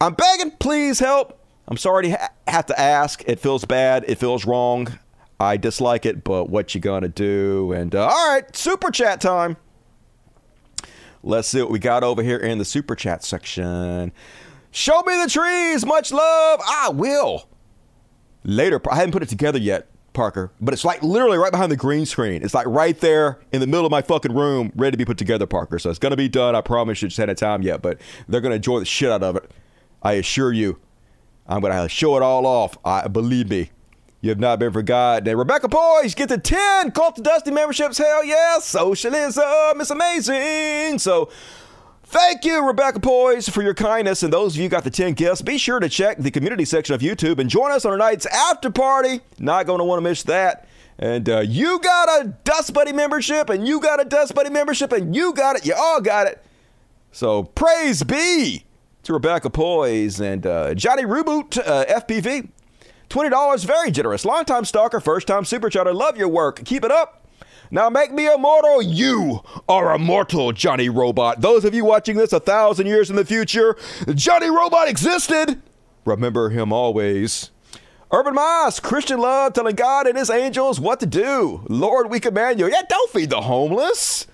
I'm 0.00 0.14
begging, 0.14 0.52
please 0.52 0.98
help. 0.98 1.40
I'm 1.66 1.76
sorry 1.76 2.04
to 2.04 2.10
ha- 2.12 2.28
have 2.46 2.66
to 2.66 2.80
ask. 2.80 3.22
It 3.26 3.40
feels 3.40 3.64
bad. 3.64 4.04
It 4.08 4.16
feels 4.16 4.46
wrong. 4.46 4.98
I 5.40 5.56
dislike 5.56 6.06
it, 6.06 6.24
but 6.24 6.48
what 6.48 6.74
you 6.74 6.80
gonna 6.80 7.08
do? 7.08 7.72
And 7.72 7.94
uh, 7.94 8.06
all 8.06 8.32
right, 8.32 8.56
super 8.56 8.90
chat 8.90 9.20
time. 9.20 9.56
Let's 11.22 11.48
see 11.48 11.60
what 11.60 11.70
we 11.70 11.78
got 11.78 12.04
over 12.04 12.22
here 12.22 12.38
in 12.38 12.58
the 12.58 12.64
super 12.64 12.94
chat 12.94 13.24
section. 13.24 14.12
Show 14.70 15.02
me 15.02 15.20
the 15.22 15.28
trees. 15.28 15.84
Much 15.84 16.12
love. 16.12 16.60
I 16.64 16.90
will. 16.92 17.48
Later. 18.44 18.80
I 18.90 18.96
haven't 18.96 19.12
put 19.12 19.22
it 19.22 19.28
together 19.28 19.58
yet, 19.58 19.88
Parker, 20.12 20.52
but 20.60 20.74
it's 20.74 20.84
like 20.84 21.02
literally 21.02 21.38
right 21.38 21.50
behind 21.50 21.70
the 21.72 21.76
green 21.76 22.06
screen. 22.06 22.42
It's 22.42 22.54
like 22.54 22.66
right 22.66 22.98
there 23.00 23.38
in 23.52 23.60
the 23.60 23.66
middle 23.66 23.84
of 23.84 23.90
my 23.90 24.02
fucking 24.02 24.34
room, 24.34 24.72
ready 24.74 24.92
to 24.92 24.96
be 24.96 25.04
put 25.04 25.18
together, 25.18 25.46
Parker. 25.46 25.78
So 25.78 25.90
it's 25.90 25.98
gonna 25.98 26.16
be 26.16 26.28
done. 26.28 26.54
I 26.54 26.60
promise 26.60 27.02
you. 27.02 27.08
Just 27.08 27.18
had 27.18 27.28
a 27.28 27.34
time 27.34 27.62
yet, 27.62 27.82
but 27.82 28.00
they're 28.28 28.40
gonna 28.40 28.56
enjoy 28.56 28.78
the 28.78 28.86
shit 28.86 29.10
out 29.10 29.22
of 29.22 29.36
it. 29.36 29.50
I 30.02 30.14
assure 30.14 30.52
you. 30.52 30.78
I'm 31.46 31.60
gonna 31.60 31.88
show 31.88 32.16
it 32.16 32.22
all 32.22 32.46
off. 32.46 32.76
I 32.84 33.08
believe 33.08 33.50
me. 33.50 33.70
You 34.20 34.30
have 34.30 34.40
not 34.40 34.58
been 34.58 34.72
forgotten. 34.72 35.28
And 35.28 35.38
Rebecca 35.38 35.68
Boys, 35.68 36.14
get 36.14 36.28
the 36.28 36.38
10 36.38 36.90
Cult 36.90 37.16
to 37.16 37.22
Dusty 37.22 37.52
memberships. 37.52 37.98
Hell 37.98 38.24
yeah. 38.24 38.58
Socialism 38.58 39.80
is 39.80 39.90
amazing. 39.92 40.98
So 40.98 41.30
thank 42.02 42.44
you, 42.44 42.66
Rebecca 42.66 42.98
Boys, 42.98 43.48
for 43.48 43.62
your 43.62 43.74
kindness. 43.74 44.24
And 44.24 44.32
those 44.32 44.54
of 44.54 44.56
you 44.56 44.64
who 44.64 44.70
got 44.70 44.82
the 44.82 44.90
10 44.90 45.14
gifts, 45.14 45.40
be 45.40 45.56
sure 45.56 45.78
to 45.78 45.88
check 45.88 46.18
the 46.18 46.32
community 46.32 46.64
section 46.64 46.96
of 46.96 47.00
YouTube 47.00 47.38
and 47.38 47.48
join 47.48 47.70
us 47.70 47.84
on 47.84 47.92
tonight's 47.92 48.26
after 48.26 48.70
party. 48.70 49.20
Not 49.38 49.66
going 49.66 49.78
to 49.78 49.84
want 49.84 49.98
to 49.98 50.02
miss 50.02 50.24
that. 50.24 50.66
And 50.98 51.28
uh, 51.28 51.40
you 51.40 51.78
got 51.78 52.08
a 52.20 52.34
Dust 52.42 52.74
Buddy 52.74 52.92
membership, 52.92 53.50
and 53.50 53.68
you 53.68 53.80
got 53.80 54.00
a 54.00 54.04
Dust 54.04 54.34
Buddy 54.34 54.50
membership, 54.50 54.90
and 54.90 55.14
you 55.14 55.32
got 55.32 55.54
it. 55.54 55.64
You 55.64 55.74
all 55.78 56.00
got 56.00 56.26
it. 56.26 56.44
So 57.12 57.44
praise 57.44 58.02
be 58.02 58.64
to 59.08 59.14
Rebecca 59.14 59.48
Poise 59.48 60.20
and 60.20 60.46
uh, 60.46 60.74
Johnny 60.74 61.04
Reboot 61.04 61.58
uh, 61.58 61.86
FPV. 61.86 62.50
$20, 63.08 63.64
very 63.64 63.90
generous. 63.90 64.26
Longtime 64.26 64.66
stalker, 64.66 65.00
first 65.00 65.26
time 65.26 65.46
super 65.46 65.70
chatter. 65.70 65.94
Love 65.94 66.18
your 66.18 66.28
work. 66.28 66.62
Keep 66.66 66.84
it 66.84 66.90
up. 66.90 67.26
Now 67.70 67.88
make 67.88 68.12
me 68.12 68.30
immortal. 68.30 68.82
You 68.82 69.40
are 69.66 69.94
immortal, 69.94 70.52
Johnny 70.52 70.90
Robot. 70.90 71.40
Those 71.40 71.64
of 71.64 71.74
you 71.74 71.86
watching 71.86 72.18
this 72.18 72.34
a 72.34 72.40
thousand 72.40 72.86
years 72.86 73.08
in 73.08 73.16
the 73.16 73.24
future, 73.24 73.78
Johnny 74.14 74.50
Robot 74.50 74.88
existed. 74.88 75.62
Remember 76.04 76.50
him 76.50 76.70
always. 76.70 77.50
Urban 78.12 78.34
Moss, 78.34 78.78
Christian 78.78 79.20
love, 79.20 79.54
telling 79.54 79.74
God 79.74 80.06
and 80.06 80.18
his 80.18 80.28
angels 80.28 80.78
what 80.78 81.00
to 81.00 81.06
do. 81.06 81.64
Lord, 81.70 82.10
we 82.10 82.20
command 82.20 82.60
you. 82.60 82.68
Yeah, 82.68 82.82
don't 82.86 83.10
feed 83.10 83.30
the 83.30 83.40
homeless. 83.40 84.26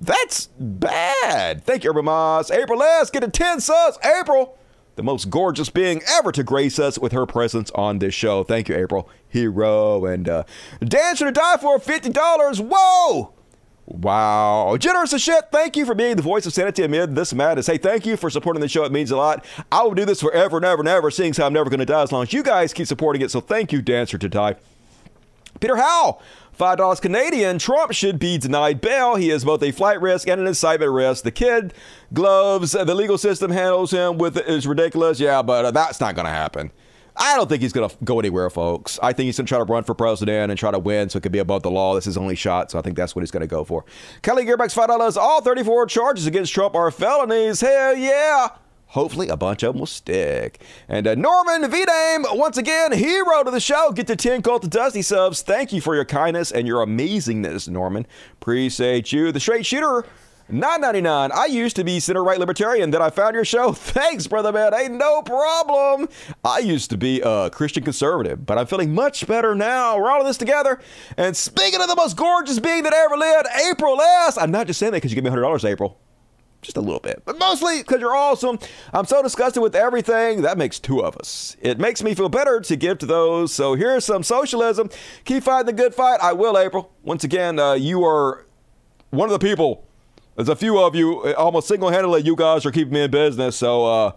That's 0.00 0.48
bad. 0.58 1.64
Thank 1.64 1.84
you, 1.84 1.90
Urban 1.90 2.06
Moss. 2.06 2.50
April 2.50 2.82
S, 2.82 3.10
get 3.10 3.22
a 3.22 3.28
10 3.28 3.60
subs. 3.60 3.98
April, 4.04 4.58
the 4.96 5.02
most 5.02 5.28
gorgeous 5.28 5.68
being 5.68 6.02
ever 6.08 6.32
to 6.32 6.42
grace 6.42 6.78
us 6.78 6.98
with 6.98 7.12
her 7.12 7.26
presence 7.26 7.70
on 7.72 7.98
this 7.98 8.14
show. 8.14 8.42
Thank 8.42 8.68
you, 8.68 8.76
April. 8.76 9.08
Hero. 9.28 10.06
And 10.06 10.28
uh, 10.28 10.44
Dancer 10.82 11.26
to 11.26 11.32
Die 11.32 11.56
for 11.58 11.78
$50. 11.78 12.60
Whoa! 12.70 13.34
Wow. 13.86 14.76
Generous 14.78 15.12
as 15.12 15.20
shit. 15.20 15.46
Thank 15.50 15.76
you 15.76 15.84
for 15.84 15.94
being 15.94 16.16
the 16.16 16.22
voice 16.22 16.46
of 16.46 16.52
sanity 16.52 16.84
amid 16.84 17.16
this 17.16 17.34
madness. 17.34 17.66
Hey, 17.66 17.76
thank 17.76 18.06
you 18.06 18.16
for 18.16 18.30
supporting 18.30 18.60
the 18.60 18.68
show. 18.68 18.84
It 18.84 18.92
means 18.92 19.10
a 19.10 19.16
lot. 19.16 19.44
I 19.72 19.82
will 19.82 19.94
do 19.94 20.04
this 20.04 20.20
forever 20.20 20.58
and 20.58 20.64
ever 20.64 20.80
and 20.80 20.88
ever, 20.88 21.10
seeing 21.10 21.30
as 21.30 21.38
how 21.38 21.46
I'm 21.46 21.52
never 21.52 21.68
going 21.68 21.80
to 21.80 21.86
die 21.86 22.02
as 22.02 22.12
long 22.12 22.22
as 22.22 22.32
you 22.32 22.42
guys 22.42 22.72
keep 22.72 22.86
supporting 22.86 23.20
it. 23.20 23.32
So 23.32 23.40
thank 23.40 23.72
you, 23.72 23.82
Dancer 23.82 24.16
to 24.16 24.28
Die. 24.28 24.54
Peter 25.58 25.76
Howell, 25.76 26.22
$5 26.60 27.00
Canadian. 27.00 27.58
Trump 27.58 27.92
should 27.92 28.18
be 28.18 28.36
denied 28.36 28.82
bail. 28.82 29.16
He 29.16 29.30
is 29.30 29.44
both 29.44 29.62
a 29.62 29.72
flight 29.72 30.00
risk 30.00 30.28
and 30.28 30.40
an 30.40 30.46
incitement 30.46 30.92
risk. 30.92 31.24
The 31.24 31.30
kid 31.30 31.72
gloves, 32.12 32.72
the 32.72 32.94
legal 32.94 33.16
system 33.16 33.50
handles 33.50 33.92
him 33.92 34.18
with 34.18 34.36
is 34.36 34.66
ridiculous. 34.66 35.18
Yeah, 35.18 35.40
but 35.40 35.64
uh, 35.64 35.70
that's 35.70 36.00
not 36.00 36.14
going 36.14 36.26
to 36.26 36.30
happen. 36.30 36.70
I 37.16 37.34
don't 37.36 37.48
think 37.48 37.62
he's 37.62 37.72
going 37.72 37.88
to 37.88 37.96
go 38.04 38.18
anywhere, 38.18 38.50
folks. 38.50 38.98
I 39.02 39.12
think 39.12 39.26
he's 39.26 39.38
going 39.38 39.46
to 39.46 39.48
try 39.48 39.58
to 39.58 39.64
run 39.64 39.84
for 39.84 39.94
president 39.94 40.50
and 40.50 40.58
try 40.58 40.70
to 40.70 40.78
win 40.78 41.08
so 41.08 41.16
it 41.16 41.22
could 41.22 41.32
be 41.32 41.38
above 41.38 41.62
the 41.62 41.70
law. 41.70 41.94
This 41.94 42.02
is 42.02 42.14
his 42.14 42.16
only 42.18 42.36
shot, 42.36 42.70
so 42.70 42.78
I 42.78 42.82
think 42.82 42.96
that's 42.96 43.16
what 43.16 43.22
he's 43.22 43.30
going 43.30 43.40
to 43.42 43.46
go 43.46 43.64
for. 43.64 43.84
Kelly 44.22 44.44
Gearbox 44.44 44.74
$5. 44.74 45.16
All 45.16 45.40
34 45.40 45.86
charges 45.86 46.26
against 46.26 46.52
Trump 46.52 46.74
are 46.74 46.90
felonies. 46.90 47.60
Hell 47.62 47.96
yeah. 47.96 48.48
Hopefully, 48.90 49.28
a 49.28 49.36
bunch 49.36 49.62
of 49.62 49.74
them 49.74 49.80
will 49.80 49.86
stick. 49.86 50.60
And 50.88 51.06
uh, 51.06 51.14
Norman 51.14 51.70
V 51.70 51.84
Name, 51.84 52.24
once 52.32 52.56
again, 52.56 52.92
hero 52.92 53.44
to 53.44 53.50
the 53.50 53.60
show. 53.60 53.92
Get 53.92 54.08
to 54.08 54.16
10 54.16 54.42
Cult 54.42 54.64
of 54.64 54.70
Dusty 54.70 55.02
subs. 55.02 55.42
Thank 55.42 55.72
you 55.72 55.80
for 55.80 55.94
your 55.94 56.04
kindness 56.04 56.50
and 56.50 56.66
your 56.66 56.84
amazingness, 56.84 57.68
Norman. 57.68 58.06
Appreciate 58.32 59.12
you. 59.12 59.30
The 59.30 59.38
Straight 59.38 59.64
Shooter 59.64 60.06
999. 60.48 61.30
I 61.32 61.46
used 61.46 61.76
to 61.76 61.84
be 61.84 62.00
center 62.00 62.24
right 62.24 62.38
libertarian. 62.38 62.90
Then 62.90 63.00
I 63.00 63.10
found 63.10 63.36
your 63.36 63.44
show. 63.44 63.72
Thanks, 63.74 64.26
brother 64.26 64.50
man. 64.50 64.74
Ain't 64.74 64.94
no 64.94 65.22
problem. 65.22 66.08
I 66.44 66.58
used 66.58 66.90
to 66.90 66.96
be 66.96 67.20
a 67.20 67.48
Christian 67.50 67.84
conservative, 67.84 68.44
but 68.44 68.58
I'm 68.58 68.66
feeling 68.66 68.92
much 68.92 69.26
better 69.26 69.54
now. 69.54 69.98
We're 69.98 70.10
all 70.10 70.20
in 70.20 70.26
this 70.26 70.36
together. 70.36 70.80
And 71.16 71.36
speaking 71.36 71.80
of 71.80 71.88
the 71.88 71.96
most 71.96 72.16
gorgeous 72.16 72.58
being 72.58 72.82
that 72.82 72.92
ever 72.92 73.16
lived, 73.16 73.46
April 73.70 74.00
S. 74.00 74.36
I'm 74.36 74.50
not 74.50 74.66
just 74.66 74.80
saying 74.80 74.92
that 74.92 74.96
because 74.96 75.12
you 75.12 75.20
give 75.20 75.24
me 75.24 75.30
$100, 75.30 75.64
April. 75.68 76.00
Just 76.62 76.76
a 76.76 76.80
little 76.80 77.00
bit, 77.00 77.22
but 77.24 77.38
mostly 77.38 77.78
because 77.78 78.00
you're 78.00 78.14
awesome. 78.14 78.58
I'm 78.92 79.06
so 79.06 79.22
disgusted 79.22 79.62
with 79.62 79.74
everything. 79.74 80.42
That 80.42 80.58
makes 80.58 80.78
two 80.78 81.02
of 81.02 81.16
us. 81.16 81.56
It 81.62 81.78
makes 81.78 82.02
me 82.02 82.14
feel 82.14 82.28
better 82.28 82.60
to 82.60 82.76
give 82.76 82.98
to 82.98 83.06
those. 83.06 83.52
So 83.54 83.74
here's 83.74 84.04
some 84.04 84.22
socialism. 84.22 84.90
Keep 85.24 85.44
fighting 85.44 85.66
the 85.66 85.72
good 85.72 85.94
fight. 85.94 86.20
I 86.20 86.34
will, 86.34 86.58
April. 86.58 86.92
Once 87.02 87.24
again, 87.24 87.58
uh, 87.58 87.72
you 87.72 88.04
are 88.04 88.44
one 89.08 89.26
of 89.26 89.32
the 89.32 89.38
people 89.38 89.86
there's 90.40 90.48
a 90.48 90.56
few 90.56 90.78
of 90.78 90.94
you, 90.94 91.20
uh, 91.20 91.34
almost 91.36 91.68
single-handedly, 91.68 92.22
you 92.22 92.34
guys 92.34 92.64
are 92.64 92.70
keeping 92.70 92.94
me 92.94 93.02
in 93.02 93.10
business. 93.10 93.56
So, 93.56 93.84
uh, 93.84 94.12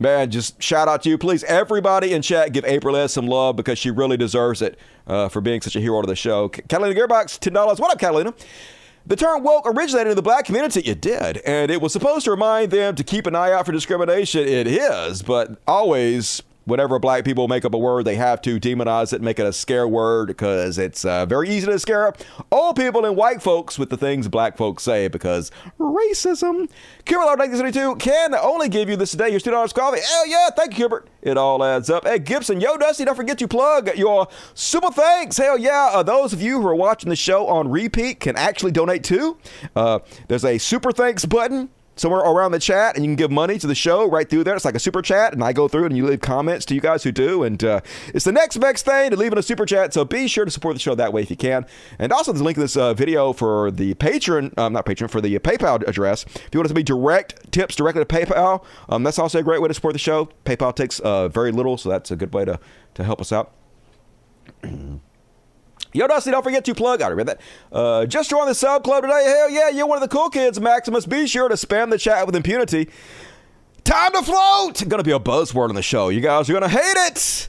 man, 0.00 0.28
just 0.28 0.60
shout 0.60 0.88
out 0.88 1.02
to 1.02 1.08
you, 1.08 1.16
please. 1.16 1.44
Everybody 1.44 2.14
in 2.14 2.20
chat, 2.20 2.52
give 2.52 2.64
April 2.64 2.96
S 2.96 3.12
some 3.12 3.28
love 3.28 3.54
because 3.54 3.78
she 3.78 3.92
really 3.92 4.16
deserves 4.16 4.60
it 4.60 4.76
uh, 5.06 5.28
for 5.28 5.40
being 5.40 5.60
such 5.60 5.76
a 5.76 5.80
hero 5.80 6.00
to 6.00 6.06
the 6.08 6.16
show. 6.16 6.48
Catalina 6.48 6.98
Gearbox, 6.98 7.38
ten 7.38 7.52
dollars. 7.52 7.78
What 7.78 7.92
up, 7.92 8.00
Catalina? 8.00 8.34
The 9.08 9.16
term 9.16 9.42
woke 9.42 9.66
originated 9.66 10.10
in 10.10 10.16
the 10.16 10.22
black 10.22 10.44
community. 10.44 10.80
It 10.80 11.00
did. 11.00 11.38
And 11.38 11.70
it 11.70 11.80
was 11.80 11.94
supposed 11.94 12.26
to 12.26 12.30
remind 12.30 12.70
them 12.70 12.94
to 12.94 13.02
keep 13.02 13.26
an 13.26 13.34
eye 13.34 13.52
out 13.52 13.64
for 13.64 13.72
discrimination. 13.72 14.46
It 14.46 14.66
is, 14.66 15.22
but 15.22 15.58
always 15.66 16.42
whenever 16.68 16.98
black 16.98 17.24
people 17.24 17.48
make 17.48 17.64
up 17.64 17.74
a 17.74 17.78
word, 17.78 18.04
they 18.04 18.14
have 18.14 18.42
to 18.42 18.60
demonize 18.60 19.12
it, 19.12 19.22
make 19.22 19.38
it 19.38 19.46
a 19.46 19.52
scare 19.52 19.88
word 19.88 20.28
because 20.28 20.78
it's 20.78 21.04
uh, 21.04 21.24
very 21.26 21.48
easy 21.48 21.66
to 21.66 21.78
scare 21.78 22.06
up 22.06 22.18
old 22.52 22.76
people 22.76 23.04
and 23.04 23.16
white 23.16 23.42
folks 23.42 23.78
with 23.78 23.88
the 23.90 23.96
things 23.96 24.28
black 24.28 24.56
folks 24.56 24.82
say 24.82 25.08
because 25.08 25.50
racism. 25.78 26.68
Cubert 27.06 27.38
1972 27.38 27.96
can 27.96 28.34
only 28.34 28.68
give 28.68 28.88
you 28.88 28.96
this 28.96 29.10
today. 29.10 29.30
Your 29.30 29.40
$2 29.40 29.74
coffee. 29.74 30.00
Hell 30.00 30.26
yeah. 30.26 30.50
Thank 30.54 30.78
you, 30.78 30.88
Cubert. 30.88 31.06
It 31.22 31.38
all 31.38 31.64
adds 31.64 31.88
up. 31.88 32.06
Hey, 32.06 32.18
Gibson. 32.18 32.60
Yo, 32.60 32.76
Dusty, 32.76 33.04
don't 33.04 33.16
forget 33.16 33.38
to 33.38 33.48
plug 33.48 33.96
your 33.96 34.28
super 34.54 34.90
thanks. 34.90 35.38
Hell 35.38 35.58
yeah. 35.58 35.90
Uh, 35.92 36.02
those 36.02 36.32
of 36.32 36.42
you 36.42 36.60
who 36.60 36.66
are 36.66 36.74
watching 36.74 37.08
the 37.08 37.16
show 37.16 37.46
on 37.46 37.70
repeat 37.70 38.20
can 38.20 38.36
actually 38.36 38.72
donate 38.72 39.02
too. 39.02 39.38
Uh, 39.74 40.00
there's 40.28 40.44
a 40.44 40.58
super 40.58 40.92
thanks 40.92 41.24
button 41.24 41.70
somewhere 41.98 42.20
around 42.20 42.52
the 42.52 42.58
chat 42.58 42.96
and 42.96 43.04
you 43.04 43.08
can 43.08 43.16
give 43.16 43.30
money 43.30 43.58
to 43.58 43.66
the 43.66 43.74
show 43.74 44.08
right 44.08 44.28
through 44.28 44.44
there. 44.44 44.54
It's 44.54 44.64
like 44.64 44.74
a 44.74 44.80
super 44.80 45.02
chat, 45.02 45.32
and 45.32 45.42
I 45.42 45.52
go 45.52 45.68
through 45.68 45.86
and 45.86 45.96
you 45.96 46.06
leave 46.06 46.20
comments 46.20 46.64
to 46.66 46.74
you 46.74 46.80
guys 46.80 47.02
who 47.02 47.12
do. 47.12 47.42
And 47.42 47.62
uh, 47.62 47.80
it's 48.14 48.24
the 48.24 48.32
next 48.32 48.58
best 48.58 48.84
thing 48.84 49.10
to 49.10 49.16
leaving 49.16 49.38
a 49.38 49.42
super 49.42 49.66
chat. 49.66 49.92
So 49.94 50.04
be 50.04 50.28
sure 50.28 50.44
to 50.44 50.50
support 50.50 50.74
the 50.74 50.80
show 50.80 50.94
that 50.94 51.12
way 51.12 51.22
if 51.22 51.30
you 51.30 51.36
can. 51.36 51.66
And 51.98 52.12
also, 52.12 52.32
there's 52.32 52.40
a 52.40 52.44
link 52.44 52.56
in 52.56 52.62
this 52.62 52.76
uh, 52.76 52.94
video 52.94 53.32
for 53.32 53.70
the 53.70 53.94
patron, 53.94 54.52
um, 54.56 54.72
not 54.72 54.86
patron, 54.86 55.08
for 55.08 55.20
the 55.20 55.38
PayPal 55.38 55.86
address. 55.86 56.24
If 56.24 56.48
you 56.52 56.60
want 56.60 56.68
to 56.68 56.74
be 56.74 56.82
direct 56.82 57.52
tips 57.52 57.76
directly 57.76 58.04
to 58.04 58.06
PayPal, 58.06 58.64
um, 58.88 59.02
that's 59.02 59.18
also 59.18 59.38
a 59.38 59.42
great 59.42 59.60
way 59.60 59.68
to 59.68 59.74
support 59.74 59.92
the 59.94 59.98
show. 59.98 60.30
PayPal 60.44 60.74
takes 60.74 61.00
uh, 61.00 61.28
very 61.28 61.52
little, 61.52 61.76
so 61.76 61.88
that's 61.88 62.10
a 62.10 62.16
good 62.16 62.32
way 62.32 62.44
to, 62.44 62.58
to 62.94 63.04
help 63.04 63.20
us 63.20 63.32
out. 63.32 63.52
Yo, 65.92 66.06
Dusty, 66.06 66.30
don't 66.30 66.42
forget 66.42 66.64
to 66.64 66.74
plug. 66.74 67.00
I 67.00 67.08
read 67.08 67.28
that. 67.28 67.40
Uh, 67.72 68.04
just 68.06 68.28
join 68.30 68.46
the 68.46 68.54
sub 68.54 68.84
club 68.84 69.02
today. 69.02 69.24
Hell 69.24 69.50
yeah, 69.50 69.68
you're 69.70 69.86
one 69.86 69.96
of 69.96 70.08
the 70.08 70.14
cool 70.14 70.28
kids, 70.28 70.60
Maximus. 70.60 71.06
Be 71.06 71.26
sure 71.26 71.48
to 71.48 71.54
spam 71.54 71.90
the 71.90 71.98
chat 71.98 72.26
with 72.26 72.36
impunity. 72.36 72.90
Time 73.84 74.12
to 74.12 74.22
float! 74.22 74.86
Gonna 74.86 75.02
be 75.02 75.12
a 75.12 75.18
buzzword 75.18 75.70
on 75.70 75.74
the 75.74 75.82
show. 75.82 76.10
You 76.10 76.20
guys 76.20 76.50
are 76.50 76.52
gonna 76.52 76.68
hate 76.68 76.80
it! 77.06 77.48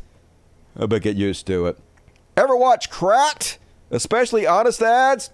But 0.76 1.02
get 1.02 1.18
used 1.18 1.48
to 1.48 1.68
it. 1.68 1.78
Ever 2.38 2.56
watch 2.56 2.90
Cracked? 2.90 3.60
Especially 3.92 4.48
honest 4.48 4.82
ads? 4.82 5.32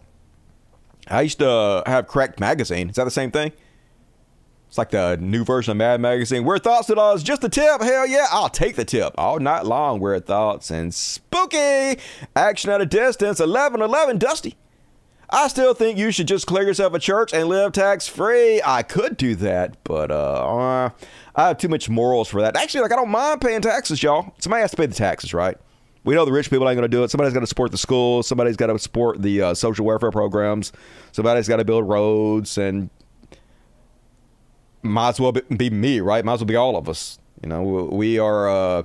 I 1.08 1.22
used 1.22 1.38
to 1.40 1.84
have 1.86 2.08
Cracked 2.08 2.40
magazine. 2.40 2.90
Is 2.90 2.96
that 2.96 3.04
the 3.04 3.12
same 3.12 3.30
thing? 3.30 3.52
It's 4.76 4.78
like 4.78 4.90
the 4.90 5.16
new 5.16 5.46
version 5.46 5.72
of 5.72 5.78
Mad 5.78 6.02
Magazine. 6.02 6.44
Weird 6.44 6.66
thoughts 6.66 6.88
to 6.88 6.98
us. 6.98 7.24
Just 7.24 7.46
a 7.46 7.48
tip. 7.48 7.82
Hell 7.82 8.06
yeah, 8.06 8.28
I'll 8.30 8.50
take 8.50 8.76
the 8.76 8.84
tip. 8.84 9.14
All 9.18 9.40
night 9.40 9.64
long, 9.64 10.02
weird 10.02 10.26
thoughts 10.26 10.70
and 10.70 10.94
spooky 10.94 11.98
action 12.36 12.70
at 12.72 12.82
a 12.82 12.86
distance. 12.86 13.40
11 13.40 13.82
11 13.82 14.18
Dusty. 14.18 14.58
I 15.30 15.48
still 15.48 15.74
think 15.74 15.98
you 15.98 16.12
should 16.12 16.28
just 16.28 16.46
clear 16.46 16.64
yourself 16.64 16.94
a 16.94 17.00
church 17.00 17.34
and 17.34 17.48
live 17.48 17.72
tax 17.72 18.10
free. 18.10 18.62
I 18.66 18.84
could 18.84 19.16
do 19.16 19.34
that, 19.36 19.82
but 19.86 20.12
uh, 20.12 20.90
I 21.38 21.48
have 21.48 21.58
too 21.58 21.70
much 21.70 21.88
morals 21.88 22.28
for 22.28 22.42
that. 22.42 22.58
Actually, 22.58 22.82
like 22.82 22.92
I 22.92 22.98
don't 22.98 23.08
mind 23.08 23.40
paying 23.40 23.62
taxes, 23.62 24.04
y'all. 24.04 24.34
Somebody 24.40 24.60
has 24.60 24.72
to 24.72 24.78
pay 24.78 24.88
the 24.88 24.94
taxes, 24.94 25.34
right? 25.34 25.58
We 26.04 26.16
know 26.16 26.26
the 26.26 26.34
rich 26.34 26.50
people 26.50 26.68
ain't 26.68 26.76
going 26.76 26.90
to 26.90 26.96
do 26.96 27.06
it. 27.06 27.12
Somebody's 27.12 27.34
got 27.34 27.40
to 27.40 27.48
support 27.48 27.72
the 27.72 27.78
schools. 27.78 28.28
Somebody's 28.28 28.58
got 28.58 28.68
to 28.68 28.78
support 28.78 29.22
the 29.22 29.42
uh, 29.42 29.54
social 29.54 29.86
welfare 29.86 30.12
programs. 30.12 30.74
Somebody's 31.14 31.48
got 31.48 31.58
to 31.58 31.66
build 31.66 31.88
roads 31.88 32.58
and 32.58 32.90
might 34.86 35.10
as 35.10 35.20
well 35.20 35.32
be 35.32 35.70
me, 35.70 36.00
right? 36.00 36.24
Might 36.24 36.34
as 36.34 36.40
well 36.40 36.48
be 36.48 36.56
all 36.56 36.78
of 36.78 36.88
us. 36.88 37.20
You 37.44 37.50
know, 37.50 37.62
we 37.64 38.18
are 38.18 38.50
uh, 38.50 38.84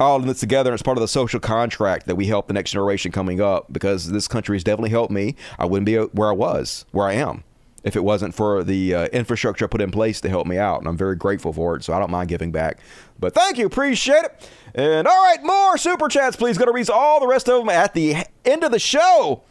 all 0.00 0.20
in 0.20 0.26
this 0.26 0.40
together. 0.40 0.70
And 0.70 0.74
it's 0.74 0.82
part 0.82 0.98
of 0.98 1.02
the 1.02 1.08
social 1.08 1.40
contract 1.40 2.06
that 2.06 2.16
we 2.16 2.26
help 2.26 2.46
the 2.46 2.52
next 2.52 2.72
generation 2.72 3.12
coming 3.12 3.40
up 3.40 3.72
because 3.72 4.10
this 4.10 4.28
country 4.28 4.56
has 4.56 4.64
definitely 4.64 4.90
helped 4.90 5.12
me. 5.12 5.36
I 5.58 5.66
wouldn't 5.66 5.86
be 5.86 5.96
where 5.96 6.28
I 6.28 6.32
was, 6.32 6.84
where 6.90 7.06
I 7.06 7.14
am, 7.14 7.44
if 7.82 7.96
it 7.96 8.04
wasn't 8.04 8.34
for 8.34 8.64
the 8.64 8.94
uh, 8.94 9.06
infrastructure 9.06 9.64
I 9.64 9.68
put 9.68 9.80
in 9.80 9.90
place 9.90 10.20
to 10.22 10.28
help 10.28 10.46
me 10.46 10.58
out. 10.58 10.78
And 10.80 10.88
I'm 10.88 10.96
very 10.96 11.16
grateful 11.16 11.52
for 11.52 11.76
it. 11.76 11.84
So 11.84 11.92
I 11.92 11.98
don't 11.98 12.10
mind 12.10 12.28
giving 12.28 12.52
back. 12.52 12.80
But 13.18 13.34
thank 13.34 13.58
you. 13.58 13.66
Appreciate 13.66 14.24
it. 14.24 14.50
And 14.74 15.06
all 15.06 15.24
right, 15.24 15.42
more 15.42 15.78
super 15.78 16.08
chats, 16.08 16.36
please. 16.36 16.58
Going 16.58 16.66
to 16.66 16.72
read 16.72 16.90
all 16.90 17.20
the 17.20 17.28
rest 17.28 17.48
of 17.48 17.60
them 17.60 17.68
at 17.68 17.94
the 17.94 18.16
end 18.44 18.64
of 18.64 18.72
the 18.72 18.78
show. 18.78 19.42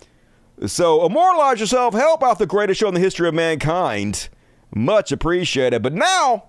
So 0.68 1.06
immortalize 1.06 1.60
yourself. 1.60 1.94
Help 1.94 2.22
out 2.24 2.40
the 2.40 2.46
greatest 2.46 2.80
show 2.80 2.88
in 2.88 2.94
the 2.94 3.00
history 3.00 3.28
of 3.28 3.34
mankind. 3.34 4.30
Much 4.74 5.12
appreciated. 5.12 5.84
But 5.84 5.94
now 5.94 6.46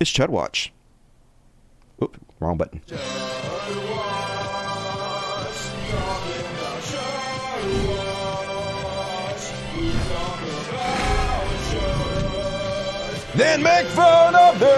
it's 0.00 0.12
Chud 0.12 0.28
Watch. 0.28 0.72
Oop, 2.02 2.16
wrong 2.38 2.56
button. 2.56 2.82
Then 13.34 13.62
make 13.62 13.86
fun 13.88 14.34
of 14.34 14.58
them. 14.58 14.70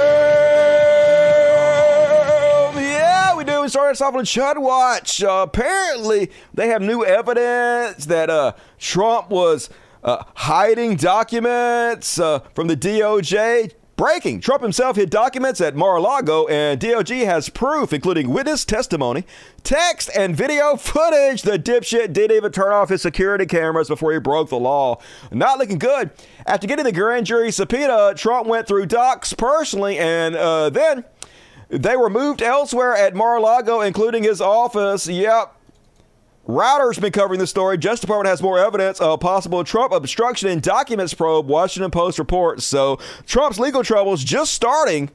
Yeah, 2.77 3.37
we 3.37 3.45
do. 3.45 3.63
We 3.63 3.69
started 3.69 3.93
us 3.93 4.01
off 4.01 4.17
on 4.17 4.25
Chud 4.25 4.59
Watch. 4.59 5.23
Uh, 5.23 5.47
apparently, 5.49 6.33
they 6.55 6.67
have 6.69 6.83
new 6.83 7.05
evidence 7.05 8.07
that 8.07 8.31
uh, 8.31 8.55
Trump 8.79 9.31
was 9.31 9.71
uh, 10.03 10.25
hiding 10.35 10.97
documents 10.97 12.19
uh, 12.19 12.41
from 12.55 12.69
the 12.69 12.77
DOJ. 12.77 13.73
Breaking. 13.97 14.41
Trump 14.41 14.63
himself 14.63 14.95
hid 14.95 15.11
documents 15.11 15.61
at 15.61 15.75
Mar-a-Lago, 15.75 16.47
and 16.47 16.79
DOJ 16.81 17.25
has 17.25 17.49
proof, 17.49 17.93
including 17.93 18.31
witness 18.31 18.65
testimony, 18.65 19.25
text, 19.65 20.09
and 20.17 20.37
video 20.37 20.77
footage. 20.77 21.43
The 21.43 21.59
dipshit 21.59 22.13
didn't 22.13 22.37
even 22.37 22.53
turn 22.53 22.73
off 22.73 22.91
his 22.91 23.03
security 23.03 23.45
cameras 23.45 23.89
before 23.89 24.13
he 24.13 24.21
broke 24.21 24.51
the 24.51 24.57
law. 24.57 25.01
Not 25.33 25.59
looking 25.59 25.79
good. 25.79 26.13
After 26.47 26.69
getting 26.69 26.85
the 26.85 26.93
grand 26.93 27.27
jury 27.27 27.51
subpoena, 27.51 28.15
Trump 28.15 28.47
went 28.47 28.69
through 28.69 28.87
docs 28.87 29.33
personally, 29.33 29.99
and 29.99 30.37
uh, 30.37 30.71
then 30.71 31.05
they 31.69 31.97
were 31.97 32.09
moved 32.09 32.41
elsewhere 32.41 32.95
at 32.95 33.17
Mar-a-Lago, 33.17 33.81
including 33.81 34.23
his 34.23 34.41
office. 34.41 35.09
Yep. 35.09 35.58
Reuters 36.49 36.99
been 36.99 37.13
covering 37.13 37.39
the 37.39 37.47
story. 37.47 37.77
Justice 37.77 38.01
Department 38.01 38.31
has 38.31 38.41
more 38.41 38.59
evidence 38.59 39.03
of 39.03 39.21
possible 39.21 39.63
Trump 39.65 39.93
obstruction 39.93 40.49
in 40.49 40.61
documents 40.61 41.13
probe. 41.13 41.47
Washington 41.47 41.91
Post 41.91 42.19
reports. 42.19 42.65
So 42.65 42.99
Trump's 43.27 43.59
legal 43.59 43.85
troubles 43.85 44.25
just 44.25 44.55
starting. 44.55 45.11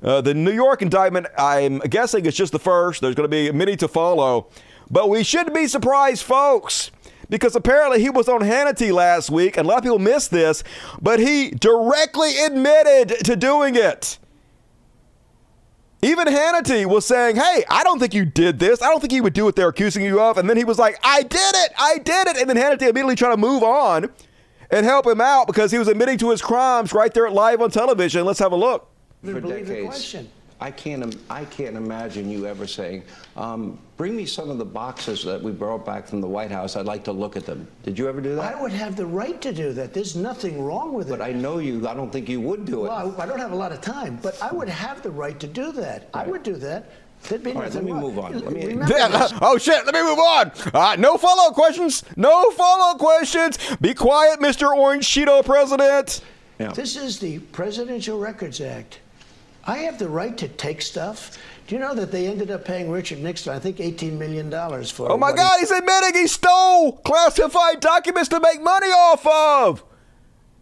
Uh, 0.00 0.20
the 0.20 0.32
New 0.32 0.52
York 0.52 0.80
indictment, 0.80 1.26
I'm 1.36 1.78
guessing 1.80 2.24
it's 2.24 2.36
just 2.36 2.52
the 2.52 2.60
first. 2.60 3.00
There's 3.00 3.16
going 3.16 3.28
to 3.28 3.28
be 3.28 3.50
many 3.50 3.76
to 3.78 3.88
follow. 3.88 4.46
But 4.88 5.08
we 5.08 5.24
shouldn't 5.24 5.54
be 5.54 5.66
surprised, 5.66 6.22
folks, 6.22 6.92
because 7.28 7.56
apparently 7.56 8.00
he 8.00 8.08
was 8.08 8.28
on 8.28 8.40
Hannity 8.40 8.92
last 8.92 9.28
week, 9.28 9.56
and 9.56 9.66
a 9.66 9.68
lot 9.68 9.78
of 9.78 9.82
people 9.82 9.98
missed 9.98 10.30
this, 10.30 10.62
but 11.02 11.18
he 11.18 11.50
directly 11.50 12.38
admitted 12.38 13.24
to 13.24 13.34
doing 13.34 13.74
it. 13.74 14.19
Even 16.02 16.26
Hannity 16.28 16.86
was 16.86 17.04
saying, 17.04 17.36
Hey, 17.36 17.64
I 17.68 17.84
don't 17.84 17.98
think 17.98 18.14
you 18.14 18.24
did 18.24 18.58
this. 18.58 18.80
I 18.80 18.86
don't 18.86 19.00
think 19.00 19.12
he 19.12 19.20
would 19.20 19.34
do 19.34 19.44
what 19.44 19.56
they're 19.56 19.68
accusing 19.68 20.02
you 20.02 20.20
of. 20.20 20.38
And 20.38 20.48
then 20.48 20.56
he 20.56 20.64
was 20.64 20.78
like, 20.78 20.98
I 21.04 21.22
did 21.22 21.54
it. 21.54 21.72
I 21.78 21.98
did 21.98 22.28
it. 22.28 22.36
And 22.38 22.48
then 22.48 22.56
Hannity 22.56 22.82
immediately 22.82 23.16
tried 23.16 23.30
to 23.30 23.36
move 23.36 23.62
on 23.62 24.10
and 24.70 24.86
help 24.86 25.06
him 25.06 25.20
out 25.20 25.46
because 25.46 25.70
he 25.72 25.78
was 25.78 25.88
admitting 25.88 26.16
to 26.18 26.30
his 26.30 26.40
crimes 26.40 26.92
right 26.92 27.12
there 27.12 27.30
live 27.30 27.60
on 27.60 27.70
television. 27.70 28.24
Let's 28.24 28.38
have 28.38 28.52
a 28.52 28.56
look. 28.56 28.88
For 29.22 29.40
decades, 29.40 30.16
I 30.62 30.70
can't, 30.70 31.02
im- 31.02 31.20
I 31.30 31.44
can't 31.46 31.76
imagine 31.76 32.30
you 32.30 32.46
ever 32.46 32.66
saying, 32.66 33.02
um, 33.36 33.78
bring 33.96 34.14
me 34.14 34.26
some 34.26 34.50
of 34.50 34.58
the 34.58 34.64
boxes 34.64 35.24
that 35.24 35.40
we 35.42 35.52
brought 35.52 35.86
back 35.86 36.06
from 36.06 36.20
the 36.20 36.26
White 36.28 36.50
House. 36.50 36.76
I'd 36.76 36.84
like 36.86 37.02
to 37.04 37.12
look 37.12 37.36
at 37.36 37.46
them. 37.46 37.66
Did 37.82 37.98
you 37.98 38.08
ever 38.08 38.20
do 38.20 38.34
that? 38.34 38.54
I 38.56 38.60
would 38.62 38.72
have 38.72 38.94
the 38.94 39.06
right 39.06 39.40
to 39.40 39.52
do 39.52 39.72
that. 39.72 39.94
There's 39.94 40.16
nothing 40.16 40.62
wrong 40.62 40.92
with 40.92 41.08
it. 41.08 41.10
But 41.10 41.22
I 41.22 41.32
know 41.32 41.58
you, 41.58 41.88
I 41.88 41.94
don't 41.94 42.12
think 42.12 42.28
you 42.28 42.40
would 42.42 42.66
do 42.66 42.80
it. 42.84 42.88
Well, 42.88 43.14
I 43.18 43.22
I 43.22 43.26
don't 43.26 43.38
have 43.38 43.52
a 43.52 43.56
lot 43.56 43.72
of 43.72 43.80
time, 43.80 44.18
but 44.22 44.40
I 44.42 44.52
would 44.52 44.68
have 44.68 45.02
the 45.02 45.10
right 45.10 45.38
to 45.40 45.46
do 45.46 45.72
that. 45.72 46.08
I 46.12 46.26
would 46.26 46.42
do 46.42 46.54
that. 46.56 46.90
There'd 47.28 47.42
be 47.42 47.52
All 47.52 47.60
right, 47.62 47.74
let 47.74 47.84
me 47.84 47.92
wrong. 47.92 48.00
move 48.00 48.18
on. 48.18 48.32
Let 48.38 48.52
me- 48.52 48.64
Remember 48.66 48.94
Yeah, 48.96 49.08
this. 49.08 49.32
oh 49.42 49.58
shit, 49.58 49.84
let 49.86 49.94
me 49.94 50.02
move 50.02 50.18
on. 50.18 50.52
Uh, 50.72 50.96
no 50.98 51.16
follow 51.18 51.48
up 51.48 51.54
questions. 51.54 52.02
No 52.16 52.50
follow 52.52 52.92
up 52.92 52.98
questions. 52.98 53.58
Be 53.80 53.92
quiet, 53.94 54.40
Mr. 54.40 54.74
Orange 54.74 55.06
Cheeto 55.06 55.44
President. 55.44 56.20
This 56.74 56.96
is 56.96 57.18
the 57.18 57.38
Presidential 57.38 58.18
Records 58.18 58.60
Act. 58.60 58.98
I 59.64 59.78
have 59.78 59.98
the 59.98 60.08
right 60.08 60.36
to 60.38 60.48
take 60.48 60.82
stuff. 60.82 61.38
Do 61.66 61.74
you 61.74 61.80
know 61.80 61.94
that 61.94 62.10
they 62.10 62.26
ended 62.26 62.50
up 62.50 62.64
paying 62.64 62.90
Richard 62.90 63.20
Nixon, 63.20 63.54
I 63.54 63.58
think, 63.58 63.76
$18 63.76 64.18
million 64.18 64.50
for 64.86 65.10
Oh 65.10 65.16
my 65.16 65.32
God, 65.32 65.60
he's 65.60 65.70
admitting 65.70 66.14
he 66.14 66.26
stole 66.26 66.92
classified 66.92 67.80
documents 67.80 68.28
to 68.30 68.40
make 68.40 68.60
money 68.62 68.88
off 68.88 69.26
of. 69.26 69.84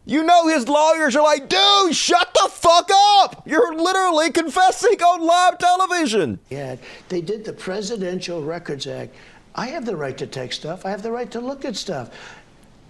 You 0.04 0.22
know 0.22 0.48
his 0.48 0.68
lawyers 0.68 1.16
are 1.16 1.22
like, 1.22 1.48
dude, 1.48 1.94
shut 1.94 2.32
the 2.34 2.48
fuck 2.50 2.90
up. 3.20 3.42
You're 3.46 3.74
literally 3.74 4.30
confessing 4.30 5.00
on 5.02 5.20
live 5.20 5.58
television. 5.58 6.38
Yeah, 6.48 6.76
they 7.08 7.20
did 7.20 7.44
the 7.44 7.52
Presidential 7.52 8.42
Records 8.42 8.86
Act. 8.86 9.14
I 9.54 9.66
have 9.66 9.84
the 9.84 9.96
right 9.96 10.16
to 10.18 10.26
take 10.26 10.52
stuff. 10.52 10.86
I 10.86 10.90
have 10.90 11.02
the 11.02 11.12
right 11.12 11.30
to 11.30 11.40
look 11.40 11.64
at 11.64 11.76
stuff. 11.76 12.10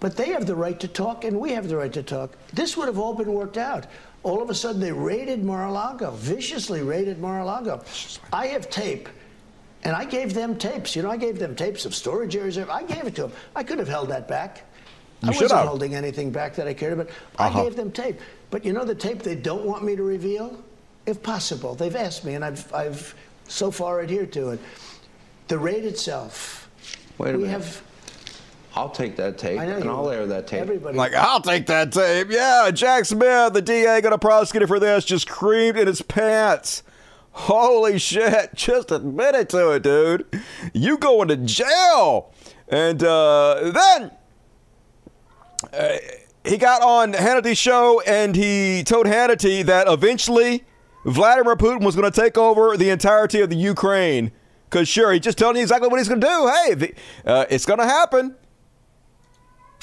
But 0.01 0.17
they 0.17 0.31
have 0.31 0.47
the 0.47 0.55
right 0.55 0.79
to 0.79 0.87
talk, 0.87 1.25
and 1.25 1.41
we 1.41 1.51
have 1.53 1.69
the 1.69 1.77
right 1.77 1.93
to 1.93 2.05
talk. 2.05 2.37
This 2.53 2.77
would 2.77 2.87
have 2.87 2.99
all 2.99 3.15
been 3.15 3.33
worked 3.33 3.59
out. 3.59 3.87
All 4.23 4.43
of 4.43 4.51
a 4.51 4.55
sudden, 4.55 4.81
they 4.81 4.93
raided 4.93 5.45
Mar-a-Lago, 5.45 6.11
viciously 6.13 6.83
raided 6.83 7.19
Mar-a-Lago. 7.19 7.83
I 8.33 8.49
have 8.49 8.69
tape, 8.69 9.09
and 9.85 9.95
I 9.95 10.05
gave 10.05 10.35
them 10.35 10.59
tapes. 10.59 10.97
You 10.97 11.03
know, 11.03 11.11
I 11.11 11.17
gave 11.17 11.39
them 11.39 11.55
tapes 11.55 11.85
of 11.87 11.95
storage 11.95 12.35
areas. 12.37 12.59
I 12.59 12.83
gave 12.83 13.05
it 13.05 13.15
to 13.17 13.23
them. 13.23 13.33
I 13.55 13.63
could 13.63 13.79
have 13.79 13.89
held 13.89 14.09
that 14.11 14.27
back. 14.27 14.65
You 15.23 15.29
I 15.29 15.33
wasn't 15.33 15.53
have. 15.53 15.69
holding 15.69 15.95
anything 15.95 16.31
back 16.31 16.55
that 16.57 16.69
I 16.69 16.75
cared 16.75 16.95
about. 16.95 17.09
Uh-huh. 17.39 17.61
I 17.61 17.65
gave 17.65 17.77
them 17.77 17.91
tape. 17.91 18.21
But 18.51 18.65
you 18.65 18.73
know 18.73 18.85
the 18.85 18.95
tape 18.95 19.23
they 19.23 19.35
don't 19.35 19.65
want 19.65 19.85
me 19.85 19.97
to 19.97 20.03
reveal? 20.03 20.63
If 21.07 21.23
possible. 21.23 21.75
They've 21.75 21.97
asked 21.97 22.25
me, 22.25 22.35
and 22.35 22.45
I've, 22.45 22.73
I've 22.75 23.15
so 23.47 23.71
far 23.71 24.01
adhered 24.01 24.33
to 24.35 24.51
it. 24.51 24.61
The 25.49 25.59
raid 25.59 25.85
itself. 25.85 26.69
Wait 27.19 27.35
a 27.35 27.39
we 27.39 27.45
minute. 27.45 27.53
have 27.53 27.83
I'll 28.79 28.91
take 28.91 29.17
that 29.17 29.39
tape 29.39 29.59
and 29.59 29.91
I'll 29.91 30.09
air 30.09 30.25
that 30.27 30.47
tape. 30.47 30.61
Everybody. 30.61 30.97
Like, 30.97 31.13
I'll 31.13 31.41
take 31.41 31.67
that 31.67 31.91
tape. 31.91 32.29
Yeah, 32.31 32.71
Jack 32.73 33.07
Smith, 33.07 33.53
the 33.53 33.61
DA, 33.61 34.01
gonna 34.01 34.19
prosecute 34.19 34.63
him 34.63 34.69
for 34.69 34.79
this, 34.79 35.05
just 35.05 35.29
creamed 35.29 35.77
in 35.77 35.89
his 35.89 36.01
pants. 36.01 36.85
Holy 37.33 37.99
shit, 37.99 38.51
just 38.55 38.93
admit 38.93 39.35
it 39.35 39.49
to 39.49 39.71
it, 39.73 39.83
dude. 39.83 40.27
You 40.73 40.97
going 40.97 41.27
to 41.29 41.37
jail. 41.37 42.33
And 42.69 43.03
uh, 43.03 43.73
then 43.73 44.11
uh, 45.73 45.97
he 46.45 46.57
got 46.57 46.81
on 46.83 47.15
Hannity's 47.15 47.59
show 47.59 48.01
and 48.07 48.37
he 48.37 48.85
told 48.85 49.07
Hannity 49.07 49.65
that 49.65 49.89
eventually 49.89 50.65
Vladimir 51.05 51.57
Putin 51.57 51.83
was 51.85 51.97
going 51.97 52.11
to 52.11 52.21
take 52.21 52.39
over 52.39 52.77
the 52.77 52.91
entirety 52.91 53.41
of 53.41 53.51
the 53.51 53.57
Ukraine. 53.57 54.31
Because, 54.71 54.87
sure, 54.87 55.13
he's 55.13 55.23
just 55.23 55.39
telling 55.39 55.57
you 55.57 55.63
exactly 55.63 55.89
what 55.89 55.99
he's 55.99 56.09
going 56.09 56.21
to 56.21 56.27
do. 56.27 56.47
Hey, 56.47 56.73
if 56.73 56.81
he- 56.83 56.95
uh, 57.25 57.47
it's 57.49 57.65
going 57.65 57.79
to 57.79 57.87
happen. 57.87 58.37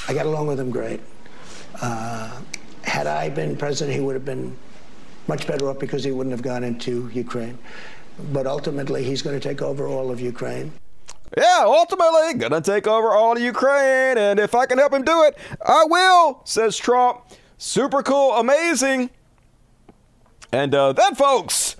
I 0.07 0.13
got 0.13 0.25
along 0.25 0.47
with 0.47 0.59
him 0.59 0.71
great. 0.71 1.01
Uh, 1.81 2.39
had 2.83 3.07
I 3.07 3.29
been 3.29 3.57
president, 3.57 3.95
he 3.95 4.01
would 4.01 4.15
have 4.15 4.25
been 4.25 4.55
much 5.27 5.47
better 5.47 5.69
off 5.69 5.79
because 5.79 6.03
he 6.03 6.11
wouldn't 6.11 6.31
have 6.31 6.43
gone 6.43 6.63
into 6.63 7.09
Ukraine. 7.13 7.57
But 8.31 8.47
ultimately, 8.47 9.03
he's 9.03 9.21
going 9.21 9.39
to 9.39 9.45
take 9.45 9.61
over 9.61 9.87
all 9.87 10.11
of 10.11 10.21
Ukraine. 10.21 10.71
Yeah, 11.35 11.63
ultimately, 11.65 12.35
gonna 12.35 12.61
take 12.61 12.87
over 12.87 13.09
all 13.09 13.35
of 13.35 13.41
Ukraine, 13.41 14.17
and 14.17 14.39
if 14.39 14.55
I 14.55 14.65
can 14.65 14.77
help 14.77 14.93
him 14.93 15.03
do 15.03 15.23
it, 15.23 15.37
I 15.65 15.83
will, 15.85 16.41
says 16.45 16.77
Trump. 16.77 17.21
Super 17.57 18.03
cool, 18.03 18.33
amazing. 18.33 19.09
And 20.51 20.73
uh, 20.73 20.93
then, 20.93 21.15
folks, 21.15 21.75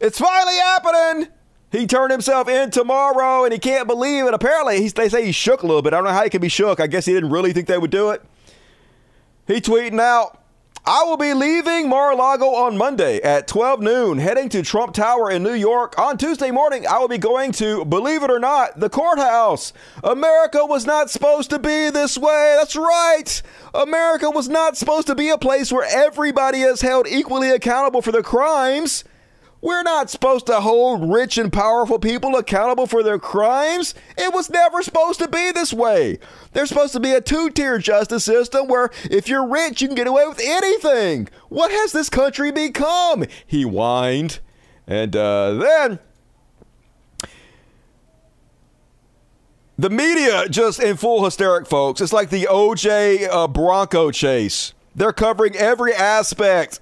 it's 0.00 0.18
finally 0.18 0.56
happening. 0.56 1.28
He 1.70 1.86
turned 1.86 2.10
himself 2.10 2.48
in 2.48 2.70
tomorrow, 2.70 3.44
and 3.44 3.52
he 3.52 3.58
can't 3.58 3.86
believe 3.86 4.24
it. 4.24 4.34
Apparently, 4.34 4.80
he's, 4.80 4.94
they 4.94 5.08
say 5.08 5.24
he 5.26 5.32
shook 5.32 5.62
a 5.62 5.66
little 5.66 5.82
bit. 5.82 5.92
I 5.92 5.96
don't 5.96 6.04
know 6.04 6.12
how 6.12 6.24
he 6.24 6.30
can 6.30 6.40
be 6.40 6.48
shook. 6.48 6.80
I 6.80 6.86
guess 6.86 7.04
he 7.04 7.12
didn't 7.12 7.30
really 7.30 7.52
think 7.52 7.66
they 7.66 7.78
would 7.78 7.90
do 7.90 8.10
it. 8.10 8.22
He 9.46 9.60
tweeting 9.60 10.00
out, 10.00 10.42
I 10.86 11.02
will 11.02 11.18
be 11.18 11.34
leaving 11.34 11.90
Mar-a-Lago 11.90 12.46
on 12.46 12.78
Monday 12.78 13.20
at 13.20 13.46
12 13.46 13.80
noon, 13.80 14.16
heading 14.16 14.48
to 14.50 14.62
Trump 14.62 14.94
Tower 14.94 15.30
in 15.30 15.42
New 15.42 15.52
York. 15.52 15.98
On 15.98 16.16
Tuesday 16.16 16.50
morning, 16.50 16.86
I 16.86 16.98
will 16.98 17.08
be 17.08 17.18
going 17.18 17.52
to, 17.52 17.84
believe 17.84 18.22
it 18.22 18.30
or 18.30 18.38
not, 18.38 18.80
the 18.80 18.88
courthouse. 18.88 19.74
America 20.02 20.64
was 20.64 20.86
not 20.86 21.10
supposed 21.10 21.50
to 21.50 21.58
be 21.58 21.90
this 21.90 22.16
way. 22.16 22.56
That's 22.58 22.76
right. 22.76 23.42
America 23.74 24.30
was 24.30 24.48
not 24.48 24.78
supposed 24.78 25.08
to 25.08 25.14
be 25.14 25.28
a 25.28 25.36
place 25.36 25.70
where 25.70 25.86
everybody 25.86 26.62
is 26.62 26.80
held 26.80 27.06
equally 27.06 27.50
accountable 27.50 28.00
for 28.00 28.12
their 28.12 28.22
crimes. 28.22 29.04
We're 29.60 29.82
not 29.82 30.08
supposed 30.08 30.46
to 30.46 30.60
hold 30.60 31.12
rich 31.12 31.36
and 31.36 31.52
powerful 31.52 31.98
people 31.98 32.36
accountable 32.36 32.86
for 32.86 33.02
their 33.02 33.18
crimes. 33.18 33.94
It 34.16 34.32
was 34.32 34.48
never 34.48 34.82
supposed 34.82 35.18
to 35.18 35.26
be 35.26 35.50
this 35.50 35.72
way. 35.72 36.20
There's 36.52 36.68
supposed 36.68 36.92
to 36.92 37.00
be 37.00 37.12
a 37.12 37.20
two 37.20 37.50
tier 37.50 37.78
justice 37.78 38.24
system 38.24 38.68
where 38.68 38.90
if 39.10 39.28
you're 39.28 39.46
rich, 39.46 39.82
you 39.82 39.88
can 39.88 39.96
get 39.96 40.06
away 40.06 40.26
with 40.28 40.40
anything. 40.40 41.28
What 41.48 41.72
has 41.72 41.90
this 41.90 42.08
country 42.08 42.52
become? 42.52 43.24
He 43.46 43.62
whined. 43.62 44.38
And 44.86 45.16
uh, 45.16 45.54
then 45.54 45.98
the 49.76 49.90
media 49.90 50.48
just 50.48 50.80
in 50.80 50.96
full 50.96 51.24
hysteric, 51.24 51.66
folks. 51.66 52.00
It's 52.00 52.12
like 52.12 52.30
the 52.30 52.46
OJ 52.48 53.28
uh, 53.28 53.48
Bronco 53.48 54.12
chase. 54.12 54.72
They're 54.94 55.12
covering 55.12 55.56
every 55.56 55.94
aspect 55.94 56.80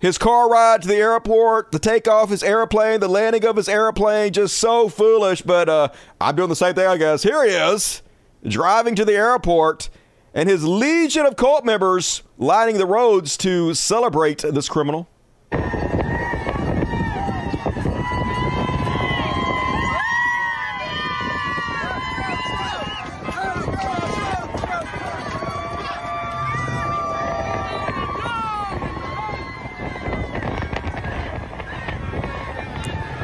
his 0.00 0.18
car 0.18 0.48
ride 0.48 0.82
to 0.82 0.88
the 0.88 0.96
airport, 0.96 1.72
the 1.72 1.78
takeoff 1.78 2.24
of 2.24 2.30
his 2.30 2.42
airplane, 2.42 3.00
the 3.00 3.08
landing 3.08 3.44
of 3.44 3.56
his 3.56 3.68
airplane, 3.68 4.32
just 4.32 4.56
so 4.58 4.88
foolish. 4.88 5.42
But 5.42 5.68
uh, 5.68 5.88
I'm 6.20 6.36
doing 6.36 6.48
the 6.48 6.56
same 6.56 6.74
thing, 6.74 6.86
I 6.86 6.96
guess. 6.96 7.22
Here 7.22 7.44
he 7.44 7.50
is, 7.50 8.02
driving 8.46 8.94
to 8.94 9.04
the 9.04 9.14
airport, 9.14 9.90
and 10.34 10.48
his 10.48 10.64
legion 10.64 11.26
of 11.26 11.36
cult 11.36 11.64
members 11.64 12.22
lining 12.36 12.78
the 12.78 12.86
roads 12.86 13.36
to 13.38 13.74
celebrate 13.74 14.38
this 14.38 14.68
criminal. 14.68 15.08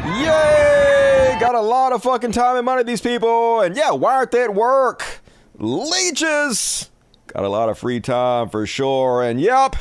Yay! 0.06 1.36
Got 1.40 1.54
a 1.54 1.60
lot 1.60 1.92
of 1.92 2.02
fucking 2.14 2.30
time 2.30 2.54
and 2.54 2.64
money, 2.64 2.84
these 2.84 3.00
people. 3.00 3.60
And 3.60 3.76
yeah, 3.76 3.90
why 3.90 4.14
aren't 4.14 4.30
they 4.30 4.44
at 4.44 4.54
work? 4.54 5.20
Leeches! 5.58 6.88
Got 7.26 7.42
a 7.42 7.48
lot 7.48 7.68
of 7.68 7.76
free 7.76 7.98
time 7.98 8.48
for 8.50 8.68
sure. 8.68 9.20
And 9.20 9.40
yep, 9.40 9.74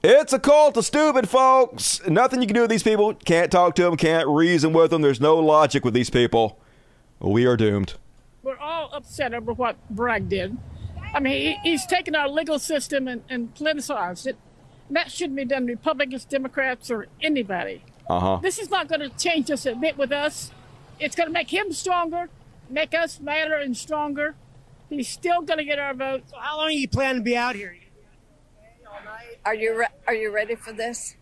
it's 0.00 0.32
a 0.32 0.38
cult 0.38 0.76
of 0.76 0.84
stupid 0.84 1.28
folks. 1.28 2.00
Nothing 2.06 2.40
you 2.40 2.46
can 2.46 2.54
do 2.54 2.60
with 2.60 2.70
these 2.70 2.84
people. 2.84 3.14
Can't 3.14 3.50
talk 3.50 3.74
to 3.74 3.82
them, 3.82 3.96
can't 3.96 4.28
reason 4.28 4.72
with 4.72 4.92
them. 4.92 5.02
There's 5.02 5.20
no 5.20 5.36
logic 5.38 5.84
with 5.84 5.92
these 5.92 6.08
people. 6.08 6.60
We 7.18 7.46
are 7.46 7.56
doomed. 7.56 7.94
We're 8.44 8.58
all 8.58 8.88
upset 8.92 9.34
over 9.34 9.52
what 9.52 9.76
Bragg 9.90 10.28
did. 10.28 10.56
I 11.12 11.18
mean, 11.18 11.56
he, 11.64 11.70
he's 11.70 11.84
taken 11.84 12.14
our 12.14 12.28
legal 12.28 12.60
system 12.60 13.08
and, 13.08 13.24
and 13.28 13.52
politicized 13.56 14.28
it. 14.28 14.36
And 14.86 14.96
that 14.96 15.10
shouldn't 15.10 15.36
be 15.36 15.44
done, 15.44 15.66
Republicans, 15.66 16.26
Democrats, 16.26 16.92
or 16.92 17.08
anybody. 17.20 17.82
Uh 18.08 18.20
huh. 18.20 18.38
This 18.40 18.60
is 18.60 18.70
not 18.70 18.86
going 18.86 19.00
to 19.00 19.08
change 19.08 19.50
us 19.50 19.66
a 19.66 19.74
bit 19.74 19.98
with 19.98 20.12
us. 20.12 20.52
It's 20.98 21.16
going 21.16 21.28
to 21.28 21.32
make 21.32 21.52
him 21.52 21.72
stronger, 21.72 22.28
make 22.68 22.94
us 22.94 23.20
madder 23.20 23.56
and 23.56 23.76
stronger. 23.76 24.34
He's 24.88 25.08
still 25.08 25.42
going 25.42 25.58
to 25.58 25.64
get 25.64 25.78
our 25.78 25.94
vote. 25.94 26.22
So 26.28 26.36
how 26.38 26.58
long 26.58 26.68
do 26.68 26.78
you 26.78 26.88
plan 26.88 27.16
to 27.16 27.22
be 27.22 27.36
out 27.36 27.54
here? 27.56 27.76
Are 29.44 29.54
you 29.54 29.78
re- 29.78 29.86
are 30.06 30.14
you 30.14 30.32
ready 30.32 30.54
for 30.54 30.72
this? 30.72 31.16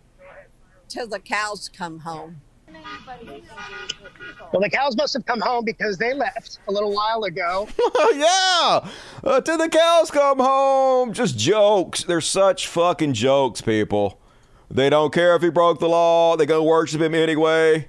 Till 0.88 1.06
the 1.06 1.20
cows 1.20 1.70
come 1.74 2.00
home. 2.00 2.42
Well, 4.52 4.60
the 4.60 4.70
cows 4.70 4.96
must 4.96 5.14
have 5.14 5.24
come 5.24 5.40
home 5.40 5.64
because 5.64 5.98
they 5.98 6.12
left 6.12 6.58
a 6.68 6.72
little 6.72 6.92
while 6.92 7.24
ago. 7.24 7.68
yeah! 8.14 8.88
Uh, 9.24 9.40
till 9.40 9.58
the 9.58 9.68
cows 9.68 10.10
come 10.10 10.38
home. 10.38 11.12
Just 11.12 11.38
jokes. 11.38 12.04
They're 12.04 12.20
such 12.20 12.66
fucking 12.66 13.14
jokes, 13.14 13.60
people. 13.60 14.20
They 14.70 14.90
don't 14.90 15.12
care 15.12 15.34
if 15.34 15.42
he 15.42 15.50
broke 15.50 15.80
the 15.80 15.88
law. 15.88 16.36
They 16.36 16.46
go 16.46 16.62
worship 16.62 17.00
him 17.00 17.14
anyway. 17.14 17.88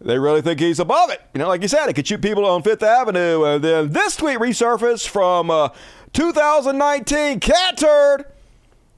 They 0.00 0.18
really 0.18 0.42
think 0.42 0.60
he's 0.60 0.78
above 0.78 1.10
it. 1.10 1.20
You 1.34 1.40
know, 1.40 1.48
like 1.48 1.62
you 1.62 1.68
said, 1.68 1.88
it 1.88 1.94
could 1.94 2.06
shoot 2.06 2.22
people 2.22 2.46
on 2.46 2.62
Fifth 2.62 2.82
Avenue. 2.82 3.44
And 3.44 3.64
then 3.64 3.92
this 3.92 4.16
tweet 4.16 4.38
resurfaced 4.38 5.08
from 5.08 5.50
uh, 5.50 5.70
2019. 6.12 7.40
Catturd. 7.40 8.24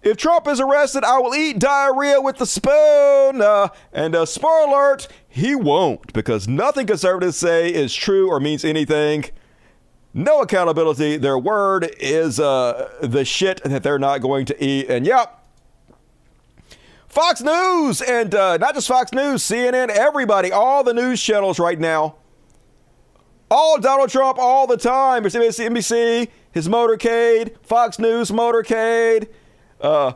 If 0.03 0.17
Trump 0.17 0.49
is 0.49 0.61
arrested, 0.61 1.05
I 1.05 1.19
will 1.19 1.35
eat 1.35 1.59
diarrhea 1.59 2.21
with 2.21 2.37
the 2.37 2.47
spoon. 2.47 3.43
Uh, 3.43 3.69
and 3.93 4.15
uh, 4.15 4.25
spoiler 4.25 4.71
alert, 4.71 5.09
he 5.29 5.55
won't, 5.55 6.13
because 6.15 6.49
nothing 6.49 6.87
conservatives 6.87 7.37
say 7.37 7.73
is 7.73 7.95
true 7.95 8.31
or 8.31 8.41
means 8.41 8.65
anything. 8.65 9.27
No 10.15 10.41
accountability. 10.41 11.19
Their 11.19 11.39
word 11.39 11.95
is 11.99 12.41
uh, 12.41 12.91
the 13.03 13.25
shit 13.25 13.63
that 13.63 13.83
they're 13.83 13.99
not 13.99 14.19
going 14.19 14.47
to 14.47 14.65
eat. 14.65 14.89
And 14.89 15.07
yep, 15.07 15.40
Fox 17.11 17.43
News, 17.43 18.01
and 18.01 18.33
uh, 18.35 18.57
not 18.59 18.75
just 18.75 18.87
Fox 18.87 19.13
News, 19.13 19.43
CNN, 19.43 19.89
everybody, 19.91 20.53
all 20.53 20.85
the 20.85 20.95
news 20.95 21.21
channels 21.21 21.59
right 21.59 21.79
now, 21.79 22.15
all 23.51 23.81
Donald 23.81 24.11
Trump 24.11 24.39
all 24.39 24.69
the 24.69 24.77
time. 24.77 25.25
NBC, 25.25 25.69
NBC 25.69 26.29
his 26.53 26.69
motorcade, 26.69 27.57
Fox 27.65 27.99
News 27.99 28.31
motorcade, 28.31 29.29
uh, 29.81 30.13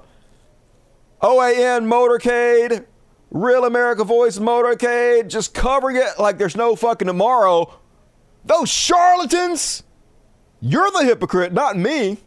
OAN 1.21 1.87
motorcade, 1.87 2.85
Real 3.33 3.65
America 3.65 4.05
Voice 4.05 4.39
motorcade, 4.39 5.29
just 5.29 5.53
covering 5.53 5.97
it 5.97 6.21
like 6.21 6.39
there's 6.39 6.57
no 6.57 6.77
fucking 6.77 7.09
tomorrow. 7.09 7.75
Those 8.45 8.69
charlatans, 8.69 9.83
you're 10.61 10.91
the 10.93 11.05
hypocrite, 11.05 11.53
not 11.53 11.77
me. 11.77 12.19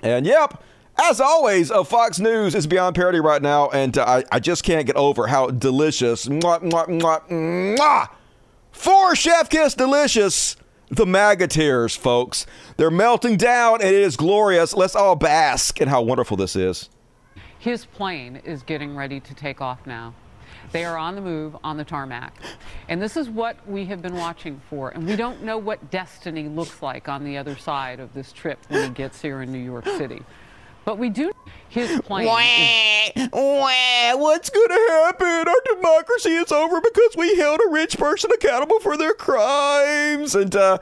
And 0.00 0.26
yep, 0.26 0.62
as 0.98 1.20
always, 1.20 1.70
uh, 1.70 1.84
Fox 1.84 2.18
News 2.18 2.54
is 2.54 2.66
beyond 2.66 2.94
parody 2.94 3.20
right 3.20 3.42
now, 3.42 3.68
and 3.70 3.96
uh, 3.96 4.04
I, 4.04 4.24
I 4.32 4.40
just 4.40 4.64
can't 4.64 4.86
get 4.86 4.96
over 4.96 5.26
how 5.26 5.48
delicious, 5.48 6.26
mwah, 6.26 6.62
mwah, 6.62 6.88
mwah, 6.88 8.08
mwah, 8.74 9.16
Chef 9.16 9.48
Kiss 9.48 9.74
delicious, 9.74 10.56
the 10.90 11.06
MAGA 11.06 11.48
tears, 11.48 11.96
folks. 11.96 12.46
They're 12.76 12.90
melting 12.90 13.36
down, 13.36 13.80
and 13.80 13.88
it 13.90 14.02
is 14.02 14.16
glorious. 14.16 14.74
Let's 14.74 14.94
all 14.94 15.16
bask 15.16 15.80
in 15.80 15.88
how 15.88 16.02
wonderful 16.02 16.36
this 16.36 16.54
is. 16.56 16.88
His 17.58 17.86
plane 17.86 18.42
is 18.44 18.62
getting 18.62 18.96
ready 18.96 19.20
to 19.20 19.34
take 19.34 19.60
off 19.60 19.86
now. 19.86 20.14
They 20.72 20.84
are 20.84 20.96
on 20.96 21.14
the 21.14 21.20
move 21.20 21.56
on 21.62 21.76
the 21.76 21.84
tarmac. 21.84 22.34
And 22.88 23.00
this 23.00 23.16
is 23.16 23.28
what 23.28 23.56
we 23.68 23.84
have 23.86 24.00
been 24.00 24.16
watching 24.16 24.60
for. 24.70 24.90
And 24.90 25.06
we 25.06 25.16
don't 25.16 25.42
know 25.42 25.58
what 25.58 25.90
destiny 25.90 26.48
looks 26.48 26.82
like 26.82 27.08
on 27.08 27.24
the 27.24 27.36
other 27.36 27.56
side 27.56 28.00
of 28.00 28.12
this 28.14 28.32
trip 28.32 28.58
when 28.68 28.84
he 28.84 28.90
gets 28.90 29.20
here 29.20 29.42
in 29.42 29.52
New 29.52 29.58
York 29.58 29.84
City. 29.84 30.22
But 30.84 30.98
we 30.98 31.10
do 31.10 31.30
his 31.68 32.00
plane. 32.02 32.26
is- 33.16 33.28
Wah, 33.32 34.16
what's 34.16 34.50
going 34.50 34.68
to 34.68 34.86
happen? 34.90 35.48
Our 35.48 35.74
democracy 35.76 36.30
is 36.30 36.50
over 36.52 36.80
because 36.80 37.16
we 37.16 37.36
held 37.36 37.60
a 37.66 37.70
rich 37.70 37.98
person 37.98 38.30
accountable 38.34 38.80
for 38.80 38.96
their 38.96 39.14
crimes. 39.14 40.34
And 40.34 40.54
uh, 40.56 40.78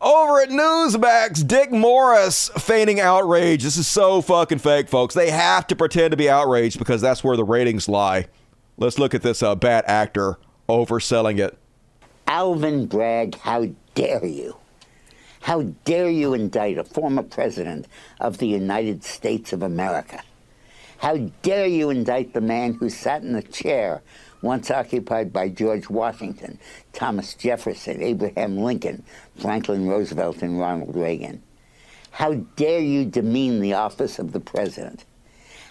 over 0.00 0.40
at 0.40 0.48
Newsmax, 0.50 1.46
Dick 1.46 1.70
Morris 1.72 2.50
feigning 2.58 3.00
outrage. 3.00 3.62
This 3.62 3.76
is 3.76 3.86
so 3.88 4.20
fucking 4.20 4.58
fake, 4.58 4.88
folks. 4.88 5.14
They 5.14 5.30
have 5.30 5.66
to 5.68 5.76
pretend 5.76 6.10
to 6.10 6.16
be 6.16 6.28
outraged 6.28 6.78
because 6.78 7.00
that's 7.00 7.24
where 7.24 7.36
the 7.36 7.44
ratings 7.44 7.88
lie. 7.88 8.26
Let's 8.76 8.98
look 8.98 9.14
at 9.14 9.22
this 9.22 9.42
uh, 9.42 9.54
bad 9.54 9.84
actor 9.86 10.38
overselling 10.68 11.38
it. 11.38 11.56
Alvin 12.26 12.86
Bragg, 12.86 13.36
how 13.38 13.66
dare 13.94 14.24
you? 14.24 14.56
How 15.42 15.62
dare 15.84 16.08
you 16.08 16.34
indict 16.34 16.78
a 16.78 16.84
former 16.84 17.24
president 17.24 17.88
of 18.20 18.38
the 18.38 18.46
United 18.46 19.02
States 19.02 19.52
of 19.52 19.60
America? 19.60 20.22
How 20.98 21.16
dare 21.42 21.66
you 21.66 21.90
indict 21.90 22.32
the 22.32 22.40
man 22.40 22.74
who 22.74 22.88
sat 22.88 23.22
in 23.22 23.32
the 23.32 23.42
chair 23.42 24.02
once 24.40 24.70
occupied 24.70 25.32
by 25.32 25.48
George 25.48 25.90
Washington, 25.90 26.60
Thomas 26.92 27.34
Jefferson, 27.34 28.00
Abraham 28.00 28.58
Lincoln, 28.58 29.02
Franklin 29.36 29.88
Roosevelt, 29.88 30.42
and 30.42 30.60
Ronald 30.60 30.94
Reagan? 30.94 31.42
How 32.12 32.34
dare 32.34 32.80
you 32.80 33.04
demean 33.04 33.58
the 33.58 33.74
office 33.74 34.20
of 34.20 34.30
the 34.30 34.40
president? 34.40 35.04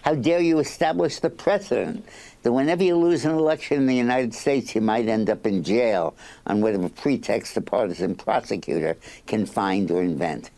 How 0.02 0.15
dare 0.15 0.41
you 0.41 0.60
establish 0.60 1.19
the 1.19 1.30
precedent 1.30 2.06
that 2.43 2.51
whenever 2.51 2.84
you 2.84 2.95
lose 2.95 3.26
an 3.26 3.31
election 3.31 3.77
in 3.77 3.85
the 3.85 3.95
United 3.95 4.34
States, 4.34 4.73
you 4.76 4.81
might 4.81 5.07
end 5.07 5.30
up 5.30 5.45
in 5.45 5.63
jail 5.63 6.15
on 6.45 6.61
whatever 6.61 6.89
pretext 6.89 7.55
a 7.57 7.61
partisan 7.61 8.15
prosecutor 8.15 8.97
can 9.27 9.45
find 9.45 9.91
or 9.91 10.01
invent? 10.01 10.49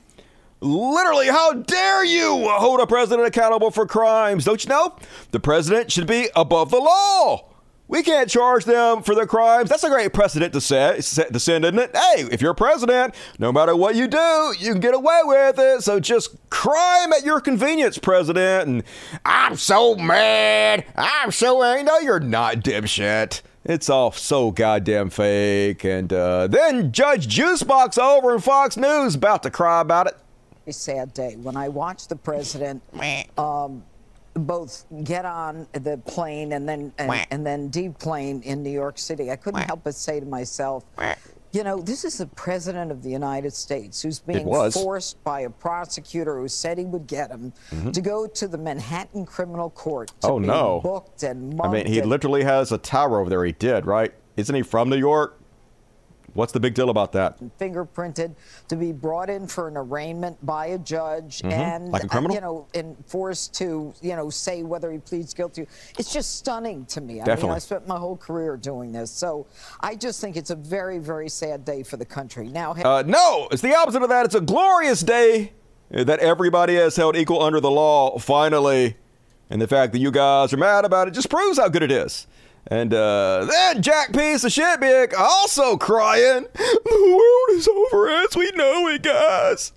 Literally, 0.62 1.28
how 1.28 1.54
dare 1.54 2.06
you 2.06 2.48
hold 2.50 2.80
a 2.80 2.88
president 2.88 3.28
accountable 3.28 3.70
for 3.70 3.86
crimes? 3.86 4.46
Don't 4.46 4.64
you 4.64 4.70
know? 4.70 4.96
The 5.32 5.40
president 5.40 5.92
should 5.92 6.08
be 6.08 6.30
above 6.36 6.72
the 6.72 6.80
law. 6.80 7.53
We 7.94 8.02
can't 8.02 8.28
charge 8.28 8.66
them 8.66 9.04
for 9.04 9.14
their 9.14 9.28
crimes. 9.28 9.70
That's 9.70 9.84
a 9.84 9.90
great 9.90 10.14
precedent 10.14 10.52
to 10.54 10.62
set, 10.62 11.04
set 11.04 11.32
to 11.32 11.40
send, 11.40 11.64
isn't 11.64 11.78
it? 11.78 11.96
Hey, 11.96 12.24
if 12.32 12.42
you're 12.42 12.56
president, 12.56 13.14
no 13.38 13.52
matter 13.52 13.76
what 13.76 13.94
you 13.94 14.08
do, 14.08 14.56
you 14.58 14.72
can 14.72 14.80
get 14.80 14.96
away 14.96 15.20
with 15.26 15.60
it. 15.60 15.84
So 15.84 16.00
just 16.00 16.36
crime 16.50 17.14
at 17.14 17.24
your 17.24 17.40
convenience, 17.40 18.00
president. 18.00 18.68
And 18.68 18.84
I'm 19.24 19.58
so 19.58 19.94
mad. 19.94 20.86
I'm 20.96 21.30
so 21.30 21.62
angry. 21.62 21.84
No, 21.84 22.00
you're 22.00 22.20
not, 22.20 22.62
dipshit. 22.62 23.44
It's 23.64 23.92
all 23.92 24.12
so 24.12 24.50
goddamn 24.50 25.12
fake. 25.12 25.84
And 25.84 26.12
uh, 26.12 26.48
then 26.48 26.92
Judge 26.92 27.28
Juicebox 27.28 28.00
over 28.00 28.34
in 28.34 28.42
Fox 28.42 28.76
News 28.76 29.14
about 29.14 29.44
to 29.44 29.52
cry 29.52 29.82
about 29.82 30.08
it. 30.08 30.18
A 30.66 30.74
sad 30.74 31.14
day 31.14 31.36
when 31.36 31.56
I 31.56 31.70
watched 31.70 32.10
the 32.10 32.16
president 32.16 32.82
um, 33.38 33.84
both 34.34 34.86
get 35.04 35.26
on 35.26 35.68
the 35.74 35.98
plane 36.06 36.54
and 36.54 36.68
then 36.68 36.92
and, 36.98 37.28
and 37.32 37.46
then 37.46 37.70
deplane 37.70 38.42
in 38.42 38.64
New 38.64 38.72
York 38.72 38.98
City. 38.98 39.32
I 39.32 39.36
couldn't 39.36 39.62
help 39.62 39.84
but 39.84 39.96
say 39.96 40.20
to 40.20 40.26
myself, 40.26 40.84
you 41.52 41.64
know, 41.64 41.80
this 41.80 42.04
is 42.04 42.18
the 42.18 42.26
president 42.26 42.92
of 42.92 43.04
the 43.04 43.12
United 43.12 43.54
States 43.54 44.02
who's 44.02 44.20
being 44.20 44.48
forced 44.72 45.24
by 45.24 45.42
a 45.42 45.50
prosecutor 45.52 46.40
who 46.40 46.48
said 46.48 46.80
he 46.80 46.86
would 46.86 47.06
get 47.06 47.30
him 47.30 47.54
Mhm. 47.72 47.94
to 47.94 48.02
go 48.02 48.26
to 48.26 48.48
the 48.48 48.58
Manhattan 48.58 49.24
Criminal 49.26 49.70
Court 49.70 50.12
to 50.22 50.28
Oh, 50.30 50.40
be 50.40 50.48
no. 50.48 50.80
booked 50.84 51.22
and 51.22 51.60
I 51.62 51.68
mean, 51.72 51.86
he 51.86 52.02
literally 52.02 52.44
has 52.44 52.72
a 52.72 52.80
tower 52.80 53.20
over 53.20 53.30
there. 53.30 53.46
He 53.46 53.52
did, 53.52 53.86
right? 53.86 54.14
Isn't 54.36 54.56
he 54.56 54.64
from 54.64 54.90
New 54.90 54.98
York? 54.98 55.40
What's 56.34 56.52
the 56.52 56.60
big 56.60 56.74
deal 56.74 56.90
about 56.90 57.12
that? 57.14 57.38
fingerprinted 57.60 58.34
to 58.68 58.76
be 58.76 58.92
brought 58.92 59.30
in 59.30 59.48
for 59.48 59.68
an 59.68 59.78
arraignment 59.78 60.44
by 60.46 60.68
a 60.68 60.78
judge 60.78 61.42
Mhm. 61.44 61.52
and 61.52 61.92
Like 61.92 62.04
a 62.04 62.08
criminal? 62.08 62.32
uh, 62.32 62.36
you 62.36 62.42
know 62.42 62.66
and 62.74 62.96
forced 63.06 63.54
to 63.56 63.94
you 64.02 64.16
know 64.16 64.30
say 64.30 64.64
whether 64.64 64.92
he 64.92 64.98
pleads 64.98 65.34
guilty 65.34 65.68
it's 66.00 66.12
just 66.12 66.36
stunning 66.38 66.86
to 66.88 67.02
me 67.02 67.22
i 67.22 67.36
mean 67.36 67.50
i 67.52 67.60
spent 67.60 67.88
my 67.88 67.98
whole 67.98 68.18
career 68.18 68.58
doing 68.58 68.92
this 68.92 69.12
so 69.12 69.46
i 69.82 69.94
just 69.96 70.20
think 70.22 70.36
it's 70.36 70.50
a 70.50 70.56
very 70.56 70.98
very 70.98 71.30
sad 71.30 71.64
day 71.66 71.84
for 71.84 71.98
the 71.98 72.06
country 72.06 72.48
now 72.48 72.74
Uh, 72.84 73.04
no, 73.06 73.48
it's 73.52 73.62
the 73.62 73.76
opposite 73.76 74.02
of 74.02 74.10
that. 74.10 74.26
It's 74.26 74.36
a 74.36 74.42
glorious 74.42 75.02
day 75.02 75.54
that 75.92 76.20
everybody 76.20 76.76
has 76.76 76.96
held 76.96 77.16
equal 77.16 77.42
under 77.44 77.60
the 77.60 77.70
law, 77.72 78.18
finally. 78.18 78.98
And 79.50 79.62
the 79.62 79.68
fact 79.68 79.94
that 79.94 80.00
you 80.00 80.10
guys 80.12 80.52
are 80.54 80.58
mad 80.58 80.84
about 80.86 81.08
it 81.08 81.12
just 81.12 81.30
proves 81.30 81.60
how 81.60 81.70
good 81.70 81.84
it 81.84 81.92
is. 81.92 82.26
And 82.68 82.94
uh, 82.94 83.46
then 83.50 83.82
Jack 83.82 84.14
Piece 84.14 84.44
of 84.44 84.52
Shitbig 84.52 85.14
also 85.18 85.78
crying. 85.78 86.46
The 86.54 87.18
world 87.18 87.60
is 87.60 87.68
over 87.68 88.10
as 88.10 88.36
we 88.36 88.52
know 88.56 88.88
it, 88.88 89.04
guys. 89.04 89.74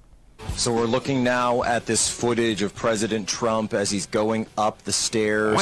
So 0.54 0.72
we're 0.72 0.84
looking 0.84 1.24
now 1.24 1.62
at 1.64 1.86
this 1.86 2.08
footage 2.08 2.62
of 2.62 2.74
President 2.74 3.28
Trump 3.28 3.74
as 3.74 3.90
he's 3.90 4.06
going 4.06 4.46
up 4.56 4.82
the 4.84 4.92
stairs 4.92 5.58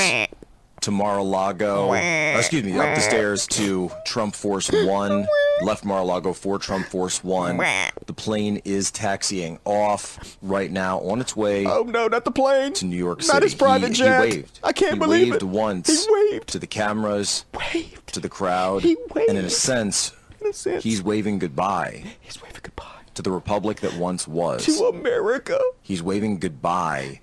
to 0.84 0.90
Mar-a-Lago. 0.90 1.92
uh, 1.92 2.38
excuse 2.38 2.62
me, 2.62 2.78
up 2.78 2.94
the 2.94 3.00
stairs 3.00 3.46
to 3.48 3.90
Trump 4.06 4.34
Force 4.34 4.70
One. 4.70 5.26
Left 5.62 5.84
Mar-a-Lago 5.84 6.32
for 6.32 6.58
Trump 6.58 6.86
Force 6.86 7.22
One. 7.24 7.56
The 7.58 8.12
plane 8.12 8.60
is 8.64 8.90
taxiing 8.90 9.58
off 9.64 10.36
right 10.42 10.70
now 10.70 10.98
on 11.00 11.20
its 11.20 11.34
way. 11.36 11.64
Oh 11.66 11.84
no, 11.84 12.06
not 12.08 12.24
the 12.24 12.30
plane! 12.30 12.72
To 12.74 12.84
New 12.86 12.96
York 12.96 13.18
Not 13.20 13.26
City. 13.26 13.46
his 13.46 13.54
private 13.54 13.88
he, 13.88 13.94
jet. 13.94 14.24
He 14.24 14.36
waved. 14.38 14.60
I 14.62 14.72
can't 14.72 14.94
he 14.94 14.98
believe 14.98 15.30
waved 15.30 15.42
it. 15.42 15.46
once. 15.46 16.04
He 16.06 16.12
waved. 16.12 16.48
to 16.48 16.58
the 16.58 16.66
cameras. 16.66 17.44
Waved. 17.54 18.12
To 18.14 18.20
the 18.20 18.28
crowd. 18.28 18.82
He 18.82 18.96
And 19.28 19.38
in 19.38 19.44
a 19.44 19.50
sense, 19.50 20.12
In 20.40 20.48
a 20.48 20.52
sense. 20.52 20.82
he's 20.84 21.02
waving 21.02 21.38
goodbye. 21.38 22.04
He's 22.20 22.42
waving 22.42 22.60
goodbye 22.62 22.90
to 23.14 23.22
the 23.22 23.30
republic 23.30 23.80
that 23.80 23.96
once 23.96 24.26
was. 24.28 24.66
To 24.66 24.86
America. 24.86 25.58
He's 25.82 26.02
waving 26.02 26.40
goodbye 26.40 27.20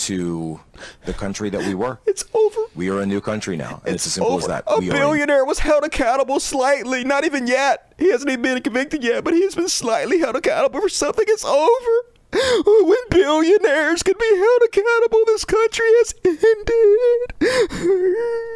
to 0.00 0.60
the 1.04 1.12
country 1.12 1.50
that 1.50 1.66
we 1.66 1.74
were. 1.74 1.98
It's 2.06 2.24
over. 2.32 2.60
We 2.74 2.88
are 2.90 3.00
a 3.00 3.06
new 3.06 3.20
country 3.20 3.56
now, 3.56 3.82
and 3.84 3.94
it's, 3.94 4.06
as 4.06 4.14
simple 4.14 4.38
as 4.38 4.46
that. 4.46 4.64
A 4.66 4.78
we 4.78 4.88
billionaire 4.88 5.44
was 5.44 5.58
held 5.58 5.84
accountable 5.84 6.40
slightly, 6.40 7.04
not 7.04 7.24
even 7.24 7.46
yet. 7.46 7.92
He 7.98 8.10
hasn't 8.10 8.30
even 8.30 8.42
been 8.42 8.62
convicted 8.62 9.04
yet, 9.04 9.24
but 9.24 9.34
he's 9.34 9.54
been 9.54 9.68
slightly 9.68 10.18
held 10.18 10.36
accountable 10.36 10.80
for 10.80 10.88
something 10.88 11.24
It's 11.28 11.44
over. 11.44 12.06
When 12.32 12.98
billionaires 13.10 14.04
can 14.04 14.14
be 14.18 14.36
held 14.36 14.62
accountable, 14.64 15.24
this 15.26 15.44
country 15.44 15.86
has 15.98 16.14
ended. 16.24 17.32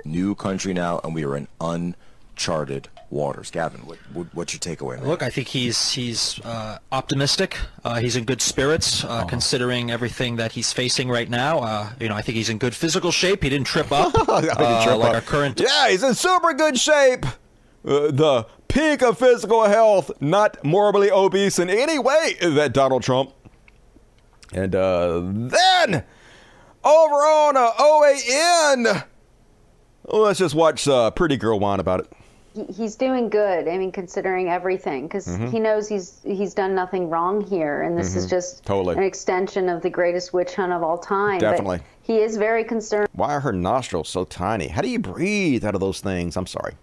new 0.05 0.37
country 0.37 0.73
now, 0.73 1.01
and 1.03 1.13
we 1.15 1.25
are 1.25 1.37
in 1.37 1.49
uncharted 1.61 2.89
waters. 3.15 3.51
Gavin, 3.51 3.81
what, 3.87 3.97
what, 4.13 4.27
what's 4.35 4.53
your 4.53 4.61
takeaway? 4.61 4.99
Man? 4.99 5.09
Look, 5.09 5.23
I 5.23 5.31
think 5.31 5.49
he's 5.49 5.93
he's 5.93 6.41
uh, 6.41 6.79
optimistic. 6.93 7.57
Uh, 7.83 8.01
he's 8.01 8.17
in 8.17 8.25
good 8.25 8.43
spirits, 8.43 9.05
uh, 9.05 9.25
considering 9.25 9.91
everything 9.91 10.37
that 10.37 10.53
he's 10.53 10.73
facing 10.73 11.09
right 11.09 11.31
now. 11.31 11.61
Uh, 11.61 11.91
you 12.01 12.09
know, 12.09 12.15
I 12.15 12.21
think 12.21 12.37
he's 12.37 12.51
in 12.51 12.59
good 12.59 12.75
physical 12.75 13.11
shape. 13.11 13.43
He 13.43 13.49
didn't 13.49 13.67
trip 13.67 13.91
up, 13.91 14.13
I 14.29 14.41
didn't 14.43 14.59
uh, 14.59 14.85
trip 14.85 14.99
like 14.99 15.09
up. 15.11 15.15
our 15.15 15.21
current. 15.23 15.61
Yeah, 15.61 15.89
he's 15.89 16.03
in 16.03 16.15
super 16.15 16.53
good 16.53 16.79
shape. 16.79 17.25
Uh, 17.87 18.11
the 18.11 18.47
peak 18.69 19.03
of 19.03 19.19
physical 19.19 19.65
health, 19.65 20.11
not 20.21 20.63
morbidly 20.65 21.11
obese 21.11 21.59
in 21.59 21.71
any 21.71 21.99
way, 21.99 22.37
that 22.41 22.73
Donald 22.75 23.03
Trump. 23.03 23.33
And 24.53 24.75
uh, 24.75 25.21
then 25.25 26.05
over 26.85 27.15
on 27.15 27.57
uh, 27.57 27.73
OAN. 27.73 29.05
Let's 30.07 30.39
just 30.39 30.55
watch 30.55 30.87
uh, 30.87 31.11
Pretty 31.11 31.37
Girl 31.37 31.59
whine 31.59 31.81
about 31.81 32.01
it. 32.01 32.13
He- 32.55 32.65
He's 32.73 32.95
doing 32.95 33.29
good. 33.31 33.67
I 33.69 33.77
mean, 33.79 33.91
considering 33.91 34.49
everything, 34.49 35.03
because 35.09 35.27
Mhm. 35.27 35.49
he 35.51 35.59
knows 35.59 35.89
he's 35.89 36.21
he's 36.25 36.55
done 36.55 36.75
nothing 36.75 37.11
wrong 37.11 37.41
here, 37.41 37.83
and 37.83 37.99
this 37.99 38.15
is 38.15 38.27
Mhm. 38.27 38.31
just 38.31 38.65
Totally. 38.65 38.97
an 38.97 39.03
extension 39.03 39.69
of 39.69 39.83
the 39.83 39.91
greatest 39.91 40.33
witch 40.33 40.55
hunt 40.55 40.73
of 40.73 40.83
all 40.83 40.97
time. 40.99 41.39
Definitely. 41.41 41.79
But 41.79 41.87
he 42.03 42.21
is 42.23 42.37
very 42.37 42.63
concerned, 42.63 43.09
Why 43.15 43.35
are 43.35 43.41
her 43.41 43.53
nostrils 43.53 44.09
so 44.09 44.25
tiny? 44.25 44.69
How 44.69 44.83
do 44.83 44.89
you 44.89 45.01
breathe 45.01 45.65
out 45.65 45.75
of 45.75 45.81
those 45.81 46.01
things? 46.01 46.37
I'm 46.37 46.47
sorry. 46.47 46.75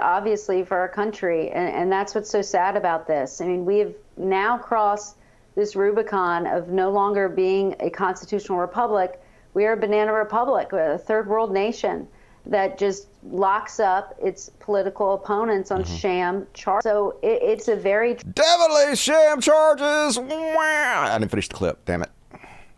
obviously, 0.00 0.62
for 0.64 0.78
our 0.78 0.88
country, 0.88 1.50
and, 1.50 1.68
and 1.68 1.92
that's 1.92 2.14
what's 2.14 2.30
so 2.30 2.40
sad 2.40 2.74
about 2.76 3.06
this. 3.06 3.40
I 3.42 3.46
mean, 3.46 3.64
we 3.66 3.78
have 3.80 3.92
now 4.16 4.56
crossed 4.56 5.16
this 5.56 5.76
Rubicon 5.76 6.46
of 6.46 6.68
no 6.70 6.90
longer 6.90 7.28
being 7.28 7.74
a 7.80 7.90
constitutional 7.90 8.58
republic. 8.58 9.20
We 9.52 9.66
are 9.66 9.72
a 9.72 9.76
banana 9.76 10.12
republic, 10.14 10.72
a 10.72 10.96
third 10.96 11.28
world 11.28 11.52
nation 11.52 12.08
that 12.46 12.78
just 12.78 13.08
locks 13.30 13.80
up 13.80 14.16
its 14.22 14.50
political 14.60 15.14
opponents 15.14 15.70
on 15.70 15.84
sham 15.84 16.46
charges. 16.52 16.84
So 16.84 17.18
it, 17.22 17.40
it's 17.42 17.68
a 17.68 17.76
very 17.76 18.14
Definitely 18.14 18.96
sham 18.96 19.40
charges. 19.40 20.18
Wah! 20.18 20.28
I 20.58 21.16
didn't 21.18 21.30
finish 21.30 21.48
the 21.48 21.54
clip. 21.54 21.84
Damn 21.84 22.02
it. 22.02 22.10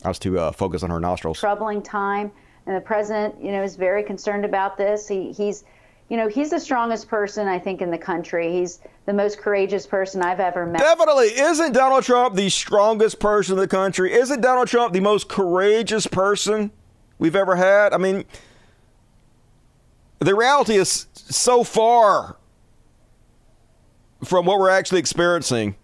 I 0.04 0.08
was 0.08 0.18
too 0.18 0.38
uh, 0.38 0.52
focused 0.52 0.84
on 0.84 0.90
her 0.90 1.00
nostrils. 1.00 1.40
troubling 1.40 1.82
time, 1.82 2.30
and 2.66 2.76
the 2.76 2.80
president, 2.80 3.34
you 3.42 3.50
know, 3.50 3.62
is 3.62 3.76
very 3.76 4.02
concerned 4.02 4.44
about 4.44 4.76
this. 4.76 5.08
He, 5.08 5.32
he's, 5.32 5.64
you 6.08 6.16
know, 6.16 6.28
he's 6.28 6.50
the 6.50 6.60
strongest 6.60 7.08
person 7.08 7.48
I 7.48 7.58
think 7.58 7.82
in 7.82 7.90
the 7.90 7.98
country. 7.98 8.52
He's 8.52 8.80
the 9.06 9.12
most 9.12 9.38
courageous 9.38 9.86
person 9.86 10.22
I've 10.22 10.38
ever 10.38 10.64
met. 10.64 10.80
Definitely. 10.80 11.26
Isn't 11.26 11.72
Donald 11.72 12.04
Trump 12.04 12.36
the 12.36 12.48
strongest 12.50 13.18
person 13.18 13.54
in 13.54 13.58
the 13.58 13.66
country? 13.68 14.12
Isn't 14.12 14.40
Donald 14.40 14.68
Trump 14.68 14.92
the 14.92 15.00
most 15.00 15.28
courageous 15.28 16.06
person 16.06 16.70
we've 17.18 17.36
ever 17.36 17.56
had? 17.56 17.92
I 17.92 17.96
mean, 17.96 18.24
the 20.18 20.34
reality 20.34 20.74
is 20.76 21.06
so 21.14 21.62
far 21.64 22.36
from 24.24 24.46
what 24.46 24.58
we're 24.58 24.70
actually 24.70 25.00
experiencing. 25.00 25.76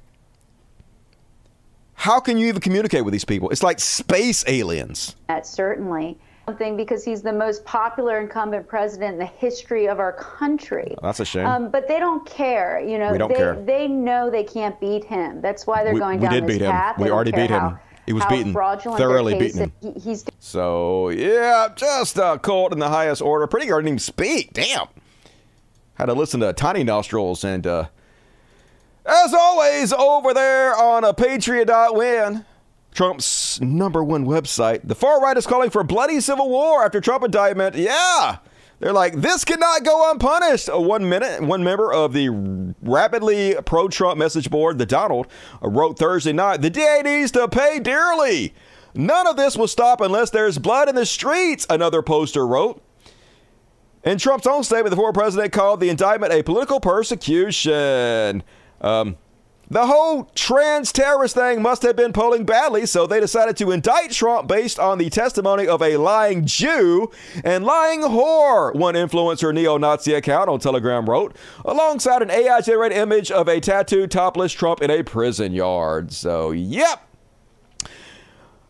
How 1.95 2.19
can 2.19 2.37
you 2.39 2.49
even 2.49 2.61
communicate 2.61 3.05
with 3.05 3.13
these 3.13 3.25
people? 3.25 3.51
It's 3.51 3.63
like 3.63 3.79
space 3.79 4.45
aliens. 4.49 5.15
That 5.29 5.47
certainly 5.47 6.19
something 6.47 6.77
because 6.77 7.05
he's 7.05 7.23
the 7.23 7.33
most 7.33 7.65
popular 7.65 8.19
incumbent 8.19 8.67
president 8.67 9.13
in 9.13 9.19
the 9.21 9.27
history 9.27 9.87
of 9.87 10.01
our 10.01 10.13
country. 10.15 10.97
That's 11.01 11.21
a 11.21 11.25
shame. 11.25 11.47
Um, 11.47 11.71
but 11.71 11.87
they 11.87 12.01
don't 12.01 12.27
care, 12.27 12.81
you 12.81 12.99
know. 12.99 13.13
We 13.13 13.19
don't 13.19 13.29
they, 13.29 13.35
care. 13.37 13.55
They 13.65 13.87
know 13.87 14.29
they 14.31 14.43
can't 14.43 14.79
beat 14.81 15.05
him. 15.05 15.41
That's 15.41 15.67
why 15.67 15.85
they're 15.85 15.95
We- 15.95 16.01
going 16.01 16.19
we 16.19 16.25
down 16.25 16.35
did 16.35 16.45
this 16.45 16.55
beat 16.57 16.63
him. 16.63 16.73
path. 16.73 16.99
We 16.99 17.11
already 17.11 17.31
beat 17.31 17.51
him. 17.51 17.61
how- 17.61 17.79
He 18.07 18.13
was 18.13 18.25
beaten. 18.27 18.53
Thoroughly 18.99 19.39
beaten. 19.39 19.73
He- 20.01 20.17
So 20.41 21.09
yeah, 21.11 21.69
just 21.77 22.19
uh, 22.19 22.39
cold 22.39 22.73
in 22.73 22.79
the 22.79 22.89
highest 22.89 23.23
order. 23.23 23.47
Pretty 23.47 23.67
girl 23.67 23.79
didn't 23.79 23.89
even 23.89 23.99
speak. 24.01 24.53
Damn. 24.53 24.89
Had 25.95 26.07
to 26.07 26.15
listen 26.15 26.41
to 26.41 26.53
Tiny 26.53 26.83
Nostrils 26.85 27.45
and 27.45 27.67
uh, 27.67 27.89
as 29.07 29.35
always 29.35 29.93
over 29.93 30.33
there 30.35 30.77
on 30.77 31.05
a 31.05 31.13
Patriot.win, 31.15 32.45
Trump's 32.93 33.61
number 33.61 34.03
one 34.03 34.25
website. 34.27 34.81
The 34.85 34.95
far 34.95 35.21
right 35.21 35.37
is 35.37 35.47
calling 35.47 35.71
for 35.71 35.83
bloody 35.85 36.21
civil 36.21 36.49
war 36.49 36.85
after 36.85 37.01
Trump 37.01 37.25
indictment. 37.25 37.75
Yeah. 37.77 38.39
They're 38.83 38.93
like, 38.93 39.15
this 39.15 39.45
cannot 39.45 39.85
go 39.85 40.11
unpunished. 40.11 40.69
A 40.69 40.81
one 40.81 41.09
minute, 41.09 41.41
one 41.41 41.63
member 41.63 41.93
of 41.93 42.13
the 42.13 42.31
rapidly 42.83 43.55
pro-Trump 43.65 44.19
message 44.19 44.51
board, 44.51 44.79
the 44.79 44.87
Donald, 44.87 45.29
uh, 45.63 45.69
wrote 45.69 45.97
Thursday 45.97 46.33
night, 46.33 46.63
the 46.63 46.69
DA 46.69 47.01
needs 47.05 47.31
to 47.31 47.47
pay 47.47 47.79
dearly. 47.79 48.53
None 48.93 49.29
of 49.29 49.37
this 49.37 49.57
will 49.57 49.69
stop 49.69 50.01
unless 50.01 50.31
there's 50.31 50.59
blood 50.59 50.89
in 50.89 50.97
the 50.97 51.07
streets, 51.07 51.65
another 51.71 52.03
poster 52.03 52.45
wrote. 52.45 52.83
In 54.03 54.19
Trump's 54.19 54.49
own 54.49 54.65
statement, 54.65 54.91
the 54.91 54.97
former 54.97 55.13
president 55.13 55.53
called 55.53 55.79
the 55.79 55.89
indictment 55.89 56.33
a 56.33 56.43
political 56.43 56.81
persecution. 56.81 58.43
Um, 58.81 59.17
the 59.73 59.87
whole 59.87 60.25
trans 60.35 60.93
terrorist 60.93 61.35
thing 61.35 61.63
must 61.63 61.83
have 61.83 61.97
been 61.97 62.13
polling 62.13 62.45
badly, 62.45 62.85
so 62.85 63.07
they 63.07 63.21
decided 63.21 63.57
to 63.57 63.71
indict 63.71 64.11
Trump 64.11 64.47
based 64.47 64.79
on 64.79 64.99
the 64.99 65.09
testimony 65.09 65.67
of 65.67 65.81
a 65.81 65.97
lying 65.97 66.45
Jew 66.45 67.11
and 67.43 67.65
lying 67.65 68.03
whore, 68.03 68.75
one 68.75 68.95
influencer 68.95 69.53
neo 69.55 69.79
Nazi 69.79 70.13
account 70.13 70.51
on 70.51 70.61
Telegram 70.61 71.09
wrote, 71.09 71.35
alongside 71.65 72.21
an 72.21 72.31
AI 72.31 72.61
generated 72.61 72.99
image 72.99 73.31
of 73.31 73.49
a 73.49 73.61
tattooed 73.61 74.11
topless 74.11 74.53
Trump 74.53 74.83
in 74.83 74.91
a 74.91 75.03
prison 75.03 75.53
yard. 75.53 76.13
So, 76.13 76.51
yep. 76.51 77.09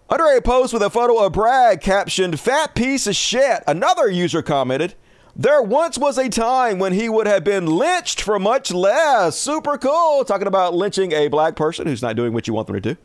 Under 0.09 0.27
a 0.27 0.41
post 0.43 0.73
with 0.73 0.83
a 0.83 0.91
photo 0.91 1.24
of 1.24 1.33
Bragg 1.33 1.81
captioned, 1.81 2.39
Fat 2.39 2.74
piece 2.74 3.07
of 3.07 3.16
shit, 3.16 3.65
another 3.66 4.09
user 4.09 4.43
commented, 4.43 4.95
There 5.35 5.63
once 5.63 5.97
was 5.97 6.19
a 6.19 6.29
time 6.29 6.79
when 6.79 6.93
he 6.93 7.09
would 7.09 7.27
have 7.27 7.43
been 7.43 7.65
lynched 7.65 8.21
for 8.21 8.39
much 8.39 8.71
less. 8.71 9.39
Super 9.39 9.79
cool. 9.79 10.25
Talking 10.27 10.47
about 10.47 10.75
lynching 10.75 11.13
a 11.13 11.29
black 11.29 11.57
person 11.57 11.87
who's 11.87 12.03
not 12.03 12.17
doing 12.17 12.35
what 12.35 12.47
you 12.47 12.53
want 12.53 12.67
them 12.67 12.77
to 12.77 12.95
do. 12.95 12.97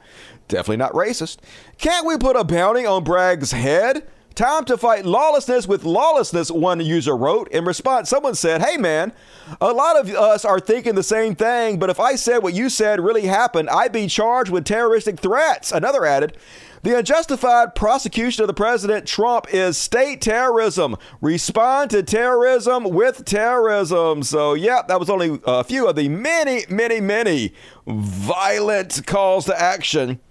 Definitely 0.50 0.78
not 0.78 0.92
racist. 0.92 1.38
Can't 1.78 2.06
we 2.06 2.18
put 2.18 2.36
a 2.36 2.44
bounty 2.44 2.86
on 2.86 3.06
Bragg's 3.06 3.54
head? 3.54 4.06
Time 4.36 4.66
to 4.66 4.78
fight 4.78 5.04
lawlessness 5.04 5.68
with 5.68 5.84
lawlessness, 5.84 6.52
one 6.52 6.80
user 6.80 7.18
wrote. 7.18 7.48
In 7.48 7.66
response, 7.66 8.10
someone 8.10 8.36
said, 8.36 8.62
Hey 8.62 8.78
man, 8.78 9.14
a 9.60 9.72
lot 9.72 9.98
of 9.98 10.10
us 10.10 10.46
are 10.46 10.60
thinking 10.60 10.94
the 10.96 11.02
same 11.02 11.34
thing, 11.34 11.80
but 11.80 11.90
if 11.90 12.00
I 12.00 12.16
said 12.16 12.44
what 12.44 12.54
you 12.54 12.70
said 12.70 13.00
really 13.00 13.26
happened, 13.26 13.68
I'd 13.70 13.92
be 13.92 14.06
charged 14.06 14.52
with 14.52 14.64
terroristic 14.66 15.20
threats. 15.20 15.72
Another 15.72 16.06
added, 16.06 16.38
the 16.88 16.98
unjustified 16.98 17.76
prosecution 17.76 18.44
of 18.44 18.48
the 18.48 18.54
president 18.54 19.06
Trump 19.06 19.46
is 19.54 19.78
state 19.78 20.22
terrorism. 20.22 20.96
Respond 21.20 21.90
to 21.92 22.02
terrorism 22.02 22.86
with 22.86 23.26
terrorism. 23.26 24.24
So, 24.24 24.54
yeah, 24.54 24.84
that 24.88 24.98
was 24.98 25.10
only 25.10 25.38
a 25.46 25.66
few 25.66 25.86
of 25.86 25.98
the 25.98 26.08
many, 26.08 26.64
many, 26.70 27.02
many 27.02 27.54
violent 27.86 29.06
calls 29.06 29.44
to 29.48 29.62
action 29.62 30.22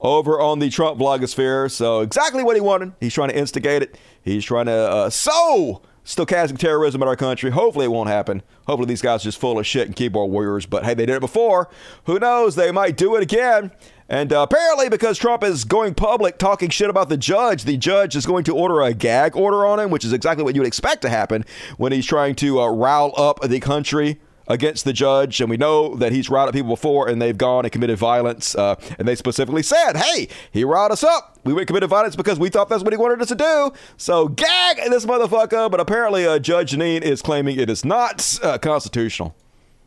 over 0.00 0.40
on 0.40 0.60
the 0.60 0.70
Trump 0.70 1.00
blogosphere. 1.00 1.68
So, 1.68 1.98
exactly 1.98 2.44
what 2.44 2.54
he 2.54 2.60
wanted. 2.60 2.92
He's 3.00 3.12
trying 3.12 3.30
to 3.30 3.36
instigate 3.36 3.82
it. 3.82 3.98
He's 4.22 4.44
trying 4.44 4.66
to 4.66 4.72
uh, 4.72 5.10
sow 5.10 5.82
stochastic 6.04 6.58
terrorism 6.58 7.02
in 7.02 7.08
our 7.08 7.16
country. 7.16 7.50
Hopefully, 7.50 7.86
it 7.86 7.90
won't 7.90 8.08
happen. 8.08 8.42
Hopefully, 8.66 8.88
these 8.88 9.02
guys 9.02 9.22
are 9.22 9.24
just 9.24 9.38
full 9.38 9.58
of 9.58 9.66
shit 9.66 9.86
and 9.86 9.96
keyboard 9.96 10.30
warriors. 10.30 10.66
But 10.66 10.84
hey, 10.84 10.94
they 10.94 11.06
did 11.06 11.16
it 11.16 11.20
before. 11.20 11.68
Who 12.04 12.18
knows? 12.18 12.56
They 12.56 12.72
might 12.72 12.96
do 12.96 13.16
it 13.16 13.22
again. 13.22 13.72
And 14.08 14.32
uh, 14.32 14.42
apparently, 14.42 14.88
because 14.88 15.16
Trump 15.16 15.42
is 15.42 15.64
going 15.64 15.94
public 15.94 16.36
talking 16.36 16.68
shit 16.68 16.90
about 16.90 17.08
the 17.08 17.16
judge, 17.16 17.64
the 17.64 17.76
judge 17.76 18.14
is 18.14 18.26
going 18.26 18.44
to 18.44 18.54
order 18.54 18.82
a 18.82 18.92
gag 18.92 19.36
order 19.36 19.64
on 19.64 19.80
him, 19.80 19.90
which 19.90 20.04
is 20.04 20.12
exactly 20.12 20.44
what 20.44 20.54
you 20.54 20.60
would 20.60 20.68
expect 20.68 21.02
to 21.02 21.08
happen 21.08 21.44
when 21.78 21.92
he's 21.92 22.04
trying 22.04 22.34
to 22.36 22.60
uh, 22.60 22.68
rile 22.68 23.14
up 23.16 23.40
the 23.40 23.60
country 23.60 24.20
against 24.46 24.84
the 24.84 24.92
judge. 24.92 25.40
And 25.40 25.50
we 25.50 25.56
know 25.56 25.96
that 25.96 26.12
he's 26.12 26.28
riled 26.30 26.48
up 26.48 26.54
people 26.54 26.70
before 26.70 27.08
and 27.08 27.20
they've 27.20 27.36
gone 27.36 27.64
and 27.64 27.72
committed 27.72 27.98
violence. 27.98 28.54
Uh, 28.54 28.76
and 28.98 29.06
they 29.06 29.14
specifically 29.14 29.62
said, 29.62 29.96
hey, 29.96 30.28
he 30.50 30.64
riled 30.64 30.92
us 30.92 31.04
up. 31.04 31.38
We 31.44 31.52
went 31.52 31.66
committed 31.66 31.90
violence 31.90 32.16
because 32.16 32.38
we 32.38 32.48
thought 32.48 32.68
that's 32.68 32.82
what 32.82 32.92
he 32.92 32.96
wanted 32.96 33.20
us 33.22 33.28
to 33.28 33.34
do. 33.34 33.72
So 33.96 34.28
gag 34.28 34.78
this 34.90 35.04
motherfucker. 35.06 35.70
But 35.70 35.80
apparently, 35.80 36.26
uh, 36.26 36.38
Judge 36.38 36.72
Janine 36.72 37.02
is 37.02 37.22
claiming 37.22 37.58
it 37.58 37.70
is 37.70 37.84
not 37.84 38.38
uh, 38.42 38.58
constitutional. 38.58 39.34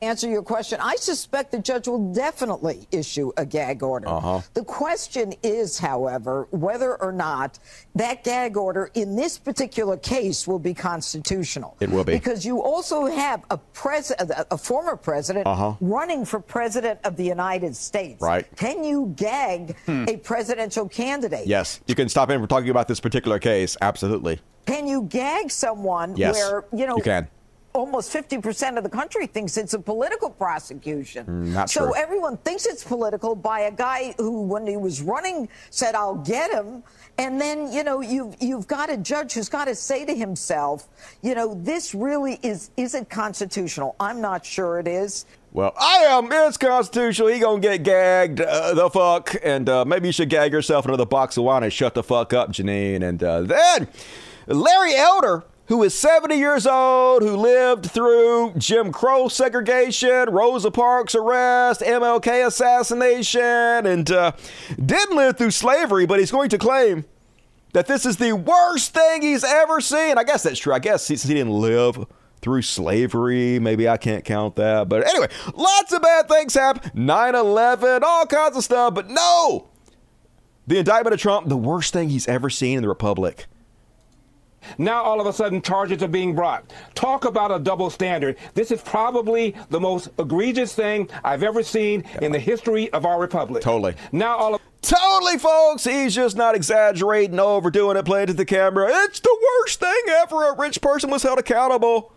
Answer 0.02 0.30
your 0.30 0.44
question. 0.44 0.80
I 0.82 0.96
suspect 0.98 1.52
the 1.52 1.60
judge 1.60 1.88
will 1.88 2.12
definitely 2.14 2.88
issue 2.92 3.32
a 3.38 3.46
gag 3.46 3.82
order. 3.82 4.08
Uh-huh. 4.10 4.42
The 4.54 4.64
question 4.64 5.34
is, 5.42 5.80
however, 5.80 6.48
whether 6.52 6.96
or 7.02 7.12
not 7.12 7.58
that 7.96 8.24
gag 8.24 8.58
order 8.58 8.92
in 8.94 9.16
this 9.16 9.38
particular 9.38 9.98
case 9.98 10.48
will 10.48 10.60
be 10.60 10.74
constitutional. 10.74 11.78
It 11.80 11.90
will 11.90 12.04
be. 12.04 12.14
Because 12.14 12.46
you 12.46 12.62
also 12.62 13.06
have 13.06 13.44
a 13.50 13.58
president, 13.58 14.32
a 14.52 14.58
former 14.58 14.96
president 14.96 15.48
Uh-huh. 15.48 15.74
running 15.80 16.26
for 16.26 16.40
president 16.40 17.00
of 17.06 17.16
the 17.16 17.24
United 17.26 17.76
States. 17.76 18.22
Right. 18.22 18.46
Can 18.58 18.84
you 18.84 19.14
gag 19.16 19.76
Hmm. 19.86 20.06
a 20.10 20.18
presidential 20.18 20.88
candidate? 20.90 21.48
Yes, 21.48 21.80
you 21.88 21.96
can 21.96 22.10
stop 22.10 22.30
him 22.30 22.40
from 22.42 22.48
talking 22.48 22.70
about 22.70 22.88
this 22.88 23.00
particular 23.00 23.40
case. 23.40 23.78
Absolutely. 23.82 24.40
Can 24.66 24.88
you 24.88 25.04
gag 25.04 25.52
someone 25.52 26.16
Yes, 26.18 26.36
where, 26.36 26.66
you 26.74 26.86
know, 26.88 26.98
you 26.98 27.04
can. 27.04 27.28
Almost 27.76 28.12
50% 28.14 28.78
of 28.78 28.84
the 28.84 28.90
country 28.90 29.28
thinks 29.28 29.58
it's 29.58 29.74
a 29.74 29.80
political 29.80 30.30
prosecution. 30.30 31.26
Mm, 31.26 31.54
not 31.54 31.70
so 31.70 31.86
true. 31.86 31.96
everyone 31.96 32.38
thinks 32.38 32.66
it's 32.66 32.84
political 32.84 33.36
by 33.36 33.62
a 33.62 33.72
guy 33.72 34.16
who, 34.18 34.44
when 34.44 34.66
he 34.66 34.78
was 34.78 35.02
running, 35.02 35.50
said, 35.70 35.94
I'll 35.94 36.16
get 36.16 36.52
him. 36.52 36.84
And 37.18 37.40
then, 37.40 37.72
you 37.72 37.84
know, 37.84 38.02
you've, 38.02 38.36
you've 38.40 38.68
got 38.68 38.90
a 38.90 38.98
judge 38.98 39.34
who's 39.34 39.50
got 39.50 39.66
to 39.66 39.76
say 39.76 40.06
to 40.06 40.14
himself, 40.16 40.88
you 41.22 41.36
know, 41.36 41.54
this 41.54 41.94
really 41.94 42.40
is, 42.42 42.72
is 42.78 42.96
it 42.96 43.10
constitutional? 43.10 43.96
I'm 44.00 44.22
not 44.22 44.46
sure 44.46 44.80
it 44.80 44.88
is. 44.88 45.26
Well, 45.52 45.74
I 45.80 45.98
am. 46.10 46.30
It's 46.30 46.58
constitutional. 46.58 47.30
He 47.30 47.40
gonna 47.40 47.62
get 47.62 47.84
gagged 47.84 48.42
uh, 48.42 48.74
the 48.74 48.90
fuck, 48.90 49.38
and 49.42 49.70
uh, 49.70 49.86
maybe 49.86 50.10
you 50.10 50.12
should 50.12 50.28
gag 50.28 50.52
yourself 50.52 50.86
another 50.86 51.06
box 51.06 51.38
of 51.38 51.46
wine 51.46 51.64
and 51.64 51.72
shut 51.72 51.94
the 51.94 52.04
fuck 52.04 52.34
up, 52.34 52.52
Janine. 52.52 53.02
And 53.02 53.24
uh, 53.24 53.44
then 53.44 53.88
Larry 54.48 54.96
Elder, 54.96 55.46
who 55.68 55.82
is 55.84 55.94
70 55.94 56.36
years 56.36 56.68
old, 56.68 57.24
who 57.24 57.36
lived 57.36 57.86
through 57.86 58.54
Jim 58.58 58.92
Crow 58.92 59.28
segregation, 59.28 60.30
Rosa 60.30 60.70
Parks 60.72 61.16
arrest, 61.16 61.82
MLK 61.82 62.46
assassination, 62.46 63.42
and 63.42 64.10
uh, 64.12 64.34
didn't 64.84 65.16
live 65.16 65.38
through 65.38 65.52
slavery, 65.52 66.06
but 66.06 66.20
he's 66.20 66.32
going 66.32 66.50
to 66.50 66.58
claim 66.58 67.06
that 67.74 67.88
this 67.88 68.06
is 68.06 68.18
the 68.18 68.34
worst 68.34 68.94
thing 68.94 69.22
he's 69.22 69.44
ever 69.44 69.82
seen. 69.82 70.18
I 70.18 70.24
guess 70.24 70.44
that's 70.44 70.60
true. 70.60 70.74
I 70.74 70.80
guess 70.80 71.04
since 71.04 71.24
he 71.24 71.34
didn't 71.34 71.54
live 71.54 72.06
through 72.42 72.62
slavery, 72.62 73.60
maybe 73.60 73.90
I 73.90 73.98
can't 73.98 74.24
count 74.24 74.56
that. 74.58 74.88
But 74.88 75.08
anyway, 75.08 75.28
lots 75.56 75.92
of 75.92 76.02
bad 76.02 76.28
things 76.30 76.54
happen 76.54 76.92
9 76.94 77.36
11, 77.36 78.04
all 78.04 78.26
kinds 78.28 78.56
of 78.56 78.64
stuff. 78.64 78.94
But 78.94 79.10
no! 79.10 79.68
The 80.68 80.78
indictment 80.78 81.14
of 81.14 81.20
Trump, 81.20 81.50
the 81.50 81.58
worst 81.58 81.92
thing 81.92 82.10
he's 82.10 82.28
ever 82.28 82.50
seen 82.50 82.78
in 82.78 82.82
the 82.82 82.88
Republic. 82.90 83.46
Now, 84.78 85.04
all 85.04 85.22
of 85.22 85.28
a 85.28 85.34
sudden, 85.34 85.62
charges 85.62 86.04
are 86.04 86.08
being 86.08 86.36
brought. 86.36 86.72
Talk 86.94 87.26
about 87.26 87.52
a 87.52 87.60
double 87.60 87.90
standard. 87.90 88.38
This 88.54 88.72
is 88.72 88.82
probably 88.82 89.56
the 89.70 89.80
most 89.80 90.10
egregious 90.20 90.74
thing 90.74 91.10
I've 91.24 91.44
ever 91.44 91.64
seen 91.64 92.04
in 92.22 92.32
the 92.32 92.40
history 92.40 92.92
of 92.92 93.06
our 93.06 93.20
republic. 93.20 93.64
Totally. 93.64 93.96
Now, 94.12 94.36
all 94.36 94.56
of 94.56 94.62
Totally, 94.86 95.40
folks. 95.40 95.84
He's 95.84 96.14
just 96.14 96.38
not 96.38 96.54
exaggerating, 96.54 97.40
overdoing 97.40 97.98
it, 97.98 98.06
playing 98.06 98.28
to 98.28 98.34
the 98.34 98.46
camera. 98.46 98.88
It's 98.88 99.20
the 99.20 99.36
worst 99.60 99.80
thing 99.80 100.04
ever. 100.10 100.50
A 100.50 100.56
rich 100.56 100.80
person 100.80 101.10
was 101.10 101.24
held 101.24 101.40
accountable. 101.40 102.14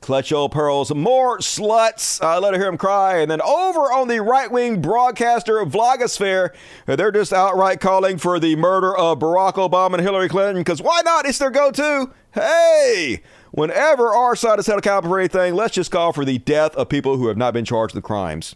Clutch 0.00 0.32
old 0.32 0.52
pearls, 0.52 0.94
more 0.94 1.38
sluts. 1.38 2.22
Uh, 2.22 2.40
let 2.40 2.54
her 2.54 2.60
hear 2.60 2.68
him 2.68 2.78
cry. 2.78 3.18
And 3.18 3.30
then 3.30 3.42
over 3.42 3.92
on 3.92 4.08
the 4.08 4.20
right 4.20 4.50
wing 4.50 4.80
broadcaster 4.80 5.54
vlogosphere, 5.64 6.54
they're 6.86 7.12
just 7.12 7.32
outright 7.32 7.80
calling 7.80 8.16
for 8.16 8.38
the 8.38 8.56
murder 8.56 8.96
of 8.96 9.18
Barack 9.18 9.54
Obama 9.54 9.94
and 9.94 10.02
Hillary 10.02 10.28
Clinton 10.28 10.62
because 10.62 10.80
why 10.80 11.02
not? 11.04 11.26
It's 11.26 11.38
their 11.38 11.50
go 11.50 11.70
to. 11.72 12.12
Hey, 12.32 13.22
whenever 13.50 14.14
our 14.14 14.36
side 14.36 14.58
is 14.58 14.66
held 14.66 14.78
accountable 14.78 15.10
for 15.10 15.18
anything, 15.18 15.54
let's 15.54 15.74
just 15.74 15.90
call 15.90 16.12
for 16.12 16.24
the 16.24 16.38
death 16.38 16.74
of 16.76 16.88
people 16.88 17.16
who 17.16 17.26
have 17.28 17.36
not 17.36 17.52
been 17.52 17.64
charged 17.64 17.94
with 17.94 18.04
crimes. 18.04 18.54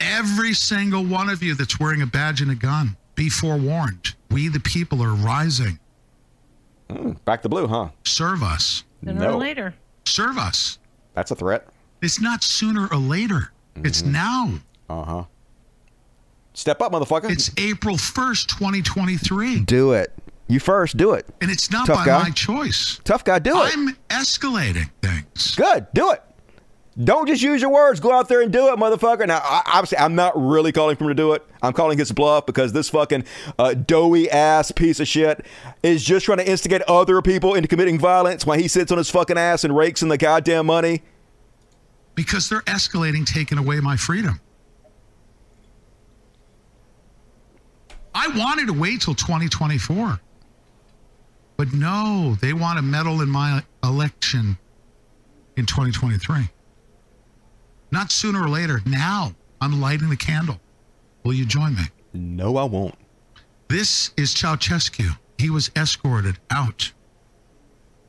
Every 0.00 0.54
single 0.54 1.04
one 1.04 1.28
of 1.28 1.42
you 1.42 1.54
that's 1.54 1.78
wearing 1.80 2.00
a 2.00 2.06
badge 2.06 2.40
and 2.40 2.50
a 2.50 2.54
gun, 2.54 2.96
be 3.16 3.28
forewarned. 3.28 4.14
We, 4.30 4.48
the 4.48 4.60
people, 4.60 5.02
are 5.02 5.14
rising. 5.14 5.78
Mm, 6.88 7.22
back 7.24 7.42
to 7.42 7.48
blue, 7.48 7.66
huh? 7.66 7.90
Serve 8.04 8.42
us. 8.42 8.84
Sooner 9.04 9.30
or 9.30 9.36
later. 9.36 9.74
Serve 10.10 10.38
us. 10.38 10.78
That's 11.14 11.30
a 11.30 11.34
threat. 11.36 11.66
It's 12.02 12.20
not 12.20 12.42
sooner 12.42 12.88
or 12.88 12.96
later. 12.96 13.52
It's 13.76 14.02
now. 14.02 14.54
Uh 14.88 15.04
huh. 15.04 15.24
Step 16.52 16.82
up, 16.82 16.92
motherfucker. 16.92 17.30
It's 17.30 17.50
April 17.56 17.96
1st, 17.96 18.48
2023. 18.48 19.60
Do 19.60 19.92
it. 19.92 20.12
You 20.48 20.58
first, 20.58 20.96
do 20.96 21.12
it. 21.12 21.26
And 21.40 21.48
it's 21.50 21.70
not 21.70 21.86
Tough 21.86 21.98
by 21.98 22.06
guy. 22.06 22.22
my 22.24 22.30
choice. 22.30 23.00
Tough 23.04 23.22
guy, 23.24 23.38
do 23.38 23.52
it. 23.52 23.72
I'm 23.76 23.94
escalating 24.08 24.90
things. 25.00 25.54
Good, 25.54 25.86
do 25.94 26.10
it. 26.10 26.22
Don't 27.02 27.26
just 27.26 27.42
use 27.42 27.62
your 27.62 27.70
words. 27.70 27.98
Go 28.00 28.12
out 28.12 28.28
there 28.28 28.42
and 28.42 28.52
do 28.52 28.68
it, 28.68 28.76
motherfucker. 28.76 29.26
Now, 29.26 29.38
I, 29.42 29.62
obviously, 29.66 29.98
I'm 29.98 30.14
not 30.14 30.32
really 30.36 30.70
calling 30.72 30.96
for 30.96 31.04
him 31.04 31.08
to 31.08 31.14
do 31.14 31.32
it. 31.32 31.46
I'm 31.62 31.72
calling 31.72 31.96
his 31.96 32.12
bluff 32.12 32.46
because 32.46 32.72
this 32.72 32.90
fucking 32.90 33.24
uh, 33.58 33.74
doughy 33.74 34.30
ass 34.30 34.70
piece 34.70 35.00
of 35.00 35.08
shit 35.08 35.46
is 35.82 36.04
just 36.04 36.26
trying 36.26 36.38
to 36.38 36.48
instigate 36.48 36.82
other 36.82 37.22
people 37.22 37.54
into 37.54 37.68
committing 37.68 37.98
violence 37.98 38.44
while 38.44 38.58
he 38.58 38.68
sits 38.68 38.92
on 38.92 38.98
his 38.98 39.08
fucking 39.08 39.38
ass 39.38 39.64
and 39.64 39.74
rakes 39.74 40.02
in 40.02 40.08
the 40.08 40.18
goddamn 40.18 40.66
money. 40.66 41.02
Because 42.14 42.48
they're 42.48 42.60
escalating, 42.62 43.24
taking 43.24 43.56
away 43.56 43.80
my 43.80 43.96
freedom. 43.96 44.40
I 48.14 48.28
wanted 48.36 48.66
to 48.66 48.74
wait 48.74 49.00
till 49.00 49.14
2024. 49.14 50.20
But 51.56 51.72
no, 51.72 52.36
they 52.40 52.52
want 52.52 52.78
to 52.78 52.82
meddle 52.82 53.22
in 53.22 53.30
my 53.30 53.62
election 53.82 54.58
in 55.56 55.66
2023. 55.66 56.48
Not 57.90 58.12
sooner 58.12 58.42
or 58.42 58.48
later. 58.48 58.80
Now, 58.86 59.34
I'm 59.60 59.80
lighting 59.80 60.08
the 60.10 60.16
candle. 60.16 60.60
Will 61.24 61.34
you 61.34 61.44
join 61.44 61.74
me? 61.74 61.82
No, 62.12 62.56
I 62.56 62.64
won't. 62.64 62.94
This 63.68 64.10
is 64.16 64.34
Ceausescu. 64.34 65.16
He 65.38 65.50
was 65.50 65.70
escorted 65.76 66.38
out. 66.50 66.92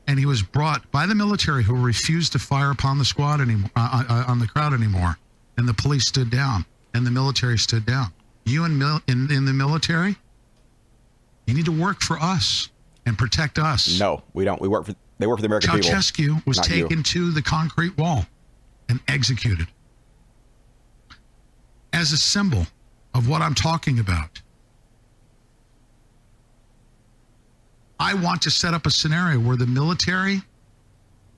And 0.06 0.18
he 0.18 0.26
was 0.26 0.42
brought 0.42 0.90
by 0.90 1.06
the 1.06 1.14
military 1.14 1.62
who 1.62 1.74
refused 1.76 2.32
to 2.32 2.38
fire 2.38 2.70
upon 2.70 2.98
the 2.98 3.04
squad 3.04 3.40
anymore, 3.40 3.70
uh, 3.76 4.02
uh, 4.08 4.24
on 4.26 4.38
the 4.38 4.48
crowd 4.48 4.72
anymore. 4.72 5.18
And 5.56 5.68
the 5.68 5.74
police 5.74 6.06
stood 6.06 6.30
down, 6.30 6.64
and 6.94 7.06
the 7.06 7.10
military 7.10 7.58
stood 7.58 7.86
down. 7.86 8.12
You 8.44 8.64
in, 8.64 8.78
mil- 8.78 9.00
in, 9.06 9.30
in 9.30 9.44
the 9.44 9.52
military, 9.52 10.16
you 11.46 11.54
need 11.54 11.66
to 11.66 11.72
work 11.72 12.00
for 12.02 12.18
us 12.18 12.70
and 13.06 13.16
protect 13.16 13.58
us. 13.58 13.98
No, 14.00 14.22
we 14.32 14.44
don't. 14.44 14.60
We 14.60 14.68
work 14.68 14.86
for 14.86 14.94
they 15.18 15.26
work 15.26 15.38
for 15.38 15.42
the 15.42 15.46
American 15.46 15.70
people. 15.70 15.90
Ceausescu 15.90 16.44
was 16.46 16.56
not 16.56 16.68
you. 16.70 16.88
taken 16.88 17.02
to 17.04 17.30
the 17.30 17.42
concrete 17.42 17.96
wall 17.96 18.26
and 18.92 19.00
executed 19.08 19.66
as 21.94 22.12
a 22.12 22.18
symbol 22.18 22.66
of 23.14 23.26
what 23.26 23.40
I'm 23.40 23.54
talking 23.54 23.98
about. 23.98 24.42
I 27.98 28.12
want 28.12 28.42
to 28.42 28.50
set 28.50 28.74
up 28.74 28.84
a 28.84 28.90
scenario 28.90 29.40
where 29.40 29.56
the 29.56 29.66
military 29.66 30.42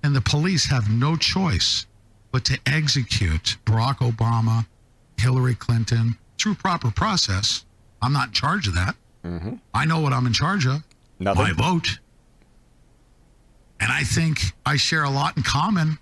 and 0.02 0.16
the 0.16 0.20
police 0.20 0.64
have 0.66 0.90
no 0.90 1.16
choice 1.16 1.86
but 2.32 2.44
to 2.46 2.58
execute 2.66 3.56
Barack 3.64 3.98
Obama, 3.98 4.66
Hillary 5.16 5.54
Clinton 5.54 6.16
through 6.36 6.56
proper 6.56 6.90
process. 6.90 7.64
I'm 8.02 8.12
not 8.12 8.28
in 8.28 8.32
charge 8.32 8.66
of 8.66 8.74
that. 8.74 8.96
Mm-hmm. 9.24 9.54
I 9.72 9.84
know 9.84 10.00
what 10.00 10.12
I'm 10.12 10.26
in 10.26 10.32
charge 10.32 10.66
of. 10.66 10.82
Nothing. 11.20 11.44
My 11.44 11.52
vote. 11.52 12.00
And 13.78 13.92
I 13.92 14.02
think 14.02 14.40
I 14.66 14.76
share 14.76 15.04
a 15.04 15.10
lot 15.10 15.36
in 15.36 15.44
common 15.44 15.98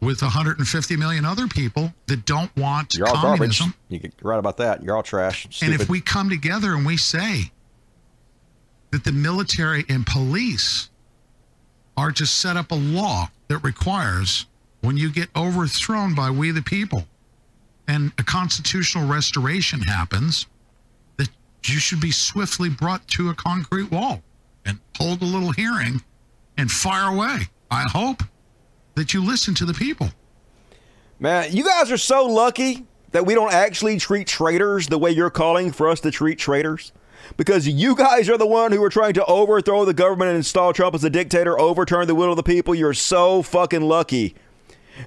with 0.00 0.22
150 0.22 0.96
million 0.96 1.24
other 1.24 1.46
people 1.46 1.92
that 2.06 2.24
don't 2.24 2.54
want 2.56 2.94
You're 2.94 3.08
all 3.08 3.14
communism. 3.14 3.66
garbage. 3.66 3.76
You 3.88 3.98
get 3.98 4.14
right 4.22 4.38
about 4.38 4.56
that. 4.56 4.82
You're 4.82 4.96
all 4.96 5.02
trash. 5.02 5.62
And 5.62 5.74
if 5.74 5.88
we 5.88 6.00
come 6.00 6.30
together 6.30 6.74
and 6.74 6.86
we 6.86 6.96
say 6.96 7.52
that 8.90 9.04
the 9.04 9.12
military 9.12 9.84
and 9.88 10.06
police 10.06 10.90
are 11.96 12.12
to 12.12 12.24
set 12.24 12.56
up 12.56 12.70
a 12.70 12.76
law 12.76 13.28
that 13.48 13.58
requires 13.58 14.46
when 14.80 14.96
you 14.96 15.12
get 15.12 15.28
overthrown 15.36 16.14
by 16.14 16.30
we 16.30 16.50
the 16.50 16.62
people 16.62 17.04
and 17.86 18.12
a 18.18 18.22
constitutional 18.22 19.06
restoration 19.06 19.80
happens, 19.80 20.46
that 21.18 21.28
you 21.64 21.78
should 21.78 22.00
be 22.00 22.10
swiftly 22.10 22.70
brought 22.70 23.06
to 23.08 23.28
a 23.28 23.34
concrete 23.34 23.90
wall 23.90 24.22
and 24.64 24.78
hold 24.96 25.20
a 25.20 25.26
little 25.26 25.52
hearing 25.52 26.02
and 26.56 26.70
fire 26.70 27.12
away. 27.14 27.40
I 27.70 27.82
hope 27.82 28.22
that 29.00 29.14
you 29.14 29.24
listen 29.24 29.54
to 29.54 29.64
the 29.64 29.72
people. 29.72 30.10
Man, 31.18 31.52
you 31.52 31.64
guys 31.64 31.90
are 31.90 31.96
so 31.96 32.26
lucky 32.26 32.86
that 33.12 33.24
we 33.24 33.34
don't 33.34 33.52
actually 33.52 33.96
treat 33.96 34.28
traitors 34.28 34.88
the 34.88 34.98
way 34.98 35.10
you're 35.10 35.30
calling 35.30 35.72
for 35.72 35.88
us 35.88 36.00
to 36.00 36.10
treat 36.10 36.38
traitors. 36.38 36.92
Because 37.38 37.66
you 37.66 37.96
guys 37.96 38.28
are 38.28 38.36
the 38.36 38.46
one 38.46 38.72
who 38.72 38.82
are 38.82 38.90
trying 38.90 39.14
to 39.14 39.24
overthrow 39.24 39.86
the 39.86 39.94
government 39.94 40.28
and 40.28 40.36
install 40.36 40.74
Trump 40.74 40.94
as 40.94 41.02
a 41.02 41.08
dictator, 41.08 41.58
overturn 41.58 42.08
the 42.08 42.14
will 42.14 42.30
of 42.30 42.36
the 42.36 42.42
people. 42.42 42.74
You're 42.74 42.92
so 42.92 43.40
fucking 43.42 43.82
lucky 43.82 44.34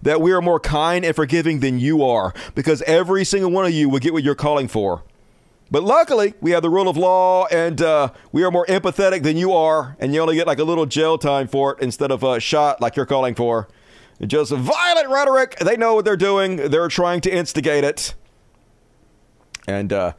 that 0.01 0.21
we 0.21 0.31
are 0.31 0.41
more 0.41 0.59
kind 0.59 1.05
and 1.05 1.15
forgiving 1.15 1.59
than 1.59 1.77
you 1.77 2.03
are. 2.03 2.33
Because 2.55 2.81
every 2.83 3.23
single 3.23 3.51
one 3.51 3.65
of 3.65 3.73
you 3.73 3.89
would 3.89 4.01
get 4.01 4.13
what 4.13 4.23
you're 4.23 4.33
calling 4.33 4.67
for. 4.67 5.03
But 5.69 5.83
luckily, 5.83 6.33
we 6.41 6.51
have 6.51 6.61
the 6.61 6.69
rule 6.69 6.87
of 6.87 6.97
law, 6.97 7.47
and 7.47 7.81
uh, 7.81 8.11
we 8.31 8.43
are 8.43 8.51
more 8.51 8.65
empathetic 8.67 9.23
than 9.23 9.37
you 9.37 9.53
are, 9.53 9.95
and 9.99 10.13
you 10.13 10.21
only 10.21 10.35
get 10.35 10.45
like 10.45 10.59
a 10.59 10.63
little 10.63 10.85
jail 10.85 11.17
time 11.17 11.47
for 11.47 11.73
it 11.73 11.79
instead 11.81 12.11
of 12.11 12.23
a 12.23 12.39
shot 12.39 12.79
like 12.81 12.95
you're 12.95 13.07
calling 13.07 13.33
for. 13.33 13.67
Just 14.27 14.51
violent 14.51 15.09
rhetoric. 15.09 15.57
They 15.59 15.77
know 15.77 15.95
what 15.95 16.05
they're 16.05 16.15
doing. 16.15 16.57
They're 16.57 16.87
trying 16.87 17.21
to 17.21 17.31
instigate 17.33 17.83
it. 17.83 18.13
And 19.67 19.93
uh, 19.93 20.13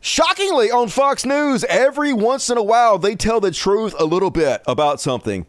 shockingly, 0.00 0.70
on 0.70 0.88
Fox 0.88 1.24
News, 1.24 1.64
every 1.64 2.12
once 2.12 2.50
in 2.50 2.58
a 2.58 2.62
while, 2.62 2.98
they 2.98 3.14
tell 3.14 3.40
the 3.40 3.50
truth 3.50 3.94
a 3.98 4.04
little 4.04 4.30
bit 4.30 4.62
about 4.66 5.00
something. 5.00 5.46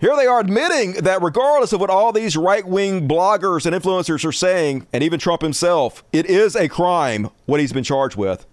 Here 0.00 0.16
they 0.16 0.26
are 0.26 0.40
admitting 0.40 0.92
that 1.04 1.22
regardless 1.22 1.72
of 1.72 1.80
what 1.80 1.88
all 1.88 2.12
these 2.12 2.36
right 2.36 2.66
wing 2.66 3.08
bloggers 3.08 3.64
and 3.64 3.74
influencers 3.74 4.24
are 4.24 4.32
saying, 4.32 4.86
and 4.92 5.02
even 5.02 5.18
Trump 5.20 5.40
himself, 5.40 6.04
it 6.12 6.26
is 6.26 6.56
a 6.56 6.68
crime 6.68 7.30
what 7.46 7.60
he's 7.60 7.72
been 7.72 7.84
charged 7.84 8.16
with. 8.16 8.44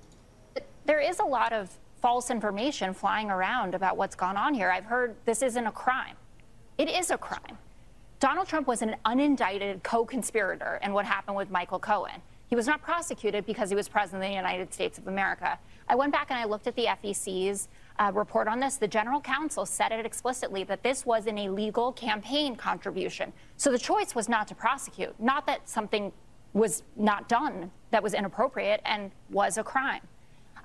There 0.85 0.99
is 0.99 1.19
a 1.19 1.25
lot 1.25 1.51
of 1.51 1.69
false 2.01 2.31
information 2.31 2.93
flying 2.93 3.29
around 3.29 3.75
about 3.75 3.97
what's 3.97 4.15
gone 4.15 4.37
on 4.37 4.53
here. 4.53 4.71
I've 4.71 4.85
heard 4.85 5.15
this 5.25 5.41
isn't 5.41 5.67
a 5.67 5.71
crime. 5.71 6.15
It 6.81 6.89
is 6.89 7.11
a 7.11 7.17
crime. 7.19 7.59
Donald 8.19 8.47
Trump 8.47 8.65
was 8.65 8.81
an 8.81 8.95
unindicted 9.05 9.83
co 9.83 10.03
conspirator 10.03 10.79
in 10.81 10.93
what 10.93 11.05
happened 11.05 11.37
with 11.37 11.51
Michael 11.51 11.77
Cohen. 11.77 12.23
He 12.47 12.55
was 12.55 12.65
not 12.65 12.81
prosecuted 12.81 13.45
because 13.45 13.69
he 13.69 13.75
was 13.75 13.87
president 13.87 14.23
of 14.23 14.29
the 14.31 14.35
United 14.35 14.73
States 14.73 14.97
of 14.97 15.07
America. 15.07 15.59
I 15.87 15.93
went 15.93 16.11
back 16.11 16.31
and 16.31 16.39
I 16.39 16.45
looked 16.45 16.65
at 16.65 16.75
the 16.75 16.87
FEC's 16.87 17.67
uh, 17.99 18.11
report 18.15 18.47
on 18.47 18.59
this. 18.59 18.77
The 18.77 18.87
general 18.87 19.21
counsel 19.21 19.63
said 19.67 19.91
it 19.91 20.07
explicitly 20.07 20.63
that 20.63 20.81
this 20.81 21.05
was 21.05 21.27
an 21.27 21.37
illegal 21.37 21.91
campaign 21.91 22.55
contribution. 22.55 23.31
So 23.57 23.71
the 23.71 23.77
choice 23.77 24.15
was 24.15 24.27
not 24.27 24.47
to 24.47 24.55
prosecute, 24.55 25.13
not 25.19 25.45
that 25.45 25.69
something 25.69 26.11
was 26.53 26.81
not 26.95 27.29
done 27.29 27.69
that 27.91 28.01
was 28.01 28.15
inappropriate 28.15 28.81
and 28.85 29.11
was 29.29 29.59
a 29.59 29.63
crime. 29.63 30.01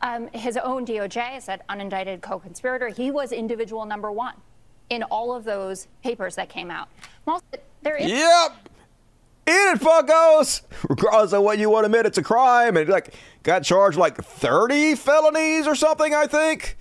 Um, 0.00 0.28
his 0.28 0.56
own 0.56 0.86
DOJ 0.86 1.42
said 1.42 1.60
unindicted 1.68 2.22
co 2.22 2.38
conspirator. 2.38 2.88
He 2.88 3.10
was 3.10 3.32
individual 3.32 3.84
number 3.84 4.10
one 4.10 4.36
in 4.90 5.02
all 5.04 5.34
of 5.34 5.44
those 5.44 5.88
papers 6.02 6.36
that 6.36 6.48
came 6.48 6.70
out. 6.70 6.88
There 7.82 7.96
is. 7.96 8.10
Yep. 8.10 8.68
Eat 9.48 9.52
it, 9.52 9.80
fuckos! 9.80 10.62
Regardless 10.88 11.32
of 11.32 11.42
what 11.42 11.58
you 11.58 11.70
want 11.70 11.84
to 11.84 11.86
admit, 11.86 12.04
it's 12.04 12.18
a 12.18 12.22
crime. 12.22 12.76
And 12.76 12.88
like 12.88 13.14
got 13.44 13.62
charged 13.62 13.96
like 13.96 14.16
30 14.16 14.96
felonies 14.96 15.66
or 15.68 15.76
something, 15.76 16.14
I 16.14 16.26
think. 16.26 16.76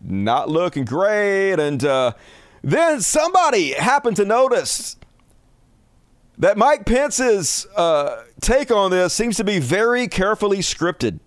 Not 0.00 0.48
looking 0.48 0.84
great. 0.84 1.54
And 1.54 1.84
uh, 1.84 2.12
then 2.62 3.00
somebody 3.00 3.72
happened 3.72 4.16
to 4.16 4.24
notice 4.24 4.96
that 6.38 6.56
Mike 6.56 6.86
Pence's 6.86 7.66
uh, 7.76 8.24
take 8.40 8.70
on 8.70 8.90
this 8.90 9.12
seems 9.12 9.36
to 9.36 9.44
be 9.44 9.60
very 9.60 10.08
carefully 10.08 10.58
scripted. 10.58 11.20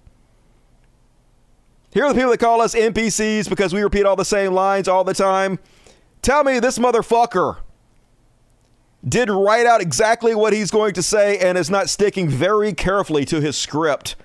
Here 1.93 2.05
are 2.05 2.09
the 2.09 2.15
people 2.15 2.31
that 2.31 2.37
call 2.37 2.61
us 2.61 2.73
NPCs 2.73 3.49
because 3.49 3.73
we 3.73 3.81
repeat 3.81 4.05
all 4.05 4.15
the 4.15 4.23
same 4.23 4.53
lines 4.53 4.87
all 4.87 5.03
the 5.03 5.13
time. 5.13 5.59
Tell 6.21 6.43
me 6.43 6.59
this 6.59 6.77
motherfucker 6.77 7.57
did 9.07 9.29
write 9.29 9.65
out 9.65 9.81
exactly 9.81 10.35
what 10.35 10.53
he's 10.53 10.69
going 10.69 10.93
to 10.93 11.01
say 11.01 11.39
and 11.39 11.57
is 11.57 11.69
not 11.69 11.89
sticking 11.89 12.29
very 12.29 12.73
carefully 12.73 13.25
to 13.25 13.41
his 13.41 13.57
script. 13.57 14.15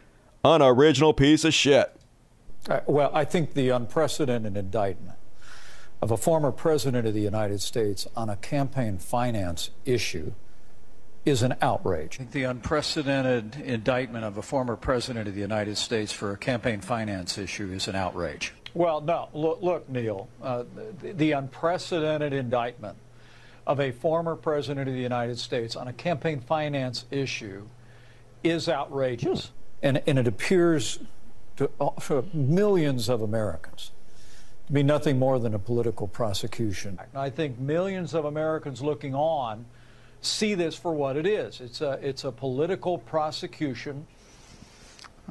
Unoriginal 0.44 1.14
piece 1.14 1.44
of 1.44 1.54
shit. 1.54 1.96
Uh, 2.68 2.80
well, 2.86 3.10
I 3.14 3.24
think 3.24 3.54
the 3.54 3.70
unprecedented 3.70 4.56
indictment 4.56 5.16
of 6.02 6.10
a 6.10 6.16
former 6.16 6.52
president 6.52 7.06
of 7.06 7.14
the 7.14 7.20
United 7.20 7.62
States 7.62 8.06
on 8.14 8.28
a 8.28 8.36
campaign 8.36 8.98
finance 8.98 9.70
issue 9.86 10.32
is 11.24 11.42
an 11.42 11.56
outrage. 11.62 12.20
The 12.30 12.44
unprecedented 12.44 13.56
indictment 13.64 14.24
of 14.24 14.36
a 14.36 14.42
former 14.42 14.76
president 14.76 15.26
of 15.26 15.34
the 15.34 15.40
United 15.40 15.78
States 15.78 16.12
for 16.12 16.32
a 16.32 16.36
campaign 16.36 16.80
finance 16.80 17.38
issue 17.38 17.72
is 17.72 17.88
an 17.88 17.96
outrage. 17.96 18.52
Well, 18.76 19.00
no, 19.00 19.30
look, 19.32 19.62
look 19.62 19.88
Neil, 19.88 20.28
uh, 20.42 20.64
the, 21.00 21.14
the 21.14 21.32
unprecedented 21.32 22.34
indictment 22.34 22.98
of 23.66 23.80
a 23.80 23.90
former 23.90 24.36
president 24.36 24.86
of 24.86 24.94
the 24.94 25.00
United 25.00 25.38
States 25.38 25.76
on 25.76 25.88
a 25.88 25.94
campaign 25.94 26.40
finance 26.40 27.06
issue 27.10 27.68
is 28.44 28.68
outrageous. 28.68 29.52
And, 29.82 30.02
and 30.06 30.18
it 30.18 30.26
appears 30.28 30.98
to, 31.56 31.70
uh, 31.80 32.22
millions 32.34 33.08
of 33.08 33.22
Americans 33.22 33.92
to 34.66 34.74
be 34.74 34.82
nothing 34.82 35.18
more 35.18 35.38
than 35.38 35.54
a 35.54 35.58
political 35.58 36.06
prosecution. 36.06 36.98
I 37.14 37.30
think 37.30 37.58
millions 37.58 38.12
of 38.12 38.26
Americans 38.26 38.82
looking 38.82 39.14
on 39.14 39.64
see 40.20 40.52
this 40.52 40.74
for 40.74 40.92
what 40.92 41.16
it 41.16 41.26
is. 41.26 41.62
It's 41.62 41.80
a, 41.80 41.98
it's 42.02 42.24
a 42.24 42.32
political 42.32 42.98
prosecution. 42.98 44.06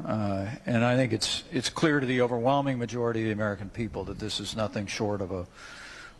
Uh, 0.03 0.47
and 0.65 0.83
I 0.83 0.95
think 0.95 1.13
it's, 1.13 1.43
it's 1.51 1.69
clear 1.69 1.99
to 1.99 2.05
the 2.05 2.21
overwhelming 2.21 2.77
majority 2.77 3.21
of 3.21 3.25
the 3.27 3.31
American 3.31 3.69
people 3.69 4.03
that 4.05 4.19
this 4.19 4.39
is 4.39 4.55
nothing 4.55 4.87
short 4.87 5.21
of 5.21 5.31
a, 5.31 5.47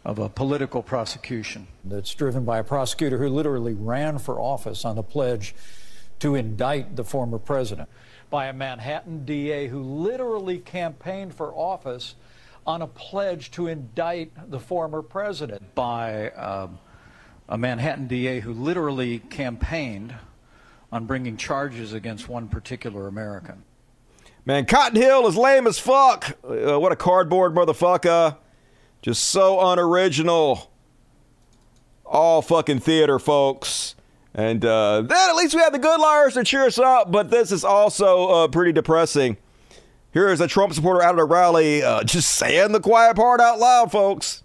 of 0.06 0.20
a 0.20 0.30
political 0.30 0.82
prosecution. 0.82 1.68
That's 1.84 2.14
driven 2.14 2.46
by 2.46 2.60
a 2.60 2.64
prosecutor 2.64 3.18
who 3.18 3.28
literally 3.28 3.74
ran 3.74 4.20
for 4.20 4.40
office 4.40 4.86
on 4.86 4.96
the 4.96 5.04
pledge 5.04 5.56
to 6.20 6.36
indict 6.36 6.96
the 6.96 7.04
former 7.04 7.38
president, 7.38 7.90
by 8.30 8.46
a 8.46 8.54
Manhattan 8.54 9.26
DA 9.26 9.68
who 9.68 9.82
literally 9.82 10.60
campaigned 10.60 11.36
for 11.36 11.54
office 11.54 12.16
on 12.66 12.82
a 12.82 12.88
pledge 12.88 13.52
to 13.52 13.68
indict 13.68 14.50
the 14.50 14.60
former 14.60 15.02
president, 15.02 15.76
by 15.76 16.30
um, 16.32 16.80
a 17.50 17.58
Manhattan 17.58 18.08
DA 18.08 18.40
who 18.40 18.54
literally 18.54 19.20
campaigned 19.20 20.16
on 20.92 21.06
bringing 21.06 21.36
charges 21.36 21.92
against 21.92 22.30
one 22.30 22.48
particular 22.48 23.08
American. 23.08 23.65
Man, 24.48 24.68
Cotton 24.68 25.02
Hill 25.02 25.26
is 25.26 25.36
lame 25.36 25.66
as 25.66 25.80
fuck. 25.80 26.38
Uh, 26.44 26.80
what 26.80 26.92
a 26.92 26.96
cardboard 26.96 27.56
motherfucker. 27.56 28.38
Just 29.02 29.24
so 29.26 29.60
unoriginal. 29.72 30.72
All 32.06 32.44
fucking 32.44 32.80
theater, 32.80 33.18
folks. 33.18 33.96
And 34.36 34.64
uh, 34.64 35.02
then 35.02 35.30
at 35.30 35.36
least 35.36 35.56
we 35.56 35.62
have 35.62 35.74
the 35.74 35.80
good 35.80 36.00
liars 36.00 36.36
to 36.36 36.44
cheer 36.44 36.66
us 36.66 36.78
up, 36.78 37.12
but 37.12 37.32
this 37.32 37.52
is 37.52 37.64
also 37.64 38.28
uh, 38.28 38.48
pretty 38.48 38.72
depressing. 38.72 39.38
Here 40.14 40.30
is 40.30 40.42
a 40.42 40.48
Trump 40.48 40.74
supporter 40.74 41.02
out 41.02 41.16
at 41.16 41.20
a 41.20 41.26
rally 41.26 41.82
uh, 41.82 42.04
just 42.04 42.32
saying 42.36 42.72
the 42.72 42.80
quiet 42.80 43.16
part 43.16 43.42
out 43.42 43.60
loud, 43.60 43.92
folks. 43.92 44.44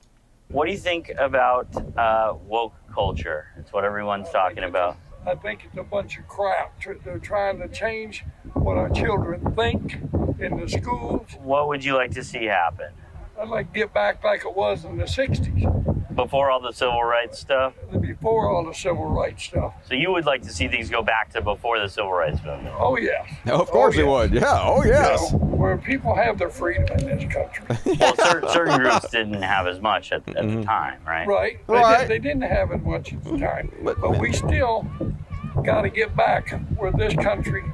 What 0.49 0.67
do 0.67 0.73
you 0.73 0.79
think 0.79 1.11
about 1.19 1.69
uh, 1.99 2.35
woke 2.47 2.75
culture? 2.93 3.49
It's 3.59 3.73
what 3.73 3.85
everyone's 3.85 4.31
talking 4.31 4.65
about. 4.65 4.97
I 5.27 5.35
think 5.35 5.65
it's 5.65 5.77
a 5.77 5.83
bunch 5.83 6.19
of 6.19 6.27
crap. 6.27 6.73
They're 7.05 7.19
trying 7.19 7.59
to 7.59 7.69
change 7.69 8.25
what 8.55 8.77
our 8.77 8.89
children 8.91 9.55
think 9.55 9.99
in 10.39 10.59
the 10.59 10.69
schools. 10.69 11.29
What 11.43 11.69
would 11.69 11.85
you 11.85 11.95
like 11.95 12.13
to 12.13 12.25
see 12.25 12.47
happen? 12.47 12.93
I'd 13.41 13.49
like 13.49 13.73
to 13.73 13.79
get 13.79 13.95
back 13.95 14.23
like 14.23 14.45
it 14.45 14.55
was 14.55 14.85
in 14.85 14.99
the 14.99 15.05
60s. 15.05 16.15
Before 16.15 16.51
all 16.51 16.61
the 16.61 16.73
civil 16.73 17.03
rights 17.03 17.39
stuff? 17.39 17.73
Before 17.99 18.51
all 18.51 18.65
the 18.65 18.75
civil 18.75 19.07
rights 19.07 19.45
stuff. 19.45 19.73
So 19.89 19.95
you 19.95 20.11
would 20.11 20.27
like 20.27 20.43
to 20.43 20.51
see 20.51 20.69
things 20.69 20.91
go 20.91 21.03
back 21.03 21.31
to 21.31 21.41
before 21.41 21.79
the 21.79 21.89
civil 21.89 22.13
rights 22.13 22.45
movement? 22.45 22.75
Oh, 22.79 22.99
yeah. 22.99 23.25
of 23.47 23.71
course 23.71 23.95
oh, 23.95 23.99
he 23.99 24.05
would. 24.05 24.35
Yeah, 24.35 24.61
oh, 24.61 24.85
yes. 24.85 25.33
You 25.33 25.39
know, 25.39 25.45
where 25.47 25.79
people 25.79 26.15
have 26.15 26.39
their 26.39 26.51
freedom 26.51 26.85
in 26.99 27.07
this 27.07 27.33
country. 27.33 27.65
well, 27.99 28.15
certain, 28.17 28.49
certain 28.51 28.79
groups 28.79 29.09
didn't 29.09 29.41
have 29.41 29.67
as 29.67 29.81
much 29.81 30.13
at, 30.13 30.29
at 30.29 30.37
mm-hmm. 30.37 30.61
the 30.61 30.67
time, 30.67 31.01
right? 31.07 31.27
Right. 31.27 31.67
They, 31.67 31.73
right. 31.73 32.01
Did, 32.01 32.09
they 32.09 32.19
didn't 32.19 32.43
have 32.43 32.73
as 32.73 32.83
much 32.83 33.15
at 33.15 33.25
the 33.25 33.39
time. 33.39 33.73
But, 33.83 34.01
but 34.01 34.19
we 34.19 34.35
still 34.35 34.87
got 35.65 35.83
to 35.83 35.89
get 35.89 36.15
back 36.15 36.51
where 36.77 36.93
this 36.93 37.15
country 37.15 37.65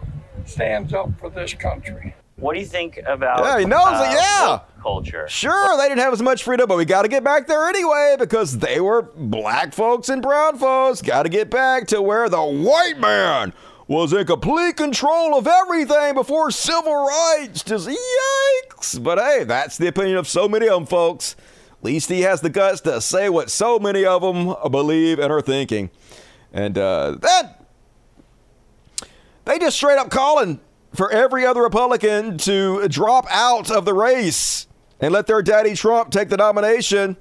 stands 0.44 0.92
up 0.92 1.18
for 1.18 1.28
this 1.30 1.54
country. 1.54 2.14
What 2.38 2.52
do 2.52 2.60
you 2.60 2.66
think 2.66 2.98
about? 3.06 3.44
Yeah, 3.44 3.58
he 3.60 3.64
knows 3.64 3.86
uh, 3.86 4.08
it. 4.10 4.14
Yeah, 4.14 4.60
culture. 4.82 5.26
Sure, 5.26 5.78
they 5.78 5.88
didn't 5.88 6.00
have 6.00 6.12
as 6.12 6.20
much 6.20 6.44
freedom, 6.44 6.68
but 6.68 6.76
we 6.76 6.84
got 6.84 7.02
to 7.02 7.08
get 7.08 7.24
back 7.24 7.46
there 7.46 7.66
anyway 7.66 8.16
because 8.18 8.58
they 8.58 8.78
were 8.78 9.02
black 9.02 9.72
folks 9.72 10.10
and 10.10 10.20
brown 10.20 10.58
folks. 10.58 11.00
Got 11.00 11.22
to 11.22 11.30
get 11.30 11.50
back 11.50 11.86
to 11.88 12.02
where 12.02 12.28
the 12.28 12.42
white 12.42 12.98
man 12.98 13.54
was 13.88 14.12
in 14.12 14.26
complete 14.26 14.76
control 14.76 15.38
of 15.38 15.46
everything 15.46 16.12
before 16.12 16.50
civil 16.50 17.06
rights. 17.06 17.62
Just 17.62 17.88
yikes! 17.88 19.02
But 19.02 19.18
hey, 19.18 19.44
that's 19.44 19.78
the 19.78 19.86
opinion 19.86 20.18
of 20.18 20.28
so 20.28 20.46
many 20.46 20.68
of 20.68 20.74
them, 20.74 20.86
folks. 20.86 21.36
At 21.70 21.84
least 21.84 22.10
he 22.10 22.20
has 22.22 22.42
the 22.42 22.50
guts 22.50 22.82
to 22.82 23.00
say 23.00 23.30
what 23.30 23.50
so 23.50 23.78
many 23.78 24.04
of 24.04 24.20
them 24.20 24.54
believe 24.70 25.18
and 25.18 25.32
are 25.32 25.40
thinking. 25.40 25.88
And 26.52 26.76
uh, 26.76 27.16
that 27.22 27.64
they 29.46 29.58
just 29.58 29.76
straight 29.76 29.98
up 29.98 30.10
calling 30.10 30.60
for 30.96 31.10
every 31.10 31.44
other 31.44 31.62
Republican 31.62 32.38
to 32.38 32.88
drop 32.88 33.26
out 33.30 33.70
of 33.70 33.84
the 33.84 33.94
race 33.94 34.66
and 35.00 35.12
let 35.12 35.26
their 35.26 35.42
daddy 35.42 35.74
Trump 35.74 36.10
take 36.10 36.28
the 36.28 36.36
nomination. 36.36 37.16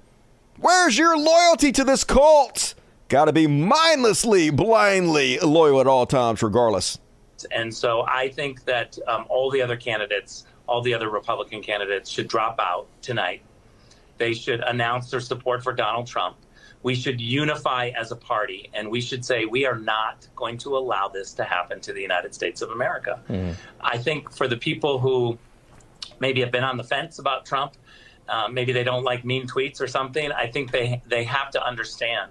Where's 0.60 0.98
your 0.98 1.18
loyalty 1.18 1.72
to 1.74 1.84
this 1.84 2.04
cult? 2.04 2.76
Got 3.10 3.26
to 3.26 3.34
be 3.34 3.46
mindlessly, 3.48 4.50
blindly 4.50 5.38
loyal 5.40 5.82
at 5.82 5.88
all 5.88 6.06
times, 6.06 6.42
regardless. 6.42 6.98
And 7.52 7.74
so 7.74 8.06
I 8.08 8.30
think 8.30 8.64
that 8.66 8.98
um, 9.08 9.26
all 9.30 9.52
the 9.52 9.62
other 9.62 9.76
candidates, 9.76 10.46
all 10.68 10.82
the 10.82 10.94
other 10.94 11.10
Republican 11.10 11.62
candidates, 11.62 12.10
should 12.10 12.28
drop 12.28 12.60
out 12.60 12.88
tonight. 13.02 13.42
They 14.18 14.34
should 14.34 14.62
announce 14.62 15.12
their 15.12 15.20
support 15.20 15.62
for 15.62 15.74
Donald 15.74 16.08
Trump 16.08 16.38
we 16.86 16.94
should 16.94 17.20
unify 17.20 17.90
as 18.00 18.12
a 18.12 18.16
party 18.16 18.70
and 18.76 18.88
we 18.92 19.02
should 19.02 19.26
say 19.26 19.46
we 19.46 19.66
are 19.66 19.80
not 19.80 20.28
going 20.36 20.56
to 20.56 20.78
allow 20.78 21.08
this 21.08 21.34
to 21.34 21.44
happen 21.44 21.80
to 21.80 21.92
the 21.92 22.00
United 22.00 22.36
States 22.36 22.62
of 22.62 22.70
America. 22.70 23.20
Mm-hmm. 23.28 23.54
I 23.82 23.98
think 23.98 24.32
for 24.32 24.48
the 24.48 24.56
people 24.56 25.00
who 25.00 25.36
maybe 26.20 26.42
have 26.42 26.52
been 26.52 26.64
on 26.64 26.78
the 26.78 26.84
fence 26.84 27.18
about 27.18 27.44
Trump, 27.44 27.74
uh, 28.30 28.50
maybe 28.52 28.72
they 28.72 28.84
don't 28.84 29.04
like 29.04 29.26
mean 29.26 29.48
tweets 29.48 29.82
or 29.82 29.88
something, 29.88 30.32
I 30.32 30.46
think 30.46 30.72
they, 30.72 31.02
they 31.08 31.24
have 31.24 31.50
to 31.52 31.66
understand 31.66 32.30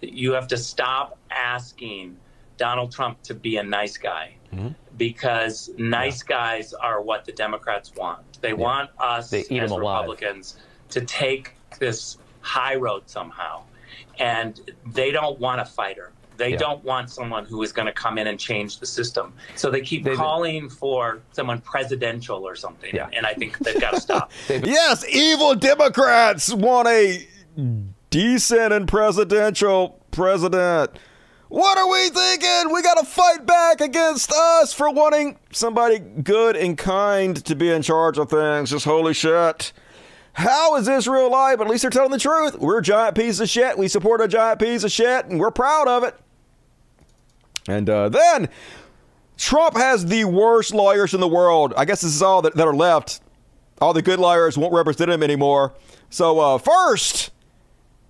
that 0.00 0.12
you 0.12 0.32
have 0.32 0.48
to 0.48 0.56
stop 0.56 1.16
asking 1.30 2.16
Donald 2.56 2.90
Trump 2.90 3.22
to 3.22 3.34
be 3.34 3.58
a 3.58 3.62
nice 3.62 3.96
guy. 3.96 4.34
Mm-hmm. 4.52 4.70
Because 4.96 5.70
nice 5.78 6.24
yeah. 6.28 6.36
guys 6.36 6.74
are 6.74 7.00
what 7.00 7.24
the 7.24 7.32
Democrats 7.32 7.92
want. 7.94 8.40
They 8.40 8.48
yeah. 8.48 8.54
want 8.54 8.90
us 8.98 9.32
as 9.32 9.48
Republicans 9.48 10.56
to 10.88 11.02
take 11.02 11.54
this 11.78 12.18
high 12.40 12.74
road 12.74 13.04
somehow 13.06 13.62
and 14.18 14.60
they 14.86 15.10
don't 15.10 15.38
want 15.38 15.60
a 15.60 15.64
fighter. 15.64 16.12
They 16.36 16.52
yeah. 16.52 16.56
don't 16.56 16.84
want 16.84 17.10
someone 17.10 17.44
who 17.44 17.62
is 17.62 17.72
going 17.72 17.86
to 17.86 17.92
come 17.92 18.18
in 18.18 18.26
and 18.26 18.38
change 18.38 18.78
the 18.78 18.86
system. 18.86 19.32
So 19.54 19.70
they 19.70 19.80
keep 19.80 20.04
they, 20.04 20.16
calling 20.16 20.68
for 20.68 21.20
someone 21.32 21.60
presidential 21.60 22.46
or 22.46 22.56
something. 22.56 22.94
Yeah. 22.94 23.08
And 23.12 23.26
I 23.26 23.34
think 23.34 23.58
they've 23.58 23.80
got 23.80 23.92
to 23.94 24.00
stop. 24.00 24.32
yes, 24.48 25.06
evil 25.08 25.54
Democrats 25.54 26.52
want 26.52 26.88
a 26.88 27.26
decent 28.10 28.72
and 28.72 28.88
presidential 28.88 30.00
president. 30.10 30.98
What 31.48 31.76
are 31.76 31.90
we 31.90 32.08
thinking? 32.08 32.72
We 32.72 32.82
got 32.82 32.98
to 32.98 33.04
fight 33.04 33.44
back 33.44 33.82
against 33.82 34.32
us 34.32 34.72
for 34.72 34.90
wanting 34.90 35.38
somebody 35.52 35.98
good 35.98 36.56
and 36.56 36.78
kind 36.78 37.36
to 37.44 37.54
be 37.54 37.70
in 37.70 37.82
charge 37.82 38.16
of 38.16 38.30
things. 38.30 38.70
Just 38.70 38.86
holy 38.86 39.12
shit. 39.12 39.72
How 40.34 40.76
is 40.76 40.88
Israel 40.88 41.26
alive? 41.26 41.58
But 41.58 41.66
at 41.66 41.70
least 41.70 41.82
they're 41.82 41.90
telling 41.90 42.10
the 42.10 42.18
truth. 42.18 42.58
We're 42.58 42.78
a 42.78 42.82
giant 42.82 43.16
piece 43.16 43.40
of 43.40 43.48
shit. 43.48 43.76
We 43.76 43.88
support 43.88 44.20
a 44.20 44.28
giant 44.28 44.60
piece 44.60 44.84
of 44.84 44.90
shit, 44.90 45.26
and 45.26 45.38
we're 45.38 45.50
proud 45.50 45.88
of 45.88 46.04
it. 46.04 46.14
And 47.68 47.88
uh, 47.88 48.08
then 48.08 48.48
Trump 49.36 49.76
has 49.76 50.06
the 50.06 50.24
worst 50.24 50.74
lawyers 50.74 51.14
in 51.14 51.20
the 51.20 51.28
world. 51.28 51.74
I 51.76 51.84
guess 51.84 52.00
this 52.00 52.14
is 52.14 52.22
all 52.22 52.42
that, 52.42 52.54
that 52.56 52.66
are 52.66 52.74
left. 52.74 53.20
All 53.80 53.92
the 53.92 54.02
good 54.02 54.18
lawyers 54.18 54.56
won't 54.56 54.72
represent 54.72 55.10
him 55.10 55.22
anymore. 55.22 55.74
So, 56.10 56.38
uh, 56.38 56.58
first, 56.58 57.30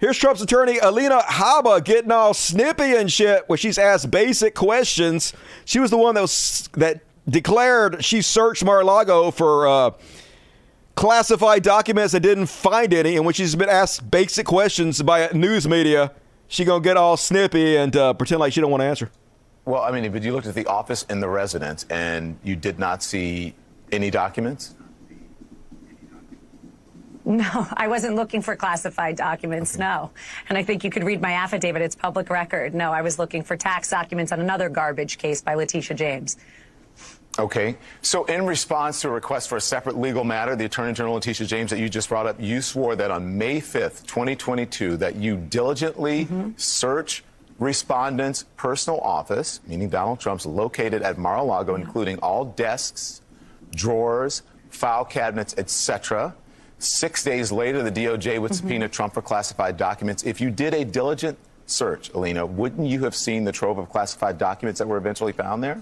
Here's 0.02 0.18
Trump's 0.18 0.42
attorney 0.42 0.78
Alina 0.78 1.20
Habba 1.20 1.84
getting 1.84 2.10
all 2.10 2.34
snippy 2.34 2.96
and 2.96 3.10
shit 3.10 3.44
when 3.48 3.56
she's 3.56 3.78
asked 3.78 4.10
basic 4.10 4.52
questions. 4.52 5.32
She 5.64 5.78
was 5.78 5.92
the 5.92 5.96
one 5.96 6.16
that 6.16 6.22
was 6.22 6.68
that 6.72 7.02
declared 7.28 8.04
she 8.04 8.20
searched 8.20 8.64
Mar-a-Lago 8.64 9.30
for 9.30 9.68
uh, 9.68 9.90
classified 10.94 11.62
documents 11.62 12.14
and 12.14 12.22
didn't 12.22 12.46
find 12.46 12.92
any. 12.92 13.16
And 13.16 13.24
when 13.24 13.34
she's 13.34 13.54
been 13.54 13.68
asked 13.68 14.10
basic 14.10 14.46
questions 14.46 15.02
by 15.02 15.28
news 15.32 15.66
media, 15.66 16.12
she 16.48 16.64
gonna 16.64 16.82
get 16.82 16.96
all 16.96 17.16
snippy 17.16 17.76
and 17.76 17.96
uh, 17.96 18.14
pretend 18.14 18.40
like 18.40 18.52
she 18.52 18.60
don't 18.60 18.70
want 18.70 18.82
to 18.82 18.86
answer. 18.86 19.10
Well, 19.64 19.82
I 19.82 19.92
mean, 19.92 20.10
but 20.10 20.22
you 20.22 20.32
looked 20.32 20.46
at 20.46 20.54
the 20.54 20.66
office 20.66 21.06
and 21.08 21.22
the 21.22 21.28
residence, 21.28 21.86
and 21.88 22.36
you 22.42 22.56
did 22.56 22.78
not 22.78 23.02
see 23.02 23.54
any 23.92 24.10
documents. 24.10 24.74
No, 27.24 27.68
I 27.74 27.86
wasn't 27.86 28.16
looking 28.16 28.42
for 28.42 28.56
classified 28.56 29.16
documents, 29.16 29.78
no. 29.78 30.10
And 30.48 30.58
I 30.58 30.64
think 30.64 30.82
you 30.82 30.90
could 30.90 31.04
read 31.04 31.20
my 31.22 31.34
affidavit, 31.34 31.80
it's 31.80 31.94
public 31.94 32.28
record. 32.30 32.74
No, 32.74 32.92
I 32.92 33.02
was 33.02 33.18
looking 33.18 33.44
for 33.44 33.56
tax 33.56 33.88
documents 33.88 34.32
on 34.32 34.40
another 34.40 34.68
garbage 34.68 35.18
case 35.18 35.40
by 35.40 35.54
Letitia 35.54 35.96
James. 35.96 36.36
Okay. 37.38 37.76
So, 38.02 38.24
in 38.26 38.44
response 38.44 39.00
to 39.00 39.08
a 39.08 39.10
request 39.10 39.48
for 39.48 39.56
a 39.56 39.60
separate 39.60 39.96
legal 39.98 40.22
matter, 40.22 40.54
the 40.54 40.66
Attorney 40.66 40.92
General 40.92 41.14
Letitia 41.14 41.46
James 41.46 41.70
that 41.70 41.78
you 41.78 41.88
just 41.88 42.10
brought 42.10 42.26
up, 42.26 42.36
you 42.38 42.60
swore 42.60 42.94
that 42.96 43.10
on 43.10 43.38
May 43.38 43.58
5th, 43.60 44.06
2022, 44.06 44.98
that 44.98 45.16
you 45.16 45.36
diligently 45.36 46.26
Mm-hmm. 46.26 46.50
search 46.56 47.24
respondents' 47.58 48.44
personal 48.56 49.00
office, 49.00 49.60
meaning 49.66 49.88
Donald 49.88 50.20
Trump's, 50.20 50.44
located 50.44 51.02
at 51.02 51.16
Mar-a-Lago, 51.16 51.74
including 51.74 52.18
all 52.18 52.44
desks, 52.44 53.22
drawers, 53.74 54.42
file 54.70 55.04
cabinets, 55.04 55.54
etc. 55.56 56.34
Six 56.78 57.22
days 57.24 57.52
later, 57.52 57.82
the 57.82 57.92
DOJ 57.92 58.40
would 58.40 58.54
subpoena 58.54 58.88
Trump 58.88 59.14
for 59.14 59.22
classified 59.22 59.76
documents. 59.76 60.24
If 60.24 60.40
you 60.40 60.50
did 60.50 60.74
a 60.74 60.84
diligent 60.84 61.38
search, 61.66 62.12
Alina, 62.12 62.44
wouldn't 62.44 62.88
you 62.88 63.04
have 63.04 63.14
seen 63.14 63.44
the 63.44 63.52
trove 63.52 63.78
of 63.78 63.88
classified 63.88 64.36
documents 64.38 64.78
that 64.80 64.88
were 64.88 64.96
eventually 64.96 65.32
found 65.32 65.62
there? 65.62 65.80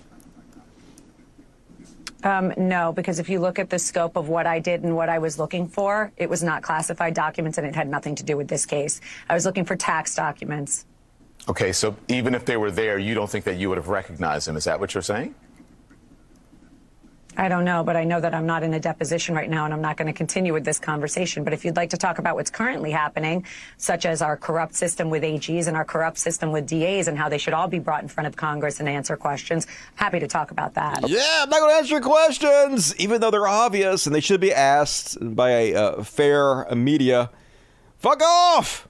Um, 2.22 2.52
no, 2.56 2.92
because 2.92 3.18
if 3.18 3.28
you 3.28 3.40
look 3.40 3.58
at 3.58 3.70
the 3.70 3.78
scope 3.78 4.16
of 4.16 4.28
what 4.28 4.46
I 4.46 4.58
did 4.58 4.82
and 4.82 4.94
what 4.94 5.08
I 5.08 5.18
was 5.18 5.38
looking 5.38 5.66
for, 5.68 6.12
it 6.16 6.28
was 6.28 6.42
not 6.42 6.62
classified 6.62 7.14
documents 7.14 7.58
and 7.58 7.66
it 7.66 7.74
had 7.74 7.88
nothing 7.88 8.14
to 8.16 8.22
do 8.22 8.36
with 8.36 8.48
this 8.48 8.66
case. 8.66 9.00
I 9.28 9.34
was 9.34 9.46
looking 9.46 9.64
for 9.64 9.76
tax 9.76 10.14
documents. 10.14 10.84
Okay, 11.48 11.72
so 11.72 11.96
even 12.08 12.34
if 12.34 12.44
they 12.44 12.56
were 12.56 12.70
there, 12.70 12.98
you 12.98 13.14
don't 13.14 13.30
think 13.30 13.44
that 13.46 13.56
you 13.56 13.68
would 13.70 13.78
have 13.78 13.88
recognized 13.88 14.46
them. 14.46 14.56
Is 14.56 14.64
that 14.64 14.78
what 14.78 14.92
you're 14.92 15.02
saying? 15.02 15.34
I 17.36 17.48
don't 17.48 17.64
know, 17.64 17.84
but 17.84 17.96
I 17.96 18.04
know 18.04 18.20
that 18.20 18.34
I'm 18.34 18.46
not 18.46 18.62
in 18.62 18.74
a 18.74 18.80
deposition 18.80 19.34
right 19.34 19.48
now 19.48 19.64
and 19.64 19.72
I'm 19.72 19.80
not 19.80 19.96
going 19.96 20.06
to 20.06 20.12
continue 20.12 20.52
with 20.52 20.64
this 20.64 20.78
conversation. 20.78 21.44
But 21.44 21.52
if 21.52 21.64
you'd 21.64 21.76
like 21.76 21.90
to 21.90 21.96
talk 21.96 22.18
about 22.18 22.34
what's 22.34 22.50
currently 22.50 22.90
happening, 22.90 23.46
such 23.76 24.04
as 24.04 24.20
our 24.20 24.36
corrupt 24.36 24.74
system 24.74 25.10
with 25.10 25.22
AGs 25.22 25.68
and 25.68 25.76
our 25.76 25.84
corrupt 25.84 26.18
system 26.18 26.50
with 26.50 26.66
DAs 26.66 27.06
and 27.08 27.16
how 27.16 27.28
they 27.28 27.38
should 27.38 27.54
all 27.54 27.68
be 27.68 27.78
brought 27.78 28.02
in 28.02 28.08
front 28.08 28.26
of 28.26 28.36
Congress 28.36 28.80
and 28.80 28.88
answer 28.88 29.16
questions, 29.16 29.66
happy 29.94 30.18
to 30.18 30.26
talk 30.26 30.50
about 30.50 30.74
that. 30.74 31.08
Yeah, 31.08 31.40
I'm 31.42 31.50
not 31.50 31.60
going 31.60 31.70
to 31.70 31.76
answer 31.76 32.00
questions, 32.00 32.96
even 32.96 33.20
though 33.20 33.30
they're 33.30 33.46
obvious 33.46 34.06
and 34.06 34.14
they 34.14 34.20
should 34.20 34.40
be 34.40 34.52
asked 34.52 35.16
by 35.20 35.50
a 35.50 35.74
uh, 35.74 36.02
fair 36.02 36.66
media. 36.74 37.30
Fuck 37.98 38.22
off! 38.22 38.88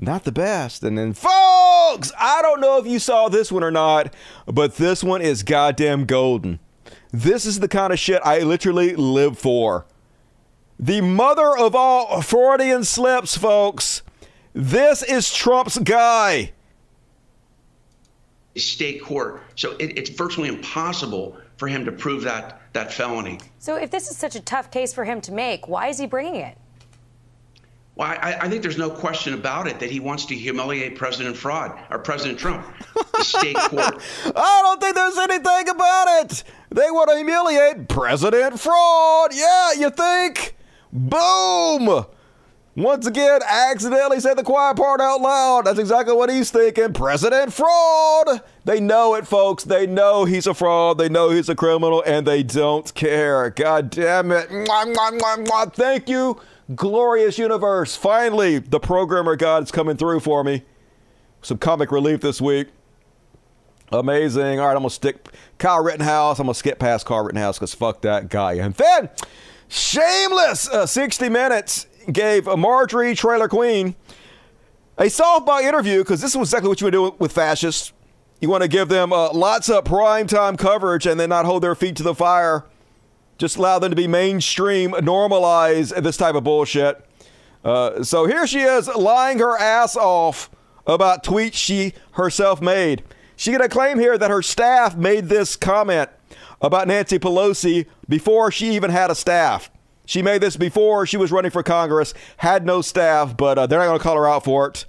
Not 0.00 0.22
the 0.24 0.32
best. 0.32 0.84
And 0.84 0.96
then, 0.96 1.12
folks, 1.12 2.12
I 2.18 2.40
don't 2.40 2.60
know 2.60 2.78
if 2.78 2.86
you 2.86 3.00
saw 3.00 3.28
this 3.28 3.50
one 3.50 3.64
or 3.64 3.72
not, 3.72 4.14
but 4.46 4.76
this 4.76 5.02
one 5.02 5.20
is 5.20 5.42
goddamn 5.42 6.04
golden. 6.04 6.60
This 7.10 7.46
is 7.46 7.60
the 7.60 7.68
kind 7.68 7.92
of 7.92 7.98
shit 7.98 8.20
I 8.24 8.40
literally 8.40 8.94
live 8.94 9.38
for. 9.38 9.86
The 10.78 11.00
mother 11.00 11.56
of 11.56 11.74
all 11.74 12.20
Freudian 12.22 12.84
slips, 12.84 13.36
folks. 13.36 14.02
This 14.52 15.02
is 15.02 15.32
Trump's 15.32 15.78
guy. 15.78 16.52
state 18.56 19.02
court. 19.02 19.42
So 19.54 19.72
it, 19.78 19.96
it's 19.98 20.10
virtually 20.10 20.48
impossible 20.48 21.36
for 21.56 21.68
him 21.68 21.84
to 21.84 21.92
prove 21.92 22.22
that 22.24 22.60
that 22.72 22.92
felony. 22.92 23.38
So 23.58 23.76
if 23.76 23.90
this 23.90 24.10
is 24.10 24.16
such 24.16 24.36
a 24.36 24.40
tough 24.40 24.70
case 24.70 24.92
for 24.92 25.04
him 25.04 25.20
to 25.22 25.32
make, 25.32 25.68
why 25.68 25.88
is 25.88 25.98
he 25.98 26.06
bringing 26.06 26.36
it? 26.36 26.56
Well, 27.98 28.08
I, 28.08 28.36
I 28.42 28.48
think 28.48 28.62
there's 28.62 28.78
no 28.78 28.90
question 28.90 29.34
about 29.34 29.66
it 29.66 29.80
that 29.80 29.90
he 29.90 29.98
wants 29.98 30.24
to 30.26 30.34
humiliate 30.36 30.94
President 30.94 31.36
Fraud 31.36 31.76
or 31.90 31.98
President 31.98 32.38
Trump. 32.38 32.64
The 32.94 33.24
state 33.24 33.56
court. 33.58 34.00
I 34.36 34.60
don't 34.62 34.80
think 34.80 34.94
there's 34.94 35.18
anything 35.18 35.68
about 35.68 36.22
it. 36.22 36.44
They 36.70 36.92
want 36.92 37.10
to 37.10 37.16
humiliate 37.16 37.88
President 37.88 38.60
Fraud. 38.60 39.34
Yeah, 39.34 39.72
you 39.72 39.90
think? 39.90 40.54
Boom! 40.92 42.06
Once 42.76 43.08
again, 43.08 43.40
accidentally 43.44 44.20
said 44.20 44.34
the 44.34 44.44
quiet 44.44 44.76
part 44.76 45.00
out 45.00 45.20
loud. 45.20 45.64
That's 45.64 45.80
exactly 45.80 46.14
what 46.14 46.30
he's 46.30 46.52
thinking. 46.52 46.92
President 46.92 47.52
Fraud. 47.52 48.40
They 48.64 48.78
know 48.78 49.16
it, 49.16 49.26
folks. 49.26 49.64
They 49.64 49.88
know 49.88 50.24
he's 50.24 50.46
a 50.46 50.54
fraud. 50.54 50.98
They 50.98 51.08
know 51.08 51.30
he's 51.30 51.48
a 51.48 51.56
criminal, 51.56 52.04
and 52.06 52.24
they 52.24 52.44
don't 52.44 52.94
care. 52.94 53.50
God 53.50 53.90
damn 53.90 54.30
it. 54.30 54.48
Mwah, 54.50 54.94
mwah, 54.94 55.44
mwah. 55.44 55.72
Thank 55.74 56.08
you, 56.08 56.40
glorious 56.74 57.38
universe. 57.38 57.96
Finally, 57.96 58.58
the 58.58 58.80
programmer 58.80 59.36
God 59.36 59.62
is 59.62 59.70
coming 59.70 59.96
through 59.96 60.20
for 60.20 60.44
me. 60.44 60.64
Some 61.42 61.58
comic 61.58 61.90
relief 61.92 62.20
this 62.20 62.40
week. 62.40 62.68
Amazing. 63.90 64.60
All 64.60 64.66
right, 64.66 64.72
I'm 64.72 64.80
going 64.80 64.90
to 64.90 64.94
stick 64.94 65.28
Kyle 65.56 65.82
Rittenhouse. 65.82 66.38
I'm 66.38 66.46
going 66.46 66.54
to 66.54 66.58
skip 66.58 66.78
past 66.78 67.06
Kyle 67.06 67.24
Rittenhouse 67.24 67.58
because 67.58 67.74
fuck 67.74 68.02
that 68.02 68.28
guy. 68.28 68.54
And 68.54 68.74
then, 68.74 69.08
shameless 69.68 70.68
uh, 70.68 70.86
60 70.86 71.28
Minutes 71.28 71.86
gave 72.12 72.46
Marjorie 72.46 73.14
Trailer 73.14 73.48
Queen 73.48 73.94
a 74.98 75.04
softball 75.04 75.62
interview 75.62 75.98
because 75.98 76.20
this 76.20 76.34
is 76.34 76.40
exactly 76.40 76.68
what 76.68 76.80
you 76.80 76.86
would 76.86 76.92
do 76.92 77.14
with 77.18 77.32
fascists. 77.32 77.92
You 78.40 78.48
want 78.48 78.62
to 78.62 78.68
give 78.68 78.88
them 78.88 79.12
uh, 79.12 79.32
lots 79.32 79.68
of 79.68 79.84
primetime 79.84 80.58
coverage 80.58 81.06
and 81.06 81.18
then 81.18 81.30
not 81.30 81.44
hold 81.44 81.62
their 81.62 81.74
feet 81.74 81.96
to 81.96 82.02
the 82.02 82.14
fire. 82.14 82.64
Just 83.38 83.56
allow 83.56 83.78
them 83.78 83.90
to 83.90 83.96
be 83.96 84.08
mainstream, 84.08 84.90
normalize 84.92 85.94
this 86.02 86.16
type 86.16 86.34
of 86.34 86.44
bullshit. 86.44 87.04
Uh, 87.64 88.02
so 88.02 88.26
here 88.26 88.46
she 88.46 88.60
is 88.60 88.88
lying 88.88 89.38
her 89.38 89.56
ass 89.56 89.96
off 89.96 90.50
about 90.86 91.22
tweets 91.22 91.54
she 91.54 91.92
herself 92.12 92.60
made. 92.60 93.04
She 93.36 93.52
got 93.52 93.64
a 93.64 93.68
claim 93.68 93.98
here 93.98 94.18
that 94.18 94.30
her 94.30 94.42
staff 94.42 94.96
made 94.96 95.28
this 95.28 95.54
comment 95.54 96.10
about 96.60 96.88
Nancy 96.88 97.18
Pelosi 97.18 97.86
before 98.08 98.50
she 98.50 98.74
even 98.74 98.90
had 98.90 99.10
a 99.10 99.14
staff. 99.14 99.70
She 100.04 100.22
made 100.22 100.40
this 100.40 100.56
before 100.56 101.06
she 101.06 101.16
was 101.16 101.30
running 101.30 101.50
for 101.50 101.62
Congress, 101.62 102.14
had 102.38 102.64
no 102.66 102.80
staff, 102.80 103.36
but 103.36 103.58
uh, 103.58 103.66
they're 103.66 103.78
not 103.78 103.86
going 103.86 103.98
to 103.98 104.02
call 104.02 104.16
her 104.16 104.28
out 104.28 104.42
for 104.42 104.66
it. 104.66 104.86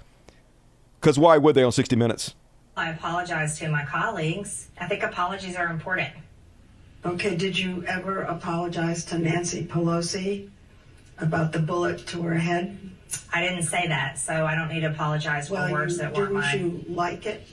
Because 1.00 1.18
why 1.18 1.38
would 1.38 1.54
they 1.54 1.62
on 1.62 1.72
60 1.72 1.94
Minutes? 1.94 2.34
I 2.76 2.90
apologize 2.90 3.58
to 3.58 3.68
my 3.68 3.84
colleagues. 3.84 4.68
I 4.80 4.86
think 4.86 5.02
apologies 5.02 5.56
are 5.56 5.66
important. 5.66 6.10
Okay, 7.04 7.34
did 7.34 7.58
you 7.58 7.82
ever 7.86 8.22
apologize 8.22 9.04
to 9.06 9.18
Nancy 9.18 9.64
Pelosi 9.64 10.50
about 11.18 11.52
the 11.52 11.58
bullet 11.58 12.06
to 12.08 12.22
her 12.22 12.34
head? 12.34 12.78
I 13.32 13.40
didn't 13.40 13.62
say 13.62 13.88
that, 13.88 14.18
so 14.18 14.44
I 14.44 14.54
don't 14.54 14.68
need 14.68 14.80
to 14.80 14.90
apologize 14.90 15.48
for 15.48 15.54
Well, 15.54 15.72
words 15.72 15.94
you, 15.94 15.98
that 16.00 16.14
weren't 16.14 16.28
didn't 16.28 16.40
mine. 16.42 16.84
you 16.88 16.94
like 16.94 17.24
it? 17.26 17.46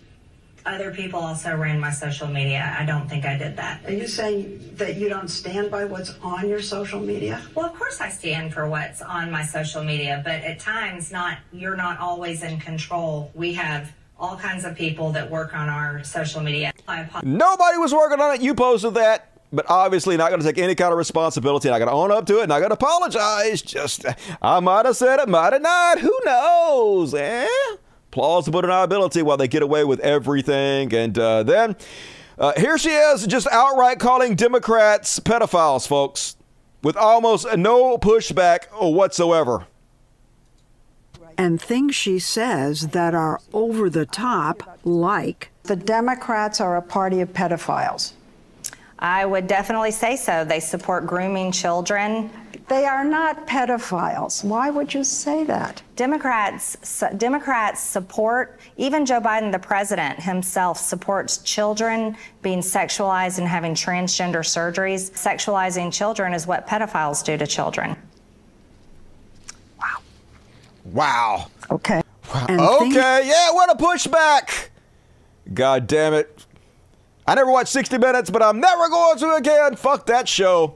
Other 0.65 0.91
people 0.93 1.21
also 1.21 1.55
ran 1.55 1.79
my 1.79 1.91
social 1.91 2.27
media. 2.27 2.75
I 2.77 2.85
don't 2.85 3.07
think 3.07 3.23
I 3.25 3.37
did 3.37 3.55
that. 3.55 3.85
Are 3.85 3.93
you 3.93 4.05
saying 4.05 4.71
that 4.75 4.97
you 4.97 5.07
don't 5.07 5.29
stand 5.29 5.71
by 5.71 5.85
what's 5.85 6.13
on 6.19 6.49
your 6.49 6.61
social 6.61 6.99
media? 6.99 7.41
Well, 7.55 7.67
of 7.67 7.73
course 7.73 8.01
I 8.01 8.09
stand 8.09 8.53
for 8.53 8.67
what's 8.67 9.01
on 9.01 9.31
my 9.31 9.45
social 9.45 9.81
media, 9.81 10.21
but 10.25 10.41
at 10.43 10.59
times 10.59 11.09
not 11.09 11.37
you're 11.53 11.77
not 11.77 11.99
always 11.99 12.43
in 12.43 12.59
control. 12.59 13.31
We 13.33 13.53
have 13.53 13.93
all 14.19 14.35
kinds 14.35 14.65
of 14.65 14.75
people 14.75 15.13
that 15.13 15.31
work 15.31 15.55
on 15.55 15.69
our 15.69 16.03
social 16.03 16.41
media. 16.41 16.73
I 16.85 17.01
apologize. 17.03 17.31
Nobody 17.31 17.77
was 17.77 17.93
working 17.93 18.19
on 18.19 18.35
it. 18.35 18.41
You 18.41 18.53
posted 18.53 18.93
that. 18.95 19.36
But 19.51 19.65
obviously, 19.69 20.17
not 20.17 20.29
going 20.29 20.41
to 20.41 20.47
take 20.47 20.57
any 20.57 20.75
kind 20.75 20.91
of 20.91 20.97
responsibility. 20.97 21.69
Not 21.69 21.77
going 21.77 21.87
to 21.87 21.93
own 21.93 22.11
up 22.11 22.25
to 22.25 22.41
it. 22.41 22.47
Not 22.47 22.59
going 22.59 22.69
to 22.69 22.73
apologize. 22.75 23.61
Just, 23.61 24.05
I 24.41 24.59
might 24.59 24.85
have 24.85 24.97
said 24.97 25.19
it, 25.19 25.29
might 25.29 25.53
have 25.53 25.61
not. 25.61 25.99
Who 25.99 26.19
knows? 26.25 27.13
Eh? 27.13 27.47
Plausible 28.11 28.61
deniability 28.61 29.23
while 29.23 29.37
they 29.37 29.47
get 29.47 29.61
away 29.63 29.83
with 29.85 29.99
everything. 30.01 30.93
And 30.93 31.17
uh, 31.17 31.43
then 31.43 31.77
uh, 32.37 32.53
here 32.57 32.77
she 32.77 32.89
is, 32.89 33.25
just 33.25 33.47
outright 33.47 33.99
calling 33.99 34.35
Democrats 34.35 35.19
pedophiles, 35.21 35.87
folks, 35.87 36.35
with 36.83 36.97
almost 36.97 37.47
no 37.55 37.97
pushback 37.97 38.65
whatsoever. 38.81 39.65
and 41.37 41.61
things 41.61 41.95
she 41.95 42.19
says 42.19 42.87
that 42.89 43.13
are 43.13 43.39
over 43.53 43.89
the 43.89 44.05
top, 44.05 44.79
like 44.83 45.51
The 45.63 45.75
Democrats 45.75 46.59
are 46.59 46.75
a 46.75 46.81
party 46.81 47.21
of 47.21 47.31
pedophiles. 47.33 48.13
I 48.99 49.25
would 49.25 49.47
definitely 49.47 49.91
say 49.91 50.15
so. 50.15 50.43
They 50.43 50.59
support 50.59 51.05
grooming 51.05 51.51
children. 51.51 52.31
They 52.67 52.85
are 52.85 53.05
not 53.05 53.47
pedophiles. 53.47 54.43
Why 54.43 54.69
would 54.69 54.93
you 54.93 55.03
say 55.03 55.43
that? 55.45 55.81
Democrats 55.95 56.75
su- 56.81 57.13
Democrats 57.15 57.79
support 57.81 58.59
even 58.75 59.05
Joe 59.05 59.21
Biden 59.21 59.51
the 59.53 59.59
president 59.59 60.19
himself 60.19 60.77
supports 60.77 61.37
children 61.37 62.17
being 62.41 62.59
sexualized 62.59 63.37
and 63.37 63.47
having 63.47 63.73
transgender 63.73 64.39
surgeries. 64.39 65.11
Sexualizing 65.11 65.93
children 65.93 66.33
is 66.33 66.45
what 66.45 66.67
pedophiles 66.67 67.23
do 67.23 67.37
to 67.37 67.47
children. 67.47 67.95
Wow. 69.79 69.97
Wow. 70.85 71.47
Okay. 71.71 72.01
And 72.49 72.59
okay, 72.59 72.79
things- 72.79 72.95
yeah, 72.95 73.51
what 73.53 73.71
a 73.71 73.75
pushback. 73.81 74.67
God 75.53 75.87
damn 75.87 76.13
it. 76.13 76.45
I 77.27 77.35
never 77.35 77.51
watched 77.51 77.69
60 77.69 77.97
Minutes, 77.97 78.29
but 78.29 78.41
I'm 78.41 78.59
never 78.59 78.87
going 78.87 79.17
to 79.19 79.33
again. 79.35 79.75
Fuck 79.75 80.05
that 80.05 80.29
show. 80.29 80.75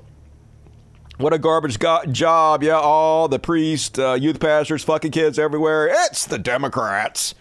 What 1.17 1.33
a 1.33 1.37
garbage 1.37 1.79
go- 1.79 2.03
job. 2.05 2.63
Yeah, 2.63 2.79
all 2.79 3.27
the 3.27 3.39
priests, 3.39 3.97
uh, 3.97 4.13
youth 4.13 4.39
pastors, 4.39 4.83
fucking 4.83 5.11
kids 5.11 5.39
everywhere. 5.39 5.87
It's 5.89 6.25
the 6.25 6.37
Democrats. 6.39 7.35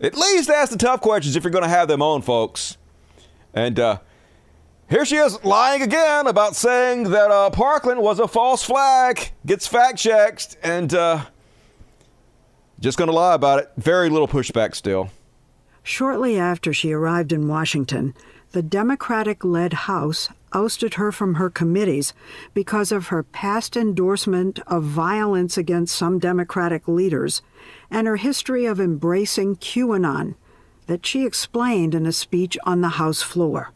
At 0.00 0.14
least 0.16 0.48
ask 0.48 0.70
the 0.70 0.78
tough 0.78 1.00
questions 1.00 1.36
if 1.36 1.42
you're 1.42 1.50
going 1.50 1.64
to 1.64 1.68
have 1.68 1.88
them 1.88 2.00
on, 2.00 2.22
folks. 2.22 2.76
And 3.52 3.78
uh, 3.80 3.98
here 4.88 5.04
she 5.04 5.16
is 5.16 5.42
lying 5.44 5.82
again 5.82 6.26
about 6.28 6.54
saying 6.54 7.10
that 7.10 7.30
uh, 7.30 7.50
Parkland 7.50 8.00
was 8.00 8.20
a 8.20 8.28
false 8.28 8.62
flag. 8.62 9.32
Gets 9.44 9.66
fact 9.66 9.98
checked 9.98 10.56
and 10.62 10.94
uh, 10.94 11.24
just 12.78 12.96
going 12.96 13.08
to 13.08 13.14
lie 13.14 13.34
about 13.34 13.58
it. 13.58 13.70
Very 13.76 14.08
little 14.08 14.28
pushback 14.28 14.76
still. 14.76 15.10
Shortly 15.88 16.38
after 16.38 16.74
she 16.74 16.92
arrived 16.92 17.32
in 17.32 17.48
Washington, 17.48 18.12
the 18.52 18.60
Democratic 18.60 19.42
led 19.42 19.72
House 19.72 20.28
ousted 20.52 20.94
her 20.94 21.10
from 21.10 21.36
her 21.36 21.48
committees 21.48 22.12
because 22.52 22.92
of 22.92 23.06
her 23.06 23.22
past 23.22 23.74
endorsement 23.74 24.60
of 24.66 24.82
violence 24.82 25.56
against 25.56 25.96
some 25.96 26.18
Democratic 26.18 26.86
leaders 26.88 27.40
and 27.90 28.06
her 28.06 28.16
history 28.16 28.66
of 28.66 28.78
embracing 28.78 29.56
QAnon 29.56 30.34
that 30.88 31.06
she 31.06 31.24
explained 31.24 31.94
in 31.94 32.04
a 32.04 32.12
speech 32.12 32.58
on 32.64 32.82
the 32.82 33.00
House 33.00 33.22
floor. 33.22 33.72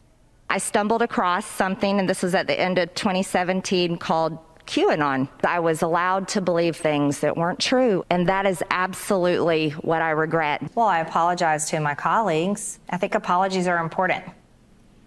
I 0.51 0.59
stumbled 0.59 1.01
across 1.01 1.47
something, 1.47 1.99
and 1.99 2.07
this 2.07 2.21
was 2.21 2.35
at 2.35 2.45
the 2.45 2.59
end 2.59 2.77
of 2.77 2.93
2017, 2.93 3.97
called 3.97 4.37
QAnon. 4.65 5.27
I 5.43 5.59
was 5.59 5.81
allowed 5.81 6.27
to 6.29 6.41
believe 6.41 6.75
things 6.75 7.19
that 7.19 7.35
weren't 7.37 7.59
true, 7.59 8.05
and 8.09 8.27
that 8.29 8.45
is 8.45 8.63
absolutely 8.71 9.71
what 9.71 10.01
I 10.01 10.11
regret. 10.11 10.61
Well, 10.75 10.87
I 10.87 10.99
apologize 10.99 11.69
to 11.69 11.79
my 11.79 11.95
colleagues. 11.95 12.79
I 12.89 12.97
think 12.97 13.15
apologies 13.15 13.67
are 13.67 13.77
important. 13.79 14.23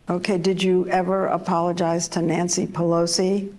Okay, 0.09 0.39
did 0.39 0.63
you 0.63 0.87
ever 0.89 1.27
apologize 1.27 2.07
to 2.09 2.23
Nancy 2.23 2.67
Pelosi 2.67 3.53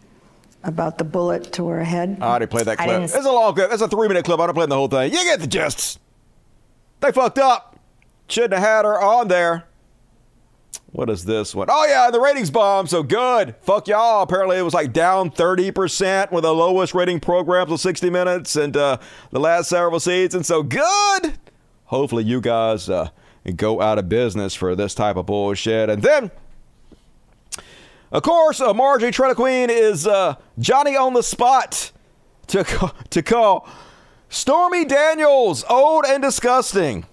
about 0.63 0.97
the 0.97 1.03
bullet 1.03 1.51
to 1.53 1.67
her 1.67 1.83
head? 1.83 2.17
I 2.21 2.27
already 2.27 2.45
played 2.45 2.65
that 2.67 2.77
clip. 2.77 3.03
It's 3.03 3.13
a 3.15 3.21
long 3.31 3.53
clip. 3.53 3.71
It's 3.71 3.81
a 3.81 3.87
three 3.87 4.07
minute 4.07 4.23
clip. 4.23 4.39
I'm 4.39 4.47
not 4.47 4.55
playing 4.55 4.69
the 4.69 4.75
whole 4.75 4.87
thing. 4.87 5.11
You 5.11 5.23
get 5.23 5.39
the 5.41 5.47
gist. 5.47 5.99
They 7.01 7.11
fucked 7.11 7.37
up. 7.37 7.77
Shouldn't 8.29 8.53
have 8.53 8.63
had 8.63 8.85
her 8.85 9.01
on 9.01 9.27
there. 9.27 9.66
What 10.91 11.09
is 11.09 11.25
this 11.25 11.53
one? 11.53 11.67
Oh, 11.69 11.85
yeah, 11.85 12.09
the 12.11 12.19
ratings 12.19 12.49
bomb. 12.49 12.87
So 12.87 13.03
good. 13.03 13.55
Fuck 13.61 13.87
y'all. 13.87 14.23
Apparently, 14.23 14.57
it 14.57 14.61
was 14.61 14.73
like 14.73 14.93
down 14.93 15.29
30% 15.29 16.31
with 16.31 16.43
the 16.43 16.53
lowest 16.53 16.93
rating 16.93 17.19
programs 17.19 17.71
of 17.71 17.79
60 17.79 18.09
Minutes 18.09 18.55
and 18.55 18.75
uh, 18.75 18.97
the 19.31 19.39
last 19.39 19.69
several 19.69 19.99
seasons. 19.99 20.47
So 20.47 20.63
good. 20.63 21.37
Hopefully, 21.85 22.23
you 22.23 22.41
guys 22.41 22.89
uh, 22.89 23.09
go 23.55 23.81
out 23.81 23.99
of 23.99 24.07
business 24.09 24.55
for 24.55 24.75
this 24.75 24.95
type 24.95 25.17
of 25.17 25.25
bullshit. 25.25 25.89
And 25.89 26.01
then. 26.01 26.31
Of 28.09 28.23
course, 28.23 28.61
uh, 28.61 28.73
Marjorie 28.73 29.11
Taylor 29.11 29.35
Queen 29.35 29.69
is 29.69 30.07
uh, 30.07 30.35
Johnny 30.59 30.95
on 30.95 31.13
the 31.13 31.21
spot 31.21 31.91
to 32.47 32.63
ca- 32.63 32.93
to 33.09 33.21
call 33.21 33.67
Stormy 34.29 34.85
Daniels 34.85 35.65
old 35.69 36.05
and 36.07 36.23
disgusting. 36.23 37.05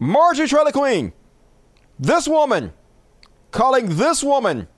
Marjorie 0.00 0.48
Taylor 0.48 0.72
Queen, 0.72 1.12
this 1.98 2.28
woman, 2.28 2.72
calling 3.50 3.96
this 3.96 4.22
woman 4.22 4.68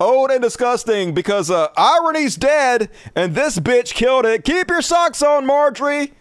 old 0.00 0.30
and 0.30 0.42
disgusting 0.42 1.14
because 1.14 1.50
uh, 1.50 1.68
irony's 1.78 2.36
dead 2.36 2.90
and 3.14 3.34
this 3.34 3.58
bitch 3.58 3.94
killed 3.94 4.26
it. 4.26 4.44
Keep 4.44 4.70
your 4.70 4.82
socks 4.82 5.22
on, 5.22 5.46
Marjorie. 5.46 6.12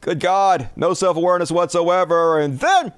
Good 0.00 0.20
God, 0.20 0.68
no 0.76 0.94
self 0.94 1.16
awareness 1.16 1.50
whatsoever. 1.50 2.38
And 2.38 2.60
then. 2.60 2.92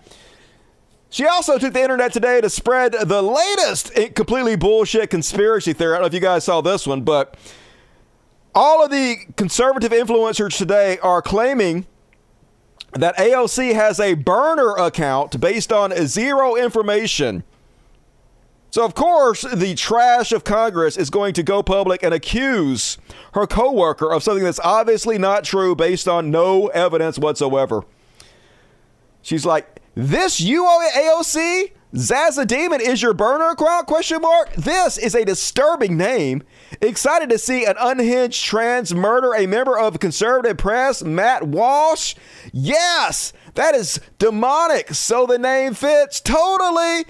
She 1.09 1.25
also 1.25 1.57
took 1.57 1.73
the 1.73 1.81
internet 1.81 2.13
today 2.13 2.41
to 2.41 2.51
spread 2.51 2.93
the 2.93 3.23
latest 3.23 3.95
completely 4.15 4.57
bullshit 4.57 5.09
conspiracy 5.09 5.73
theory. 5.73 5.93
I 5.93 5.95
don't 5.95 6.03
know 6.03 6.07
if 6.09 6.15
you 6.15 6.21
guys 6.21 6.45
saw 6.45 6.61
this 6.61 6.85
one, 6.87 7.03
but 7.03 7.39
all 8.55 8.85
of 8.85 8.91
the 8.91 9.19
conservative 9.37 9.93
influencers 9.93 10.59
today 10.59 10.99
are 10.99 11.23
claiming 11.23 11.87
that 12.97 13.17
AOC 13.17 13.75
has 13.75 14.01
a 14.01 14.15
burner 14.15 14.75
account 14.77 15.41
based 15.41 15.73
on 15.73 15.93
zero 16.07 16.57
information. 16.57 17.45
So, 18.71 18.85
of 18.85 18.95
course, 18.95 19.43
the 19.43 19.75
trash 19.75 20.33
of 20.33 20.45
Congress 20.45 20.97
is 20.97 21.09
going 21.09 21.33
to 21.35 21.43
go 21.43 21.63
public 21.63 22.03
and 22.03 22.13
accuse 22.13 22.99
her 23.33 23.47
coworker 23.47 24.13
of 24.13 24.23
something 24.23 24.45
that's 24.45 24.61
obviously 24.61 25.17
not 25.17 25.45
true 25.45 25.75
based 25.75 26.07
on 26.07 26.31
no 26.31 26.67
evidence 26.69 27.19
whatsoever. 27.19 27.85
She's 29.23 29.47
like, 29.47 29.81
this 29.95 30.41
you 30.41 30.65
AOC? 30.65 31.73
Zaza 31.95 32.45
Demon 32.45 32.81
is 32.81 33.01
your 33.01 33.15
burner 33.15 33.51
account? 33.51 33.87
Question 33.87 34.21
mark. 34.21 34.53
This 34.55 34.99
is 34.99 35.15
a 35.15 35.25
disturbing 35.25 35.97
name. 35.97 36.43
Excited 36.81 37.31
to 37.31 37.39
see 37.39 37.65
an 37.65 37.77
unhinged 37.79 38.45
trans 38.45 38.93
murder 38.95 39.35
a 39.35 39.47
member 39.47 39.79
of 39.79 40.01
conservative 40.01 40.59
press, 40.59 41.03
Matt 41.03 41.47
Walsh. 41.47 42.15
Yes, 42.53 43.33
that 43.55 43.75
is 43.75 44.01
demonic. 44.19 44.95
So 44.95 45.27
the 45.27 45.39
name 45.39 45.75
fits 45.75 46.21
totally. 46.21 47.07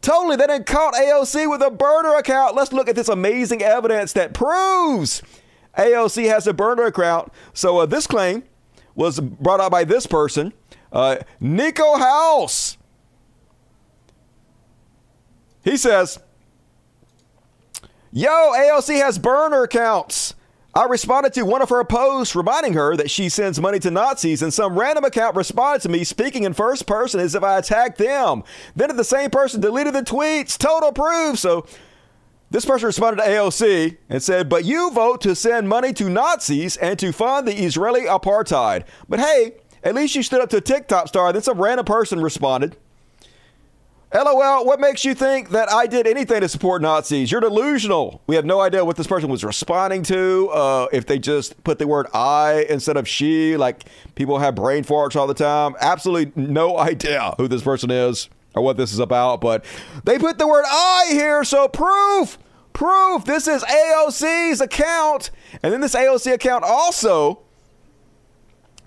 Totally. 0.00 0.36
They 0.36 0.46
didn't 0.46 0.66
caught 0.66 0.94
AOC 0.94 1.48
with 1.48 1.62
a 1.62 1.70
burner 1.70 2.16
account. 2.16 2.54
Let's 2.54 2.72
look 2.72 2.88
at 2.88 2.96
this 2.96 3.08
amazing 3.08 3.62
evidence 3.62 4.12
that 4.14 4.34
proves 4.34 5.22
AOC 5.78 6.28
has 6.28 6.46
a 6.46 6.52
burner 6.52 6.84
account. 6.84 7.32
So 7.54 7.78
uh, 7.78 7.86
this 7.86 8.06
claim 8.06 8.42
was 8.94 9.20
brought 9.20 9.60
up 9.60 9.72
by 9.72 9.84
this 9.84 10.06
person. 10.06 10.52
Uh, 10.92 11.18
Nico 11.40 11.96
House. 11.96 12.76
He 15.66 15.76
says, 15.76 16.20
Yo, 18.12 18.30
AOC 18.30 18.98
has 19.02 19.18
burner 19.18 19.64
accounts. 19.64 20.34
I 20.72 20.84
responded 20.84 21.34
to 21.34 21.44
one 21.44 21.60
of 21.60 21.70
her 21.70 21.82
posts 21.82 22.36
reminding 22.36 22.74
her 22.74 22.96
that 22.96 23.10
she 23.10 23.28
sends 23.28 23.60
money 23.60 23.80
to 23.80 23.90
Nazis, 23.90 24.42
and 24.42 24.54
some 24.54 24.78
random 24.78 25.04
account 25.04 25.34
responded 25.34 25.82
to 25.82 25.88
me 25.88 26.04
speaking 26.04 26.44
in 26.44 26.54
first 26.54 26.86
person 26.86 27.18
as 27.18 27.34
if 27.34 27.42
I 27.42 27.58
attacked 27.58 27.98
them. 27.98 28.44
Then 28.76 28.96
the 28.96 29.02
same 29.02 29.30
person 29.30 29.60
deleted 29.60 29.94
the 29.94 30.02
tweets. 30.02 30.56
Total 30.56 30.92
proof. 30.92 31.36
So 31.36 31.66
this 32.48 32.64
person 32.64 32.86
responded 32.86 33.24
to 33.24 33.28
AOC 33.28 33.96
and 34.08 34.22
said, 34.22 34.48
But 34.48 34.64
you 34.64 34.92
vote 34.92 35.20
to 35.22 35.34
send 35.34 35.68
money 35.68 35.92
to 35.94 36.08
Nazis 36.08 36.76
and 36.76 36.96
to 37.00 37.12
fund 37.12 37.48
the 37.48 37.64
Israeli 37.64 38.02
apartheid. 38.02 38.84
But 39.08 39.18
hey, 39.18 39.54
at 39.82 39.96
least 39.96 40.14
you 40.14 40.22
stood 40.22 40.42
up 40.42 40.50
to 40.50 40.58
a 40.58 40.60
TikTok 40.60 41.08
star. 41.08 41.32
Then 41.32 41.42
some 41.42 41.60
random 41.60 41.86
person 41.86 42.20
responded. 42.20 42.76
LOL, 44.16 44.64
what 44.64 44.80
makes 44.80 45.04
you 45.04 45.14
think 45.14 45.50
that 45.50 45.70
I 45.70 45.86
did 45.86 46.06
anything 46.06 46.40
to 46.40 46.48
support 46.48 46.80
Nazis? 46.80 47.30
You're 47.30 47.42
delusional. 47.42 48.22
We 48.26 48.36
have 48.36 48.46
no 48.46 48.60
idea 48.60 48.82
what 48.82 48.96
this 48.96 49.06
person 49.06 49.28
was 49.28 49.44
responding 49.44 50.02
to. 50.04 50.48
Uh, 50.48 50.86
if 50.90 51.04
they 51.04 51.18
just 51.18 51.62
put 51.64 51.78
the 51.78 51.86
word 51.86 52.06
I 52.14 52.64
instead 52.70 52.96
of 52.96 53.06
she, 53.06 53.58
like 53.58 53.84
people 54.14 54.38
have 54.38 54.54
brain 54.54 54.84
farts 54.84 55.16
all 55.16 55.26
the 55.26 55.34
time. 55.34 55.74
Absolutely 55.80 56.32
no 56.34 56.78
idea 56.78 57.34
who 57.36 57.46
this 57.46 57.62
person 57.62 57.90
is 57.90 58.30
or 58.54 58.62
what 58.62 58.78
this 58.78 58.92
is 58.94 59.00
about, 59.00 59.42
but 59.42 59.64
they 60.04 60.18
put 60.18 60.38
the 60.38 60.48
word 60.48 60.64
I 60.66 61.08
here, 61.10 61.44
so 61.44 61.68
proof, 61.68 62.38
proof. 62.72 63.26
This 63.26 63.46
is 63.46 63.62
AOC's 63.64 64.62
account. 64.62 65.30
And 65.62 65.74
then 65.74 65.82
this 65.82 65.94
AOC 65.94 66.32
account 66.32 66.64
also 66.64 67.40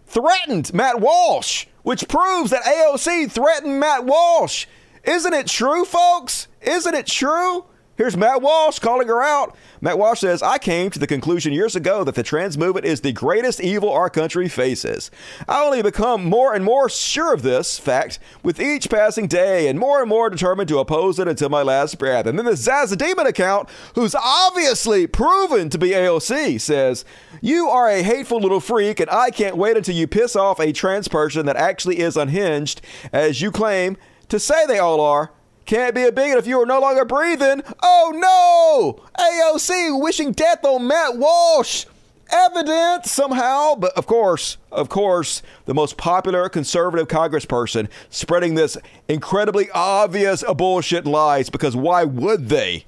threatened 0.07 0.73
Matt 0.73 0.99
Walsh, 0.99 1.67
which 1.83 2.07
proves 2.07 2.49
that 2.49 2.63
AOC 2.63 3.31
threatened 3.31 3.79
Matt 3.79 4.05
Walsh. 4.05 4.65
Isn't 5.03 5.33
it 5.33 5.47
true, 5.47 5.85
folks? 5.85 6.47
Isn't 6.61 6.95
it 6.95 7.07
true? 7.07 7.65
Here's 7.99 8.15
Matt 8.15 8.41
Walsh 8.41 8.79
calling 8.79 9.09
her 9.09 9.21
out. 9.21 9.57
Matt 9.81 9.99
Walsh 9.99 10.21
says, 10.21 10.41
I 10.41 10.57
came 10.57 10.89
to 10.89 10.99
the 10.99 11.05
conclusion 11.05 11.51
years 11.51 11.75
ago 11.75 12.05
that 12.05 12.15
the 12.15 12.23
trans 12.23 12.57
movement 12.57 12.85
is 12.85 13.01
the 13.01 13.11
greatest 13.11 13.59
evil 13.59 13.91
our 13.91 14.09
country 14.09 14.47
faces. 14.47 15.11
I 15.49 15.65
only 15.65 15.81
become 15.81 16.23
more 16.23 16.53
and 16.53 16.63
more 16.63 16.87
sure 16.87 17.33
of 17.33 17.41
this 17.41 17.77
fact 17.77 18.19
with 18.41 18.61
each 18.61 18.89
passing 18.89 19.27
day 19.27 19.67
and 19.67 19.77
more 19.77 19.99
and 19.99 20.07
more 20.07 20.29
determined 20.29 20.69
to 20.69 20.79
oppose 20.79 21.19
it 21.19 21.27
until 21.27 21.49
my 21.49 21.61
last 21.61 21.99
breath. 21.99 22.25
And 22.25 22.39
then 22.39 22.45
the 22.45 22.55
Zaza 22.55 22.95
Demon 22.95 23.27
account, 23.27 23.67
who's 23.95 24.15
obviously 24.15 25.05
proven 25.05 25.69
to 25.69 25.77
be 25.77 25.89
AOC, 25.89 26.61
says, 26.61 27.03
You 27.41 27.67
are 27.67 27.89
a 27.89 28.01
hateful 28.01 28.39
little 28.39 28.61
freak, 28.61 29.01
and 29.01 29.09
I 29.09 29.29
can't 29.29 29.57
wait 29.57 29.75
until 29.75 29.95
you 29.95 30.07
piss 30.07 30.37
off 30.37 30.61
a 30.61 30.71
trans 30.71 31.09
person 31.09 31.45
that 31.47 31.57
actually 31.57 31.99
is 31.99 32.15
unhinged, 32.15 32.79
as 33.11 33.41
you 33.41 33.51
claim 33.51 33.97
to 34.29 34.39
say 34.39 34.65
they 34.65 34.79
all 34.79 35.01
are. 35.01 35.31
Can't 35.65 35.93
be 35.93 36.03
a 36.03 36.11
bigot 36.11 36.39
if 36.39 36.47
you 36.47 36.59
are 36.59 36.65
no 36.65 36.79
longer 36.79 37.05
breathing. 37.05 37.61
Oh 37.83 38.11
no! 38.15 39.05
AOC 39.23 40.01
wishing 40.01 40.31
death 40.31 40.63
on 40.63 40.87
Matt 40.87 41.17
Walsh. 41.17 41.85
Evident 42.31 43.05
somehow, 43.05 43.75
but 43.75 43.91
of 43.97 44.05
course, 44.05 44.57
of 44.71 44.87
course, 44.87 45.41
the 45.65 45.73
most 45.73 45.97
popular 45.97 46.47
conservative 46.47 47.07
congressperson 47.07 47.87
spreading 48.09 48.53
this 48.53 48.77
incredibly 49.07 49.69
obvious 49.71 50.43
bullshit 50.55 51.05
lies 51.05 51.49
because 51.49 51.75
why 51.75 52.03
would 52.03 52.49
they 52.49 52.85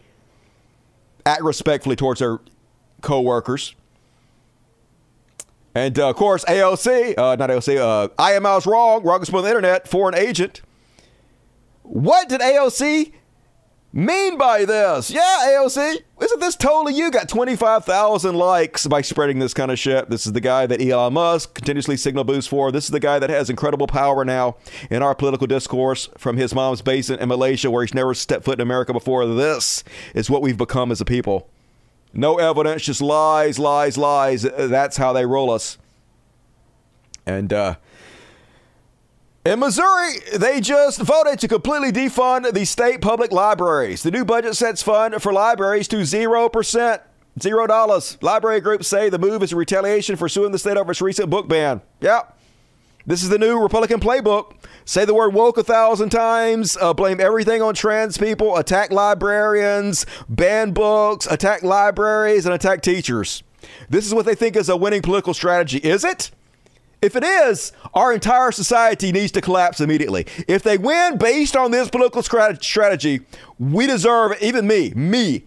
act 1.25 1.41
respectfully 1.41 1.95
towards 1.95 2.19
their 2.19 2.39
co-workers? 3.01 3.75
And 5.73 5.97
uh, 5.97 6.09
of 6.09 6.15
course, 6.15 6.43
AOC, 6.45 7.17
uh, 7.17 7.35
not 7.35 7.49
AOC, 7.49 7.77
uh, 7.77 8.29
Ian 8.29 8.43
Miles 8.43 8.67
Wrong, 8.67 9.03
Wrong 9.03 9.21
on 9.21 9.43
the 9.43 9.47
Internet, 9.47 9.87
foreign 9.87 10.15
agent. 10.15 10.61
What 11.91 12.29
did 12.29 12.39
AOC 12.39 13.11
mean 13.91 14.37
by 14.37 14.63
this? 14.63 15.11
Yeah, 15.11 15.39
AOC, 15.43 15.97
isn't 16.21 16.39
this 16.39 16.55
totally 16.55 16.93
you? 16.93 17.11
Got 17.11 17.27
25,000 17.27 18.33
likes 18.33 18.87
by 18.87 19.01
spreading 19.01 19.39
this 19.39 19.53
kind 19.53 19.69
of 19.69 19.77
shit. 19.77 20.09
This 20.09 20.25
is 20.25 20.31
the 20.31 20.39
guy 20.39 20.65
that 20.67 20.81
Elon 20.81 21.11
Musk 21.11 21.53
continuously 21.53 21.97
signal 21.97 22.23
boosts 22.23 22.47
for. 22.47 22.71
This 22.71 22.85
is 22.85 22.91
the 22.91 23.01
guy 23.01 23.19
that 23.19 23.29
has 23.29 23.49
incredible 23.49 23.87
power 23.87 24.23
now 24.23 24.55
in 24.89 25.03
our 25.03 25.13
political 25.13 25.47
discourse 25.47 26.07
from 26.17 26.37
his 26.37 26.55
mom's 26.55 26.81
base 26.81 27.09
in 27.09 27.27
Malaysia, 27.27 27.69
where 27.69 27.83
he's 27.83 27.93
never 27.93 28.13
stepped 28.13 28.45
foot 28.45 28.59
in 28.59 28.61
America 28.61 28.93
before. 28.93 29.25
This 29.25 29.83
is 30.15 30.29
what 30.29 30.41
we've 30.41 30.55
become 30.55 30.93
as 30.93 31.01
a 31.01 31.05
people. 31.05 31.49
No 32.13 32.37
evidence, 32.37 32.83
just 32.83 33.01
lies, 33.01 33.59
lies, 33.59 33.97
lies. 33.97 34.43
That's 34.43 34.95
how 34.95 35.11
they 35.11 35.25
roll 35.25 35.51
us. 35.51 35.77
And 37.25 37.51
uh, 37.51 37.75
in 39.45 39.59
Missouri, 39.59 40.19
they 40.35 40.61
just 40.61 41.01
voted 41.01 41.39
to 41.39 41.47
completely 41.47 41.91
defund 41.91 42.53
the 42.53 42.65
state 42.65 43.01
public 43.01 43.31
libraries. 43.31 44.03
The 44.03 44.11
new 44.11 44.23
budget 44.23 44.55
sets 44.55 44.83
fund 44.83 45.21
for 45.21 45.33
libraries 45.33 45.87
to 45.89 45.97
0%. 45.97 47.01
Zero 47.41 47.65
dollars. 47.65 48.17
Library 48.21 48.59
groups 48.59 48.89
say 48.89 49.07
the 49.09 49.17
move 49.17 49.41
is 49.41 49.53
a 49.53 49.55
retaliation 49.55 50.17
for 50.17 50.27
suing 50.27 50.51
the 50.51 50.59
state 50.59 50.75
over 50.75 50.91
its 50.91 51.01
recent 51.01 51.29
book 51.29 51.47
ban. 51.47 51.81
Yep. 52.01 52.37
This 53.05 53.23
is 53.23 53.29
the 53.29 53.39
new 53.39 53.57
Republican 53.57 54.01
playbook. 54.01 54.53
Say 54.83 55.05
the 55.05 55.13
word 55.13 55.33
woke 55.33 55.57
a 55.57 55.63
thousand 55.63 56.09
times, 56.09 56.77
uh, 56.81 56.93
blame 56.93 57.21
everything 57.21 57.61
on 57.61 57.73
trans 57.73 58.17
people, 58.17 58.57
attack 58.57 58.91
librarians, 58.91 60.05
ban 60.27 60.71
books, 60.71 61.25
attack 61.25 61.63
libraries, 61.63 62.45
and 62.45 62.53
attack 62.53 62.81
teachers. 62.81 63.43
This 63.89 64.05
is 64.05 64.13
what 64.13 64.25
they 64.25 64.35
think 64.35 64.57
is 64.57 64.67
a 64.67 64.75
winning 64.75 65.01
political 65.01 65.33
strategy. 65.33 65.77
Is 65.77 66.03
it? 66.03 66.31
If 67.01 67.15
it 67.15 67.23
is, 67.23 67.71
our 67.95 68.13
entire 68.13 68.51
society 68.51 69.11
needs 69.11 69.31
to 69.31 69.41
collapse 69.41 69.81
immediately. 69.81 70.27
If 70.47 70.61
they 70.61 70.77
win 70.77 71.17
based 71.17 71.55
on 71.55 71.71
this 71.71 71.89
political 71.89 72.21
strategy, 72.21 73.21
we 73.57 73.87
deserve, 73.87 74.39
even 74.41 74.67
me, 74.67 74.91
me, 74.95 75.43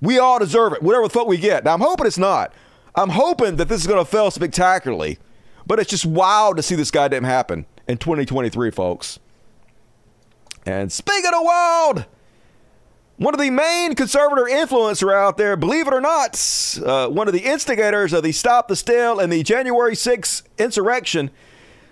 we 0.00 0.18
all 0.18 0.38
deserve 0.38 0.72
it, 0.74 0.82
whatever 0.82 1.04
the 1.04 1.10
fuck 1.10 1.26
we 1.26 1.36
get. 1.36 1.64
Now, 1.64 1.74
I'm 1.74 1.80
hoping 1.80 2.06
it's 2.06 2.18
not. 2.18 2.52
I'm 2.94 3.08
hoping 3.08 3.56
that 3.56 3.68
this 3.68 3.80
is 3.80 3.86
going 3.88 4.04
to 4.04 4.08
fail 4.08 4.30
spectacularly. 4.30 5.18
But 5.66 5.80
it's 5.80 5.90
just 5.90 6.06
wild 6.06 6.56
to 6.58 6.62
see 6.62 6.74
this 6.74 6.90
goddamn 6.90 7.24
happen 7.24 7.66
in 7.88 7.96
2023, 7.96 8.70
folks. 8.70 9.18
And 10.66 10.92
speaking 10.92 11.30
of 11.34 11.42
wild, 11.42 12.06
one 13.16 13.34
of 13.34 13.40
the 13.40 13.50
main 13.50 13.94
conservative 13.94 14.46
influencer 14.46 15.14
out 15.14 15.36
there, 15.36 15.56
believe 15.56 15.86
it 15.86 15.94
or 15.94 16.00
not, 16.00 16.34
uh, 16.84 17.08
one 17.08 17.28
of 17.28 17.34
the 17.34 17.44
instigators 17.44 18.12
of 18.12 18.22
the 18.22 18.32
Stop 18.32 18.68
the 18.68 18.76
Steal 18.76 19.20
and 19.20 19.32
the 19.32 19.42
January 19.42 19.94
6th 19.94 20.42
insurrection, 20.58 21.30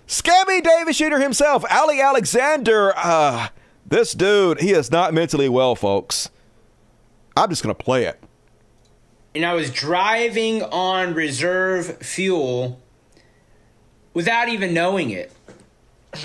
Scammy 0.07 0.61
Davis 0.61 0.97
Shooter 0.97 1.19
himself, 1.19 1.63
Ali 1.71 2.01
Alexander. 2.01 2.93
Uh, 2.97 3.47
this 3.85 4.13
dude, 4.13 4.59
he 4.59 4.71
is 4.71 4.91
not 4.91 5.13
mentally 5.13 5.47
well, 5.47 5.75
folks. 5.75 6.29
I'm 7.37 7.49
just 7.49 7.63
going 7.63 7.75
to 7.75 7.83
play 7.83 8.05
it. 8.05 8.19
And 9.33 9.45
I 9.45 9.53
was 9.53 9.71
driving 9.71 10.61
on 10.63 11.13
reserve 11.13 11.97
fuel 11.97 12.79
without 14.13 14.49
even 14.49 14.73
knowing 14.73 15.09
it. 15.09 15.31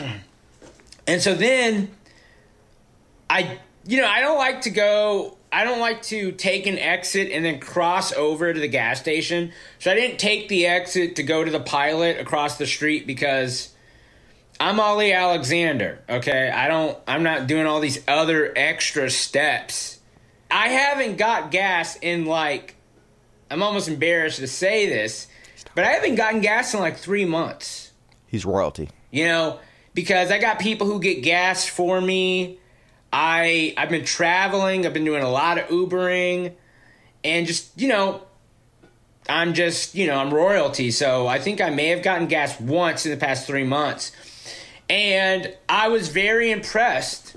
And 1.09 1.23
so 1.23 1.35
then 1.35 1.91
I, 3.31 3.61
you 3.89 3.97
know, 3.97 4.07
I 4.07 4.21
don't 4.21 4.37
like 4.37 4.61
to 4.63 4.71
go, 4.71 5.39
I 5.51 5.65
don't 5.65 5.81
like 5.81 6.03
to 6.03 6.33
take 6.33 6.67
an 6.67 6.79
exit 6.79 7.33
and 7.33 7.43
then 7.43 7.59
cross 7.59 8.13
over 8.13 8.53
to 8.53 8.61
the 8.61 8.69
gas 8.69 9.01
station. 9.01 9.51
So 9.79 9.91
I 9.91 9.95
didn't 9.95 10.19
take 10.19 10.49
the 10.49 10.67
exit 10.67 11.17
to 11.17 11.23
go 11.23 11.43
to 11.43 11.51
the 11.51 11.59
pilot 11.59 12.21
across 12.21 12.59
the 12.59 12.67
street 12.67 13.07
because 13.07 13.75
I'm 14.61 14.79
Ali 14.79 15.15
Alexander, 15.15 16.01
okay? 16.07 16.51
I 16.51 16.69
don't, 16.69 16.99
I'm 17.09 17.23
not 17.23 17.47
doing 17.47 17.67
all 17.67 17.81
these 17.81 18.05
other 18.07 18.53
extra 18.55 19.09
steps. 19.09 19.99
I 20.51 20.69
haven't 20.69 21.17
got 21.17 21.51
gas 21.51 21.97
in 21.97 22.27
like, 22.27 22.77
I'm 23.51 23.63
almost 23.63 23.89
embarrassed 23.89 24.41
to 24.41 24.47
say 24.47 24.87
this, 24.87 25.29
but 25.75 25.85
I 25.85 25.93
haven't 25.93 26.17
gotten 26.17 26.43
gas 26.43 26.75
in 26.75 26.81
like 26.81 26.99
three 26.99 27.25
months. 27.25 27.93
He's 28.27 28.45
royalty. 28.45 28.91
You 29.11 29.25
know, 29.25 29.61
because 29.95 30.31
I 30.31 30.37
got 30.37 30.59
people 30.59 30.87
who 30.87 31.01
get 31.01 31.23
gas 31.23 31.67
for 31.67 32.03
me. 32.03 32.59
I 33.13 33.75
I've 33.77 33.89
been 33.89 34.05
traveling, 34.05 34.87
I've 34.87 34.93
been 34.93 35.05
doing 35.05 35.23
a 35.23 35.31
lot 35.31 35.59
of 35.59 35.67
Ubering 35.69 36.53
and 37.25 37.47
just, 37.47 37.81
you 37.81 37.89
know, 37.89 38.23
I'm 39.29 39.55
just, 39.55 39.95
you 39.95 40.07
know, 40.07 40.17
I'm 40.17 40.33
royalty. 40.33 40.91
So 40.91 41.27
I 41.27 41.39
think 41.39 41.61
I 41.61 41.71
may 41.71 41.89
have 41.89 42.03
gotten 42.03 42.29
gas 42.29 42.59
once 42.61 43.05
in 43.05 43.13
the 43.13 43.19
past 43.19 43.47
3 43.47 43.65
months. 43.65 44.13
And 44.89 45.55
I 45.69 45.89
was 45.89 46.09
very 46.09 46.51
impressed 46.51 47.37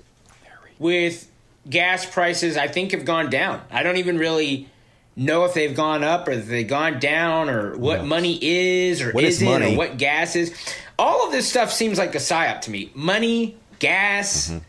with 0.80 1.30
gas 1.70 2.06
prices 2.06 2.58
I 2.58 2.68
think 2.68 2.92
have 2.92 3.06
gone 3.06 3.30
down. 3.30 3.62
I 3.70 3.84
don't 3.84 3.98
even 3.98 4.18
really 4.18 4.70
know 5.16 5.44
if 5.44 5.54
they've 5.54 5.76
gone 5.76 6.04
up 6.04 6.28
or 6.28 6.36
they've 6.38 6.68
gone 6.68 7.00
down 7.00 7.50
or 7.50 7.78
what 7.78 8.06
money 8.06 8.40
is 8.42 9.02
or 9.02 9.12
what 9.12 9.24
isn't 9.24 9.48
is 9.62 9.74
or 9.74 9.78
what 9.78 9.98
gas 9.98 10.36
is. 10.36 10.54
All 10.98 11.26
of 11.26 11.32
this 11.32 11.50
stuff 11.50 11.72
seems 11.72 11.98
like 11.98 12.16
a 12.16 12.20
psyop 12.20 12.62
to 12.62 12.72
me. 12.72 12.92
Money, 12.96 13.58
gas. 13.80 14.50
Mm-hmm. 14.50 14.60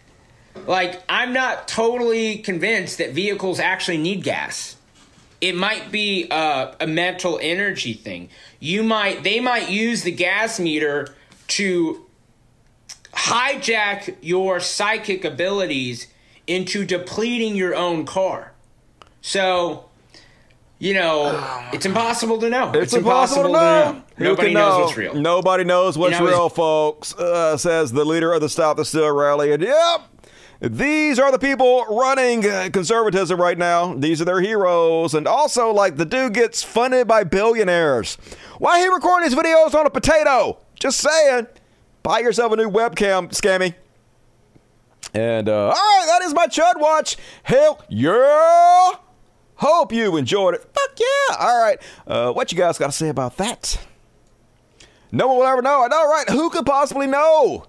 Like, 0.66 1.02
I'm 1.08 1.32
not 1.32 1.66
totally 1.66 2.38
convinced 2.38 2.98
that 2.98 3.12
vehicles 3.12 3.58
actually 3.58 3.98
need 3.98 4.22
gas. 4.22 4.76
It 5.40 5.56
might 5.56 5.90
be 5.90 6.28
a, 6.30 6.76
a 6.80 6.86
mental 6.86 7.38
energy 7.42 7.94
thing. 7.94 8.28
You 8.60 8.82
might, 8.82 9.24
they 9.24 9.40
might 9.40 9.70
use 9.70 10.02
the 10.04 10.12
gas 10.12 10.60
meter 10.60 11.14
to 11.48 12.06
hijack 13.12 14.16
your 14.20 14.60
psychic 14.60 15.24
abilities 15.24 16.06
into 16.46 16.84
depleting 16.84 17.56
your 17.56 17.74
own 17.74 18.04
car. 18.06 18.52
So, 19.20 19.86
you 20.78 20.94
know, 20.94 21.68
it's 21.72 21.86
impossible 21.86 22.38
to 22.38 22.48
know. 22.48 22.70
It's, 22.70 22.84
it's 22.84 22.94
impossible, 22.94 23.46
impossible, 23.46 23.54
to 23.54 23.92
know. 23.92 24.02
To 24.16 24.22
know. 24.22 24.28
Nobody 24.30 24.54
knows 24.54 24.84
what's 24.84 24.96
real. 24.96 25.14
Nobody 25.14 25.64
knows 25.64 25.98
what's 25.98 26.18
you 26.18 26.24
know, 26.24 26.30
real, 26.30 26.48
folks, 26.48 27.14
uh, 27.14 27.56
says 27.56 27.92
the 27.92 28.04
leader 28.04 28.32
of 28.32 28.40
the 28.40 28.48
Stop 28.48 28.76
the 28.76 28.84
Steal 28.84 29.10
rally. 29.12 29.52
And 29.52 29.62
yep, 29.62 30.02
these 30.62 31.18
are 31.18 31.32
the 31.32 31.40
people 31.40 31.84
running 31.86 32.46
uh, 32.48 32.70
conservatism 32.72 33.40
right 33.40 33.58
now. 33.58 33.94
These 33.94 34.22
are 34.22 34.24
their 34.24 34.40
heroes. 34.40 35.12
And 35.12 35.26
also, 35.26 35.72
like, 35.72 35.96
the 35.96 36.04
dude 36.04 36.34
gets 36.34 36.62
funded 36.62 37.08
by 37.08 37.24
billionaires. 37.24 38.16
Why 38.58 38.78
he 38.78 38.86
recording 38.86 39.28
his 39.28 39.34
videos 39.36 39.74
on 39.74 39.86
a 39.86 39.90
potato? 39.90 40.60
Just 40.78 41.00
saying. 41.00 41.48
Buy 42.04 42.20
yourself 42.20 42.52
a 42.52 42.56
new 42.56 42.70
webcam, 42.70 43.30
scammy. 43.30 43.74
And, 45.12 45.48
uh, 45.48 45.66
all 45.66 45.70
right, 45.72 46.04
that 46.06 46.22
is 46.22 46.32
my 46.32 46.46
Chud 46.46 46.78
Watch. 46.78 47.16
Hell 47.42 47.84
yeah! 47.88 48.92
Hope 49.56 49.92
you 49.92 50.16
enjoyed 50.16 50.54
it. 50.54 50.62
Fuck 50.62 50.98
yeah. 50.98 51.36
All 51.40 51.60
right. 51.60 51.82
Uh, 52.06 52.32
what 52.32 52.52
you 52.52 52.58
guys 52.58 52.78
got 52.78 52.86
to 52.86 52.92
say 52.92 53.08
about 53.08 53.36
that? 53.38 53.84
No 55.10 55.26
one 55.26 55.38
will 55.38 55.46
ever 55.46 55.60
know. 55.60 55.82
I 55.82 55.88
know, 55.88 56.08
right? 56.08 56.28
Who 56.30 56.50
could 56.50 56.66
possibly 56.66 57.08
know 57.08 57.66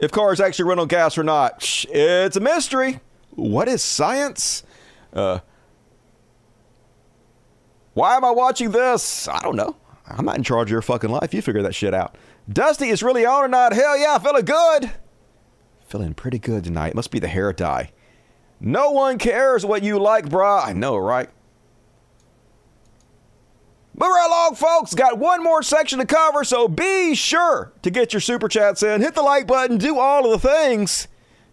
if 0.00 0.10
cars 0.10 0.40
actually 0.40 0.66
run 0.66 0.78
on 0.78 0.88
gas 0.88 1.16
or 1.18 1.24
not? 1.24 1.84
It's 1.90 2.36
a 2.36 2.40
mystery. 2.40 3.00
What 3.30 3.68
is 3.68 3.82
science? 3.82 4.62
Uh, 5.12 5.40
why 7.94 8.16
am 8.16 8.24
I 8.24 8.30
watching 8.30 8.70
this? 8.70 9.28
I 9.28 9.40
don't 9.40 9.56
know. 9.56 9.76
I'm 10.06 10.24
not 10.24 10.36
in 10.36 10.42
charge 10.42 10.68
of 10.68 10.72
your 10.72 10.82
fucking 10.82 11.10
life. 11.10 11.32
You 11.32 11.40
figure 11.42 11.62
that 11.62 11.74
shit 11.74 11.94
out. 11.94 12.16
Dusty 12.52 12.88
is 12.88 13.02
really 13.02 13.24
on 13.24 13.44
or 13.44 13.48
not? 13.48 13.72
Hell 13.72 13.96
yeah, 13.96 14.18
feeling 14.18 14.44
good. 14.44 14.92
Feeling 15.86 16.14
pretty 16.14 16.38
good 16.38 16.64
tonight. 16.64 16.94
Must 16.94 17.10
be 17.10 17.18
the 17.18 17.28
hair 17.28 17.52
dye. 17.52 17.90
No 18.60 18.90
one 18.90 19.18
cares 19.18 19.64
what 19.64 19.82
you 19.82 19.98
like, 19.98 20.28
brah. 20.28 20.64
I 20.66 20.72
know, 20.72 20.96
right? 20.96 21.30
Move 23.96 24.08
right 24.08 24.26
along, 24.26 24.56
folks. 24.56 24.92
Got 24.92 25.18
one 25.18 25.40
more 25.42 25.62
section 25.62 26.00
to 26.00 26.04
cover, 26.04 26.42
so 26.42 26.66
be 26.66 27.14
sure 27.14 27.72
to 27.82 27.90
get 27.90 28.12
your 28.12 28.20
super 28.20 28.48
chats 28.48 28.82
in. 28.82 29.00
Hit 29.00 29.14
the 29.14 29.22
like 29.22 29.46
button, 29.46 29.78
do 29.78 30.00
all 30.00 30.24
of 30.24 30.42
the 30.42 30.48
things. 30.48 31.06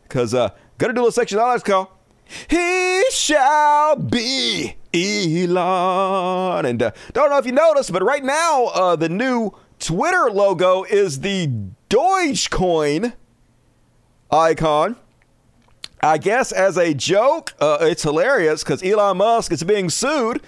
Because, 0.03 0.33
uh, 0.33 0.49
gotta 0.79 0.93
do 0.93 1.01
a 1.01 1.03
little 1.03 1.11
section 1.11 1.37
I 1.37 1.43
like 1.43 1.63
to 1.63 1.71
call 1.71 1.99
He 2.49 3.03
Shall 3.11 3.95
Be 3.95 4.75
Elon. 4.91 6.65
And 6.65 6.81
uh, 6.81 6.91
don't 7.13 7.29
know 7.29 7.37
if 7.37 7.45
you 7.45 7.51
noticed, 7.51 7.93
but 7.93 8.03
right 8.03 8.23
now, 8.23 8.65
uh, 8.65 8.95
the 8.95 9.09
new 9.09 9.51
Twitter 9.77 10.31
logo 10.31 10.83
is 10.83 11.19
the 11.19 11.47
Dogecoin 11.91 13.13
icon. 14.31 14.95
I 16.01 16.17
guess 16.17 16.51
as 16.51 16.77
a 16.77 16.95
joke, 16.95 17.53
uh, 17.59 17.77
it's 17.81 18.01
hilarious 18.01 18.63
because 18.63 18.81
Elon 18.81 19.17
Musk 19.17 19.51
is 19.51 19.63
being 19.63 19.91
sued 19.91 20.41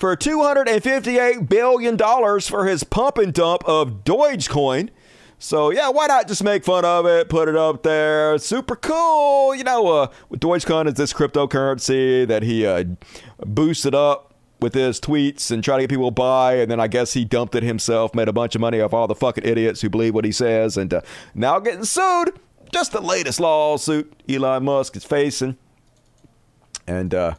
for 0.00 0.16
$258 0.16 1.46
billion 1.46 1.98
for 2.40 2.66
his 2.66 2.82
pump 2.84 3.18
and 3.18 3.34
dump 3.34 3.62
of 3.66 4.02
Dogecoin. 4.02 4.88
So, 5.38 5.70
yeah, 5.70 5.90
why 5.90 6.06
not 6.06 6.26
just 6.26 6.42
make 6.42 6.64
fun 6.64 6.86
of 6.86 7.04
it, 7.04 7.28
put 7.28 7.48
it 7.48 7.56
up 7.56 7.82
there? 7.82 8.38
Super 8.38 8.76
cool. 8.76 9.54
You 9.54 9.62
know, 9.62 9.86
uh, 9.88 10.06
Dogecoin 10.32 10.86
is 10.86 10.94
this 10.94 11.12
cryptocurrency 11.12 12.26
that 12.26 12.42
he 12.42 12.66
uh, 12.66 12.84
boosted 13.46 13.94
up 13.94 14.34
with 14.60 14.74
his 14.74 15.00
tweets 15.00 15.50
and 15.50 15.62
try 15.62 15.76
to 15.76 15.82
get 15.82 15.90
people 15.90 16.08
to 16.08 16.14
buy. 16.14 16.54
And 16.54 16.70
then 16.70 16.80
I 16.80 16.88
guess 16.88 17.12
he 17.12 17.24
dumped 17.26 17.54
it 17.54 17.62
himself, 17.62 18.14
made 18.14 18.28
a 18.28 18.32
bunch 18.32 18.54
of 18.54 18.60
money 18.62 18.80
off 18.80 18.94
all 18.94 19.06
the 19.06 19.14
fucking 19.14 19.44
idiots 19.44 19.82
who 19.82 19.90
believe 19.90 20.14
what 20.14 20.24
he 20.24 20.32
says, 20.32 20.76
and 20.78 20.92
uh, 20.92 21.02
now 21.34 21.58
getting 21.58 21.84
sued. 21.84 22.38
Just 22.72 22.92
the 22.92 23.00
latest 23.00 23.40
lawsuit 23.40 24.14
Elon 24.28 24.64
Musk 24.64 24.96
is 24.96 25.04
facing. 25.04 25.58
And, 26.86 27.14
uh, 27.14 27.34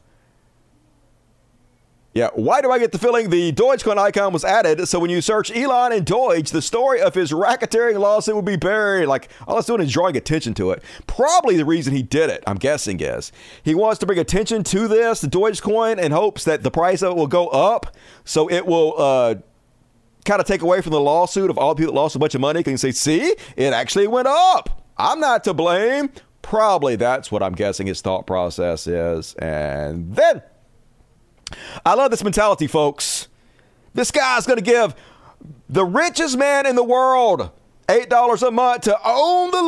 yeah, 2.14 2.28
why 2.34 2.60
do 2.60 2.72
I 2.72 2.80
get 2.80 2.92
the 2.92 2.98
feeling 2.98 3.30
the 3.30 3.54
Dogecoin 3.54 3.98
icon 3.98 4.34
was 4.34 4.44
added 4.44 4.86
so 4.88 5.00
when 5.00 5.10
you 5.10 5.22
search 5.22 5.50
Elon 5.56 5.94
and 5.94 6.06
Doge, 6.06 6.52
the 6.52 6.62
story 6.62 7.02
of 7.02 7.16
his 7.16 7.32
racketeering 7.32 7.98
lawsuit 7.98 8.36
will 8.36 8.42
be 8.42 8.58
buried? 8.58 9.06
Like, 9.06 9.30
all 9.48 9.58
it's 9.58 9.68
doing 9.68 9.82
is 9.82 9.94
drawing 9.94 10.18
attention 10.18 10.54
to 10.56 10.72
it. 10.72 10.84
Probably 11.08 11.56
the 11.56 11.64
reason 11.64 11.96
he 11.96 12.04
did 12.04 12.30
it, 12.30 12.44
I'm 12.46 12.58
guessing, 12.58 13.00
is 13.00 13.32
he 13.64 13.74
wants 13.74 14.00
to 14.00 14.06
bring 14.06 14.20
attention 14.20 14.64
to 14.66 14.90
this, 14.90 15.22
the 15.22 15.28
Dogecoin, 15.28 16.00
in 16.00 16.12
hopes 16.12 16.44
that 16.44 16.64
the 16.64 16.72
price 16.72 17.02
of 17.02 17.14
it 17.14 17.16
will 17.16 17.28
go 17.28 17.48
up 17.48 17.96
so 18.26 18.50
it 18.50 18.66
will 18.66 18.94
uh, 18.98 19.36
kind 20.26 20.42
of 20.42 20.46
take 20.46 20.62
away 20.62 20.82
from 20.82 20.92
the 20.92 21.00
lawsuit 21.00 21.50
of 21.50 21.58
all 21.58 21.74
the 21.74 21.80
people 21.80 21.94
that 21.94 22.00
lost 22.00 22.18
a 22.18 22.20
bunch 22.20 22.36
of 22.36 22.42
money. 22.42 22.62
Can 22.62 22.72
you 22.72 22.78
say, 22.78 22.92
see, 22.92 23.36
it 23.56 23.74
actually 23.74 24.08
went 24.08 24.28
up. 24.28 24.84
I'm 24.98 25.22
not 25.22 25.46
to 25.46 25.54
blame. 25.54 26.12
Probably 26.42 26.98
that's 26.98 27.32
what 27.32 27.42
I'm 27.42 27.54
guessing 27.54 27.88
his 27.88 28.02
thought 28.02 28.28
process 28.28 28.86
is. 28.86 29.34
And 29.36 30.14
then 30.14 30.42
I 31.86 31.94
love 31.96 32.12
this 32.12 32.24
mentality, 32.24 32.68
folks. 32.68 33.28
This 33.94 34.12
guy's 34.12 34.46
going 34.46 34.60
to 34.60 34.64
give 34.64 34.96
the 35.70 35.86
richest 35.86 36.38
man 36.38 36.66
in 36.66 36.76
the 36.76 36.84
world 36.84 37.52
$8 37.88 38.48
a 38.48 38.52
month 38.52 38.84
to 38.84 38.98
own 39.04 39.52
the 39.52 39.62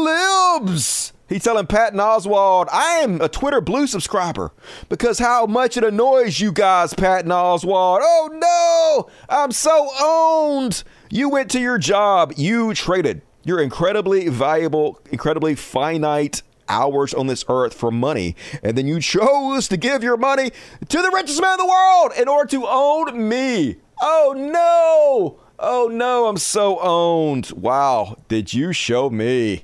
libs. 0.63 1.13
He's 1.27 1.43
telling 1.43 1.65
Patton 1.67 1.99
Oswalt, 1.99 2.67
I 2.71 2.99
am 2.99 3.19
a 3.19 3.27
Twitter 3.27 3.59
Blue 3.59 3.87
subscriber 3.87 4.51
because 4.87 5.19
how 5.19 5.45
much 5.45 5.77
it 5.77 5.83
annoys 5.83 6.39
you 6.39 6.51
guys, 6.51 6.93
Patton 6.93 7.31
Oswalt. 7.31 7.99
Oh 8.01 8.29
no, 8.31 9.11
I'm 9.29 9.51
so 9.51 9.89
owned. 9.99 10.83
You 11.09 11.29
went 11.29 11.49
to 11.51 11.59
your 11.59 11.77
job, 11.77 12.33
you 12.37 12.73
traded 12.73 13.21
your 13.43 13.59
incredibly 13.59 14.29
valuable, 14.29 14.99
incredibly 15.11 15.55
finite 15.55 16.43
hours 16.69 17.13
on 17.13 17.27
this 17.27 17.45
earth 17.49 17.73
for 17.73 17.91
money, 17.91 18.35
and 18.61 18.77
then 18.77 18.87
you 18.87 18.99
chose 18.99 19.67
to 19.67 19.77
give 19.77 20.03
your 20.03 20.17
money 20.17 20.51
to 20.89 21.01
the 21.01 21.11
richest 21.13 21.41
man 21.41 21.59
in 21.59 21.65
the 21.65 21.71
world 21.71 22.11
in 22.17 22.27
order 22.27 22.49
to 22.51 22.65
own 22.67 23.27
me. 23.27 23.77
Oh 24.01 24.33
no! 24.35 25.39
Oh 25.59 25.87
no, 25.91 26.27
I'm 26.27 26.37
so 26.37 26.79
owned. 26.79 27.51
Wow, 27.51 28.17
did 28.27 28.53
you 28.53 28.73
show 28.73 29.09
me? 29.09 29.63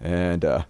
And 0.00 0.44
uh 0.44 0.64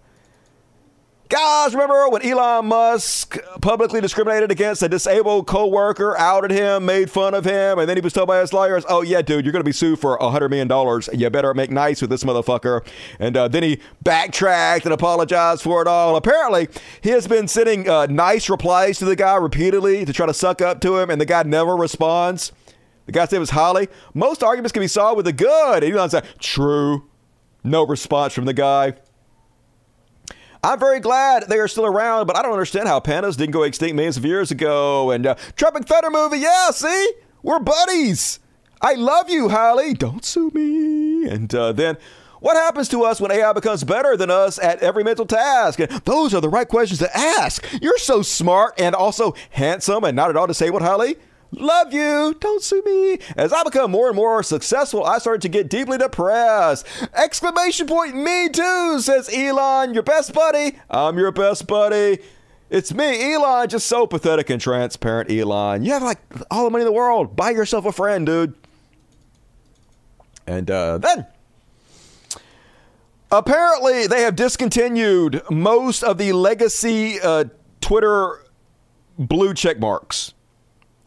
Guys, 1.29 1.75
remember 1.75 2.09
when 2.09 2.25
Elon 2.25 2.65
Musk 2.65 3.37
publicly 3.61 4.01
discriminated 4.01 4.51
against 4.51 4.83
a 4.83 4.89
disabled 4.89 5.47
coworker, 5.47 6.17
outed 6.17 6.51
him, 6.51 6.87
made 6.87 7.11
fun 7.11 7.35
of 7.35 7.45
him, 7.45 7.79
and 7.79 7.87
then 7.87 7.99
he 7.99 8.01
was 8.01 8.15
told 8.15 8.29
by 8.29 8.41
his 8.41 8.55
lawyers, 8.55 8.83
"Oh 8.89 9.03
yeah, 9.03 9.21
dude, 9.21 9.45
you're 9.45 9.53
going 9.53 9.61
to 9.61 9.69
be 9.69 9.73
sued 9.73 9.99
for 9.99 10.17
a 10.17 10.31
hundred 10.31 10.49
million 10.49 10.69
dollars. 10.69 11.07
You 11.13 11.29
better 11.29 11.53
make 11.53 11.71
nice 11.71 12.01
with 12.01 12.09
this 12.09 12.25
motherfucker." 12.25 12.81
And 13.19 13.37
uh, 13.37 13.47
then 13.47 13.63
he 13.63 13.79
backtracked 14.03 14.87
and 14.87 14.95
apologized 14.95 15.61
for 15.61 15.83
it 15.83 15.87
all. 15.87 16.17
Apparently, 16.17 16.69
he 17.03 17.11
has 17.11 17.29
been 17.29 17.47
sending 17.47 17.87
uh, 17.87 18.07
nice 18.07 18.49
replies 18.49 18.99
to 19.01 19.05
the 19.05 19.17
guy 19.17 19.37
repeatedly 19.37 20.07
to 20.07 20.15
try 20.15 20.25
to 20.25 20.33
suck 20.33 20.63
up 20.63 20.81
to 20.81 20.97
him, 20.97 21.11
and 21.11 21.21
the 21.21 21.27
guy 21.27 21.43
never 21.43 21.77
responds. 21.77 22.53
The 23.05 23.13
guy's 23.13 23.31
name 23.31 23.43
is 23.43 23.51
Halli. 23.51 23.89
Most 24.15 24.43
arguments 24.43 24.73
can 24.73 24.81
be 24.81 24.89
solved 24.89 25.19
with 25.19 25.27
a 25.27 25.35
good. 25.35 25.85
And 25.85 25.93
Elon's 25.93 26.15
like, 26.15 26.39
"True." 26.39 27.05
No 27.63 27.85
response 27.85 28.33
from 28.33 28.47
the 28.47 28.55
guy. 28.55 28.95
I'm 30.62 30.78
very 30.78 31.01
glad 31.01 31.44
they 31.48 31.59
are 31.59 31.68
still 31.68 31.86
around, 31.86 32.26
but 32.26 32.36
I 32.36 32.43
don't 32.43 32.52
understand 32.52 32.89
how 32.89 33.01
pandas 33.01 33.36
didn't 33.36 33.52
go 33.52 33.62
extinct 33.62 33.94
millions 33.94 34.16
of 34.16 34.24
years 34.24 34.51
ago. 34.51 35.10
And 35.10 35.26
uh, 35.26 35.35
Tropic 35.56 35.86
Thunder 35.86 36.10
movie, 36.10 36.39
yeah, 36.39 36.70
see? 36.70 37.12
We're 37.43 37.60
buddies. 37.60 38.40
I 38.80 38.94
love 38.94 39.30
you, 39.30 39.48
Halli. 39.48 39.97
Don't 39.97 40.24
sue 40.24 40.51
me. 40.51 41.28
And 41.28 41.52
uh, 41.55 41.72
then 41.72 41.97
what 42.40 42.56
happens 42.56 42.89
to 42.90 43.05
us 43.05 43.20
when 43.20 43.30
AI 43.30 43.52
becomes 43.52 43.85
better 43.85 44.16
than 44.16 44.30
us 44.30 44.59
at 44.59 44.80
every 44.80 45.05
mental 45.05 45.26
task? 45.26 45.80
And 45.80 45.90
those 46.05 46.35
are 46.35 46.40
the 46.40 46.48
right 46.48 46.68
questions 46.68 46.98
to 47.01 47.16
ask. 47.16 47.64
You're 47.80 47.98
so 47.98 48.22
smart 48.22 48.74
and 48.80 48.94
also 48.94 49.35
handsome 49.51 50.05
and 50.05 50.14
not 50.16 50.30
at 50.30 50.36
all 50.36 50.47
disabled, 50.47 50.82
Halli. 50.82 51.16
Love 51.51 51.93
you. 51.93 52.37
Don't 52.41 52.62
sue 52.62 52.83
me. 52.85 53.19
As 53.37 53.53
I 53.53 53.62
become 53.62 53.91
more 53.91 54.09
and 54.09 54.16
more 54.16 54.43
successful, 54.43 55.05
I 55.05 55.19
started 55.19 55.43
to 55.43 55.49
get 55.49 55.70
deeply 55.70 55.99
depressed. 55.99 56.87
Exclamation 57.15 57.87
point, 57.87 58.15
me 58.15 58.49
too, 58.51 59.01
says 59.01 59.31
Elon, 59.33 59.95
your 59.95 60.03
best 60.03 60.35
buddy. 60.35 60.79
I'm 60.91 61.19
your 61.19 61.33
best 61.33 61.66
buddy. 61.66 62.19
It's 62.70 62.93
me, 62.93 63.33
Elon, 63.33 63.69
just 63.69 63.87
so 63.87 64.07
pathetic 64.07 64.51
and 64.51 64.61
transparent, 64.61 65.31
Elon. 65.31 65.85
You 65.85 65.93
have 65.93 66.03
like 66.03 66.19
all 66.51 66.65
the 66.65 66.70
money 66.70 66.83
in 66.83 66.87
the 66.87 66.93
world. 66.93 67.35
Buy 67.35 67.51
yourself 67.51 67.87
a 67.87 67.93
friend, 67.93 68.27
dude. 68.27 68.55
And 70.47 70.70
uh, 70.70 70.99
then, 70.99 71.27
apparently, 73.33 74.07
they 74.07 74.20
have 74.20 74.37
discontinued 74.37 75.43
most 75.51 76.03
of 76.03 76.19
the 76.19 76.33
legacy 76.33 77.19
uh, 77.20 77.45
Twitter 77.81 78.45
blue 79.19 79.55
check 79.55 79.79
marks. 79.79 80.35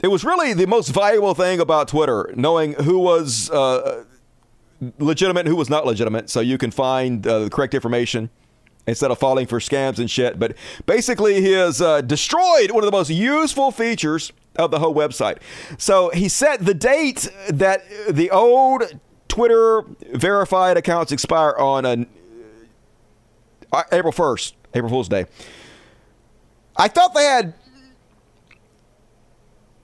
It 0.01 0.07
was 0.07 0.23
really 0.23 0.53
the 0.53 0.65
most 0.65 0.89
valuable 0.89 1.35
thing 1.35 1.59
about 1.59 1.87
Twitter, 1.87 2.33
knowing 2.35 2.73
who 2.73 2.97
was 2.97 3.51
uh, 3.51 4.03
legitimate 4.97 5.41
and 5.41 5.49
who 5.49 5.55
was 5.55 5.69
not 5.69 5.85
legitimate, 5.85 6.29
so 6.29 6.39
you 6.39 6.57
can 6.57 6.71
find 6.71 7.25
uh, 7.25 7.39
the 7.39 7.49
correct 7.49 7.75
information 7.75 8.31
instead 8.87 9.11
of 9.11 9.19
falling 9.19 9.45
for 9.45 9.59
scams 9.59 9.99
and 9.99 10.09
shit. 10.09 10.39
But 10.39 10.55
basically, 10.87 11.41
he 11.41 11.51
has 11.51 11.81
uh, 11.81 12.01
destroyed 12.01 12.71
one 12.71 12.83
of 12.83 12.85
the 12.85 12.97
most 12.97 13.11
useful 13.11 13.71
features 13.71 14.33
of 14.55 14.71
the 14.71 14.79
whole 14.79 14.95
website. 14.95 15.37
So 15.77 16.09
he 16.09 16.27
set 16.27 16.65
the 16.65 16.73
date 16.73 17.29
that 17.49 17.83
the 18.09 18.31
old 18.31 18.83
Twitter 19.27 19.83
verified 20.13 20.77
accounts 20.77 21.11
expire 21.11 21.55
on 21.57 21.85
uh, 21.85 23.83
April 23.91 24.11
1st, 24.11 24.53
April 24.73 24.89
Fool's 24.89 25.07
Day. 25.07 25.25
I 26.75 26.87
thought 26.87 27.13
they 27.13 27.23
had 27.23 27.53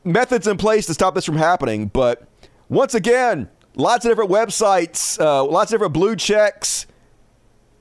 methods 0.07 0.47
in 0.47 0.57
place 0.57 0.85
to 0.87 0.93
stop 0.93 1.15
this 1.15 1.25
from 1.25 1.37
happening. 1.37 1.87
But 1.87 2.27
once 2.69 2.93
again, 2.93 3.49
lots 3.75 4.05
of 4.05 4.11
different 4.11 4.31
websites, 4.31 5.19
uh, 5.19 5.43
lots 5.43 5.71
of 5.71 5.75
different 5.75 5.93
blue 5.93 6.15
checks 6.15 6.87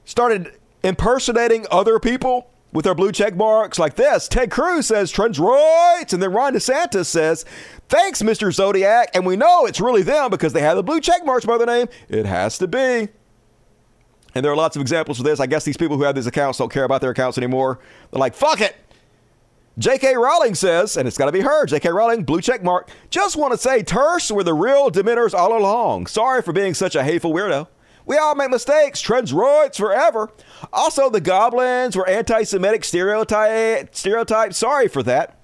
started 0.05 0.53
impersonating 0.83 1.67
other 1.71 1.99
people 1.99 2.51
with 2.73 2.85
their 2.85 2.95
blue 2.95 3.11
check 3.11 3.35
marks 3.35 3.79
like 3.79 3.97
this. 3.97 4.29
Ted 4.29 4.51
Cruz 4.51 4.87
says 4.87 5.17
right, 5.19 6.05
and 6.13 6.23
then 6.23 6.33
Ron 6.33 6.55
DeSantis 6.55 7.07
says, 7.07 7.45
"Thanks, 7.89 8.23
Mr. 8.23 8.53
Zodiac," 8.53 9.11
and 9.15 9.25
we 9.25 9.37
know 9.37 9.67
it's 9.67 9.81
really 9.81 10.03
them 10.03 10.31
because 10.31 10.53
they 10.53 10.61
have 10.61 10.77
the 10.77 10.83
blue 10.83 11.01
check 11.01 11.25
marks 11.25 11.47
by 11.47 11.57
their 11.57 11.67
name. 11.67 11.89
It 12.09 12.27
has 12.27 12.59
to 12.59 12.69
be. 12.69 13.09
And 14.35 14.45
there 14.45 14.53
are 14.53 14.57
lots 14.57 14.77
of 14.77 14.83
examples 14.83 15.19
of 15.19 15.25
this. 15.25 15.41
I 15.41 15.47
guess 15.47 15.65
these 15.65 15.79
people 15.79 15.97
who 15.97 16.03
have 16.03 16.15
these 16.15 16.27
accounts 16.27 16.59
don't 16.59 16.71
care 16.71 16.85
about 16.85 17.01
their 17.01 17.11
accounts 17.11 17.39
anymore. 17.39 17.79
They're 18.11 18.21
like, 18.21 18.35
"Fuck 18.35 18.61
it." 18.61 18.77
J.K. 19.79 20.17
Rowling 20.17 20.55
says, 20.55 20.97
and 20.97 21.07
it's 21.07 21.19
got 21.19 21.27
to 21.27 21.33
be 21.33 21.43
her, 21.43 21.67
J.K. 21.67 21.91
Rowling, 21.91 22.25
blue 22.25 22.41
check 22.41 22.63
mark. 22.63 22.89
Just 23.11 23.37
want 23.37 23.53
to 23.53 23.59
say, 23.59 23.83
TERFs 23.83 24.31
were 24.31 24.43
the 24.43 24.55
real 24.55 24.91
dementors 24.91 25.35
all 25.35 25.57
along. 25.57 26.07
Sorry 26.07 26.41
for 26.41 26.53
being 26.53 26.73
such 26.73 26.95
a 26.95 27.05
hateful 27.05 27.33
weirdo. 27.33 27.69
We 28.07 28.17
all 28.17 28.35
make 28.35 28.51
mistakes. 28.51 29.03
Trends 29.03 29.33
roids 29.33 29.77
forever. 29.77 30.31
Also, 30.73 31.11
the 31.11 31.21
goblins 31.21 31.95
were 31.95 32.09
anti 32.09 32.45
Semitic 32.45 32.85
stereotype, 32.85 33.95
stereotype. 33.95 34.55
Sorry 34.55 34.89
for 34.89 35.03
that. 35.03 35.39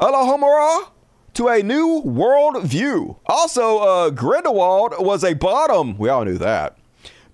Allahumma 0.00 0.88
to 1.34 1.48
a 1.48 1.62
new 1.62 2.00
world 2.00 2.64
view. 2.64 3.18
Also, 3.26 3.78
uh, 3.78 4.10
Grindelwald 4.10 4.94
was 4.98 5.22
a 5.22 5.34
bottom. 5.34 5.98
We 5.98 6.08
all 6.08 6.24
knew 6.24 6.38
that. 6.38 6.78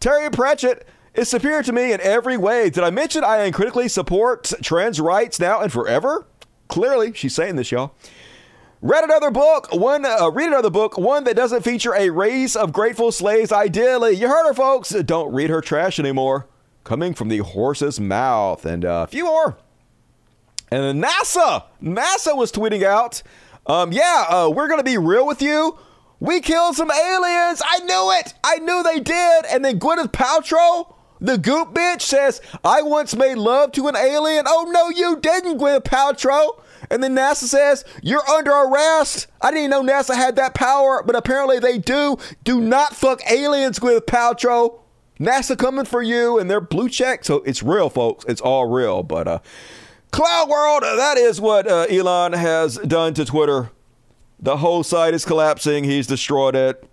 Terry 0.01 0.31
Pratchett 0.31 0.87
is 1.15 1.29
superior 1.29 1.63
to 1.63 1.73
me 1.73 1.93
in 1.93 2.01
every 2.01 2.37
way. 2.37 2.71
Did 2.71 2.85
I 2.85 2.91
mention 2.91 3.25
I 3.25 3.39
uncritically 3.39 3.89
support 3.89 4.53
trans 4.63 5.01
rights 5.01 5.39
now 5.41 5.61
and 5.61 5.73
forever? 5.73 6.27
Clearly, 6.69 7.13
she's 7.13 7.35
saying 7.35 7.57
this, 7.57 7.71
y'all. 7.71 7.95
Read 8.83 9.05
another 9.05 9.31
book, 9.31 9.73
one 9.73 10.05
uh, 10.05 10.29
read 10.31 10.49
another 10.49 10.69
book, 10.69 10.99
one 10.99 11.25
that 11.25 11.37
doesn't 11.37 11.63
feature 11.63 11.95
a 11.95 12.11
race 12.11 12.55
of 12.55 12.73
grateful 12.73 13.13
slaves. 13.13 13.51
Ideally, 13.51 14.15
you 14.17 14.29
heard 14.29 14.47
her, 14.47 14.53
folks. 14.53 14.91
Don't 14.91 15.33
read 15.33 15.49
her 15.49 15.63
trash 15.63 15.99
anymore. 15.99 16.49
Coming 16.83 17.15
from 17.15 17.29
the 17.29 17.39
horse's 17.39 17.99
mouth, 17.99 18.67
and 18.67 18.85
uh, 18.85 19.07
a 19.09 19.11
few 19.11 19.25
more. 19.25 19.57
And 20.71 20.83
then 20.83 21.11
NASA, 21.11 21.65
NASA 21.83 22.37
was 22.37 22.53
tweeting 22.53 22.83
out, 22.83 23.23
um, 23.67 23.91
"Yeah, 23.91 24.27
uh, 24.29 24.51
we're 24.55 24.69
gonna 24.69 24.83
be 24.83 24.99
real 24.99 25.27
with 25.27 25.41
you. 25.41 25.79
We 26.21 26.41
killed 26.41 26.77
some 26.77 26.91
aliens. 26.91 27.63
I 27.65 27.79
knew 27.79 28.11
it. 28.19 28.35
I 28.45 28.59
knew 28.59 28.83
they 28.83 29.01
did." 29.01 29.47
And 29.47 29.65
then 29.65 29.79
Gwyneth 29.79 30.13
Paltrow 30.13 30.95
the 31.25 31.39
goop 31.39 31.73
bitch 31.73 32.03
says, 32.03 32.43
I 32.63 32.83
once 32.83 33.17
made 33.17 33.37
love 33.37 33.73
to 33.73 33.89
an 33.89 33.97
alien. 33.97 34.45
Oh, 34.47 34.71
no, 34.71 34.91
you 34.91 35.19
didn't, 35.19 35.59
Gwyneth 35.59 35.85
Paltrow. 35.85 36.61
And 36.91 37.03
then 37.03 37.17
NASA 37.17 37.45
says, 37.45 37.83
You're 38.03 38.29
under 38.29 38.51
arrest. 38.51 39.27
I 39.41 39.51
didn't 39.51 39.71
know 39.71 39.83
NASA 39.83 40.15
had 40.15 40.37
that 40.37 40.55
power, 40.55 41.03
but 41.03 41.17
apparently 41.17 41.59
they 41.59 41.79
do. 41.79 42.19
Do 42.45 42.61
not 42.61 42.95
fuck 42.95 43.23
aliens, 43.31 43.79
Gwyneth 43.79 44.05
Paltrow. 44.05 44.81
NASA 45.19 45.57
coming 45.57 45.87
for 45.87 46.03
you, 46.03 46.39
and 46.39 46.51
they're 46.51 46.61
blue 46.61 46.91
check. 46.91 47.25
So 47.25 47.37
it's 47.45 47.63
real, 47.63 47.89
folks. 47.89 48.27
It's 48.29 48.43
all 48.43 48.67
real. 48.67 49.03
But 49.03 49.27
uh, 49.27 49.39
Clown 50.11 50.51
World, 50.51 50.83
that 50.83 51.17
is 51.17 51.41
what 51.41 51.67
uh, 51.67 51.87
Elon 51.89 52.35
has 52.35 52.77
done 52.77 53.15
to 53.15 53.25
Twitter. 53.25 53.71
The 54.41 54.59
whole 54.59 54.83
site 54.83 55.15
is 55.15 55.25
collapsing. 55.25 55.85
He's 55.85 56.07
destroyed 56.07 56.55
it. 56.55 56.87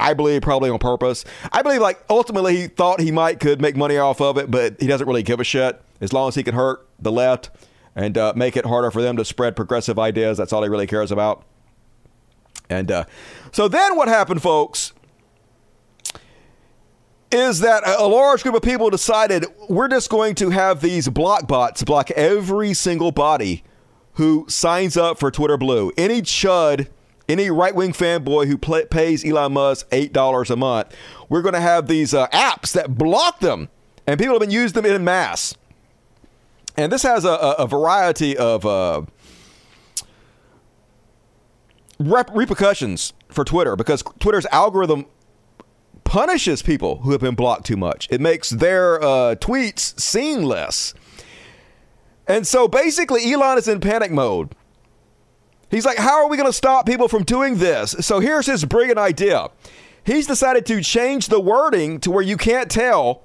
I 0.00 0.14
believe 0.14 0.42
probably 0.42 0.70
on 0.70 0.78
purpose. 0.78 1.24
I 1.52 1.62
believe 1.62 1.80
like 1.80 2.04
ultimately 2.08 2.56
he 2.56 2.66
thought 2.66 3.00
he 3.00 3.12
might 3.12 3.40
could 3.40 3.60
make 3.60 3.76
money 3.76 3.98
off 3.98 4.20
of 4.20 4.38
it, 4.38 4.50
but 4.50 4.80
he 4.80 4.86
doesn't 4.86 5.06
really 5.06 5.22
give 5.22 5.40
a 5.40 5.44
shit 5.44 5.80
as 6.00 6.12
long 6.12 6.28
as 6.28 6.34
he 6.34 6.42
can 6.42 6.54
hurt 6.54 6.88
the 6.98 7.12
left 7.12 7.50
and 7.94 8.16
uh, 8.16 8.32
make 8.34 8.56
it 8.56 8.64
harder 8.64 8.90
for 8.90 9.02
them 9.02 9.16
to 9.16 9.24
spread 9.24 9.56
progressive 9.56 9.98
ideas. 9.98 10.38
That's 10.38 10.52
all 10.52 10.62
he 10.62 10.68
really 10.68 10.86
cares 10.86 11.12
about. 11.12 11.44
And 12.68 12.90
uh, 12.90 13.04
so 13.52 13.68
then 13.68 13.96
what 13.96 14.08
happened, 14.08 14.42
folks, 14.42 14.92
is 17.32 17.60
that 17.60 17.86
a 17.86 18.06
large 18.06 18.42
group 18.42 18.54
of 18.54 18.62
people 18.62 18.90
decided 18.90 19.44
we're 19.68 19.88
just 19.88 20.10
going 20.10 20.34
to 20.36 20.50
have 20.50 20.80
these 20.80 21.08
block 21.08 21.46
bots 21.46 21.84
block 21.84 22.10
every 22.12 22.74
single 22.74 23.12
body 23.12 23.62
who 24.14 24.44
signs 24.48 24.96
up 24.96 25.18
for 25.18 25.30
Twitter 25.30 25.56
Blue. 25.56 25.92
Any 25.96 26.22
chud, 26.22 26.88
any 27.30 27.50
right 27.50 27.74
wing 27.74 27.92
fanboy 27.92 28.46
who 28.46 28.58
play, 28.58 28.84
pays 28.84 29.24
Elon 29.24 29.52
Musk 29.52 29.88
$8 29.90 30.50
a 30.50 30.56
month, 30.56 30.94
we're 31.28 31.42
going 31.42 31.54
to 31.54 31.60
have 31.60 31.86
these 31.86 32.12
uh, 32.12 32.26
apps 32.28 32.72
that 32.72 32.98
block 32.98 33.40
them. 33.40 33.68
And 34.06 34.18
people 34.18 34.34
have 34.34 34.40
been 34.40 34.50
using 34.50 34.82
them 34.82 34.86
in 34.86 35.04
mass. 35.04 35.54
And 36.76 36.90
this 36.90 37.02
has 37.02 37.24
a, 37.24 37.30
a, 37.30 37.66
variety 37.66 38.36
of 38.36 38.64
uh, 38.64 39.02
rep- 41.98 42.30
repercussions 42.34 43.12
for 43.28 43.44
Twitter 43.44 43.76
because 43.76 44.02
Twitter's 44.18 44.46
algorithm 44.46 45.06
punishes 46.04 46.62
people 46.62 46.98
who 46.98 47.12
have 47.12 47.20
been 47.20 47.34
blocked 47.34 47.66
too 47.66 47.76
much. 47.76 48.08
It 48.10 48.20
makes 48.20 48.50
their 48.50 49.00
uh, 49.02 49.34
tweets 49.36 49.98
seen 50.00 50.42
less. 50.42 50.94
And 52.26 52.46
so 52.46 52.66
basically, 52.66 53.32
Elon 53.32 53.58
is 53.58 53.68
in 53.68 53.80
panic 53.80 54.10
mode. 54.10 54.54
He's 55.70 55.86
like, 55.86 55.98
how 55.98 56.22
are 56.22 56.28
we 56.28 56.36
going 56.36 56.48
to 56.48 56.52
stop 56.52 56.84
people 56.84 57.08
from 57.08 57.22
doing 57.22 57.58
this? 57.58 57.94
So 58.00 58.20
here's 58.20 58.46
his 58.46 58.64
brilliant 58.64 58.98
idea. 58.98 59.48
He's 60.04 60.26
decided 60.26 60.66
to 60.66 60.82
change 60.82 61.28
the 61.28 61.40
wording 61.40 62.00
to 62.00 62.10
where 62.10 62.22
you 62.22 62.36
can't 62.36 62.70
tell 62.70 63.22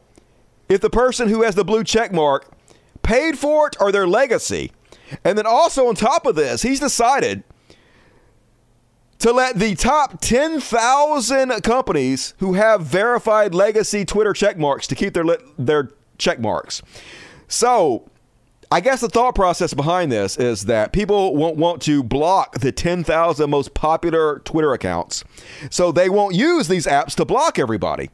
if 0.70 0.82
the 0.82 0.90
person 0.90 1.30
who 1.30 1.42
has 1.44 1.56
the 1.56 1.64
blue 1.64 1.84
check 1.84 2.12
mark 2.12 2.52
paid 3.02 3.38
for 3.38 3.68
it 3.68 3.76
or 3.80 3.92
their 3.92 4.08
legacy. 4.08 4.72
And 5.24 5.38
then 5.38 5.46
also 5.46 5.88
on 5.88 5.96
top 5.96 6.26
of 6.26 6.36
this, 6.36 6.62
he's 6.62 6.80
decided 6.80 7.44
to 9.20 9.32
let 9.32 9.58
the 9.58 9.76
top 9.76 10.20
10,000 10.22 11.64
companies 11.64 12.34
who 12.40 12.54
have 12.54 12.82
verified 12.82 13.56
legacy 13.56 14.06
Twitter 14.06 14.34
check 14.34 14.58
marks 14.58 14.88
to 14.88 14.96
keep 14.96 15.14
their 15.14 15.26
their 15.58 15.92
check 16.18 16.40
marks. 16.40 16.82
So, 17.48 18.10
I 18.72 18.80
guess 18.82 19.02
the 19.02 19.10
thought 19.10 19.36
process 19.36 19.74
behind 19.74 20.12
this 20.12 20.38
is 20.38 20.66
that 20.66 20.92
people 20.92 21.36
won't 21.36 21.58
want 21.58 21.82
to 21.84 22.04
block 22.04 22.60
the 22.60 22.72
10,000 22.72 23.50
most 23.50 23.74
popular 23.74 24.40
Twitter 24.40 24.74
accounts. 24.74 25.24
So 25.70 25.92
they 25.92 26.10
won't 26.10 26.36
use 26.36 26.68
these 26.68 26.88
apps 26.88 27.16
to 27.16 27.26
block 27.26 27.60
everybody. 27.60 28.10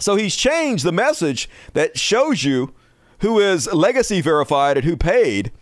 So 0.00 0.16
he's 0.16 0.36
changed 0.36 0.84
the 0.84 0.92
message 0.92 1.48
that 1.72 1.98
shows 1.98 2.44
you 2.44 2.74
who 3.20 3.38
is 3.40 3.72
legacy 3.72 4.20
verified 4.20 4.76
and 4.76 4.84
who 4.84 4.96
paid 4.96 5.52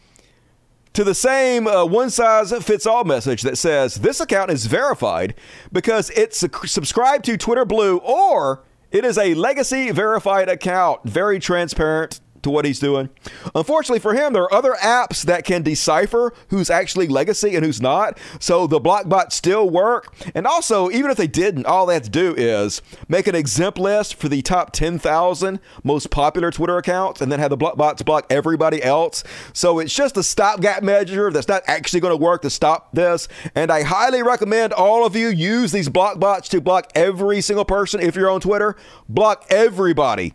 to 0.93 1.05
the 1.05 1.15
same 1.15 1.67
uh, 1.67 1.85
one 1.85 2.09
size 2.09 2.53
fits 2.65 2.87
all 2.87 3.05
message 3.05 3.43
that 3.43 3.59
says 3.59 3.97
this 3.97 4.21
account 4.21 4.51
is 4.51 4.67
verified 4.67 5.35
because 5.71 6.11
it's 6.11 6.45
subscribed 6.65 7.25
to 7.27 7.37
Twitter 7.37 7.67
Blue 7.67 7.99
or 7.99 8.65
it 8.91 9.05
is 9.05 9.19
a 9.19 9.35
legacy 9.35 9.91
verified 9.91 10.49
account. 10.49 11.03
Very 11.05 11.39
transparent, 11.39 12.21
to 12.47 12.51
what 12.51 12.65
he's 12.65 12.79
doing. 12.79 13.11
Unfortunately 13.57 13.99
for 13.99 14.15
him, 14.15 14.33
there 14.33 14.45
are 14.45 14.55
other 14.55 14.75
apps 14.81 15.23
that 15.25 15.45
can 15.45 15.63
decipher 15.63 16.33
who's 16.49 16.71
actually 16.71 17.09
legacy 17.09 17.57
and 17.57 17.65
who's 17.65 17.81
not. 17.81 18.19
So 18.39 18.69
the 18.69 18.79
block 18.79 19.09
bots 19.09 19.35
still 19.35 19.69
work. 19.69 20.15
And 20.33 20.47
also, 20.47 20.89
even 20.91 21.11
if 21.11 21.17
they 21.17 21.27
didn't, 21.27 21.67
all 21.67 21.87
they 21.87 21.95
have 21.95 22.05
to 22.05 22.11
do 22.11 22.35
is 22.37 22.83
make 23.09 23.27
an 23.27 23.35
exempt 23.35 23.79
list 23.79 24.15
for 24.15 24.29
the 24.29 24.43
top 24.43 24.71
10,000 24.71 25.59
most 25.83 26.11
popular 26.11 26.53
Twitter 26.53 26.77
accounts 26.79 27.21
and 27.21 27.33
then 27.33 27.41
have 27.41 27.51
the 27.51 27.57
block 27.57 27.77
bots 27.77 28.03
block 28.03 28.27
everybody 28.31 28.81
else. 28.81 29.25
So 29.53 29.81
it's 29.81 29.93
just 29.93 30.17
a 30.17 30.23
stopgap 30.23 30.85
measure 30.85 31.33
that's 31.33 31.49
not 31.49 31.65
actually 31.67 32.01
going 32.01 32.13
to 32.13 32.17
work 32.17 32.43
to 32.43 32.51
stop 32.51 32.95
this. 32.95 33.27
And 33.57 33.73
I 33.73 33.83
highly 33.83 34.23
recommend 34.23 34.73
all 34.73 35.05
of 35.05 35.17
you 35.17 35.29
use 35.29 35.73
these 35.73 35.89
block 35.89 36.21
bots 36.21 36.49
to 36.51 36.61
block 36.61 36.93
every 36.95 37.41
single 37.41 37.65
person 37.65 38.01
if 38.01 38.15
you're 38.15 38.31
on 38.31 38.41
Twitter. 38.41 38.77
Block 39.09 39.47
everybody 39.51 40.35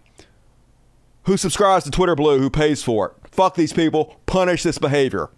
who 1.24 1.38
subscribes 1.38 1.86
to 1.86 1.92
Twitter 1.92 2.16
Blue 2.16 2.40
who 2.40 2.50
pays 2.50 2.84
for 2.84 3.08
it. 3.08 3.14
Fuck 3.32 3.56
these 3.56 3.74
people. 3.74 4.18
Punish 4.26 4.64
this 4.64 4.78
behavior. 4.78 5.30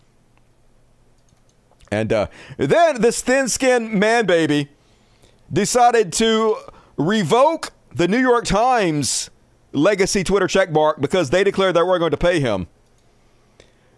And 1.92 2.12
uh, 2.12 2.28
then 2.58 3.02
this 3.02 3.22
thin 3.22 3.48
skinned 3.48 3.94
man 3.94 4.26
baby 4.26 4.70
decided 5.52 6.12
to 6.14 6.58
revoke 6.98 7.72
the 7.94 8.08
New 8.08 8.20
York 8.20 8.46
Times 8.46 9.30
legacy 9.74 10.24
Twitter 10.24 10.48
checkmark 10.48 11.02
because 11.02 11.30
they 11.30 11.44
declared 11.44 11.76
they 11.76 11.84
weren't 11.84 12.00
going 12.00 12.12
to 12.12 12.18
pay 12.18 12.40
him. 12.40 12.68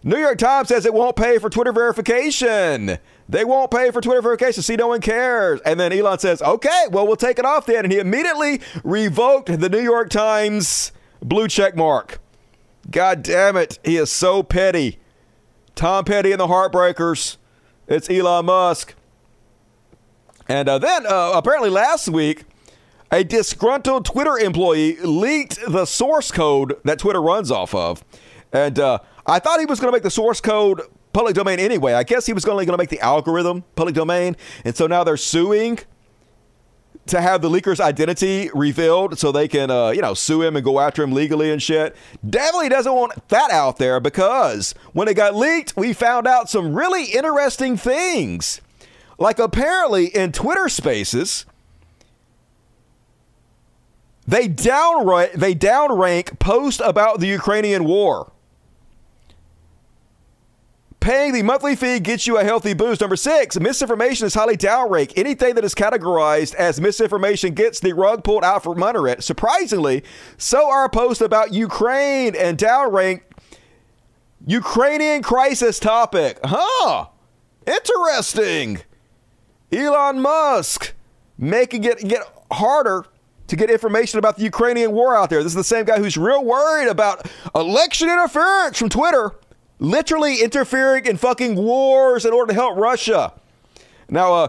New 0.02 0.18
York 0.18 0.38
Times 0.38 0.68
says 0.68 0.86
it 0.86 0.94
won't 0.94 1.16
pay 1.16 1.38
for 1.38 1.50
Twitter 1.50 1.72
verification. 1.72 2.98
They 3.28 3.44
won't 3.44 3.70
pay 3.70 3.90
for 3.90 4.00
Twitter 4.00 4.22
verification. 4.22 4.62
See, 4.62 4.76
no 4.76 4.88
one 4.88 5.00
cares. 5.00 5.60
And 5.62 5.80
then 5.80 5.92
Elon 5.92 6.18
says, 6.18 6.40
okay, 6.42 6.84
well, 6.90 7.06
we'll 7.06 7.16
take 7.16 7.38
it 7.38 7.44
off 7.44 7.66
then. 7.66 7.84
And 7.84 7.92
he 7.92 7.98
immediately 7.98 8.60
revoked 8.84 9.58
the 9.58 9.68
New 9.68 9.80
York 9.80 10.10
Times 10.10 10.92
Blue 11.26 11.48
check 11.48 11.74
mark. 11.74 12.20
God 12.88 13.24
damn 13.24 13.56
it. 13.56 13.80
He 13.84 13.96
is 13.96 14.12
so 14.12 14.44
petty. 14.44 15.00
Tom 15.74 16.04
Petty 16.04 16.30
and 16.30 16.38
the 16.38 16.46
Heartbreakers. 16.46 17.36
It's 17.88 18.08
Elon 18.08 18.46
Musk. 18.46 18.94
And 20.48 20.68
uh, 20.68 20.78
then, 20.78 21.04
uh, 21.04 21.32
apparently, 21.34 21.68
last 21.68 22.08
week, 22.08 22.44
a 23.10 23.24
disgruntled 23.24 24.04
Twitter 24.04 24.38
employee 24.38 24.98
leaked 25.00 25.58
the 25.66 25.84
source 25.84 26.30
code 26.30 26.76
that 26.84 27.00
Twitter 27.00 27.20
runs 27.20 27.50
off 27.50 27.74
of. 27.74 28.04
And 28.52 28.78
uh, 28.78 29.00
I 29.26 29.40
thought 29.40 29.58
he 29.58 29.66
was 29.66 29.80
going 29.80 29.90
to 29.90 29.96
make 29.96 30.04
the 30.04 30.10
source 30.12 30.40
code 30.40 30.80
public 31.12 31.34
domain 31.34 31.58
anyway. 31.58 31.94
I 31.94 32.04
guess 32.04 32.26
he 32.26 32.34
was 32.34 32.44
only 32.46 32.66
going 32.66 32.78
to 32.78 32.80
make 32.80 32.90
the 32.90 33.00
algorithm 33.00 33.64
public 33.74 33.96
domain. 33.96 34.36
And 34.64 34.76
so 34.76 34.86
now 34.86 35.02
they're 35.02 35.16
suing 35.16 35.80
to 37.06 37.20
have 37.20 37.42
the 37.42 37.50
leaker's 37.50 37.80
identity 37.80 38.50
revealed 38.54 39.18
so 39.18 39.30
they 39.30 39.48
can, 39.48 39.70
uh, 39.70 39.90
you 39.90 40.02
know, 40.02 40.14
sue 40.14 40.42
him 40.42 40.56
and 40.56 40.64
go 40.64 40.80
after 40.80 41.02
him 41.02 41.12
legally 41.12 41.50
and 41.50 41.62
shit. 41.62 41.96
Definitely 42.28 42.68
doesn't 42.68 42.92
want 42.92 43.28
that 43.28 43.50
out 43.50 43.78
there 43.78 44.00
because 44.00 44.74
when 44.92 45.08
it 45.08 45.14
got 45.14 45.34
leaked, 45.34 45.76
we 45.76 45.92
found 45.92 46.26
out 46.26 46.50
some 46.50 46.74
really 46.74 47.04
interesting 47.04 47.76
things. 47.76 48.60
Like 49.18 49.38
apparently 49.38 50.06
in 50.06 50.32
Twitter 50.32 50.68
Spaces, 50.68 51.46
they 54.26 54.48
downrank 54.48 55.32
they 55.32 55.54
downrank 55.54 56.38
post 56.38 56.80
about 56.84 57.20
the 57.20 57.26
Ukrainian 57.28 57.84
war. 57.84 58.32
Paying 61.06 61.34
the 61.34 61.42
monthly 61.44 61.76
fee 61.76 62.00
gets 62.00 62.26
you 62.26 62.36
a 62.36 62.42
healthy 62.42 62.74
boost. 62.74 63.00
Number 63.00 63.14
six, 63.14 63.60
misinformation 63.60 64.26
is 64.26 64.34
highly 64.34 64.56
downrank. 64.56 65.12
Anything 65.14 65.54
that 65.54 65.62
is 65.62 65.72
categorized 65.72 66.52
as 66.56 66.80
misinformation 66.80 67.54
gets 67.54 67.78
the 67.78 67.92
rug 67.92 68.24
pulled 68.24 68.42
out 68.42 68.64
from 68.64 68.82
under 68.82 69.06
it. 69.06 69.22
Surprisingly, 69.22 70.02
so 70.36 70.68
are 70.68 70.88
posts 70.88 71.20
about 71.20 71.54
Ukraine 71.54 72.34
and 72.34 72.58
downrank 72.58 73.20
Ukrainian 74.48 75.22
crisis 75.22 75.78
topic. 75.78 76.40
Huh. 76.42 77.06
Interesting. 77.68 78.80
Elon 79.70 80.18
Musk 80.18 80.92
making 81.38 81.84
it 81.84 82.00
get 82.00 82.22
harder 82.50 83.04
to 83.46 83.54
get 83.54 83.70
information 83.70 84.18
about 84.18 84.38
the 84.38 84.42
Ukrainian 84.42 84.90
war 84.90 85.14
out 85.14 85.30
there. 85.30 85.44
This 85.44 85.52
is 85.52 85.54
the 85.54 85.62
same 85.62 85.84
guy 85.84 86.00
who's 86.00 86.16
real 86.16 86.44
worried 86.44 86.88
about 86.88 87.30
election 87.54 88.10
interference 88.10 88.76
from 88.76 88.88
Twitter 88.88 89.36
literally 89.78 90.42
interfering 90.42 91.06
in 91.06 91.16
fucking 91.16 91.56
wars 91.56 92.24
in 92.24 92.32
order 92.32 92.52
to 92.52 92.54
help 92.54 92.76
Russia. 92.76 93.32
Now, 94.08 94.34
uh, 94.34 94.48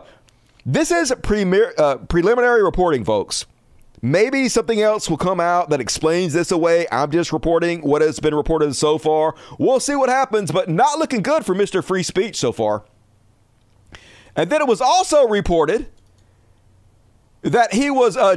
this 0.66 0.91
is 0.91 1.14
premier, 1.24 1.74
uh, 1.78 1.98
preliminary 1.98 2.64
reporting, 2.64 3.04
folks. 3.04 3.45
Maybe 4.02 4.48
something 4.48 4.80
else 4.80 5.10
will 5.10 5.18
come 5.18 5.40
out 5.40 5.70
that 5.70 5.82
explains 5.82 6.34
this 6.34 6.52
away. 6.52 6.86
I'm 6.91 7.10
just 7.10 7.34
reporting 7.34 7.82
what 7.82 8.02
has 8.04 8.20
been 8.20 8.36
reported 8.36 8.76
so 8.76 8.99
far. 8.99 9.34
We'll 9.58 9.80
see 9.80 9.95
what 9.95 10.10
happens, 10.10 10.52
but 10.52 10.70
not 10.70 10.99
looking 10.99 11.24
good 11.24 11.45
for 11.45 11.56
Mr. 11.56 11.84
Free 11.84 12.04
Speech 12.04 12.36
so 12.36 12.52
far. 12.52 12.84
And 14.36 14.52
then 14.52 14.62
it 14.62 14.68
was 14.68 14.82
also 14.82 15.28
reported 15.28 15.88
that 17.41 17.74
he 17.74 17.90
was 17.90 18.16
uh, 18.16 18.36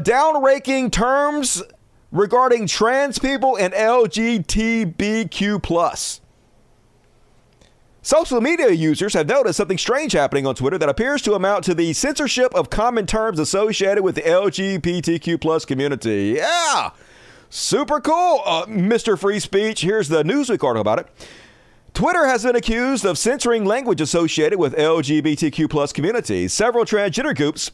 terms 0.91 1.62
regarding 2.11 2.67
trans 2.67 3.19
people 3.19 3.57
and 3.57 3.75
LGBTQ 3.75 5.62
plus. 5.62 6.21
Social 8.02 8.40
media 8.40 8.70
users 8.70 9.12
have 9.12 9.28
noticed 9.28 9.59
something 9.59 9.77
strange 9.77 10.12
happening 10.12 10.47
on 10.47 10.55
Twitter 10.55 10.78
that 10.78 10.89
appears 10.89 11.20
to 11.22 11.35
amount 11.35 11.64
to 11.64 11.74
the 11.74 11.93
censorship 11.93 12.55
of 12.55 12.70
common 12.70 13.05
terms 13.05 13.39
associated 13.39 14.02
with 14.02 14.14
the 14.14 14.22
LGBTQ 14.22 15.39
plus 15.39 15.66
community. 15.66 16.35
Yeah, 16.36 16.93
super 17.51 18.01
cool, 18.01 18.40
uh, 18.47 18.64
Mr. 18.64 19.18
Free 19.18 19.39
Speech. 19.39 19.82
Here's 19.82 20.09
the 20.09 20.22
Newsweek 20.22 20.64
article 20.64 20.81
about 20.81 21.01
it. 21.01 21.09
Twitter 21.93 22.27
has 22.27 22.44
been 22.44 22.56
accused 22.56 23.05
of 23.05 23.18
censoring 23.18 23.66
language 23.66 24.01
associated 24.01 24.59
with 24.59 24.74
LGBTQ 24.77 25.68
plus 25.68 25.93
communities. 25.93 26.55
Several 26.55 26.86
transgender 26.86 27.36
groups 27.36 27.70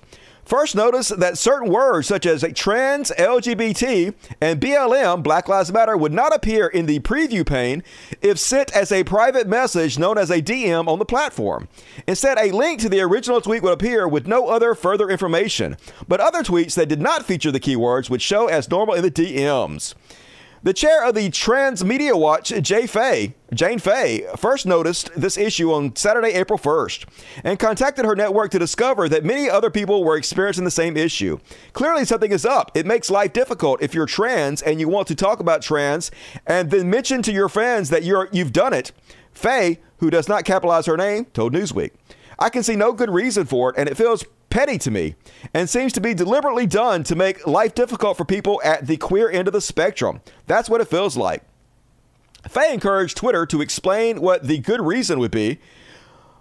First, 0.47 0.77
notice 0.77 1.09
that 1.09 1.39
certain 1.39 1.73
words 1.73 2.07
such 2.07 2.25
as 2.25 2.45
trans, 2.55 3.11
LGBT, 3.19 4.15
and 4.41 4.61
BLM, 4.61 5.25
Black 5.25 5.49
Lives 5.49 5.73
Matter, 5.73 5.97
would 5.97 6.13
not 6.13 6.33
appear 6.33 6.69
in 6.69 6.87
the 6.87 7.01
preview 7.01 7.45
pane 7.45 7.83
if 8.23 8.39
sent 8.39 8.73
as 8.73 8.93
a 8.93 9.03
private 9.03 9.49
message 9.49 9.99
known 9.99 10.17
as 10.17 10.31
a 10.31 10.41
DM 10.41 10.87
on 10.87 11.01
the 11.01 11.05
platform. 11.05 11.67
Instead, 12.07 12.39
a 12.39 12.53
link 12.53 12.79
to 12.79 12.89
the 12.89 13.01
original 13.01 13.41
tweet 13.41 13.65
would 13.65 13.73
appear 13.73 14.07
with 14.07 14.29
no 14.29 14.47
other 14.47 14.77
further 14.77 15.11
information. 15.11 15.77
But 16.07 16.21
other 16.21 16.45
tweets 16.45 16.77
that 16.77 16.89
did 16.89 17.01
not 17.01 17.27
feature 17.27 17.51
the 17.51 17.59
keywords 17.59 18.09
would 18.09 18.23
show 18.23 18.47
as 18.47 18.71
normal 18.71 18.95
in 18.95 19.03
the 19.03 19.11
DMs. 19.11 19.95
The 20.67 20.75
chair 20.75 21.05
of 21.05 21.15
the 21.15 21.31
Trans 21.31 21.85
Media 21.85 22.17
Watch, 22.17 22.49
Jay 22.49 22.89
Fae, 22.89 23.35
Jane 23.55 23.79
Fae, 23.79 24.23
first 24.37 24.67
noticed 24.67 25.13
this 25.15 25.39
issue 25.39 25.73
on 25.73 25.95
Saturday, 25.95 26.31
April 26.31 26.59
1st, 26.59 27.05
and 27.45 27.57
contacted 27.57 28.05
her 28.05 28.17
network 28.17 28.51
to 28.51 28.59
discover 28.59 29.09
that 29.09 29.25
many 29.25 29.49
other 29.49 29.71
people 29.71 30.03
were 30.03 30.17
experiencing 30.17 30.65
the 30.65 30.73
same 30.73 30.97
issue. 30.97 31.39
Clearly, 31.73 32.05
something 32.05 32.33
is 32.33 32.45
up. 32.45 32.73
It 32.75 32.85
makes 32.85 33.11
life 33.11 33.33
difficult 33.33 33.81
if 33.81 33.95
you're 33.95 34.07
trans 34.07 34.61
and 34.61 34.81
you 34.81 34.89
want 34.89 35.07
to 35.07 35.15
talk 35.15 35.39
about 35.39 35.63
trans 35.63 36.11
and 36.49 36.69
then 36.69 36.91
mention 36.91 37.23
to 37.23 37.33
your 37.33 37.49
friends 37.49 37.91
that 37.91 38.03
you're 38.03 38.29
you've 38.33 38.53
done 38.53 38.73
it. 38.73 38.91
Fae, 39.35 39.79
who 39.99 40.11
does 40.11 40.29
not 40.29 40.45
capitalize 40.45 40.87
her 40.87 40.97
name, 40.97 41.27
told 41.27 41.55
Newsweek. 41.55 41.93
I 42.41 42.49
can 42.49 42.65
see 42.65 42.75
no 42.75 42.93
good 42.93 43.11
reason 43.11 43.47
for 43.47 43.71
it, 43.71 43.77
and 43.79 43.89
it 43.89 43.97
feels 43.97 44.25
petty 44.51 44.79
to 44.79 44.91
me 44.91 45.15
and 45.53 45.69
seems 45.69 45.93
to 45.95 46.01
be 46.01 46.15
deliberately 46.15 46.67
done 46.67 47.03
to 47.05 47.15
make 47.15 47.47
life 47.47 47.75
difficult 47.75 48.17
for 48.17 48.25
people 48.25 48.61
at 48.65 48.87
the 48.87 48.97
queer 48.97 49.31
end 49.31 49.49
of 49.49 49.53
the 49.53 49.61
spectrum. 49.61 50.21
That's 50.47 50.69
what 50.71 50.81
it 50.81 50.89
feels 50.89 51.17
like. 51.17 51.43
Fae 52.49 52.73
encouraged 52.73 53.17
Twitter 53.17 53.45
to 53.47 53.61
explain 53.61 54.21
what 54.21 54.47
the 54.47 54.59
good 54.59 54.81
reason 54.81 55.19
would 55.19 55.31
be 55.31 55.59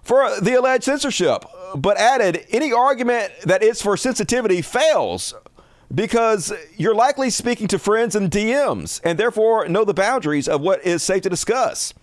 for 0.02 0.40
the 0.40 0.54
alleged 0.54 0.84
censorship, 0.84 1.46
but 1.76 1.98
added 1.98 2.46
any 2.52 2.72
argument 2.72 3.34
that 3.44 3.64
it's 3.64 3.82
for 3.82 3.98
sensitivity 3.98 4.62
fails 4.62 5.34
because 5.94 6.54
you're 6.78 6.96
likely 6.96 7.30
speaking 7.30 7.68
to 7.68 7.80
friends 7.80 8.16
in 8.16 8.30
DMs 8.30 9.02
and 9.04 9.18
therefore 9.18 9.68
know 9.68 9.84
the 9.84 9.94
boundaries 9.94 10.48
of 10.48 10.62
what 10.62 10.86
is 10.86 11.02
safe 11.02 11.24
to 11.24 11.30
discuss. 11.30 11.94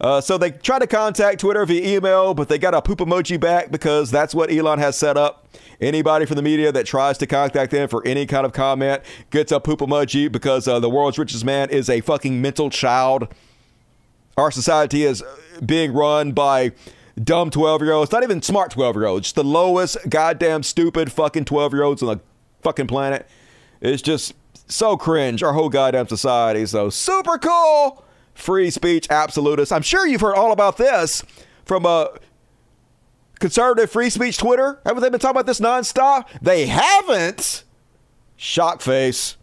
Uh, 0.00 0.20
so 0.20 0.38
they 0.38 0.52
tried 0.52 0.78
to 0.78 0.86
contact 0.86 1.40
Twitter 1.40 1.64
via 1.66 1.96
email, 1.96 2.32
but 2.32 2.48
they 2.48 2.58
got 2.58 2.72
a 2.72 2.80
poop 2.80 3.00
emoji 3.00 3.38
back 3.38 3.70
because 3.70 4.10
that's 4.10 4.34
what 4.34 4.50
Elon 4.50 4.78
has 4.78 4.96
set 4.96 5.16
up. 5.16 5.48
Anybody 5.80 6.24
from 6.24 6.36
the 6.36 6.42
media 6.42 6.70
that 6.70 6.86
tries 6.86 7.18
to 7.18 7.26
contact 7.26 7.72
them 7.72 7.88
for 7.88 8.06
any 8.06 8.26
kind 8.26 8.46
of 8.46 8.52
comment 8.52 9.02
gets 9.30 9.50
a 9.50 9.58
poop 9.58 9.80
emoji 9.80 10.30
because 10.30 10.68
uh, 10.68 10.78
the 10.78 10.90
world's 10.90 11.18
richest 11.18 11.44
man 11.44 11.70
is 11.70 11.90
a 11.90 12.00
fucking 12.00 12.40
mental 12.40 12.70
child. 12.70 13.28
Our 14.36 14.52
society 14.52 15.02
is 15.02 15.22
being 15.64 15.92
run 15.92 16.30
by 16.30 16.72
dumb 17.22 17.50
12 17.50 17.82
year 17.82 17.92
olds, 17.92 18.12
not 18.12 18.22
even 18.22 18.40
smart 18.40 18.70
12 18.70 18.94
year 18.94 19.06
olds, 19.06 19.24
just 19.24 19.34
the 19.34 19.42
lowest 19.42 19.96
goddamn 20.08 20.62
stupid 20.62 21.10
fucking 21.10 21.44
12 21.44 21.72
year 21.72 21.82
olds 21.82 22.02
on 22.02 22.08
the 22.08 22.20
fucking 22.62 22.86
planet. 22.86 23.26
It's 23.80 24.02
just 24.02 24.34
so 24.68 24.96
cringe, 24.96 25.42
our 25.42 25.54
whole 25.54 25.68
goddamn 25.68 26.06
society. 26.06 26.60
Is 26.60 26.70
so 26.70 26.88
super 26.88 27.36
cool 27.38 28.04
free 28.38 28.70
speech 28.70 29.06
absolutists. 29.10 29.72
I'm 29.72 29.82
sure 29.82 30.06
you've 30.06 30.20
heard 30.20 30.34
all 30.34 30.52
about 30.52 30.76
this 30.76 31.24
from 31.64 31.84
a 31.84 31.88
uh, 31.88 32.18
conservative 33.40 33.90
free 33.90 34.10
speech 34.10 34.38
Twitter. 34.38 34.80
Haven't 34.86 35.02
they 35.02 35.10
been 35.10 35.20
talking 35.20 35.36
about 35.36 35.46
this 35.46 35.60
nonstop? 35.60 36.26
They 36.40 36.66
haven't. 36.66 37.64
Shock 38.36 38.80
face. 38.80 39.36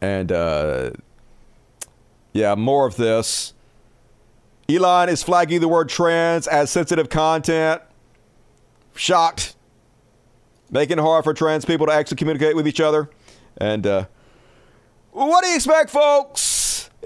And 0.00 0.30
uh, 0.30 0.92
yeah, 2.32 2.54
more 2.54 2.86
of 2.86 2.96
this. 2.96 3.52
Elon 4.68 5.08
is 5.08 5.22
flagging 5.22 5.60
the 5.60 5.68
word 5.68 5.88
trans 5.88 6.46
as 6.46 6.70
sensitive 6.70 7.08
content. 7.08 7.82
Shocked. 8.94 9.54
Making 10.70 10.98
it 10.98 11.02
hard 11.02 11.24
for 11.24 11.34
trans 11.34 11.64
people 11.64 11.86
to 11.86 11.92
actually 11.92 12.16
communicate 12.16 12.56
with 12.56 12.66
each 12.66 12.80
other. 12.80 13.10
And 13.58 13.86
uh, 13.86 14.06
what 15.12 15.42
do 15.42 15.50
you 15.50 15.56
expect, 15.56 15.90
folks? 15.90 16.55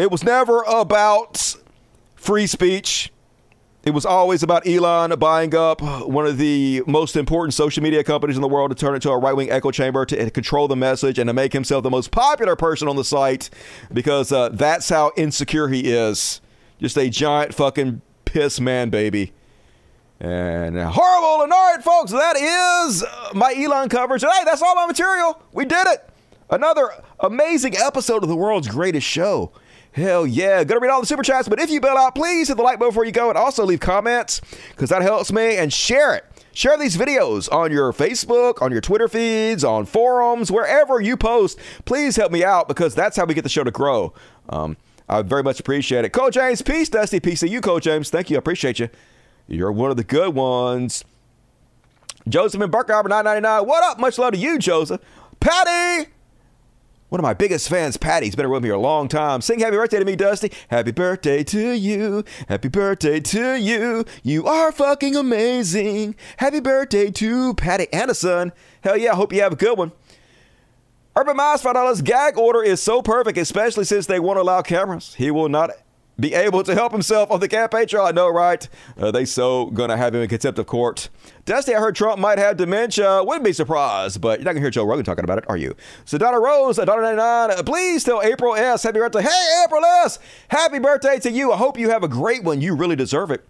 It 0.00 0.10
was 0.10 0.24
never 0.24 0.62
about 0.62 1.56
free 2.14 2.46
speech. 2.46 3.12
It 3.84 3.90
was 3.90 4.06
always 4.06 4.42
about 4.42 4.66
Elon 4.66 5.10
buying 5.18 5.54
up 5.54 5.82
one 5.82 6.24
of 6.24 6.38
the 6.38 6.82
most 6.86 7.16
important 7.16 7.52
social 7.52 7.82
media 7.82 8.02
companies 8.02 8.36
in 8.36 8.40
the 8.40 8.48
world 8.48 8.70
to 8.70 8.74
turn 8.74 8.94
it 8.94 9.02
to 9.02 9.10
a 9.10 9.18
right 9.18 9.36
wing 9.36 9.50
echo 9.50 9.70
chamber 9.70 10.06
to 10.06 10.30
control 10.30 10.68
the 10.68 10.76
message 10.76 11.18
and 11.18 11.28
to 11.28 11.34
make 11.34 11.52
himself 11.52 11.82
the 11.82 11.90
most 11.90 12.12
popular 12.12 12.56
person 12.56 12.88
on 12.88 12.96
the 12.96 13.04
site 13.04 13.50
because 13.92 14.32
uh, 14.32 14.48
that's 14.48 14.88
how 14.88 15.12
insecure 15.18 15.68
he 15.68 15.92
is. 15.92 16.40
Just 16.78 16.96
a 16.96 17.10
giant 17.10 17.54
fucking 17.54 18.00
piss 18.24 18.58
man, 18.58 18.88
baby. 18.88 19.34
And 20.18 20.78
horrible. 20.78 21.42
And 21.42 21.52
all 21.52 21.74
right, 21.74 21.84
folks, 21.84 22.10
that 22.12 22.38
is 22.38 23.04
my 23.34 23.52
Elon 23.54 23.90
coverage. 23.90 24.22
Hey, 24.22 24.44
that's 24.46 24.62
all 24.62 24.74
my 24.76 24.86
material. 24.86 25.42
We 25.52 25.66
did 25.66 25.86
it. 25.88 26.08
Another 26.48 26.88
amazing 27.20 27.76
episode 27.76 28.22
of 28.22 28.30
the 28.30 28.36
world's 28.36 28.66
greatest 28.66 29.06
show. 29.06 29.52
Hell 29.92 30.26
yeah. 30.26 30.62
Gonna 30.64 30.80
read 30.80 30.90
all 30.90 31.00
the 31.00 31.06
super 31.06 31.22
chats, 31.22 31.48
but 31.48 31.58
if 31.60 31.70
you 31.70 31.80
bail 31.80 31.96
out, 31.96 32.14
please 32.14 32.48
hit 32.48 32.56
the 32.56 32.62
like 32.62 32.78
button 32.78 32.90
before 32.90 33.04
you 33.04 33.12
go 33.12 33.28
and 33.28 33.36
also 33.36 33.64
leave 33.64 33.80
comments 33.80 34.40
because 34.70 34.90
that 34.90 35.02
helps 35.02 35.32
me 35.32 35.56
and 35.56 35.72
share 35.72 36.14
it. 36.14 36.24
Share 36.52 36.76
these 36.76 36.96
videos 36.96 37.52
on 37.52 37.70
your 37.72 37.92
Facebook, 37.92 38.60
on 38.60 38.72
your 38.72 38.80
Twitter 38.80 39.08
feeds, 39.08 39.64
on 39.64 39.86
forums, 39.86 40.50
wherever 40.50 41.00
you 41.00 41.16
post. 41.16 41.58
Please 41.84 42.16
help 42.16 42.32
me 42.32 42.44
out 42.44 42.68
because 42.68 42.94
that's 42.94 43.16
how 43.16 43.24
we 43.24 43.34
get 43.34 43.42
the 43.42 43.48
show 43.48 43.64
to 43.64 43.70
grow. 43.70 44.12
Um, 44.48 44.76
I 45.08 45.22
very 45.22 45.42
much 45.42 45.60
appreciate 45.60 46.04
it. 46.04 46.10
Coach 46.10 46.34
James, 46.34 46.62
peace, 46.62 46.88
Dusty, 46.88 47.20
peace 47.20 47.40
to 47.40 47.48
you, 47.48 47.60
Coach 47.60 47.84
James. 47.84 48.10
Thank 48.10 48.30
you. 48.30 48.36
I 48.36 48.38
appreciate 48.38 48.78
you. 48.78 48.88
You're 49.48 49.72
one 49.72 49.90
of 49.90 49.96
the 49.96 50.04
good 50.04 50.34
ones. 50.34 51.04
Joseph 52.28 52.60
and 52.60 52.70
Burke 52.70 52.88
999. 52.88 53.66
What 53.66 53.82
up? 53.84 53.98
Much 53.98 54.18
love 54.18 54.34
to 54.34 54.38
you, 54.38 54.58
Joseph. 54.58 55.00
Patty! 55.40 56.10
One 57.10 57.18
of 57.18 57.24
my 57.24 57.34
biggest 57.34 57.68
fans, 57.68 57.96
Patty's 57.96 58.36
been 58.36 58.48
with 58.48 58.62
me 58.62 58.68
a 58.68 58.78
long 58.78 59.08
time. 59.08 59.40
Sing 59.40 59.58
happy 59.58 59.76
birthday 59.76 59.98
to 59.98 60.04
me, 60.04 60.14
Dusty. 60.14 60.52
Happy 60.68 60.92
birthday 60.92 61.42
to 61.42 61.70
you. 61.72 62.24
Happy 62.48 62.68
birthday 62.68 63.18
to 63.18 63.54
you. 63.56 64.04
You 64.22 64.46
are 64.46 64.70
fucking 64.70 65.16
amazing. 65.16 66.14
Happy 66.36 66.60
birthday 66.60 67.10
to 67.10 67.54
Patty 67.54 67.92
Anderson. 67.92 68.52
Hell 68.82 68.96
yeah, 68.96 69.10
I 69.10 69.16
hope 69.16 69.32
you 69.32 69.42
have 69.42 69.54
a 69.54 69.56
good 69.56 69.76
one. 69.76 69.90
Urban 71.16 71.36
Miles 71.36 71.64
$5 71.64 72.04
gag 72.04 72.38
order 72.38 72.62
is 72.62 72.80
so 72.80 73.02
perfect, 73.02 73.36
especially 73.38 73.84
since 73.84 74.06
they 74.06 74.20
won't 74.20 74.38
allow 74.38 74.62
cameras. 74.62 75.14
He 75.14 75.32
will 75.32 75.48
not 75.48 75.70
be 76.20 76.34
able 76.34 76.62
to 76.62 76.74
help 76.74 76.92
himself 76.92 77.30
on 77.30 77.40
the 77.40 77.48
campaign 77.48 77.86
trail. 77.86 78.04
I 78.04 78.12
know, 78.12 78.28
right? 78.28 78.68
Uh, 78.98 79.10
they 79.10 79.24
so 79.24 79.66
gonna 79.66 79.96
have 79.96 80.14
him 80.14 80.22
in 80.22 80.28
contempt 80.28 80.58
of 80.58 80.66
court. 80.66 81.08
Dusty, 81.44 81.74
I 81.74 81.80
heard 81.80 81.96
Trump 81.96 82.20
might 82.20 82.38
have 82.38 82.56
dementia. 82.56 83.24
Wouldn't 83.24 83.44
be 83.44 83.52
surprised, 83.52 84.20
but 84.20 84.38
you're 84.38 84.44
not 84.44 84.52
gonna 84.52 84.60
hear 84.60 84.70
Joe 84.70 84.84
Rogan 84.84 85.04
talking 85.04 85.24
about 85.24 85.38
it, 85.38 85.44
are 85.48 85.56
you? 85.56 85.74
So 86.04 86.18
Donna 86.18 86.38
Rose, 86.38 86.78
$1.99. 86.78 87.64
Please 87.64 88.04
tell 88.04 88.22
April 88.22 88.54
S. 88.54 88.82
Happy 88.82 88.98
birthday. 88.98 89.22
Hey, 89.22 89.62
April 89.64 89.84
S. 89.84 90.18
Happy 90.48 90.78
birthday 90.78 91.18
to 91.20 91.30
you. 91.30 91.52
I 91.52 91.56
hope 91.56 91.78
you 91.78 91.90
have 91.90 92.04
a 92.04 92.08
great 92.08 92.44
one. 92.44 92.60
You 92.60 92.74
really 92.74 92.96
deserve 92.96 93.30
it. 93.30 93.44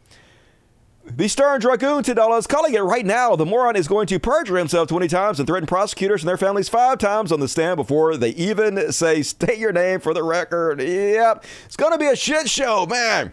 The 1.16 1.28
Stern 1.28 1.60
Dragoon, 1.60 2.02
$10, 2.02 2.48
calling 2.48 2.72
it 2.72 2.80
right 2.80 3.04
now. 3.04 3.34
The 3.34 3.44
moron 3.44 3.76
is 3.76 3.88
going 3.88 4.06
to 4.06 4.18
perjure 4.18 4.56
himself 4.56 4.88
20 4.88 5.08
times 5.08 5.40
and 5.40 5.46
threaten 5.46 5.66
prosecutors 5.66 6.22
and 6.22 6.28
their 6.28 6.36
families 6.36 6.68
five 6.68 6.98
times 6.98 7.32
on 7.32 7.40
the 7.40 7.48
stand 7.48 7.76
before 7.76 8.16
they 8.16 8.30
even 8.30 8.92
say, 8.92 9.22
state 9.22 9.58
your 9.58 9.72
name 9.72 10.00
for 10.00 10.14
the 10.14 10.22
record. 10.22 10.80
Yep. 10.80 11.44
It's 11.66 11.76
going 11.76 11.92
to 11.92 11.98
be 11.98 12.06
a 12.06 12.16
shit 12.16 12.48
show, 12.48 12.86
man. 12.86 13.32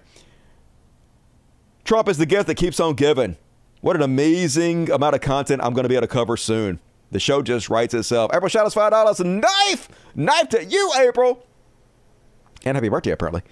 Trump 1.86 2.10
is 2.10 2.18
the 2.18 2.26
gift 2.26 2.48
that 2.48 2.56
keeps 2.56 2.80
on 2.80 2.96
giving. 2.96 3.38
What 3.82 3.96
an 3.96 4.02
amazing 4.02 4.92
amount 4.92 5.16
of 5.16 5.22
content 5.22 5.62
I'm 5.64 5.74
going 5.74 5.84
to 5.84 5.90
be 5.90 5.96
able 5.96 6.08
to 6.08 6.14
cover 6.14 6.36
soon. 6.36 6.80
The 7.12 7.20
show 7.20 7.42
just 7.42 7.70
writes 7.70 7.94
itself. 7.94 8.32
April 8.34 8.50
shout 8.50 8.66
us 8.66 8.76
$5. 8.76 9.24
Knife! 9.24 9.88
Knife 10.16 10.50
to 10.50 10.66
you, 10.66 10.92
April! 10.98 11.46
And 12.66 12.76
happy 12.76 12.90
birthday, 12.90 13.12
apparently. 13.12 13.44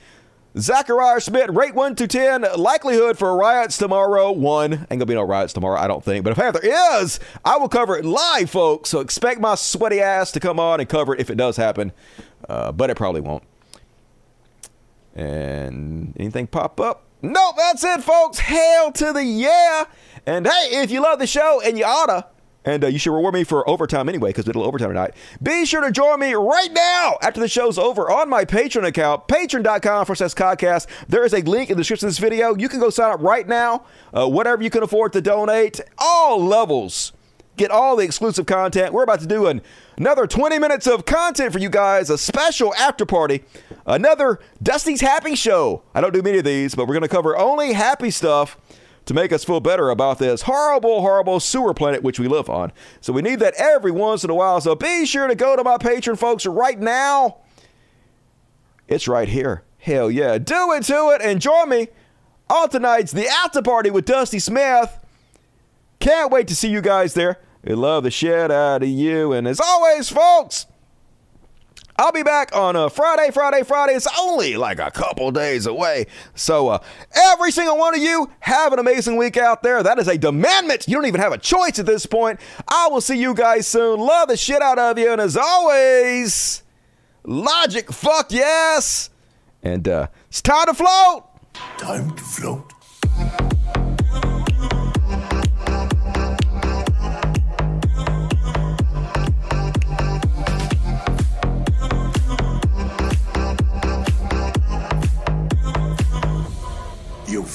Zachariah 0.57 1.19
Smith, 1.19 1.49
rate 1.49 1.75
1 1.75 1.95
to 1.95 2.07
10. 2.07 2.45
Likelihood 2.57 3.17
for 3.17 3.35
riots 3.35 3.77
tomorrow, 3.77 4.31
1. 4.31 4.73
Ain't 4.73 4.87
gonna 4.89 5.05
be 5.05 5.13
no 5.13 5.23
riots 5.23 5.51
tomorrow, 5.51 5.79
I 5.79 5.87
don't 5.87 6.03
think. 6.03 6.23
But 6.23 6.37
if 6.37 6.37
there 6.37 7.01
is, 7.01 7.19
I 7.43 7.57
will 7.57 7.67
cover 7.67 7.97
it 7.97 8.05
live, 8.05 8.49
folks. 8.49 8.89
So 8.89 9.01
expect 9.01 9.41
my 9.41 9.55
sweaty 9.55 9.99
ass 9.99 10.31
to 10.31 10.39
come 10.39 10.59
on 10.59 10.79
and 10.79 10.87
cover 10.87 11.13
it 11.13 11.19
if 11.19 11.29
it 11.29 11.35
does 11.35 11.57
happen. 11.57 11.91
Uh, 12.47 12.71
but 12.71 12.89
it 12.89 12.95
probably 12.95 13.21
won't. 13.21 13.43
And 15.13 16.13
anything 16.17 16.47
pop 16.47 16.79
up? 16.79 17.03
Nope, 17.21 17.55
that's 17.57 17.83
it, 17.83 18.01
folks. 18.01 18.39
Hail 18.39 18.91
to 18.93 19.11
the 19.11 19.23
yeah. 19.23 19.85
And 20.25 20.47
hey, 20.47 20.81
if 20.81 20.91
you 20.91 21.01
love 21.01 21.19
the 21.19 21.27
show 21.27 21.61
and 21.61 21.77
you 21.77 21.83
oughta, 21.85 22.27
and 22.65 22.83
uh, 22.83 22.87
you 22.87 22.99
should 22.99 23.13
reward 23.13 23.33
me 23.33 23.43
for 23.43 23.67
overtime 23.69 24.09
anyway, 24.09 24.29
because 24.29 24.45
we 24.45 24.49
did 24.49 24.55
a 24.55 24.59
little 24.59 24.67
overtime 24.67 24.89
tonight. 24.89 25.13
Be 25.41 25.65
sure 25.65 25.81
to 25.81 25.91
join 25.91 26.19
me 26.19 26.33
right 26.33 26.71
now 26.71 27.17
after 27.21 27.39
the 27.39 27.47
show's 27.47 27.77
over 27.77 28.11
on 28.11 28.29
my 28.29 28.43
Patreon 28.43 28.85
account, 28.85 29.27
patreon.com 29.27 30.05
for 30.05 30.15
Podcast. 30.15 30.87
There 31.07 31.23
is 31.23 31.33
a 31.33 31.41
link 31.41 31.69
in 31.69 31.77
the 31.77 31.81
description 31.81 32.07
of 32.07 32.11
this 32.11 32.19
video. 32.19 32.55
You 32.55 32.69
can 32.69 32.79
go 32.79 32.89
sign 32.89 33.11
up 33.11 33.21
right 33.21 33.47
now, 33.47 33.85
uh, 34.13 34.27
whatever 34.27 34.63
you 34.63 34.69
can 34.69 34.83
afford 34.83 35.13
to 35.13 35.21
donate, 35.21 35.81
all 35.97 36.43
levels 36.43 37.13
get 37.57 37.71
all 37.71 37.95
the 37.95 38.03
exclusive 38.03 38.45
content. 38.45 38.93
We're 38.93 39.03
about 39.03 39.21
to 39.21 39.27
do 39.27 39.47
an, 39.47 39.61
another 39.97 40.27
20 40.27 40.59
minutes 40.59 40.87
of 40.87 41.05
content 41.05 41.53
for 41.53 41.59
you 41.59 41.69
guys, 41.69 42.09
a 42.09 42.17
special 42.17 42.73
after 42.75 43.05
party, 43.05 43.43
another 43.85 44.39
Dusty's 44.61 45.01
Happy 45.01 45.35
Show. 45.35 45.83
I 45.93 46.01
don't 46.01 46.13
do 46.13 46.21
many 46.21 46.39
of 46.39 46.43
these, 46.43 46.75
but 46.75 46.85
we're 46.87 46.93
going 46.93 47.03
to 47.03 47.07
cover 47.07 47.37
only 47.37 47.73
happy 47.73 48.11
stuff 48.11 48.57
to 49.05 49.13
make 49.13 49.31
us 49.31 49.43
feel 49.43 49.59
better 49.59 49.89
about 49.89 50.19
this 50.19 50.43
horrible, 50.43 51.01
horrible 51.01 51.39
sewer 51.39 51.73
planet 51.73 52.03
which 52.03 52.19
we 52.19 52.27
live 52.27 52.49
on. 52.49 52.71
So 53.01 53.13
we 53.13 53.21
need 53.21 53.39
that 53.39 53.53
every 53.55 53.91
once 53.91 54.23
in 54.23 54.29
a 54.29 54.35
while. 54.35 54.59
So 54.61 54.75
be 54.75 55.05
sure 55.05 55.27
to 55.27 55.35
go 55.35 55.55
to 55.55 55.63
my 55.63 55.77
Patreon, 55.77 56.17
folks, 56.17 56.45
right 56.45 56.79
now. 56.79 57.37
It's 58.87 59.07
right 59.07 59.27
here. 59.27 59.63
Hell 59.77 60.09
yeah. 60.09 60.37
Do 60.37 60.71
it 60.73 60.83
to 60.83 61.11
it 61.11 61.21
and 61.21 61.39
join 61.39 61.69
me 61.69 61.87
on 62.49 62.69
tonight's 62.69 63.11
The 63.11 63.27
After 63.27 63.61
Party 63.61 63.91
with 63.91 64.05
Dusty 64.05 64.39
Smith. 64.39 64.97
Can't 65.99 66.31
wait 66.31 66.47
to 66.47 66.55
see 66.55 66.69
you 66.69 66.81
guys 66.81 67.13
there. 67.13 67.39
We 67.63 67.73
love 67.73 68.03
the 68.03 68.11
shit 68.11 68.51
out 68.51 68.83
of 68.83 68.89
you. 68.89 69.33
And 69.33 69.47
as 69.47 69.59
always, 69.59 70.09
folks, 70.09 70.67
I'll 71.97 72.11
be 72.11 72.23
back 72.23 72.53
on 72.53 72.75
a 72.75 72.89
Friday, 72.89 73.31
Friday, 73.31 73.63
Friday. 73.63 73.93
It's 73.93 74.07
only 74.19 74.57
like 74.57 74.79
a 74.79 74.91
couple 74.91 75.31
days 75.31 75.65
away. 75.65 76.07
So, 76.33 76.67
uh, 76.67 76.79
every 77.13 77.51
single 77.51 77.77
one 77.77 77.95
of 77.95 78.01
you, 78.01 78.29
have 78.41 78.73
an 78.73 78.79
amazing 78.79 79.15
week 79.15 79.37
out 79.37 79.63
there. 79.63 79.81
That 79.81 79.97
is 79.97 80.09
a 80.09 80.17
demandment. 80.17 80.89
You 80.89 80.95
don't 80.95 81.05
even 81.05 81.21
have 81.21 81.31
a 81.31 81.37
choice 81.37 81.79
at 81.79 81.85
this 81.85 82.05
point. 82.05 82.41
I 82.67 82.89
will 82.89 82.99
see 82.99 83.17
you 83.17 83.33
guys 83.33 83.65
soon. 83.65 84.01
Love 84.01 84.27
the 84.27 84.35
shit 84.35 84.61
out 84.61 84.77
of 84.77 84.99
you. 84.99 85.09
And 85.09 85.21
as 85.21 85.37
always, 85.37 86.63
logic, 87.23 87.89
fuck 87.93 88.29
yes. 88.29 89.09
And 89.63 89.87
uh, 89.87 90.07
it's 90.27 90.41
time 90.41 90.65
to 90.65 90.73
float. 90.73 91.23
Time 91.77 92.13
to 92.13 92.23
float. 92.23 92.74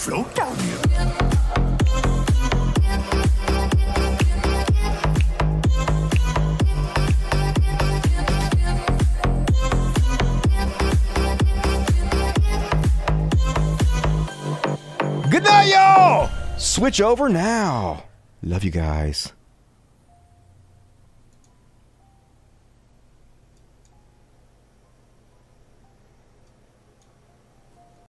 Float 0.00 0.34
down 0.34 0.56
here. 0.60 0.78
Good 15.28 15.42
night, 15.42 15.68
y'all. 15.68 16.30
Switch 16.56 17.02
over 17.02 17.28
now. 17.28 18.04
Love 18.42 18.64
you 18.64 18.70
guys. 18.70 19.34